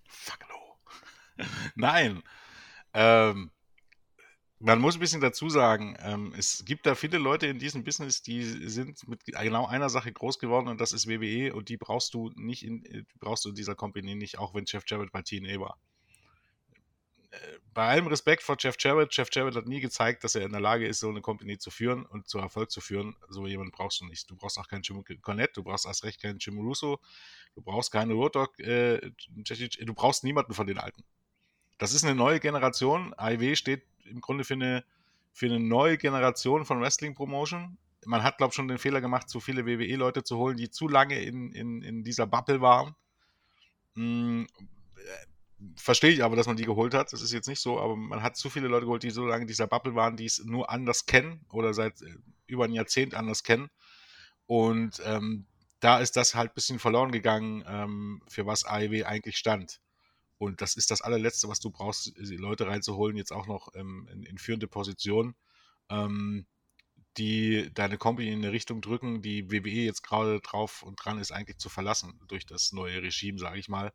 Fuck 0.06 0.40
no. 0.48 1.44
Nein. 1.74 2.22
Ähm, 2.92 3.50
man 4.58 4.80
muss 4.80 4.94
ein 4.94 5.00
bisschen 5.00 5.20
dazu 5.20 5.48
sagen, 5.48 5.96
ähm, 6.00 6.32
es 6.38 6.64
gibt 6.64 6.86
da 6.86 6.94
viele 6.94 7.18
Leute 7.18 7.46
in 7.46 7.58
diesem 7.58 7.84
Business, 7.84 8.22
die 8.22 8.42
sind 8.42 9.06
mit 9.08 9.24
genau 9.24 9.66
einer 9.66 9.90
Sache 9.90 10.12
groß 10.12 10.38
geworden 10.38 10.68
und 10.68 10.80
das 10.80 10.92
ist 10.92 11.08
WWE 11.08 11.54
und 11.54 11.68
die 11.68 11.76
brauchst 11.76 12.14
du 12.14 12.30
nicht 12.36 12.64
in, 12.64 12.84
äh, 12.84 13.04
brauchst 13.18 13.44
du 13.44 13.50
in 13.50 13.54
dieser 13.54 13.74
Company 13.74 14.14
nicht, 14.14 14.38
auch 14.38 14.54
wenn 14.54 14.64
Jeff 14.66 14.84
Jarrett 14.86 15.12
bei 15.12 15.22
TNA 15.22 15.60
war 15.60 15.78
bei 17.72 17.88
allem 17.88 18.06
Respekt 18.06 18.42
vor 18.42 18.56
Jeff 18.58 18.76
Jarrett, 18.78 19.14
Jeff 19.14 19.28
Jarrett 19.32 19.56
hat 19.56 19.66
nie 19.66 19.80
gezeigt, 19.80 20.22
dass 20.22 20.34
er 20.34 20.42
in 20.42 20.52
der 20.52 20.60
Lage 20.60 20.86
ist, 20.86 21.00
so 21.00 21.08
eine 21.08 21.20
Company 21.20 21.58
zu 21.58 21.70
führen 21.70 22.06
und 22.06 22.28
zu 22.28 22.38
Erfolg 22.38 22.70
zu 22.70 22.80
führen. 22.80 23.16
So 23.28 23.46
jemanden 23.46 23.72
brauchst 23.72 24.00
du 24.00 24.04
nicht. 24.04 24.30
Du 24.30 24.36
brauchst 24.36 24.58
auch 24.58 24.68
keinen 24.68 24.82
Jim 24.82 25.04
Cornette, 25.22 25.54
du 25.54 25.64
brauchst 25.64 25.86
erst 25.86 26.04
recht 26.04 26.22
keinen 26.22 26.38
Jim 26.38 26.58
Russo, 26.58 27.00
du 27.54 27.62
brauchst 27.62 27.90
keine 27.90 28.14
Dog, 28.14 28.58
äh, 28.60 29.00
du 29.00 29.94
brauchst 29.94 30.22
niemanden 30.24 30.54
von 30.54 30.66
den 30.66 30.78
Alten. 30.78 31.02
Das 31.78 31.92
ist 31.92 32.04
eine 32.04 32.14
neue 32.14 32.38
Generation. 32.38 33.12
AIW 33.16 33.56
steht 33.56 33.82
im 34.04 34.20
Grunde 34.20 34.44
für 34.44 34.54
eine, 34.54 34.84
für 35.32 35.46
eine 35.46 35.58
neue 35.58 35.98
Generation 35.98 36.64
von 36.64 36.80
Wrestling-Promotion. 36.80 37.76
Man 38.06 38.22
hat, 38.22 38.38
glaube 38.38 38.50
ich, 38.50 38.54
schon 38.54 38.68
den 38.68 38.78
Fehler 38.78 39.00
gemacht, 39.00 39.28
zu 39.28 39.40
viele 39.40 39.66
WWE-Leute 39.66 40.22
zu 40.22 40.36
holen, 40.36 40.56
die 40.56 40.70
zu 40.70 40.88
lange 40.88 41.20
in, 41.22 41.52
in, 41.52 41.82
in 41.82 42.04
dieser 42.04 42.26
Bubble 42.26 42.60
waren. 42.60 42.94
Hm, 43.94 44.46
verstehe 45.76 46.10
ich 46.10 46.22
aber, 46.22 46.36
dass 46.36 46.46
man 46.46 46.56
die 46.56 46.64
geholt 46.64 46.94
hat. 46.94 47.12
Das 47.12 47.22
ist 47.22 47.32
jetzt 47.32 47.48
nicht 47.48 47.60
so, 47.60 47.80
aber 47.80 47.96
man 47.96 48.22
hat 48.22 48.36
zu 48.36 48.50
viele 48.50 48.68
Leute 48.68 48.86
geholt, 48.86 49.02
die 49.02 49.10
so 49.10 49.26
lange 49.26 49.42
in 49.42 49.48
dieser 49.48 49.66
Bubble 49.66 49.94
waren, 49.94 50.16
die 50.16 50.26
es 50.26 50.44
nur 50.44 50.70
anders 50.70 51.06
kennen 51.06 51.44
oder 51.50 51.74
seit 51.74 52.00
äh, 52.02 52.16
über 52.46 52.64
ein 52.64 52.72
Jahrzehnt 52.72 53.14
anders 53.14 53.42
kennen. 53.42 53.70
Und 54.46 55.00
ähm, 55.04 55.46
da 55.80 55.98
ist 55.98 56.16
das 56.16 56.34
halt 56.34 56.52
ein 56.52 56.54
bisschen 56.54 56.78
verloren 56.78 57.12
gegangen, 57.12 57.64
ähm, 57.66 58.22
für 58.28 58.46
was 58.46 58.64
AEW 58.64 59.04
eigentlich 59.04 59.36
stand. 59.36 59.80
Und 60.38 60.60
das 60.60 60.76
ist 60.76 60.90
das 60.90 61.00
allerletzte, 61.00 61.48
was 61.48 61.60
du 61.60 61.70
brauchst, 61.70 62.12
Leute 62.16 62.66
reinzuholen, 62.66 63.16
jetzt 63.16 63.32
auch 63.32 63.46
noch 63.46 63.68
ähm, 63.74 64.08
in, 64.12 64.24
in, 64.24 64.38
führende 64.38 64.66
Positionen, 64.66 65.34
ähm, 65.88 66.46
die 67.16 67.70
deine 67.72 67.96
Company 67.96 68.30
in 68.30 68.40
eine 68.40 68.52
Richtung 68.52 68.80
drücken, 68.80 69.22
die 69.22 69.50
WWE 69.50 69.70
jetzt 69.70 70.02
gerade 70.02 70.40
drauf 70.40 70.82
und 70.82 70.96
dran 70.96 71.18
ist, 71.18 71.32
eigentlich 71.32 71.58
zu 71.58 71.68
verlassen 71.68 72.20
durch 72.26 72.44
das 72.44 72.72
neue 72.72 73.02
Regime, 73.02 73.38
sage 73.38 73.58
ich 73.58 73.68
mal 73.68 73.92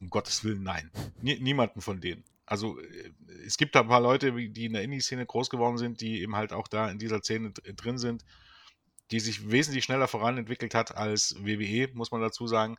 um 0.00 0.10
Gottes 0.10 0.44
Willen, 0.44 0.62
nein. 0.62 0.90
niemanden 1.20 1.80
von 1.80 2.00
denen. 2.00 2.24
Also 2.46 2.80
äh, 2.80 3.12
es 3.46 3.56
gibt 3.56 3.74
da 3.74 3.80
ein 3.80 3.88
paar 3.88 4.00
Leute, 4.00 4.32
die 4.32 4.64
in 4.64 4.72
der 4.72 4.82
Indie-Szene 4.82 5.24
groß 5.26 5.50
geworden 5.50 5.78
sind, 5.78 6.00
die 6.00 6.20
eben 6.20 6.36
halt 6.36 6.52
auch 6.52 6.68
da 6.68 6.90
in 6.90 6.98
dieser 6.98 7.20
Szene 7.20 7.52
drin 7.52 7.98
sind, 7.98 8.24
die 9.10 9.20
sich 9.20 9.50
wesentlich 9.50 9.84
schneller 9.84 10.08
voranentwickelt 10.08 10.74
hat 10.74 10.96
als 10.96 11.36
WWE, 11.38 11.88
muss 11.94 12.10
man 12.10 12.20
dazu 12.20 12.46
sagen. 12.46 12.76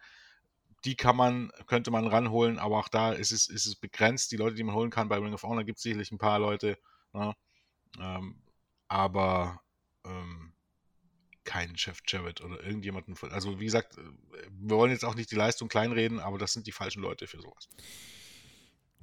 Die 0.83 0.95
kann 0.95 1.15
man, 1.15 1.51
könnte 1.67 1.91
man 1.91 2.07
ranholen, 2.07 2.57
aber 2.57 2.79
auch 2.79 2.87
da 2.87 3.13
ist 3.13 3.31
es, 3.31 3.47
ist 3.47 3.67
es 3.67 3.75
begrenzt. 3.75 4.31
Die 4.31 4.37
Leute, 4.37 4.55
die 4.55 4.63
man 4.63 4.75
holen 4.75 4.89
kann 4.89 5.09
bei 5.09 5.17
Ring 5.17 5.33
of 5.33 5.43
Honor, 5.43 5.63
gibt 5.63 5.77
es 5.77 5.83
sicherlich 5.83 6.11
ein 6.11 6.17
paar 6.17 6.39
Leute. 6.39 6.77
Ne? 7.13 7.33
Ähm, 7.99 8.41
aber 8.87 9.61
ähm, 10.03 10.50
keinen 11.43 11.77
Chef 11.77 11.99
Jarrett 12.07 12.41
oder 12.41 12.63
irgendjemanden. 12.63 13.15
Also 13.31 13.59
wie 13.59 13.65
gesagt, 13.65 13.97
wir 13.97 14.75
wollen 14.75 14.91
jetzt 14.91 15.05
auch 15.05 15.15
nicht 15.15 15.31
die 15.31 15.35
Leistung 15.35 15.67
kleinreden, 15.67 16.19
aber 16.19 16.37
das 16.37 16.53
sind 16.53 16.67
die 16.67 16.71
falschen 16.71 17.01
Leute 17.01 17.27
für 17.27 17.41
sowas. 17.41 17.69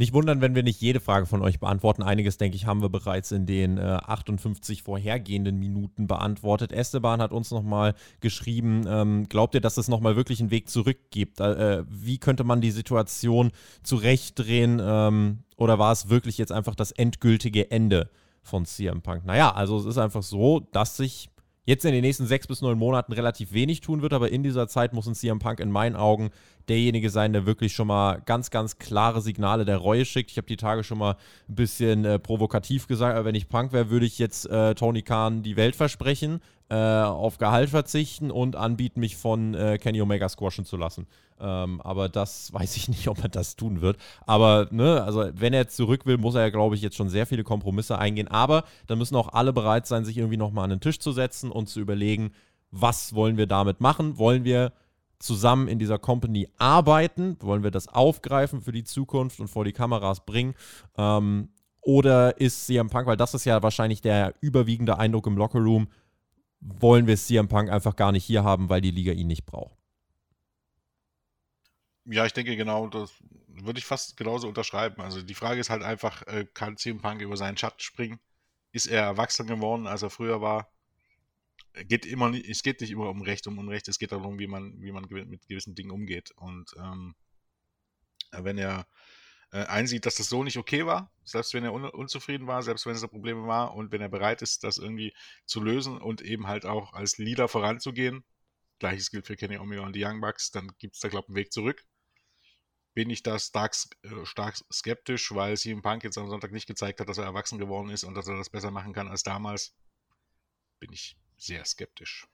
Nicht 0.01 0.13
wundern, 0.13 0.41
wenn 0.41 0.55
wir 0.55 0.63
nicht 0.63 0.81
jede 0.81 1.01
Frage 1.01 1.27
von 1.27 1.43
euch 1.43 1.59
beantworten. 1.59 2.05
Einiges, 2.05 2.39
denke 2.39 2.55
ich, 2.55 2.67
haben 2.67 2.83
wir 2.83 2.89
bereits 2.89 3.33
in 3.33 3.47
den 3.47 3.79
äh, 3.79 3.81
58 3.81 4.85
vorhergehenden 4.85 5.59
Minuten 5.59 6.07
beantwortet. 6.07 6.71
Esteban 6.71 7.21
hat 7.21 7.33
uns 7.33 7.51
nochmal 7.51 7.97
geschrieben, 8.21 8.85
ähm, 8.89 9.29
glaubt 9.29 9.57
ihr, 9.57 9.61
dass 9.61 9.77
es 9.77 9.89
nochmal 9.89 10.15
wirklich 10.15 10.39
einen 10.39 10.53
Weg 10.53 10.69
zurück 10.69 10.99
gibt? 11.11 11.41
Äh, 11.41 11.83
wie 11.89 12.19
könnte 12.19 12.45
man 12.45 12.61
die 12.61 12.71
Situation 12.71 13.51
zurechtdrehen? 13.83 14.81
Ähm, 14.81 15.39
oder 15.57 15.81
war 15.81 15.91
es 15.91 16.09
wirklich 16.09 16.39
jetzt 16.39 16.53
einfach 16.53 16.77
das 16.77 16.93
endgültige 16.93 17.73
Ende 17.73 18.09
von 18.41 18.67
CM 18.67 19.03
Punk? 19.03 19.25
Naja, 19.25 19.51
also 19.51 19.79
es 19.79 19.85
ist 19.85 19.99
einfach 19.99 20.23
so, 20.23 20.61
dass 20.61 20.97
sich 20.97 21.29
jetzt 21.69 21.85
in 21.85 21.93
den 21.93 22.01
nächsten 22.01 22.27
sechs 22.27 22.47
bis 22.47 22.63
neun 22.63 22.79
Monaten 22.79 23.13
relativ 23.13 23.53
wenig 23.53 23.83
tun 23.83 24.01
wird, 24.01 24.15
aber 24.15 24.33
in 24.33 24.43
dieser 24.43 24.69
Zeit 24.69 24.95
muss 24.95 25.07
ein 25.07 25.15
CM 25.15 25.39
Punk 25.39 25.61
in 25.61 25.71
meinen 25.71 25.97
Augen 25.97 26.31
derjenige 26.71 27.11
sein, 27.11 27.35
der 27.35 27.45
wirklich 27.45 27.75
schon 27.75 27.89
mal 27.89 28.23
ganz, 28.25 28.51
ganz 28.51 28.79
klare 28.79 29.21
Signale 29.21 29.67
der 29.67 29.77
Reue 29.77 30.07
schickt. 30.07 30.31
Ich 30.31 30.39
habe 30.39 30.47
die 30.47 30.57
Tage 30.57 30.83
schon 30.83 30.97
mal 30.97 31.17
ein 31.47 31.55
bisschen 31.55 32.07
äh, 32.07 32.19
provokativ 32.19 32.87
gesagt, 32.87 33.17
aber 33.17 33.27
wenn 33.27 33.35
ich 33.35 33.51
Punk 33.51 33.75
wäre, 33.75 33.91
würde 33.91 34.07
ich 34.07 34.19
jetzt 34.19 34.47
äh, 34.47 34.75
Tony 34.75 35.03
Khan 35.03 35.43
die 35.43 35.57
Welt 35.57 35.77
versprechen, 35.77 36.41
äh, 36.71 36.75
auf 36.75 37.39
Gehalt 37.39 37.71
verzichten 37.71 38.31
und 38.31 38.57
anbieten, 38.57 39.01
mich 39.01 39.17
von 39.17 39.55
äh, 39.55 39.79
Kenny 39.79 40.03
Omega 40.03 40.29
squashen 40.29 40.65
zu 40.65 40.77
lassen. 40.77 41.07
Ähm, 41.41 41.81
aber 41.81 42.09
das 42.09 42.53
weiß 42.53 42.77
ich 42.77 42.89
nicht, 42.91 43.09
ob 43.09 43.23
er 43.23 43.29
das 43.29 43.57
tun 43.57 43.81
wird. 43.81 43.97
Aber, 44.27 44.69
ne, 44.71 45.03
also 45.03 45.31
wenn 45.33 45.55
er 45.55 45.69
zurück 45.69 46.05
will, 46.05 46.19
muss 46.19 46.35
er 46.35 46.43
ja, 46.43 46.51
glaube 46.51 46.75
ich, 46.75 46.83
jetzt 46.83 46.97
schon 46.97 47.09
sehr 47.09 47.27
viele 47.27 47.45
Kompromisse 47.45 47.99
eingehen. 47.99 48.29
Aber 48.29 48.65
dann 48.87 48.99
müssen 48.99 49.17
auch 49.17 49.33
alle 49.33 49.53
bereit 49.53 49.87
sein, 49.87 50.05
sich 50.05 50.19
irgendwie 50.19 50.37
nochmal 50.37 50.65
an 50.65 50.71
den 50.71 50.81
Tisch 50.81 50.99
zu 50.99 51.13
setzen 51.13 51.51
und 51.51 51.69
zu 51.69 51.81
überlegen, 51.81 52.33
was 52.71 53.15
wollen 53.15 53.37
wir 53.37 53.47
damit 53.47 53.81
machen? 53.81 54.19
Wollen 54.19 54.45
wir 54.45 54.73
zusammen 55.19 55.69
in 55.69 55.79
dieser 55.79 55.99
Company 55.99 56.49
arbeiten? 56.59 57.37
Wollen 57.41 57.63
wir 57.63 57.71
das 57.71 57.89
aufgreifen 57.89 58.61
für 58.61 58.73
die 58.73 58.85
Zukunft 58.85 59.41
und 59.41 59.49
vor 59.49 59.65
die 59.65 59.73
Kameras 59.73 60.25
bringen? 60.27 60.55
Ähm, 60.97 61.49
oder 61.81 62.39
ist 62.39 62.67
CM 62.67 62.91
Punk, 62.91 63.07
weil 63.07 63.17
das 63.17 63.33
ist 63.33 63.47
ja 63.47 63.63
wahrscheinlich 63.63 64.03
der 64.03 64.35
überwiegende 64.41 64.99
Eindruck 64.99 65.27
im 65.27 65.39
Lockerroom, 65.39 65.89
wollen 66.61 67.07
wir 67.07 67.17
CM 67.17 67.49
Punk 67.49 67.71
einfach 67.71 67.97
gar 67.97 68.13
nicht 68.13 68.25
hier 68.25 68.45
haben, 68.45 68.69
weil 68.69 68.81
die 68.81 68.91
Liga 68.91 69.13
ihn 69.13 69.27
nicht 69.27 69.47
braucht? 69.47 69.77
Ja, 72.05 72.25
ich 72.25 72.33
denke 72.33 72.57
genau, 72.57 72.89
das 72.89 73.13
würde 73.49 73.79
ich 73.79 73.85
fast 73.85 74.17
genauso 74.17 74.49
unterschreiben. 74.49 75.01
Also 75.03 75.23
die 75.23 75.35
Frage 75.35 75.61
ist 75.61 75.71
halt 75.71 75.83
einfach, 75.83 76.23
äh, 76.27 76.47
kann 76.55 76.77
CM 76.77 77.01
Punk 77.01 77.21
über 77.21 77.37
seinen 77.37 77.57
Schatten 77.57 77.81
springen? 77.81 78.19
Ist 78.73 78.87
er 78.87 79.03
erwachsen 79.03 79.47
geworden, 79.47 79.87
als 79.87 80.03
er 80.03 80.11
früher 80.11 80.41
war? 80.41 80.71
Geht 81.75 82.07
immer, 82.07 82.33
es 82.35 82.63
geht 82.63 82.81
nicht 82.81 82.91
immer 82.91 83.09
um 83.11 83.23
Recht 83.23 83.47
und 83.47 83.59
Unrecht, 83.59 83.89
es 83.89 83.99
geht 83.99 84.13
darum, 84.13 84.39
wie 84.39 84.47
man, 84.47 84.81
wie 84.81 84.93
man 84.93 85.07
mit 85.09 85.47
gewissen 85.49 85.75
Dingen 85.75 85.91
umgeht. 85.91 86.31
Und 86.37 86.75
ähm, 86.79 87.15
wenn 88.33 88.59
er 88.59 88.87
äh, 89.53 89.65
einsieht, 89.65 90.07
dass 90.07 90.17
das 90.17 90.29
so 90.29 90.45
nicht 90.45 90.59
okay 90.59 90.87
war, 90.87 91.11
selbst 91.25 91.55
wenn 91.55 91.65
er 91.65 91.73
un 91.73 91.85
unzufrieden 91.85 92.47
war, 92.47 92.63
selbst 92.63 92.87
wenn 92.87 92.95
es 92.95 93.01
da 93.01 93.07
Probleme 93.07 93.47
war 93.47 93.75
und 93.75 93.93
wenn 93.93 94.01
er 94.01 94.09
bereit 94.09 94.43
ist, 94.43 94.65
das 94.65 94.79
irgendwie 94.79 95.15
zu 95.47 95.63
lösen 95.63 95.99
und 95.99 96.23
eben 96.23 96.47
halt 96.47 96.67
auch 96.67 96.93
als 96.93 97.19
Leader 97.19 97.49
voranzugehen, 97.49 98.25
gleiches 98.79 99.11
gilt 99.11 99.27
für 99.27 99.37
Kenny 99.37 99.59
Omega 99.59 99.83
und 99.83 99.95
die 99.95 100.05
Young 100.05 100.21
Bucks, 100.21 100.51
dann 100.51 100.71
gibt 100.79 100.95
es 100.95 101.01
da, 101.01 101.09
glaube 101.09 101.27
ich, 101.27 101.29
einen 101.31 101.37
Weg 101.37 101.53
zurück 101.53 101.85
bin 102.99 103.11
ich 103.11 103.23
da 103.23 103.39
stark, 103.39 103.77
äh, 104.03 104.27
stark 104.27 104.57
skeptisch, 104.73 105.33
weil 105.33 105.57
CM 105.57 105.83
Punk 105.83 106.03
jetzt 106.03 106.19
am 106.19 106.29
Sonntag 106.29 106.51
nicht 106.51 106.67
gezeigt 106.67 106.99
hat, 106.99 107.09
dass 107.09 107.19
er 107.19 107.27
erwachsen 107.27 107.57
geworden 107.61 107.91
ist 107.91 108.03
und 108.03 108.17
dass 108.17 108.27
er 108.27 108.37
das 108.37 108.51
besser 108.51 108.73
machen 108.73 108.93
kann 108.93 109.07
als 109.07 109.23
damals. 109.23 109.73
Bin 110.81 110.93
ich 110.93 111.17
sehr 111.37 111.65
skeptisch. 111.65 112.27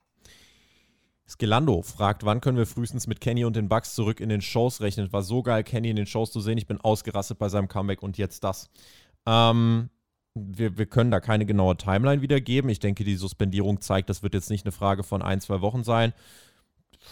Skilando 1.27 1.81
fragt, 1.81 2.23
wann 2.23 2.41
können 2.41 2.57
wir 2.57 2.67
frühestens 2.67 3.07
mit 3.07 3.19
Kenny 3.19 3.45
und 3.45 3.55
den 3.55 3.67
Bucks 3.67 3.95
zurück 3.95 4.19
in 4.19 4.29
den 4.29 4.41
Shows 4.41 4.81
rechnen? 4.81 5.11
War 5.11 5.23
so 5.23 5.41
geil, 5.41 5.63
Kenny 5.63 5.89
in 5.89 5.95
den 5.95 6.05
Shows 6.05 6.31
zu 6.31 6.39
sehen. 6.39 6.57
Ich 6.57 6.67
bin 6.67 6.79
ausgerastet 6.79 7.39
bei 7.39 7.49
seinem 7.49 7.67
Comeback 7.67 8.03
und 8.03 8.17
jetzt 8.17 8.43
das. 8.43 8.69
Ähm, 9.25 9.89
wir, 10.35 10.77
wir 10.77 10.85
können 10.85 11.11
da 11.11 11.19
keine 11.19 11.45
genaue 11.45 11.77
Timeline 11.77 12.21
wiedergeben. 12.21 12.69
Ich 12.69 12.79
denke, 12.79 13.03
die 13.03 13.15
Suspendierung 13.15 13.81
zeigt, 13.81 14.09
das 14.09 14.21
wird 14.21 14.33
jetzt 14.33 14.49
nicht 14.49 14.65
eine 14.65 14.71
Frage 14.71 15.03
von 15.03 15.21
ein, 15.21 15.41
zwei 15.41 15.61
Wochen 15.61 15.83
sein 15.83 16.13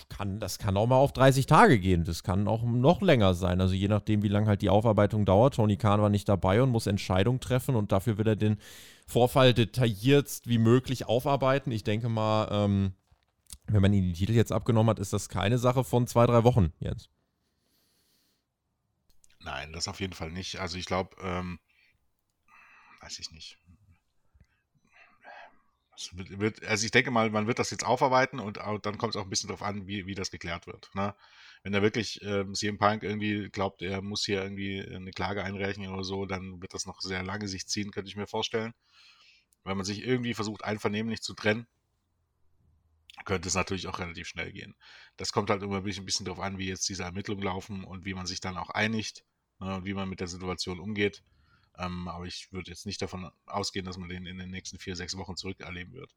kann, 0.10 0.40
das 0.40 0.58
kann 0.58 0.78
auch 0.78 0.88
mal 0.88 0.98
auf 0.98 1.14
30 1.14 1.46
Tage 1.46 1.80
gehen. 1.80 2.04
Das 2.04 2.24
kann 2.24 2.48
auch 2.48 2.64
noch 2.64 3.02
länger 3.02 3.34
sein. 3.34 3.62
Also 3.62 3.74
je 3.74 3.88
nachdem, 3.88 4.24
wie 4.24 4.28
lange 4.28 4.48
halt 4.48 4.62
die 4.62 4.70
Aufarbeitung 4.70 5.26
dauert. 5.26 5.56
Tony 5.56 5.78
Khan 5.78 6.02
war 6.02 6.10
nicht 6.10 6.28
dabei 6.30 6.62
und 6.62 6.70
muss 6.70 6.88
Entscheidungen 6.88 7.40
treffen 7.40 7.76
und 7.76 7.92
dafür 7.92 8.18
will 8.18 8.28
er 8.28 8.36
den 8.36 8.58
Vorfall 9.08 9.54
detailliertst 9.54 10.48
wie 10.48 10.58
möglich 10.58 11.08
aufarbeiten. 11.08 11.72
Ich 11.72 11.84
denke 11.84 12.10
mal, 12.10 12.48
ähm, 12.52 12.94
wenn 13.68 13.82
man 13.82 13.94
ihn 13.94 14.14
die 14.14 14.14
Titel 14.14 14.34
jetzt 14.34 14.52
abgenommen 14.52 14.90
hat, 14.90 15.00
ist 15.00 15.14
das 15.14 15.30
keine 15.30 15.58
Sache 15.58 15.84
von 15.84 16.08
zwei, 16.08 16.26
drei 16.26 16.44
Wochen, 16.44 16.74
Jens. 16.80 17.10
Nein, 19.40 19.74
das 19.74 19.88
auf 19.88 20.00
jeden 20.00 20.14
Fall 20.14 20.32
nicht. 20.32 20.60
Also 20.60 20.78
ich 20.78 20.86
glaube, 20.86 21.16
ähm, 21.22 21.60
weiß 23.02 23.20
ich 23.20 23.32
nicht. 23.32 23.58
Wird, 26.14 26.64
also 26.66 26.86
ich 26.86 26.92
denke 26.92 27.12
mal, 27.12 27.30
man 27.30 27.46
wird 27.46 27.60
das 27.60 27.70
jetzt 27.70 27.86
aufarbeiten 27.86 28.40
und 28.40 28.58
dann 28.58 28.98
kommt 28.98 29.14
es 29.14 29.16
auch 29.16 29.26
ein 29.26 29.30
bisschen 29.30 29.48
darauf 29.48 29.62
an, 29.62 29.86
wie, 29.86 30.08
wie 30.08 30.16
das 30.16 30.32
geklärt 30.32 30.66
wird. 30.66 30.90
Ne? 30.96 31.14
Wenn 31.62 31.74
er 31.74 31.82
wirklich 31.82 32.22
ähm, 32.24 32.56
CM 32.56 32.78
Punk 32.78 33.04
irgendwie 33.04 33.50
glaubt, 33.50 33.82
er 33.82 34.02
muss 34.02 34.26
hier 34.26 34.42
irgendwie 34.42 34.82
eine 34.82 35.12
Klage 35.12 35.44
einreichen 35.44 35.88
oder 35.88 36.04
so, 36.04 36.26
dann 36.26 36.62
wird 36.62 36.74
das 36.74 36.86
noch 36.86 37.00
sehr 37.00 37.24
lange 37.24 37.48
sich 37.48 37.68
ziehen, 37.68 37.92
könnte 37.92 38.10
ich 38.10 38.16
mir 38.16 38.28
vorstellen. 38.28 38.74
Wenn 39.64 39.78
man 39.78 39.86
sich 39.86 40.04
irgendwie 40.04 40.34
versucht, 40.34 40.64
einvernehmlich 40.64 41.22
zu 41.22 41.36
trennen, 41.36 41.68
könnte 43.26 43.48
es 43.48 43.56
natürlich 43.56 43.88
auch 43.88 44.00
relativ 44.00 44.28
schnell 44.28 44.52
gehen. 44.52 44.76
Das 45.18 45.32
kommt 45.32 45.50
halt 45.50 45.62
immer 45.64 45.78
ein 45.78 45.84
bisschen, 45.84 46.26
darauf 46.26 46.40
an, 46.40 46.58
wie 46.58 46.68
jetzt 46.68 46.88
diese 46.90 47.04
Ermittlungen 47.04 47.44
laufen 47.44 47.84
und 47.84 48.06
wie 48.06 48.14
man 48.14 48.26
sich 48.26 48.40
dann 48.40 48.58
auch 48.58 48.70
einigt 48.70 49.24
ne, 49.60 49.76
und 49.76 49.86
wie 49.86 49.94
man 49.94 50.10
mit 50.10 50.20
der 50.20 50.28
Situation 50.28 50.80
umgeht. 50.80 51.24
Ähm, 51.78 52.08
aber 52.08 52.26
ich 52.26 52.52
würde 52.52 52.70
jetzt 52.70 52.86
nicht 52.86 53.02
davon 53.02 53.32
ausgehen, 53.46 53.86
dass 53.86 53.98
man 53.98 54.10
den 54.10 54.26
in 54.26 54.38
den 54.38 54.52
nächsten 54.52 54.78
vier, 54.78 54.96
sechs 54.96 55.18
Wochen 55.18 55.36
zurückerleben 55.36 55.94
wird. 55.94 56.14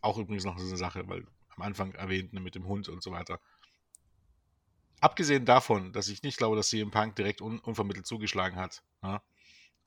Auch 0.00 0.18
übrigens 0.18 0.44
noch 0.44 0.58
so 0.58 0.66
eine 0.66 0.76
Sache, 0.76 1.08
weil 1.08 1.26
am 1.48 1.62
Anfang 1.62 1.92
erwähnt 1.92 2.32
ne, 2.32 2.40
mit 2.40 2.54
dem 2.54 2.66
Hund 2.66 2.88
und 2.88 3.02
so 3.02 3.10
weiter. 3.10 3.40
Abgesehen 5.00 5.46
davon, 5.46 5.92
dass 5.92 6.08
ich 6.08 6.22
nicht 6.22 6.36
glaube, 6.36 6.56
dass 6.56 6.68
CM 6.68 6.90
Punk 6.90 7.16
direkt 7.16 7.40
un 7.40 7.58
unvermittelt 7.60 8.06
zugeschlagen 8.06 8.56
hat, 8.56 8.82
ne, 9.02 9.22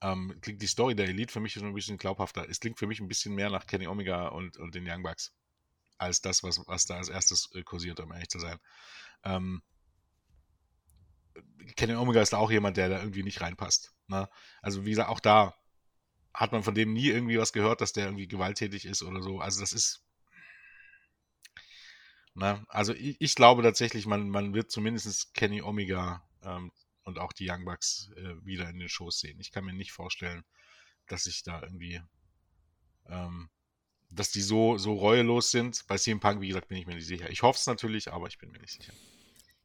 ähm, 0.02 0.38
klingt 0.42 0.62
die 0.62 0.68
Story 0.68 0.96
der 0.96 1.08
Elite 1.08 1.32
für 1.32 1.40
mich 1.40 1.54
schon 1.54 1.66
ein 1.66 1.74
bisschen 1.74 1.98
glaubhafter. 1.98 2.50
Es 2.50 2.60
klingt 2.60 2.80
für 2.80 2.88
mich 2.88 3.00
ein 3.00 3.08
bisschen 3.08 3.36
mehr 3.36 3.50
nach 3.50 3.68
Kenny 3.68 3.88
Omega 3.88 4.28
und, 4.30 4.58
und 4.58 4.76
den 4.76 4.90
Young 4.90 5.04
Bucks 5.04 5.34
als 6.04 6.22
das, 6.22 6.44
was, 6.44 6.62
was 6.68 6.86
da 6.86 6.98
als 6.98 7.10
erstes 7.10 7.50
äh, 7.54 7.64
kursiert, 7.64 8.00
um 8.00 8.12
ehrlich 8.12 8.30
zu 8.30 8.40
sein. 8.40 8.58
Ähm, 9.24 9.62
Kenny 11.76 11.96
Omega 11.96 12.22
ist 12.22 12.34
auch 12.34 12.52
jemand, 12.52 12.78
der 12.78 12.90
da 12.90 13.00
irgendwie 13.00 13.24
nicht 13.24 13.42
reinpasst. 13.42 13.94
Ne? 14.08 14.30
Also 14.62 14.86
wie 14.86 14.92
gesagt, 14.92 15.10
auch 15.10 15.20
da 15.20 15.56
hat 16.34 16.52
man 16.52 16.64
von 16.64 16.76
dem 16.76 16.94
nie 16.94 17.08
irgendwie 17.08 17.38
was 17.38 17.54
gehört, 17.54 17.82
dass 17.82 17.94
der 17.94 18.06
irgendwie 18.06 18.28
gewalttätig 18.28 18.86
ist 18.86 19.04
oder 19.04 19.22
so. 19.22 19.40
Also 19.40 19.62
das 19.62 19.74
ist. 19.74 20.04
Ne? 22.34 22.66
Also 22.68 22.94
ich, 22.94 23.20
ich, 23.20 23.36
glaube 23.36 23.62
tatsächlich, 23.62 24.06
man, 24.06 24.30
man 24.30 24.54
wird 24.54 24.72
zumindest 24.72 25.34
Kenny 25.36 25.62
Omega 25.62 26.28
ähm, 26.42 26.72
und 27.04 27.20
auch 27.20 27.34
die 27.34 27.50
Young 27.50 27.66
Bucks 27.66 28.10
äh, 28.16 28.46
wieder 28.46 28.70
in 28.70 28.80
den 28.80 28.90
Shows 28.90 29.20
sehen. 29.20 29.40
Ich 29.40 29.52
kann 29.52 29.66
mir 29.66 29.74
nicht 29.74 29.92
vorstellen, 29.92 30.44
dass 31.08 31.28
ich 31.28 31.44
da 31.44 31.62
irgendwie, 31.62 32.02
ähm, 33.08 33.50
dass 34.16 34.32
die 34.32 34.42
so, 34.42 34.78
so 34.78 34.94
reuelos 34.94 35.52
sind. 35.52 35.86
Bei 35.88 35.98
CM 35.98 36.20
Punk, 36.20 36.42
wie 36.42 36.48
gesagt, 36.48 36.68
bin 36.68 36.78
ich 36.78 36.88
mir 36.88 36.96
nicht 36.96 37.08
sicher. 37.08 37.30
Ich 37.30 37.42
hoffe 37.42 37.58
es 37.58 37.68
natürlich, 37.68 38.12
aber 38.12 38.28
ich 38.28 38.38
bin 38.38 38.52
mir 38.52 38.60
nicht 38.60 38.74
sicher. 38.74 38.94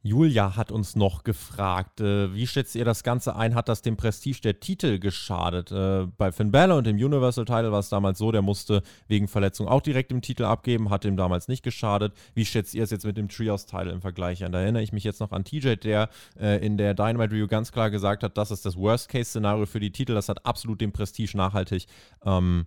Julia 0.03 0.55
hat 0.55 0.71
uns 0.71 0.95
noch 0.95 1.25
gefragt, 1.25 2.01
äh, 2.01 2.33
wie 2.33 2.47
schätzt 2.47 2.77
ihr 2.77 2.85
das 2.85 3.03
Ganze 3.03 3.35
ein? 3.35 3.57
Hat 3.57 3.69
das 3.69 3.83
dem 3.83 3.97
Prestige 3.97 4.41
der 4.41 4.61
Titel 4.61 5.01
geschadet? 5.01 5.73
Äh, 5.73 6.07
bei 6.17 6.31
Finn 6.31 6.53
Balor 6.53 6.79
und 6.79 6.87
dem 6.87 6.97
Universal 6.97 7.45
Title 7.45 7.73
war 7.73 7.81
es 7.81 7.89
damals 7.89 8.19
so, 8.19 8.31
der 8.31 8.43
musste 8.43 8.83
wegen 9.09 9.27
Verletzung 9.27 9.67
auch 9.67 9.81
direkt 9.83 10.13
den 10.13 10.23
Titel 10.23 10.45
abgeben, 10.45 10.91
hat 10.91 11.05
ihm 11.05 11.17
damals 11.17 11.49
nicht 11.49 11.65
geschadet. 11.65 12.15
Wie 12.35 12.45
schätzt 12.45 12.75
ihr 12.75 12.85
es 12.85 12.91
jetzt 12.91 13.05
mit 13.05 13.17
dem 13.17 13.29
Trios 13.29 13.67
Title 13.67 13.91
im 13.91 14.01
Vergleich 14.01 14.45
an? 14.45 14.53
Da 14.53 14.61
erinnere 14.61 14.85
ich 14.85 14.93
mich 14.93 15.03
jetzt 15.03 15.19
noch 15.19 15.33
an 15.33 15.45
TJ, 15.45 15.75
der 15.75 16.11
äh, 16.39 16.65
in 16.65 16.79
der 16.79 16.95
Dynamite 16.95 17.33
Review 17.33 17.49
ganz 17.49 17.73
klar 17.73 17.91
gesagt 17.91 18.23
hat, 18.23 18.39
das 18.39 18.53
ist 18.53 18.65
das 18.65 18.77
Worst-Case-Szenario 18.77 19.67
für 19.67 19.81
die 19.81 19.91
Titel. 19.91 20.15
Das 20.15 20.29
hat 20.29 20.47
absolut 20.47 20.81
dem 20.81 20.93
Prestige 20.93 21.37
nachhaltig 21.37 21.87
ähm, 22.25 22.67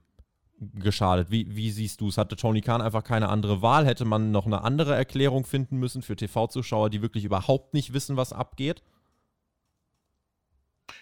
geschadet. 0.75 1.31
Wie, 1.31 1.55
wie 1.55 1.71
siehst 1.71 2.01
du 2.01 2.09
es? 2.09 2.17
Hatte 2.17 2.35
Tony 2.35 2.61
Khan 2.61 2.81
einfach 2.81 3.03
keine 3.03 3.29
andere 3.29 3.61
Wahl? 3.61 3.85
Hätte 3.85 4.05
man 4.05 4.31
noch 4.31 4.45
eine 4.45 4.63
andere 4.63 4.95
Erklärung 4.95 5.45
finden 5.45 5.77
müssen 5.77 6.01
für 6.01 6.15
TV-Zuschauer, 6.15 6.89
die 6.89 7.01
wirklich 7.01 7.25
überhaupt 7.25 7.73
nicht 7.73 7.93
wissen, 7.93 8.15
was 8.17 8.31
abgeht? 8.31 8.83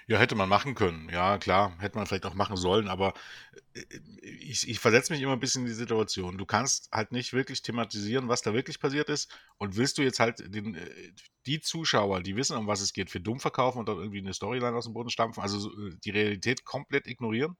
Ja, 0.08 0.18
hätte 0.18 0.36
man 0.36 0.50
machen 0.50 0.76
können. 0.76 1.10
Ja, 1.10 1.38
klar, 1.38 1.76
hätte 1.80 1.98
man 1.98 2.08
vielleicht 2.08 2.26
auch 2.26 2.34
machen 2.34 2.58
sollen, 2.58 2.88
aber 2.88 3.14
äh, 3.74 3.84
ich, 4.22 4.68
ich 4.68 4.80
versetze 4.80 5.12
mich 5.14 5.22
immer 5.22 5.34
ein 5.34 5.40
bisschen 5.40 5.64
in 5.64 5.68
die 5.68 5.74
Situation. 5.74 6.38
Du 6.38 6.46
kannst 6.46 6.90
halt 6.92 7.12
nicht 7.12 7.34
wirklich 7.34 7.62
thematisieren, 7.62 8.28
was 8.28 8.42
da 8.42 8.54
wirklich 8.54 8.80
passiert 8.80 9.10
ist. 9.10 9.32
Und 9.58 9.78
willst 9.78 9.98
du 9.98 10.02
jetzt 10.02 10.20
halt 10.20 10.54
den, 10.54 10.76
äh, 10.76 11.12
die 11.46 11.60
Zuschauer, 11.60 12.22
die 12.22 12.36
wissen, 12.36 12.58
um 12.58 12.68
was 12.68 12.82
es 12.82 12.94
geht, 12.94 13.10
für 13.10 13.20
dumm 13.20 13.40
verkaufen 13.40 13.80
und 13.80 13.90
dann 13.90 13.98
irgendwie 13.98 14.20
eine 14.20 14.34
Storyline 14.34 14.76
aus 14.76 14.86
dem 14.86 14.94
Boden 14.94 15.10
stampfen, 15.10 15.42
also 15.42 15.70
äh, 15.70 15.96
die 16.04 16.12
Realität 16.12 16.66
komplett 16.66 17.08
ignorieren? 17.08 17.56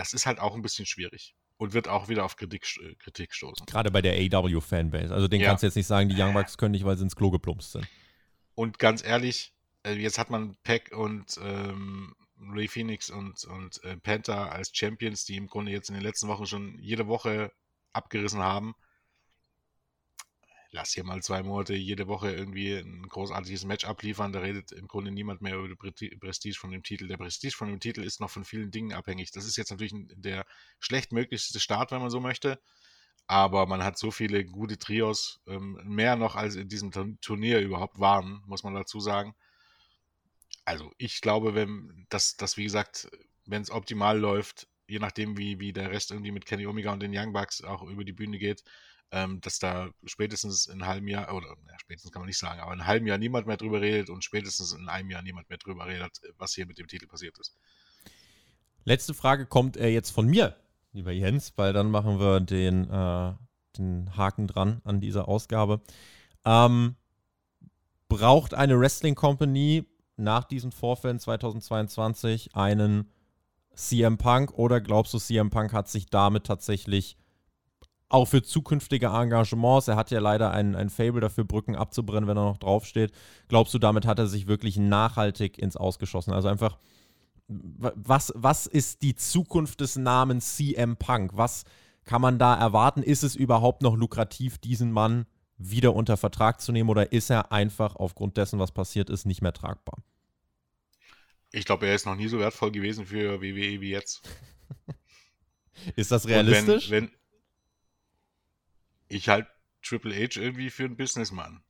Das 0.00 0.14
ist 0.14 0.24
halt 0.24 0.38
auch 0.38 0.54
ein 0.54 0.62
bisschen 0.62 0.86
schwierig 0.86 1.34
und 1.58 1.74
wird 1.74 1.86
auch 1.86 2.08
wieder 2.08 2.24
auf 2.24 2.36
Kritik, 2.36 2.64
äh, 2.80 2.94
Kritik 2.94 3.34
stoßen. 3.34 3.66
Gerade 3.66 3.90
bei 3.90 4.00
der 4.00 4.14
AW-Fanbase. 4.14 5.12
Also 5.12 5.28
den 5.28 5.42
ja. 5.42 5.48
kannst 5.48 5.62
du 5.62 5.66
jetzt 5.66 5.76
nicht 5.76 5.86
sagen, 5.86 6.08
die 6.08 6.18
Young 6.18 6.32
Bucks 6.32 6.56
können 6.56 6.72
nicht, 6.72 6.86
weil 6.86 6.96
sie 6.96 7.04
ins 7.04 7.16
Klo 7.16 7.30
geplumpst 7.30 7.72
sind. 7.72 7.86
Und 8.54 8.78
ganz 8.78 9.04
ehrlich, 9.04 9.52
äh, 9.84 9.92
jetzt 9.92 10.18
hat 10.18 10.30
man 10.30 10.56
Peck 10.62 10.96
und 10.96 11.38
ähm, 11.42 12.14
Ray 12.50 12.66
Phoenix 12.66 13.10
und, 13.10 13.44
und 13.44 13.84
äh, 13.84 13.98
Panther 13.98 14.50
als 14.50 14.70
Champions, 14.72 15.26
die 15.26 15.36
im 15.36 15.48
Grunde 15.48 15.70
jetzt 15.70 15.90
in 15.90 15.94
den 15.94 16.02
letzten 16.02 16.28
Wochen 16.28 16.46
schon 16.46 16.78
jede 16.78 17.06
Woche 17.06 17.52
abgerissen 17.92 18.40
haben. 18.40 18.74
Lass 20.72 20.92
hier 20.92 21.04
mal 21.04 21.22
zwei 21.22 21.42
Monate 21.42 21.74
jede 21.74 22.06
Woche 22.06 22.30
irgendwie 22.30 22.74
ein 22.74 23.02
großartiges 23.08 23.64
Match 23.64 23.84
abliefern. 23.84 24.32
Da 24.32 24.40
redet 24.40 24.70
im 24.72 24.86
Grunde 24.86 25.10
niemand 25.10 25.40
mehr 25.40 25.56
über 25.56 25.68
die 25.68 26.16
Prestige 26.16 26.56
von 26.56 26.70
dem 26.70 26.82
Titel. 26.82 27.08
Der 27.08 27.16
Prestige 27.16 27.56
von 27.56 27.68
dem 27.68 27.80
Titel 27.80 28.02
ist 28.02 28.20
noch 28.20 28.30
von 28.30 28.44
vielen 28.44 28.70
Dingen 28.70 28.92
abhängig. 28.92 29.32
Das 29.32 29.46
ist 29.46 29.56
jetzt 29.56 29.70
natürlich 29.70 29.92
der 30.14 30.46
schlechtmöglichste 30.78 31.58
Start, 31.58 31.90
wenn 31.90 32.00
man 32.00 32.10
so 32.10 32.20
möchte. 32.20 32.60
Aber 33.26 33.66
man 33.66 33.82
hat 33.82 33.98
so 33.98 34.10
viele 34.10 34.44
gute 34.44 34.78
Trios, 34.78 35.40
ähm, 35.46 35.80
mehr 35.84 36.16
noch 36.16 36.36
als 36.36 36.56
in 36.56 36.68
diesem 36.68 36.90
Turnier 37.20 37.60
überhaupt 37.60 37.98
waren, 37.98 38.42
muss 38.46 38.62
man 38.62 38.74
dazu 38.74 39.00
sagen 39.00 39.34
also 40.70 40.92
ich 40.98 41.20
glaube, 41.20 41.54
wenn 41.54 42.06
das, 42.10 42.36
das 42.36 42.56
wie 42.56 42.64
gesagt, 42.64 43.08
wenn 43.46 43.62
es 43.62 43.70
optimal 43.70 44.18
läuft, 44.18 44.68
je 44.86 44.98
nachdem, 44.98 45.36
wie, 45.36 45.58
wie 45.58 45.72
der 45.72 45.90
Rest 45.90 46.10
irgendwie 46.10 46.32
mit 46.32 46.46
Kenny 46.46 46.66
Omega 46.66 46.92
und 46.92 47.00
den 47.00 47.16
Young 47.16 47.32
Bucks 47.32 47.62
auch 47.62 47.82
über 47.82 48.04
die 48.04 48.12
Bühne 48.12 48.38
geht, 48.38 48.62
ähm, 49.12 49.40
dass 49.40 49.58
da 49.58 49.90
spätestens 50.04 50.66
in 50.66 50.74
einem 50.74 50.86
halben 50.86 51.08
Jahr, 51.08 51.34
oder 51.34 51.48
ja, 51.48 51.78
spätestens 51.80 52.12
kann 52.12 52.20
man 52.20 52.28
nicht 52.28 52.38
sagen, 52.38 52.60
aber 52.60 52.72
in 52.72 52.80
einem 52.80 52.86
halben 52.86 53.06
Jahr 53.06 53.18
niemand 53.18 53.46
mehr 53.46 53.56
drüber 53.56 53.80
redet 53.80 54.10
und 54.10 54.24
spätestens 54.24 54.72
in 54.72 54.88
einem 54.88 55.10
Jahr 55.10 55.22
niemand 55.22 55.48
mehr 55.48 55.58
drüber 55.58 55.86
redet, 55.86 56.20
was 56.38 56.54
hier 56.54 56.66
mit 56.66 56.78
dem 56.78 56.86
Titel 56.86 57.06
passiert 57.06 57.38
ist. 57.38 57.56
Letzte 58.84 59.14
Frage 59.14 59.46
kommt 59.46 59.76
äh, 59.76 59.88
jetzt 59.88 60.10
von 60.10 60.26
mir, 60.26 60.56
lieber 60.92 61.12
Jens, 61.12 61.52
weil 61.56 61.72
dann 61.72 61.90
machen 61.90 62.18
wir 62.18 62.40
den, 62.40 62.88
äh, 62.88 63.34
den 63.76 64.16
Haken 64.16 64.46
dran 64.46 64.80
an 64.84 65.00
dieser 65.00 65.28
Ausgabe. 65.28 65.82
Ähm, 66.44 66.96
braucht 68.08 68.54
eine 68.54 68.78
Wrestling 68.78 69.14
Company 69.14 69.86
nach 70.16 70.44
diesen 70.44 70.72
Vorfällen 70.72 71.18
2022 71.18 72.54
einen 72.54 73.10
CM 73.74 74.18
Punk 74.18 74.52
oder 74.52 74.80
glaubst 74.80 75.14
du, 75.14 75.18
CM 75.18 75.50
Punk 75.50 75.72
hat 75.72 75.88
sich 75.88 76.06
damit 76.06 76.44
tatsächlich 76.44 77.16
auch 78.10 78.26
für 78.26 78.42
zukünftige 78.42 79.06
Engagements, 79.06 79.88
er 79.88 79.96
hat 79.96 80.10
ja 80.10 80.20
leider 80.20 80.50
ein, 80.50 80.74
ein 80.74 80.90
Fable 80.90 81.20
dafür, 81.20 81.44
Brücken 81.44 81.76
abzubrennen, 81.76 82.28
wenn 82.28 82.36
er 82.36 82.44
noch 82.44 82.58
draufsteht, 82.58 83.12
glaubst 83.48 83.72
du, 83.72 83.78
damit 83.78 84.04
hat 84.04 84.18
er 84.18 84.26
sich 84.26 84.48
wirklich 84.48 84.76
nachhaltig 84.76 85.58
ins 85.58 85.76
Ausgeschossen? 85.76 86.32
Also 86.32 86.48
einfach, 86.48 86.76
was, 87.46 88.32
was 88.34 88.66
ist 88.66 89.02
die 89.02 89.14
Zukunft 89.14 89.80
des 89.80 89.96
Namens 89.96 90.56
CM 90.56 90.96
Punk? 90.96 91.32
Was 91.34 91.64
kann 92.04 92.20
man 92.20 92.38
da 92.38 92.54
erwarten? 92.54 93.02
Ist 93.02 93.22
es 93.22 93.36
überhaupt 93.36 93.82
noch 93.82 93.96
lukrativ, 93.96 94.58
diesen 94.58 94.90
Mann 94.90 95.26
wieder 95.56 95.94
unter 95.94 96.16
Vertrag 96.16 96.60
zu 96.60 96.72
nehmen 96.72 96.90
oder 96.90 97.12
ist 97.12 97.30
er 97.30 97.52
einfach 97.52 97.94
aufgrund 97.94 98.36
dessen, 98.36 98.58
was 98.58 98.72
passiert 98.72 99.08
ist, 99.08 99.24
nicht 99.24 99.40
mehr 99.40 99.52
tragbar? 99.52 100.02
Ich 101.52 101.64
glaube, 101.64 101.86
er 101.86 101.94
ist 101.94 102.06
noch 102.06 102.16
nie 102.16 102.28
so 102.28 102.38
wertvoll 102.40 102.72
gewesen 102.72 103.06
für 103.06 103.40
WWE 103.40 103.80
wie 103.80 103.90
jetzt. 103.90 104.22
ist 105.96 106.10
das 106.10 106.26
realistisch? 106.26 106.90
Wenn, 106.90 107.04
wenn 107.04 107.19
ich 109.10 109.28
halt 109.28 109.46
Triple 109.82 110.14
H 110.14 110.40
irgendwie 110.40 110.70
für 110.70 110.84
einen 110.84 110.96
Businessman. 110.96 111.62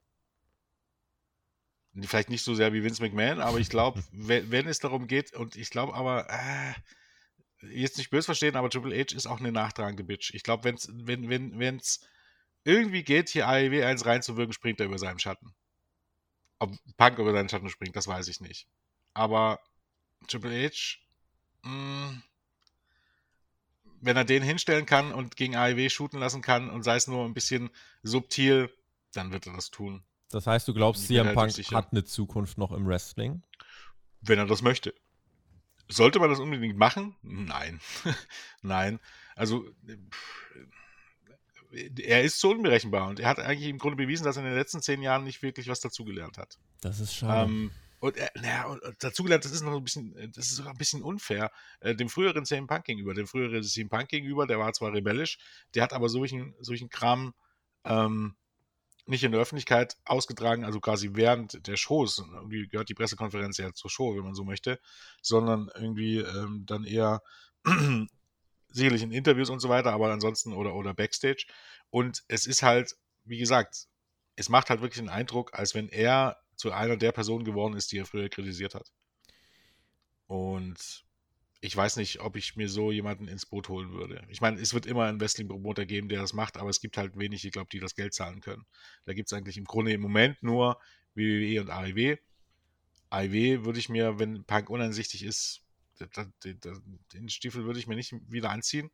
Vielleicht 2.03 2.30
nicht 2.30 2.45
so 2.45 2.55
sehr 2.55 2.72
wie 2.72 2.84
Vince 2.84 3.03
McMahon, 3.03 3.41
aber 3.41 3.59
ich 3.59 3.68
glaube, 3.68 4.03
wenn, 4.12 4.51
wenn, 4.51 4.68
es 4.68 4.78
darum 4.78 5.09
geht, 5.09 5.32
und 5.34 5.57
ich 5.57 5.70
glaube 5.70 5.95
aber, 5.95 6.28
äh, 6.30 6.74
jetzt 7.74 7.99
nicht 7.99 8.11
böse 8.11 8.26
verstehen, 8.26 8.57
aber 8.57 8.70
Triple 8.70 8.97
H 8.97 9.14
ist 9.14 9.26
auch 9.26 9.41
eine 9.41 9.53
nachtragende 9.53 10.05
Bitch. 10.05 10.32
Ich 10.34 10.43
glaube, 10.43 10.64
wenn's, 10.64 10.88
wenn 10.93 11.24
es 11.24 11.59
wenn, 11.59 11.80
irgendwie 12.64 13.03
geht, 13.03 13.30
hier 13.30 13.49
AEW 13.49 13.84
1 13.84 14.05
reinzuwirken, 14.05 14.53
springt 14.53 14.80
er 14.80 14.86
über 14.86 14.99
seinen 14.99 15.18
Schatten. 15.18 15.55
Ob 16.59 16.72
Punk 16.97 17.18
über 17.18 17.32
seinen 17.32 17.49
Schatten 17.49 17.70
springt, 17.70 17.97
das 17.97 18.07
weiß 18.07 18.28
ich 18.28 18.41
nicht. 18.41 18.68
Aber 19.14 19.59
Triple 20.28 20.68
H, 20.68 20.99
mh, 21.62 21.72
mm, 21.72 22.22
wenn 24.01 24.16
er 24.16 24.24
den 24.24 24.42
hinstellen 24.42 24.86
kann 24.86 25.12
und 25.12 25.36
gegen 25.36 25.57
AEW 25.57 25.88
shooten 25.88 26.18
lassen 26.18 26.42
kann 26.42 26.70
und 26.70 26.82
sei 26.82 26.96
es 26.96 27.07
nur 27.07 27.24
ein 27.24 27.34
bisschen 27.34 27.70
subtil, 28.03 28.72
dann 29.12 29.32
wird 29.32 29.46
er 29.46 29.55
das 29.55 29.70
tun. 29.70 30.03
Das 30.30 30.46
heißt, 30.46 30.66
du 30.68 30.74
glaubst, 30.74 31.07
CM 31.07 31.34
Punk 31.34 31.53
hat 31.72 31.92
eine 31.92 32.05
Zukunft 32.05 32.57
noch 32.57 32.72
im 32.72 32.86
Wrestling? 32.86 33.42
Wenn 34.20 34.38
er 34.38 34.46
das 34.46 34.62
möchte. 34.62 34.94
Sollte 35.88 36.20
man 36.20 36.30
das 36.30 36.38
unbedingt 36.38 36.76
machen? 36.76 37.16
Nein. 37.22 37.80
Nein. 38.62 39.01
Also, 39.34 39.66
er 41.72 42.22
ist 42.22 42.38
so 42.40 42.51
unberechenbar 42.51 43.09
und 43.09 43.18
er 43.18 43.28
hat 43.28 43.40
eigentlich 43.40 43.68
im 43.68 43.78
Grunde 43.78 43.96
bewiesen, 43.96 44.24
dass 44.24 44.36
er 44.36 44.42
in 44.42 44.48
den 44.51 44.59
letzten 44.59 44.82
zehn 44.82 45.03
Jahren 45.03 45.24
nicht 45.24 45.42
wirklich 45.42 45.68
was 45.68 45.80
dazugelernt 45.80 46.38
hat. 46.38 46.59
Das 46.80 47.01
ist 47.01 47.14
schade. 47.14 47.51
Ähm, 47.51 47.72
und, 48.01 48.16
äh, 48.16 48.28
naja, 48.34 48.66
und 48.66 48.82
dazugelernt, 48.98 49.44
das 49.44 49.53
ist 49.53 49.62
noch 49.62 49.76
ein 49.76 49.84
bisschen, 49.84 50.16
äh, 50.16 50.28
das 50.28 50.46
ist 50.46 50.57
sogar 50.57 50.72
ein 50.72 50.78
bisschen 50.78 51.03
unfair, 51.03 51.53
äh, 51.80 51.94
dem 51.94 52.09
früheren 52.09 52.46
CM 52.46 52.66
Punk 52.66 52.84
gegenüber. 52.84 53.14
Dem 53.14 53.26
früheren 53.26 53.62
CM 53.62 53.90
Punk 53.90 54.09
gegenüber, 54.09 54.46
der 54.46 54.59
war 54.59 54.72
zwar 54.72 54.92
rebellisch, 54.92 55.38
der 55.74 55.82
hat 55.82 55.92
aber 55.92 56.09
solchen, 56.09 56.55
solchen 56.61 56.88
Kram 56.88 57.34
ähm, 57.84 58.36
nicht 59.07 59.24
in 59.24 59.32
der 59.32 59.40
Öffentlichkeit 59.40 59.96
ausgetragen, 60.05 60.64
also 60.64 60.80
quasi 60.80 61.11
während 61.12 61.66
der 61.66 61.76
Shows, 61.76 62.18
irgendwie 62.18 62.68
gehört 62.68 62.88
die 62.88 62.94
Pressekonferenz 62.94 63.59
ja 63.59 63.72
zur 63.74 63.90
Show, 63.90 64.16
wenn 64.16 64.24
man 64.24 64.34
so 64.34 64.44
möchte, 64.44 64.80
sondern 65.20 65.70
irgendwie 65.74 66.18
ähm, 66.18 66.64
dann 66.66 66.84
eher 66.84 67.20
sicherlich 68.68 69.03
in 69.03 69.12
Interviews 69.12 69.51
und 69.51 69.61
so 69.61 69.68
weiter, 69.68 69.92
aber 69.92 70.11
ansonsten 70.11 70.55
oder, 70.55 70.74
oder 70.74 70.94
Backstage. 70.94 71.46
Und 71.90 72.22
es 72.28 72.46
ist 72.46 72.62
halt, 72.62 72.96
wie 73.24 73.38
gesagt, 73.38 73.88
es 74.36 74.48
macht 74.48 74.70
halt 74.70 74.80
wirklich 74.80 75.01
den 75.01 75.11
Eindruck, 75.11 75.53
als 75.53 75.74
wenn 75.74 75.88
er 75.88 76.38
zu 76.61 76.72
einer 76.72 76.98
der 76.98 77.11
Personen 77.11 77.44
geworden 77.44 77.74
ist, 77.74 77.90
die 77.90 77.96
er 77.96 78.04
früher 78.04 78.28
kritisiert 78.28 78.74
hat. 78.74 78.92
Und 80.26 81.06
ich 81.62 81.74
weiß 81.74 81.96
nicht, 81.96 82.20
ob 82.20 82.36
ich 82.36 82.54
mir 82.54 82.68
so 82.68 82.92
jemanden 82.92 83.28
ins 83.28 83.46
Boot 83.46 83.70
holen 83.70 83.92
würde. 83.92 84.26
Ich 84.28 84.42
meine, 84.42 84.61
es 84.61 84.74
wird 84.74 84.84
immer 84.84 85.04
einen 85.04 85.18
Wrestling-Promoter 85.20 85.86
geben, 85.86 86.11
der 86.11 86.20
das 86.20 86.34
macht, 86.34 86.58
aber 86.58 86.68
es 86.68 86.80
gibt 86.80 86.98
halt 86.98 87.18
wenig, 87.18 87.46
ich 87.46 87.52
glaube, 87.52 87.70
die 87.72 87.80
das 87.80 87.94
Geld 87.94 88.12
zahlen 88.12 88.42
können. 88.42 88.66
Da 89.06 89.14
gibt 89.14 89.28
es 89.28 89.32
eigentlich 89.32 89.56
im 89.56 89.64
Grunde 89.64 89.92
im 89.92 90.02
Moment 90.02 90.42
nur 90.42 90.78
WWE 91.14 91.62
und 91.62 91.70
AEW. 91.70 92.18
AEW 93.08 93.64
würde 93.64 93.78
ich 93.78 93.88
mir, 93.88 94.18
wenn 94.18 94.44
Punk 94.44 94.68
uneinsichtig 94.68 95.22
ist, 95.22 95.62
den 95.98 97.28
Stiefel 97.30 97.64
würde 97.64 97.78
ich 97.78 97.86
mir 97.86 97.96
nicht 97.96 98.14
wieder 98.30 98.50
anziehen, 98.50 98.90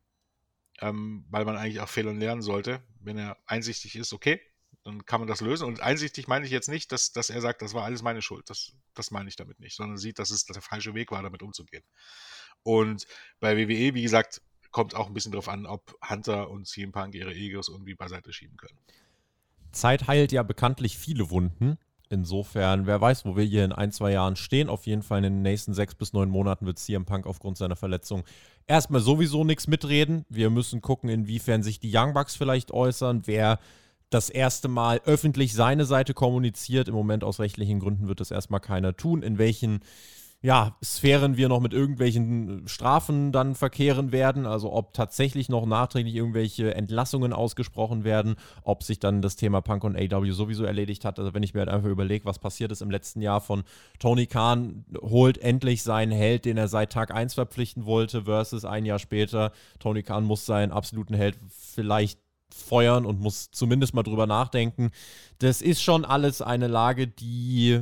ähm, 0.81 1.25
weil 1.31 1.45
man 1.45 1.57
eigentlich 1.57 1.81
auch 1.81 1.89
Fehlern 1.89 2.21
lernen 2.21 2.43
sollte. 2.43 2.85
Wenn 3.01 3.19
er 3.19 3.37
einsichtig 3.47 3.97
ist, 3.97 4.13
okay, 4.13 4.41
dann 4.87 5.05
kann 5.05 5.21
man 5.21 5.27
das 5.27 5.41
lösen. 5.41 5.67
Und 5.67 5.81
einsichtig 5.81 6.29
meine 6.29 6.47
ich 6.47 6.53
jetzt 6.53 6.69
nicht, 6.69 6.93
dass, 6.93 7.11
dass 7.11 7.29
er 7.29 7.41
sagt, 7.41 7.61
das 7.61 7.75
war 7.75 7.85
alles 7.85 8.03
meine 8.03 8.23
Schuld. 8.23 8.49
Das, 8.49 8.73
das 8.95 9.11
meine 9.11 9.29
ich 9.29 9.35
damit 9.35 9.59
nicht, 9.59 9.75
sondern 9.75 9.99
sieht, 9.99 10.21
dass 10.21 10.31
es 10.31 10.45
der 10.45 10.63
falsche 10.63 10.95
Weg 10.95 11.11
war, 11.11 11.23
damit 11.25 11.43
umzugehen. 11.43 11.83
Und 12.63 13.05
bei 13.41 13.57
WWE, 13.57 13.95
wie 13.95 14.03
gesagt, 14.03 14.43
kommt 14.71 14.95
auch 14.95 15.09
ein 15.09 15.15
bisschen 15.15 15.33
darauf 15.33 15.49
an, 15.49 15.67
ob 15.67 15.97
Hunter 16.09 16.51
und 16.51 16.69
CM 16.69 16.93
Punk 16.93 17.15
ihre 17.17 17.35
Egos 17.35 17.69
irgendwie 17.69 17.95
beiseite 17.95 18.33
schieben 18.33 18.57
können. 18.57 18.79
Zeit 19.73 20.07
heilt 20.07 20.31
ja 20.31 20.45
bekanntlich 20.45 20.97
viele 20.97 21.31
Wunden. 21.31 21.79
Insofern, 22.09 22.87
wer 22.87 23.01
weiß, 23.01 23.25
wo 23.25 23.37
wir 23.37 23.43
hier 23.43 23.65
in 23.65 23.73
ein, 23.73 23.91
zwei 23.91 24.13
Jahren 24.13 24.37
stehen. 24.37 24.69
Auf 24.69 24.87
jeden 24.87 25.03
Fall 25.03 25.19
in 25.19 25.25
den 25.25 25.43
nächsten 25.43 25.75
sechs 25.75 25.97
bis 25.97 26.13
neun 26.13 26.31
Monaten 26.31 26.65
wird 26.65 26.79
CM 26.79 27.05
Punk 27.05 27.27
aufgrund 27.27 27.59
seiner 27.59 27.75
Verletzung 27.75 28.23
erstmal 28.69 29.01
sowieso 29.01 29.43
nichts 29.43 29.67
mitreden. 29.67 30.25
Wir 30.29 30.51
müssen 30.51 30.81
gucken, 30.81 31.11
inwiefern 31.11 31.65
sich 31.65 31.81
die 31.81 31.91
Young 31.93 32.15
Bucks 32.15 32.37
vielleicht 32.37 32.71
äußern, 32.71 33.23
wer 33.27 33.59
das 34.11 34.31
erste 34.31 34.69
Mal 34.69 35.01
öffentlich 35.05 35.55
seine 35.55 35.85
Seite 35.85 36.15
kommuniziert. 36.15 36.89
Im 36.89 36.95
Moment 36.95 37.25
aus 37.25 37.41
rechtlichen 37.41 37.81
Gründen 37.81 38.09
wird 38.09 38.21
das 38.21 38.31
erstmal 38.31 38.61
keiner 38.61 38.97
tun. 38.97 39.23
In 39.23 39.39
welchen 39.39 39.81
ja, 40.43 40.77
Sphären 40.85 41.37
wir 41.37 41.49
noch 41.49 41.61
mit 41.61 41.73
irgendwelchen 41.73 42.69
Strafen 42.69 43.33
dann 43.33 43.55
verkehren 43.55 44.13
werden, 44.13 44.47
also 44.47 44.73
ob 44.73 44.93
tatsächlich 44.93 45.49
noch 45.49 45.67
nachträglich 45.67 46.15
irgendwelche 46.15 46.75
Entlassungen 46.75 47.33
ausgesprochen 47.33 48.05
werden, 48.05 48.37
ob 48.63 48.83
sich 48.83 49.01
dann 49.01 49.23
das 49.23 49.37
Thema 49.37 49.61
Punk 49.61 49.83
und 49.83 49.97
AW 49.97 50.31
sowieso 50.31 50.65
erledigt 50.65 51.05
hat. 51.05 51.19
Also 51.19 51.33
wenn 51.33 51.43
ich 51.43 51.55
mir 51.55 51.61
halt 51.61 51.71
einfach 51.71 51.89
überlege, 51.89 52.27
was 52.27 52.39
passiert 52.39 52.71
ist 52.71 52.83
im 52.83 52.91
letzten 52.91 53.23
Jahr 53.23 53.41
von 53.41 53.65
Tony 53.99 54.27
Khan, 54.27 54.85
holt 55.01 55.39
endlich 55.39 55.83
seinen 55.83 56.13
Held, 56.13 56.45
den 56.45 56.59
er 56.59 56.69
seit 56.69 56.93
Tag 56.93 57.13
1 57.13 57.35
verpflichten 57.35 57.87
wollte, 57.87 58.25
versus 58.25 58.65
ein 58.65 58.85
Jahr 58.85 58.99
später, 58.99 59.53
Tony 59.81 60.03
Khan 60.03 60.25
muss 60.25 60.47
seinen 60.47 60.71
absoluten 60.71 61.15
Held 61.15 61.39
vielleicht 61.49 62.21
feuern 62.57 63.07
und 63.07 63.21
muss 63.21 63.51
zumindest 63.51 63.95
mal 63.95 64.03
drüber 64.03 64.27
nachdenken. 64.27 64.91
Das 65.39 65.63
ist 65.63 65.83
schon 65.83 66.05
alles 66.05 66.43
eine 66.43 66.67
Lage, 66.67 67.07
die 67.07 67.81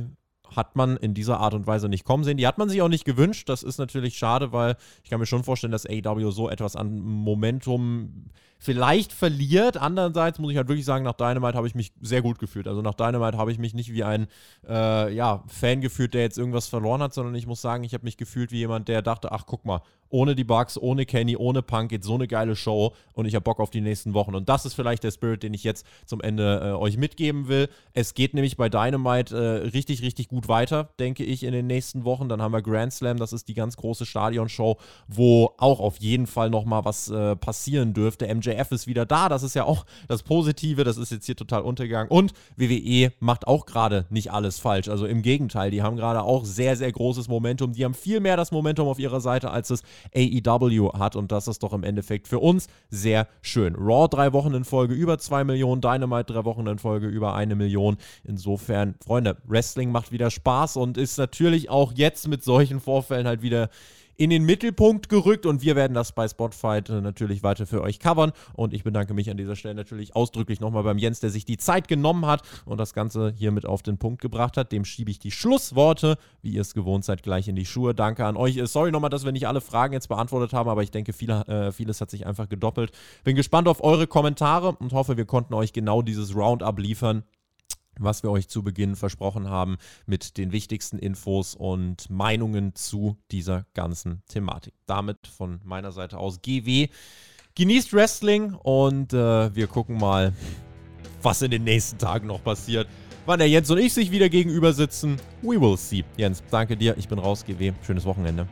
hat 0.55 0.75
man 0.75 0.97
in 0.97 1.13
dieser 1.13 1.39
Art 1.39 1.53
und 1.53 1.67
Weise 1.67 1.89
nicht 1.89 2.05
kommen 2.05 2.23
sehen. 2.23 2.37
Die 2.37 2.47
hat 2.47 2.57
man 2.57 2.69
sich 2.69 2.81
auch 2.81 2.89
nicht 2.89 3.05
gewünscht. 3.05 3.49
Das 3.49 3.63
ist 3.63 3.77
natürlich 3.77 4.17
schade, 4.17 4.51
weil 4.51 4.77
ich 5.03 5.09
kann 5.09 5.19
mir 5.19 5.25
schon 5.25 5.43
vorstellen, 5.43 5.71
dass 5.71 5.85
AW 5.85 6.31
so 6.31 6.49
etwas 6.49 6.75
an 6.75 6.99
Momentum 6.99 8.29
vielleicht 8.65 9.13
verliert. 9.13 9.77
Andererseits 9.77 10.39
muss 10.39 10.51
ich 10.51 10.57
halt 10.57 10.67
wirklich 10.67 10.85
sagen, 10.85 11.05
nach 11.05 11.13
Dynamite 11.13 11.55
habe 11.55 11.67
ich 11.67 11.75
mich 11.75 11.93
sehr 12.01 12.23
gut 12.23 12.39
gefühlt. 12.39 12.67
Also 12.67 12.81
nach 12.81 12.95
Dynamite 12.95 13.37
habe 13.37 13.51
ich 13.51 13.59
mich 13.59 13.75
nicht 13.75 13.93
wie 13.93 14.03
ein 14.03 14.27
äh, 14.67 15.13
ja, 15.13 15.43
Fan 15.47 15.81
gefühlt, 15.81 16.15
der 16.15 16.21
jetzt 16.21 16.39
irgendwas 16.39 16.67
verloren 16.67 17.01
hat, 17.03 17.13
sondern 17.13 17.35
ich 17.35 17.45
muss 17.45 17.61
sagen, 17.61 17.83
ich 17.83 17.93
habe 17.93 18.03
mich 18.03 18.17
gefühlt 18.17 18.51
wie 18.51 18.57
jemand, 18.57 18.87
der 18.87 19.03
dachte, 19.03 19.31
ach 19.31 19.45
guck 19.45 19.65
mal, 19.65 19.81
ohne 20.09 20.35
die 20.35 20.43
Bugs, 20.43 20.77
ohne 20.77 21.05
Kenny, 21.05 21.35
ohne 21.35 21.61
Punk 21.61 21.89
geht 21.89 22.03
so 22.03 22.13
eine 22.15 22.27
geile 22.27 22.55
Show 22.55 22.93
und 23.13 23.25
ich 23.25 23.35
habe 23.35 23.43
Bock 23.43 23.59
auf 23.59 23.69
die 23.69 23.81
nächsten 23.81 24.13
Wochen. 24.13 24.35
Und 24.35 24.49
das 24.49 24.65
ist 24.65 24.73
vielleicht 24.73 25.03
der 25.03 25.11
Spirit, 25.11 25.43
den 25.43 25.53
ich 25.53 25.63
jetzt 25.63 25.85
zum 26.05 26.21
Ende 26.21 26.61
äh, 26.63 26.71
euch 26.71 26.97
mitgeben 26.97 27.47
will. 27.47 27.69
Es 27.93 28.13
geht 28.13 28.33
nämlich 28.33 28.55
bei 28.55 28.69
Dynamite 28.69 29.35
äh, 29.35 29.67
richtig, 29.67 30.01
richtig 30.03 30.29
gut 30.29 30.47
weiter, 30.47 30.89
denke 30.99 31.23
ich, 31.23 31.43
in 31.43 31.51
den 31.51 31.67
nächsten 31.67 32.05
Wochen. 32.05 32.29
Dann 32.29 32.41
haben 32.41 32.53
wir 32.53 32.61
Grand 32.61 32.93
Slam, 32.93 33.17
das 33.17 33.33
ist 33.33 33.47
die 33.47 33.53
ganz 33.53 33.77
große 33.77 34.05
Stadionshow, 34.05 34.77
wo 35.07 35.53
auch 35.57 35.79
auf 35.79 35.97
jeden 35.97 36.27
Fall 36.27 36.49
nochmal 36.49 36.85
was 36.85 37.09
äh, 37.09 37.35
passieren 37.35 37.93
dürfte. 37.93 38.27
MJF 38.55 38.71
ist 38.71 38.87
wieder 38.87 39.05
da, 39.05 39.29
das 39.29 39.43
ist 39.43 39.55
ja 39.55 39.63
auch 39.63 39.85
das 40.07 40.23
Positive, 40.23 40.83
das 40.83 40.97
ist 40.97 41.11
jetzt 41.11 41.25
hier 41.25 41.35
total 41.35 41.61
untergegangen. 41.61 42.09
Und 42.09 42.33
WWE 42.55 43.11
macht 43.19 43.47
auch 43.47 43.65
gerade 43.65 44.05
nicht 44.09 44.31
alles 44.31 44.59
falsch. 44.59 44.87
Also 44.89 45.05
im 45.05 45.21
Gegenteil, 45.21 45.71
die 45.71 45.81
haben 45.81 45.95
gerade 45.95 46.23
auch 46.23 46.45
sehr, 46.45 46.75
sehr 46.75 46.91
großes 46.91 47.27
Momentum. 47.27 47.73
Die 47.73 47.85
haben 47.85 47.93
viel 47.93 48.19
mehr 48.19 48.37
das 48.37 48.51
Momentum 48.51 48.87
auf 48.87 48.99
ihrer 48.99 49.21
Seite, 49.21 49.51
als 49.51 49.69
es 49.69 49.83
AEW 50.15 50.93
hat. 50.93 51.15
Und 51.15 51.31
das 51.31 51.47
ist 51.47 51.63
doch 51.63 51.73
im 51.73 51.83
Endeffekt 51.83 52.27
für 52.27 52.39
uns 52.39 52.67
sehr 52.89 53.27
schön. 53.41 53.75
Raw 53.75 54.07
drei 54.07 54.33
Wochen 54.33 54.53
in 54.53 54.63
Folge 54.63 54.93
über 54.93 55.17
zwei 55.17 55.43
Millionen, 55.43 55.81
Dynamite 55.81 56.33
drei 56.33 56.45
Wochen 56.45 56.67
in 56.67 56.79
Folge 56.79 57.07
über 57.07 57.35
eine 57.35 57.55
Million. 57.55 57.97
Insofern, 58.23 58.95
Freunde, 59.05 59.37
Wrestling 59.45 59.91
macht 59.91 60.11
wieder 60.11 60.31
Spaß 60.31 60.77
und 60.77 60.97
ist 60.97 61.17
natürlich 61.17 61.69
auch 61.69 61.93
jetzt 61.95 62.27
mit 62.27 62.43
solchen 62.43 62.79
Vorfällen 62.79 63.27
halt 63.27 63.41
wieder 63.41 63.69
in 64.17 64.29
den 64.29 64.43
Mittelpunkt 64.43 65.09
gerückt 65.09 65.45
und 65.45 65.61
wir 65.61 65.75
werden 65.75 65.93
das 65.93 66.11
bei 66.11 66.27
Spotfight 66.27 66.89
äh, 66.89 67.01
natürlich 67.01 67.43
weiter 67.43 67.65
für 67.65 67.81
euch 67.81 67.99
covern. 67.99 68.31
Und 68.53 68.73
ich 68.73 68.83
bedanke 68.83 69.13
mich 69.13 69.29
an 69.29 69.37
dieser 69.37 69.55
Stelle 69.55 69.75
natürlich 69.75 70.15
ausdrücklich 70.15 70.59
nochmal 70.59 70.83
beim 70.83 70.97
Jens, 70.97 71.19
der 71.19 71.29
sich 71.29 71.45
die 71.45 71.57
Zeit 71.57 71.87
genommen 71.87 72.25
hat 72.25 72.41
und 72.65 72.79
das 72.79 72.93
Ganze 72.93 73.33
hier 73.35 73.51
mit 73.51 73.65
auf 73.65 73.83
den 73.83 73.97
Punkt 73.97 74.21
gebracht 74.21 74.57
hat. 74.57 74.71
Dem 74.71 74.85
schiebe 74.85 75.11
ich 75.11 75.19
die 75.19 75.31
Schlussworte, 75.31 76.17
wie 76.41 76.51
ihr 76.51 76.61
es 76.61 76.73
gewohnt 76.73 77.05
seid, 77.05 77.23
gleich 77.23 77.47
in 77.47 77.55
die 77.55 77.65
Schuhe. 77.65 77.93
Danke 77.93 78.25
an 78.25 78.37
euch. 78.37 78.57
Äh, 78.57 78.67
sorry 78.67 78.91
nochmal, 78.91 79.09
dass 79.09 79.25
wir 79.25 79.31
nicht 79.31 79.47
alle 79.47 79.61
Fragen 79.61 79.93
jetzt 79.93 80.07
beantwortet 80.07 80.53
haben, 80.53 80.69
aber 80.69 80.83
ich 80.83 80.91
denke, 80.91 81.13
viele, 81.13 81.45
äh, 81.47 81.71
vieles 81.71 82.01
hat 82.01 82.09
sich 82.09 82.25
einfach 82.25 82.49
gedoppelt. 82.49 82.91
Bin 83.23 83.35
gespannt 83.35 83.67
auf 83.67 83.83
eure 83.83 84.07
Kommentare 84.07 84.75
und 84.79 84.93
hoffe, 84.93 85.17
wir 85.17 85.25
konnten 85.25 85.53
euch 85.53 85.73
genau 85.73 86.01
dieses 86.01 86.35
Roundup 86.35 86.79
liefern 86.79 87.23
was 87.99 88.23
wir 88.23 88.31
euch 88.31 88.47
zu 88.47 88.63
Beginn 88.63 88.95
versprochen 88.95 89.49
haben 89.49 89.77
mit 90.05 90.37
den 90.37 90.51
wichtigsten 90.51 90.97
Infos 90.97 91.55
und 91.55 92.09
Meinungen 92.09 92.75
zu 92.75 93.17
dieser 93.31 93.65
ganzen 93.73 94.23
Thematik. 94.27 94.73
Damit 94.85 95.27
von 95.27 95.59
meiner 95.63 95.91
Seite 95.91 96.17
aus 96.17 96.41
GW. 96.41 96.89
Genießt 97.55 97.93
Wrestling 97.93 98.53
und 98.53 99.13
äh, 99.13 99.55
wir 99.55 99.67
gucken 99.67 99.97
mal, 99.97 100.33
was 101.21 101.41
in 101.41 101.51
den 101.51 101.63
nächsten 101.63 101.97
Tagen 101.97 102.27
noch 102.27 102.43
passiert. 102.43 102.87
Wann 103.25 103.39
der 103.39 103.49
Jens 103.49 103.71
und 103.71 103.79
ich 103.79 103.93
sich 103.93 104.11
wieder 104.11 104.29
gegenüber 104.29 104.73
sitzen, 104.73 105.17
we 105.41 105.59
will 105.59 105.77
see. 105.77 106.03
Jens, 106.17 106.43
danke 106.51 106.77
dir. 106.77 106.95
Ich 106.97 107.07
bin 107.07 107.17
raus, 107.17 107.43
GW. 107.43 107.73
Schönes 107.85 108.05
Wochenende. 108.05 108.47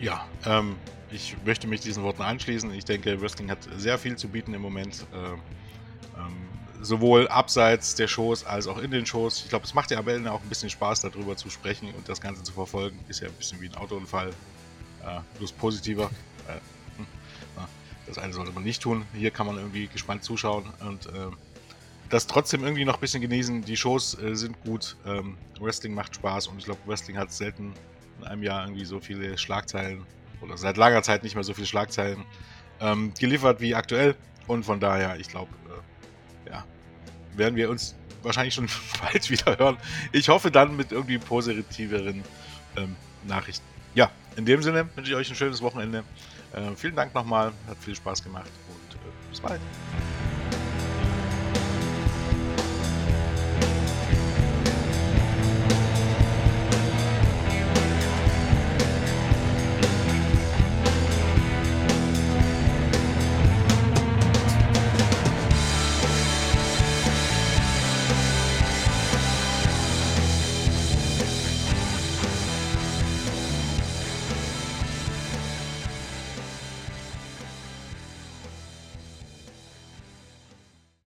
Ja, 0.00 0.24
ähm, 0.46 0.76
ich 1.10 1.36
möchte 1.44 1.66
mich 1.66 1.80
diesen 1.80 2.02
Worten 2.02 2.22
anschließen. 2.22 2.72
Ich 2.72 2.84
denke, 2.84 3.20
Wrestling 3.20 3.50
hat 3.50 3.68
sehr 3.76 3.98
viel 3.98 4.16
zu 4.16 4.28
bieten 4.28 4.54
im 4.54 4.62
Moment. 4.62 5.06
Äh, 5.12 6.20
ähm, 6.20 6.55
sowohl 6.82 7.28
abseits 7.28 7.94
der 7.94 8.08
Shows 8.08 8.44
als 8.44 8.66
auch 8.66 8.78
in 8.78 8.90
den 8.90 9.06
Shows. 9.06 9.42
Ich 9.42 9.48
glaube, 9.48 9.64
es 9.64 9.74
macht 9.74 9.90
ja 9.90 9.98
am 9.98 10.08
Ende 10.08 10.32
auch 10.32 10.42
ein 10.42 10.48
bisschen 10.48 10.70
Spaß, 10.70 11.00
darüber 11.00 11.36
zu 11.36 11.50
sprechen 11.50 11.92
und 11.94 12.08
das 12.08 12.20
Ganze 12.20 12.42
zu 12.42 12.52
verfolgen. 12.52 12.98
Ist 13.08 13.20
ja 13.20 13.28
ein 13.28 13.34
bisschen 13.34 13.60
wie 13.60 13.68
ein 13.68 13.74
Autounfall, 13.74 14.30
äh, 15.04 15.20
bloß 15.38 15.52
positiver. 15.52 16.10
Äh, 16.48 16.98
hm, 16.98 17.06
das 18.06 18.18
eine 18.18 18.32
sollte 18.32 18.52
man 18.52 18.64
nicht 18.64 18.82
tun. 18.82 19.04
Hier 19.14 19.30
kann 19.30 19.46
man 19.46 19.56
irgendwie 19.56 19.88
gespannt 19.88 20.24
zuschauen 20.24 20.64
und 20.80 21.06
äh, 21.06 21.30
das 22.08 22.26
trotzdem 22.26 22.62
irgendwie 22.62 22.84
noch 22.84 22.94
ein 22.94 23.00
bisschen 23.00 23.20
genießen. 23.20 23.62
Die 23.62 23.76
Shows 23.76 24.18
äh, 24.20 24.34
sind 24.34 24.60
gut, 24.62 24.96
ähm, 25.06 25.36
Wrestling 25.60 25.94
macht 25.94 26.14
Spaß 26.14 26.48
und 26.48 26.58
ich 26.58 26.64
glaube, 26.64 26.80
Wrestling 26.86 27.16
hat 27.16 27.32
selten 27.32 27.74
in 28.18 28.24
einem 28.24 28.42
Jahr 28.42 28.64
irgendwie 28.64 28.84
so 28.84 29.00
viele 29.00 29.36
Schlagzeilen 29.36 30.04
oder 30.40 30.56
seit 30.56 30.76
langer 30.76 31.02
Zeit 31.02 31.22
nicht 31.22 31.34
mehr 31.34 31.44
so 31.44 31.54
viele 31.54 31.66
Schlagzeilen 31.66 32.24
ähm, 32.80 33.12
geliefert 33.18 33.60
wie 33.60 33.74
aktuell. 33.74 34.14
Und 34.46 34.64
von 34.64 34.78
daher, 34.78 35.18
ich 35.18 35.28
glaube, 35.28 35.50
ja, 36.50 36.64
werden 37.36 37.56
wir 37.56 37.70
uns 37.70 37.94
wahrscheinlich 38.22 38.54
schon 38.54 38.68
bald 39.00 39.30
wieder 39.30 39.58
hören. 39.58 39.76
Ich 40.12 40.28
hoffe 40.28 40.50
dann 40.50 40.76
mit 40.76 40.92
irgendwie 40.92 41.18
positiveren 41.18 42.22
ähm, 42.76 42.96
Nachrichten. 43.26 43.64
Ja, 43.94 44.10
in 44.36 44.44
dem 44.44 44.62
Sinne 44.62 44.88
wünsche 44.94 45.12
ich 45.12 45.16
euch 45.16 45.30
ein 45.30 45.36
schönes 45.36 45.62
Wochenende. 45.62 46.04
Äh, 46.52 46.74
vielen 46.76 46.96
Dank 46.96 47.14
nochmal, 47.14 47.52
hat 47.68 47.78
viel 47.78 47.94
Spaß 47.94 48.22
gemacht 48.22 48.50
und 48.68 48.94
äh, 48.94 48.98
bis 49.30 49.40
bald. 49.40 49.60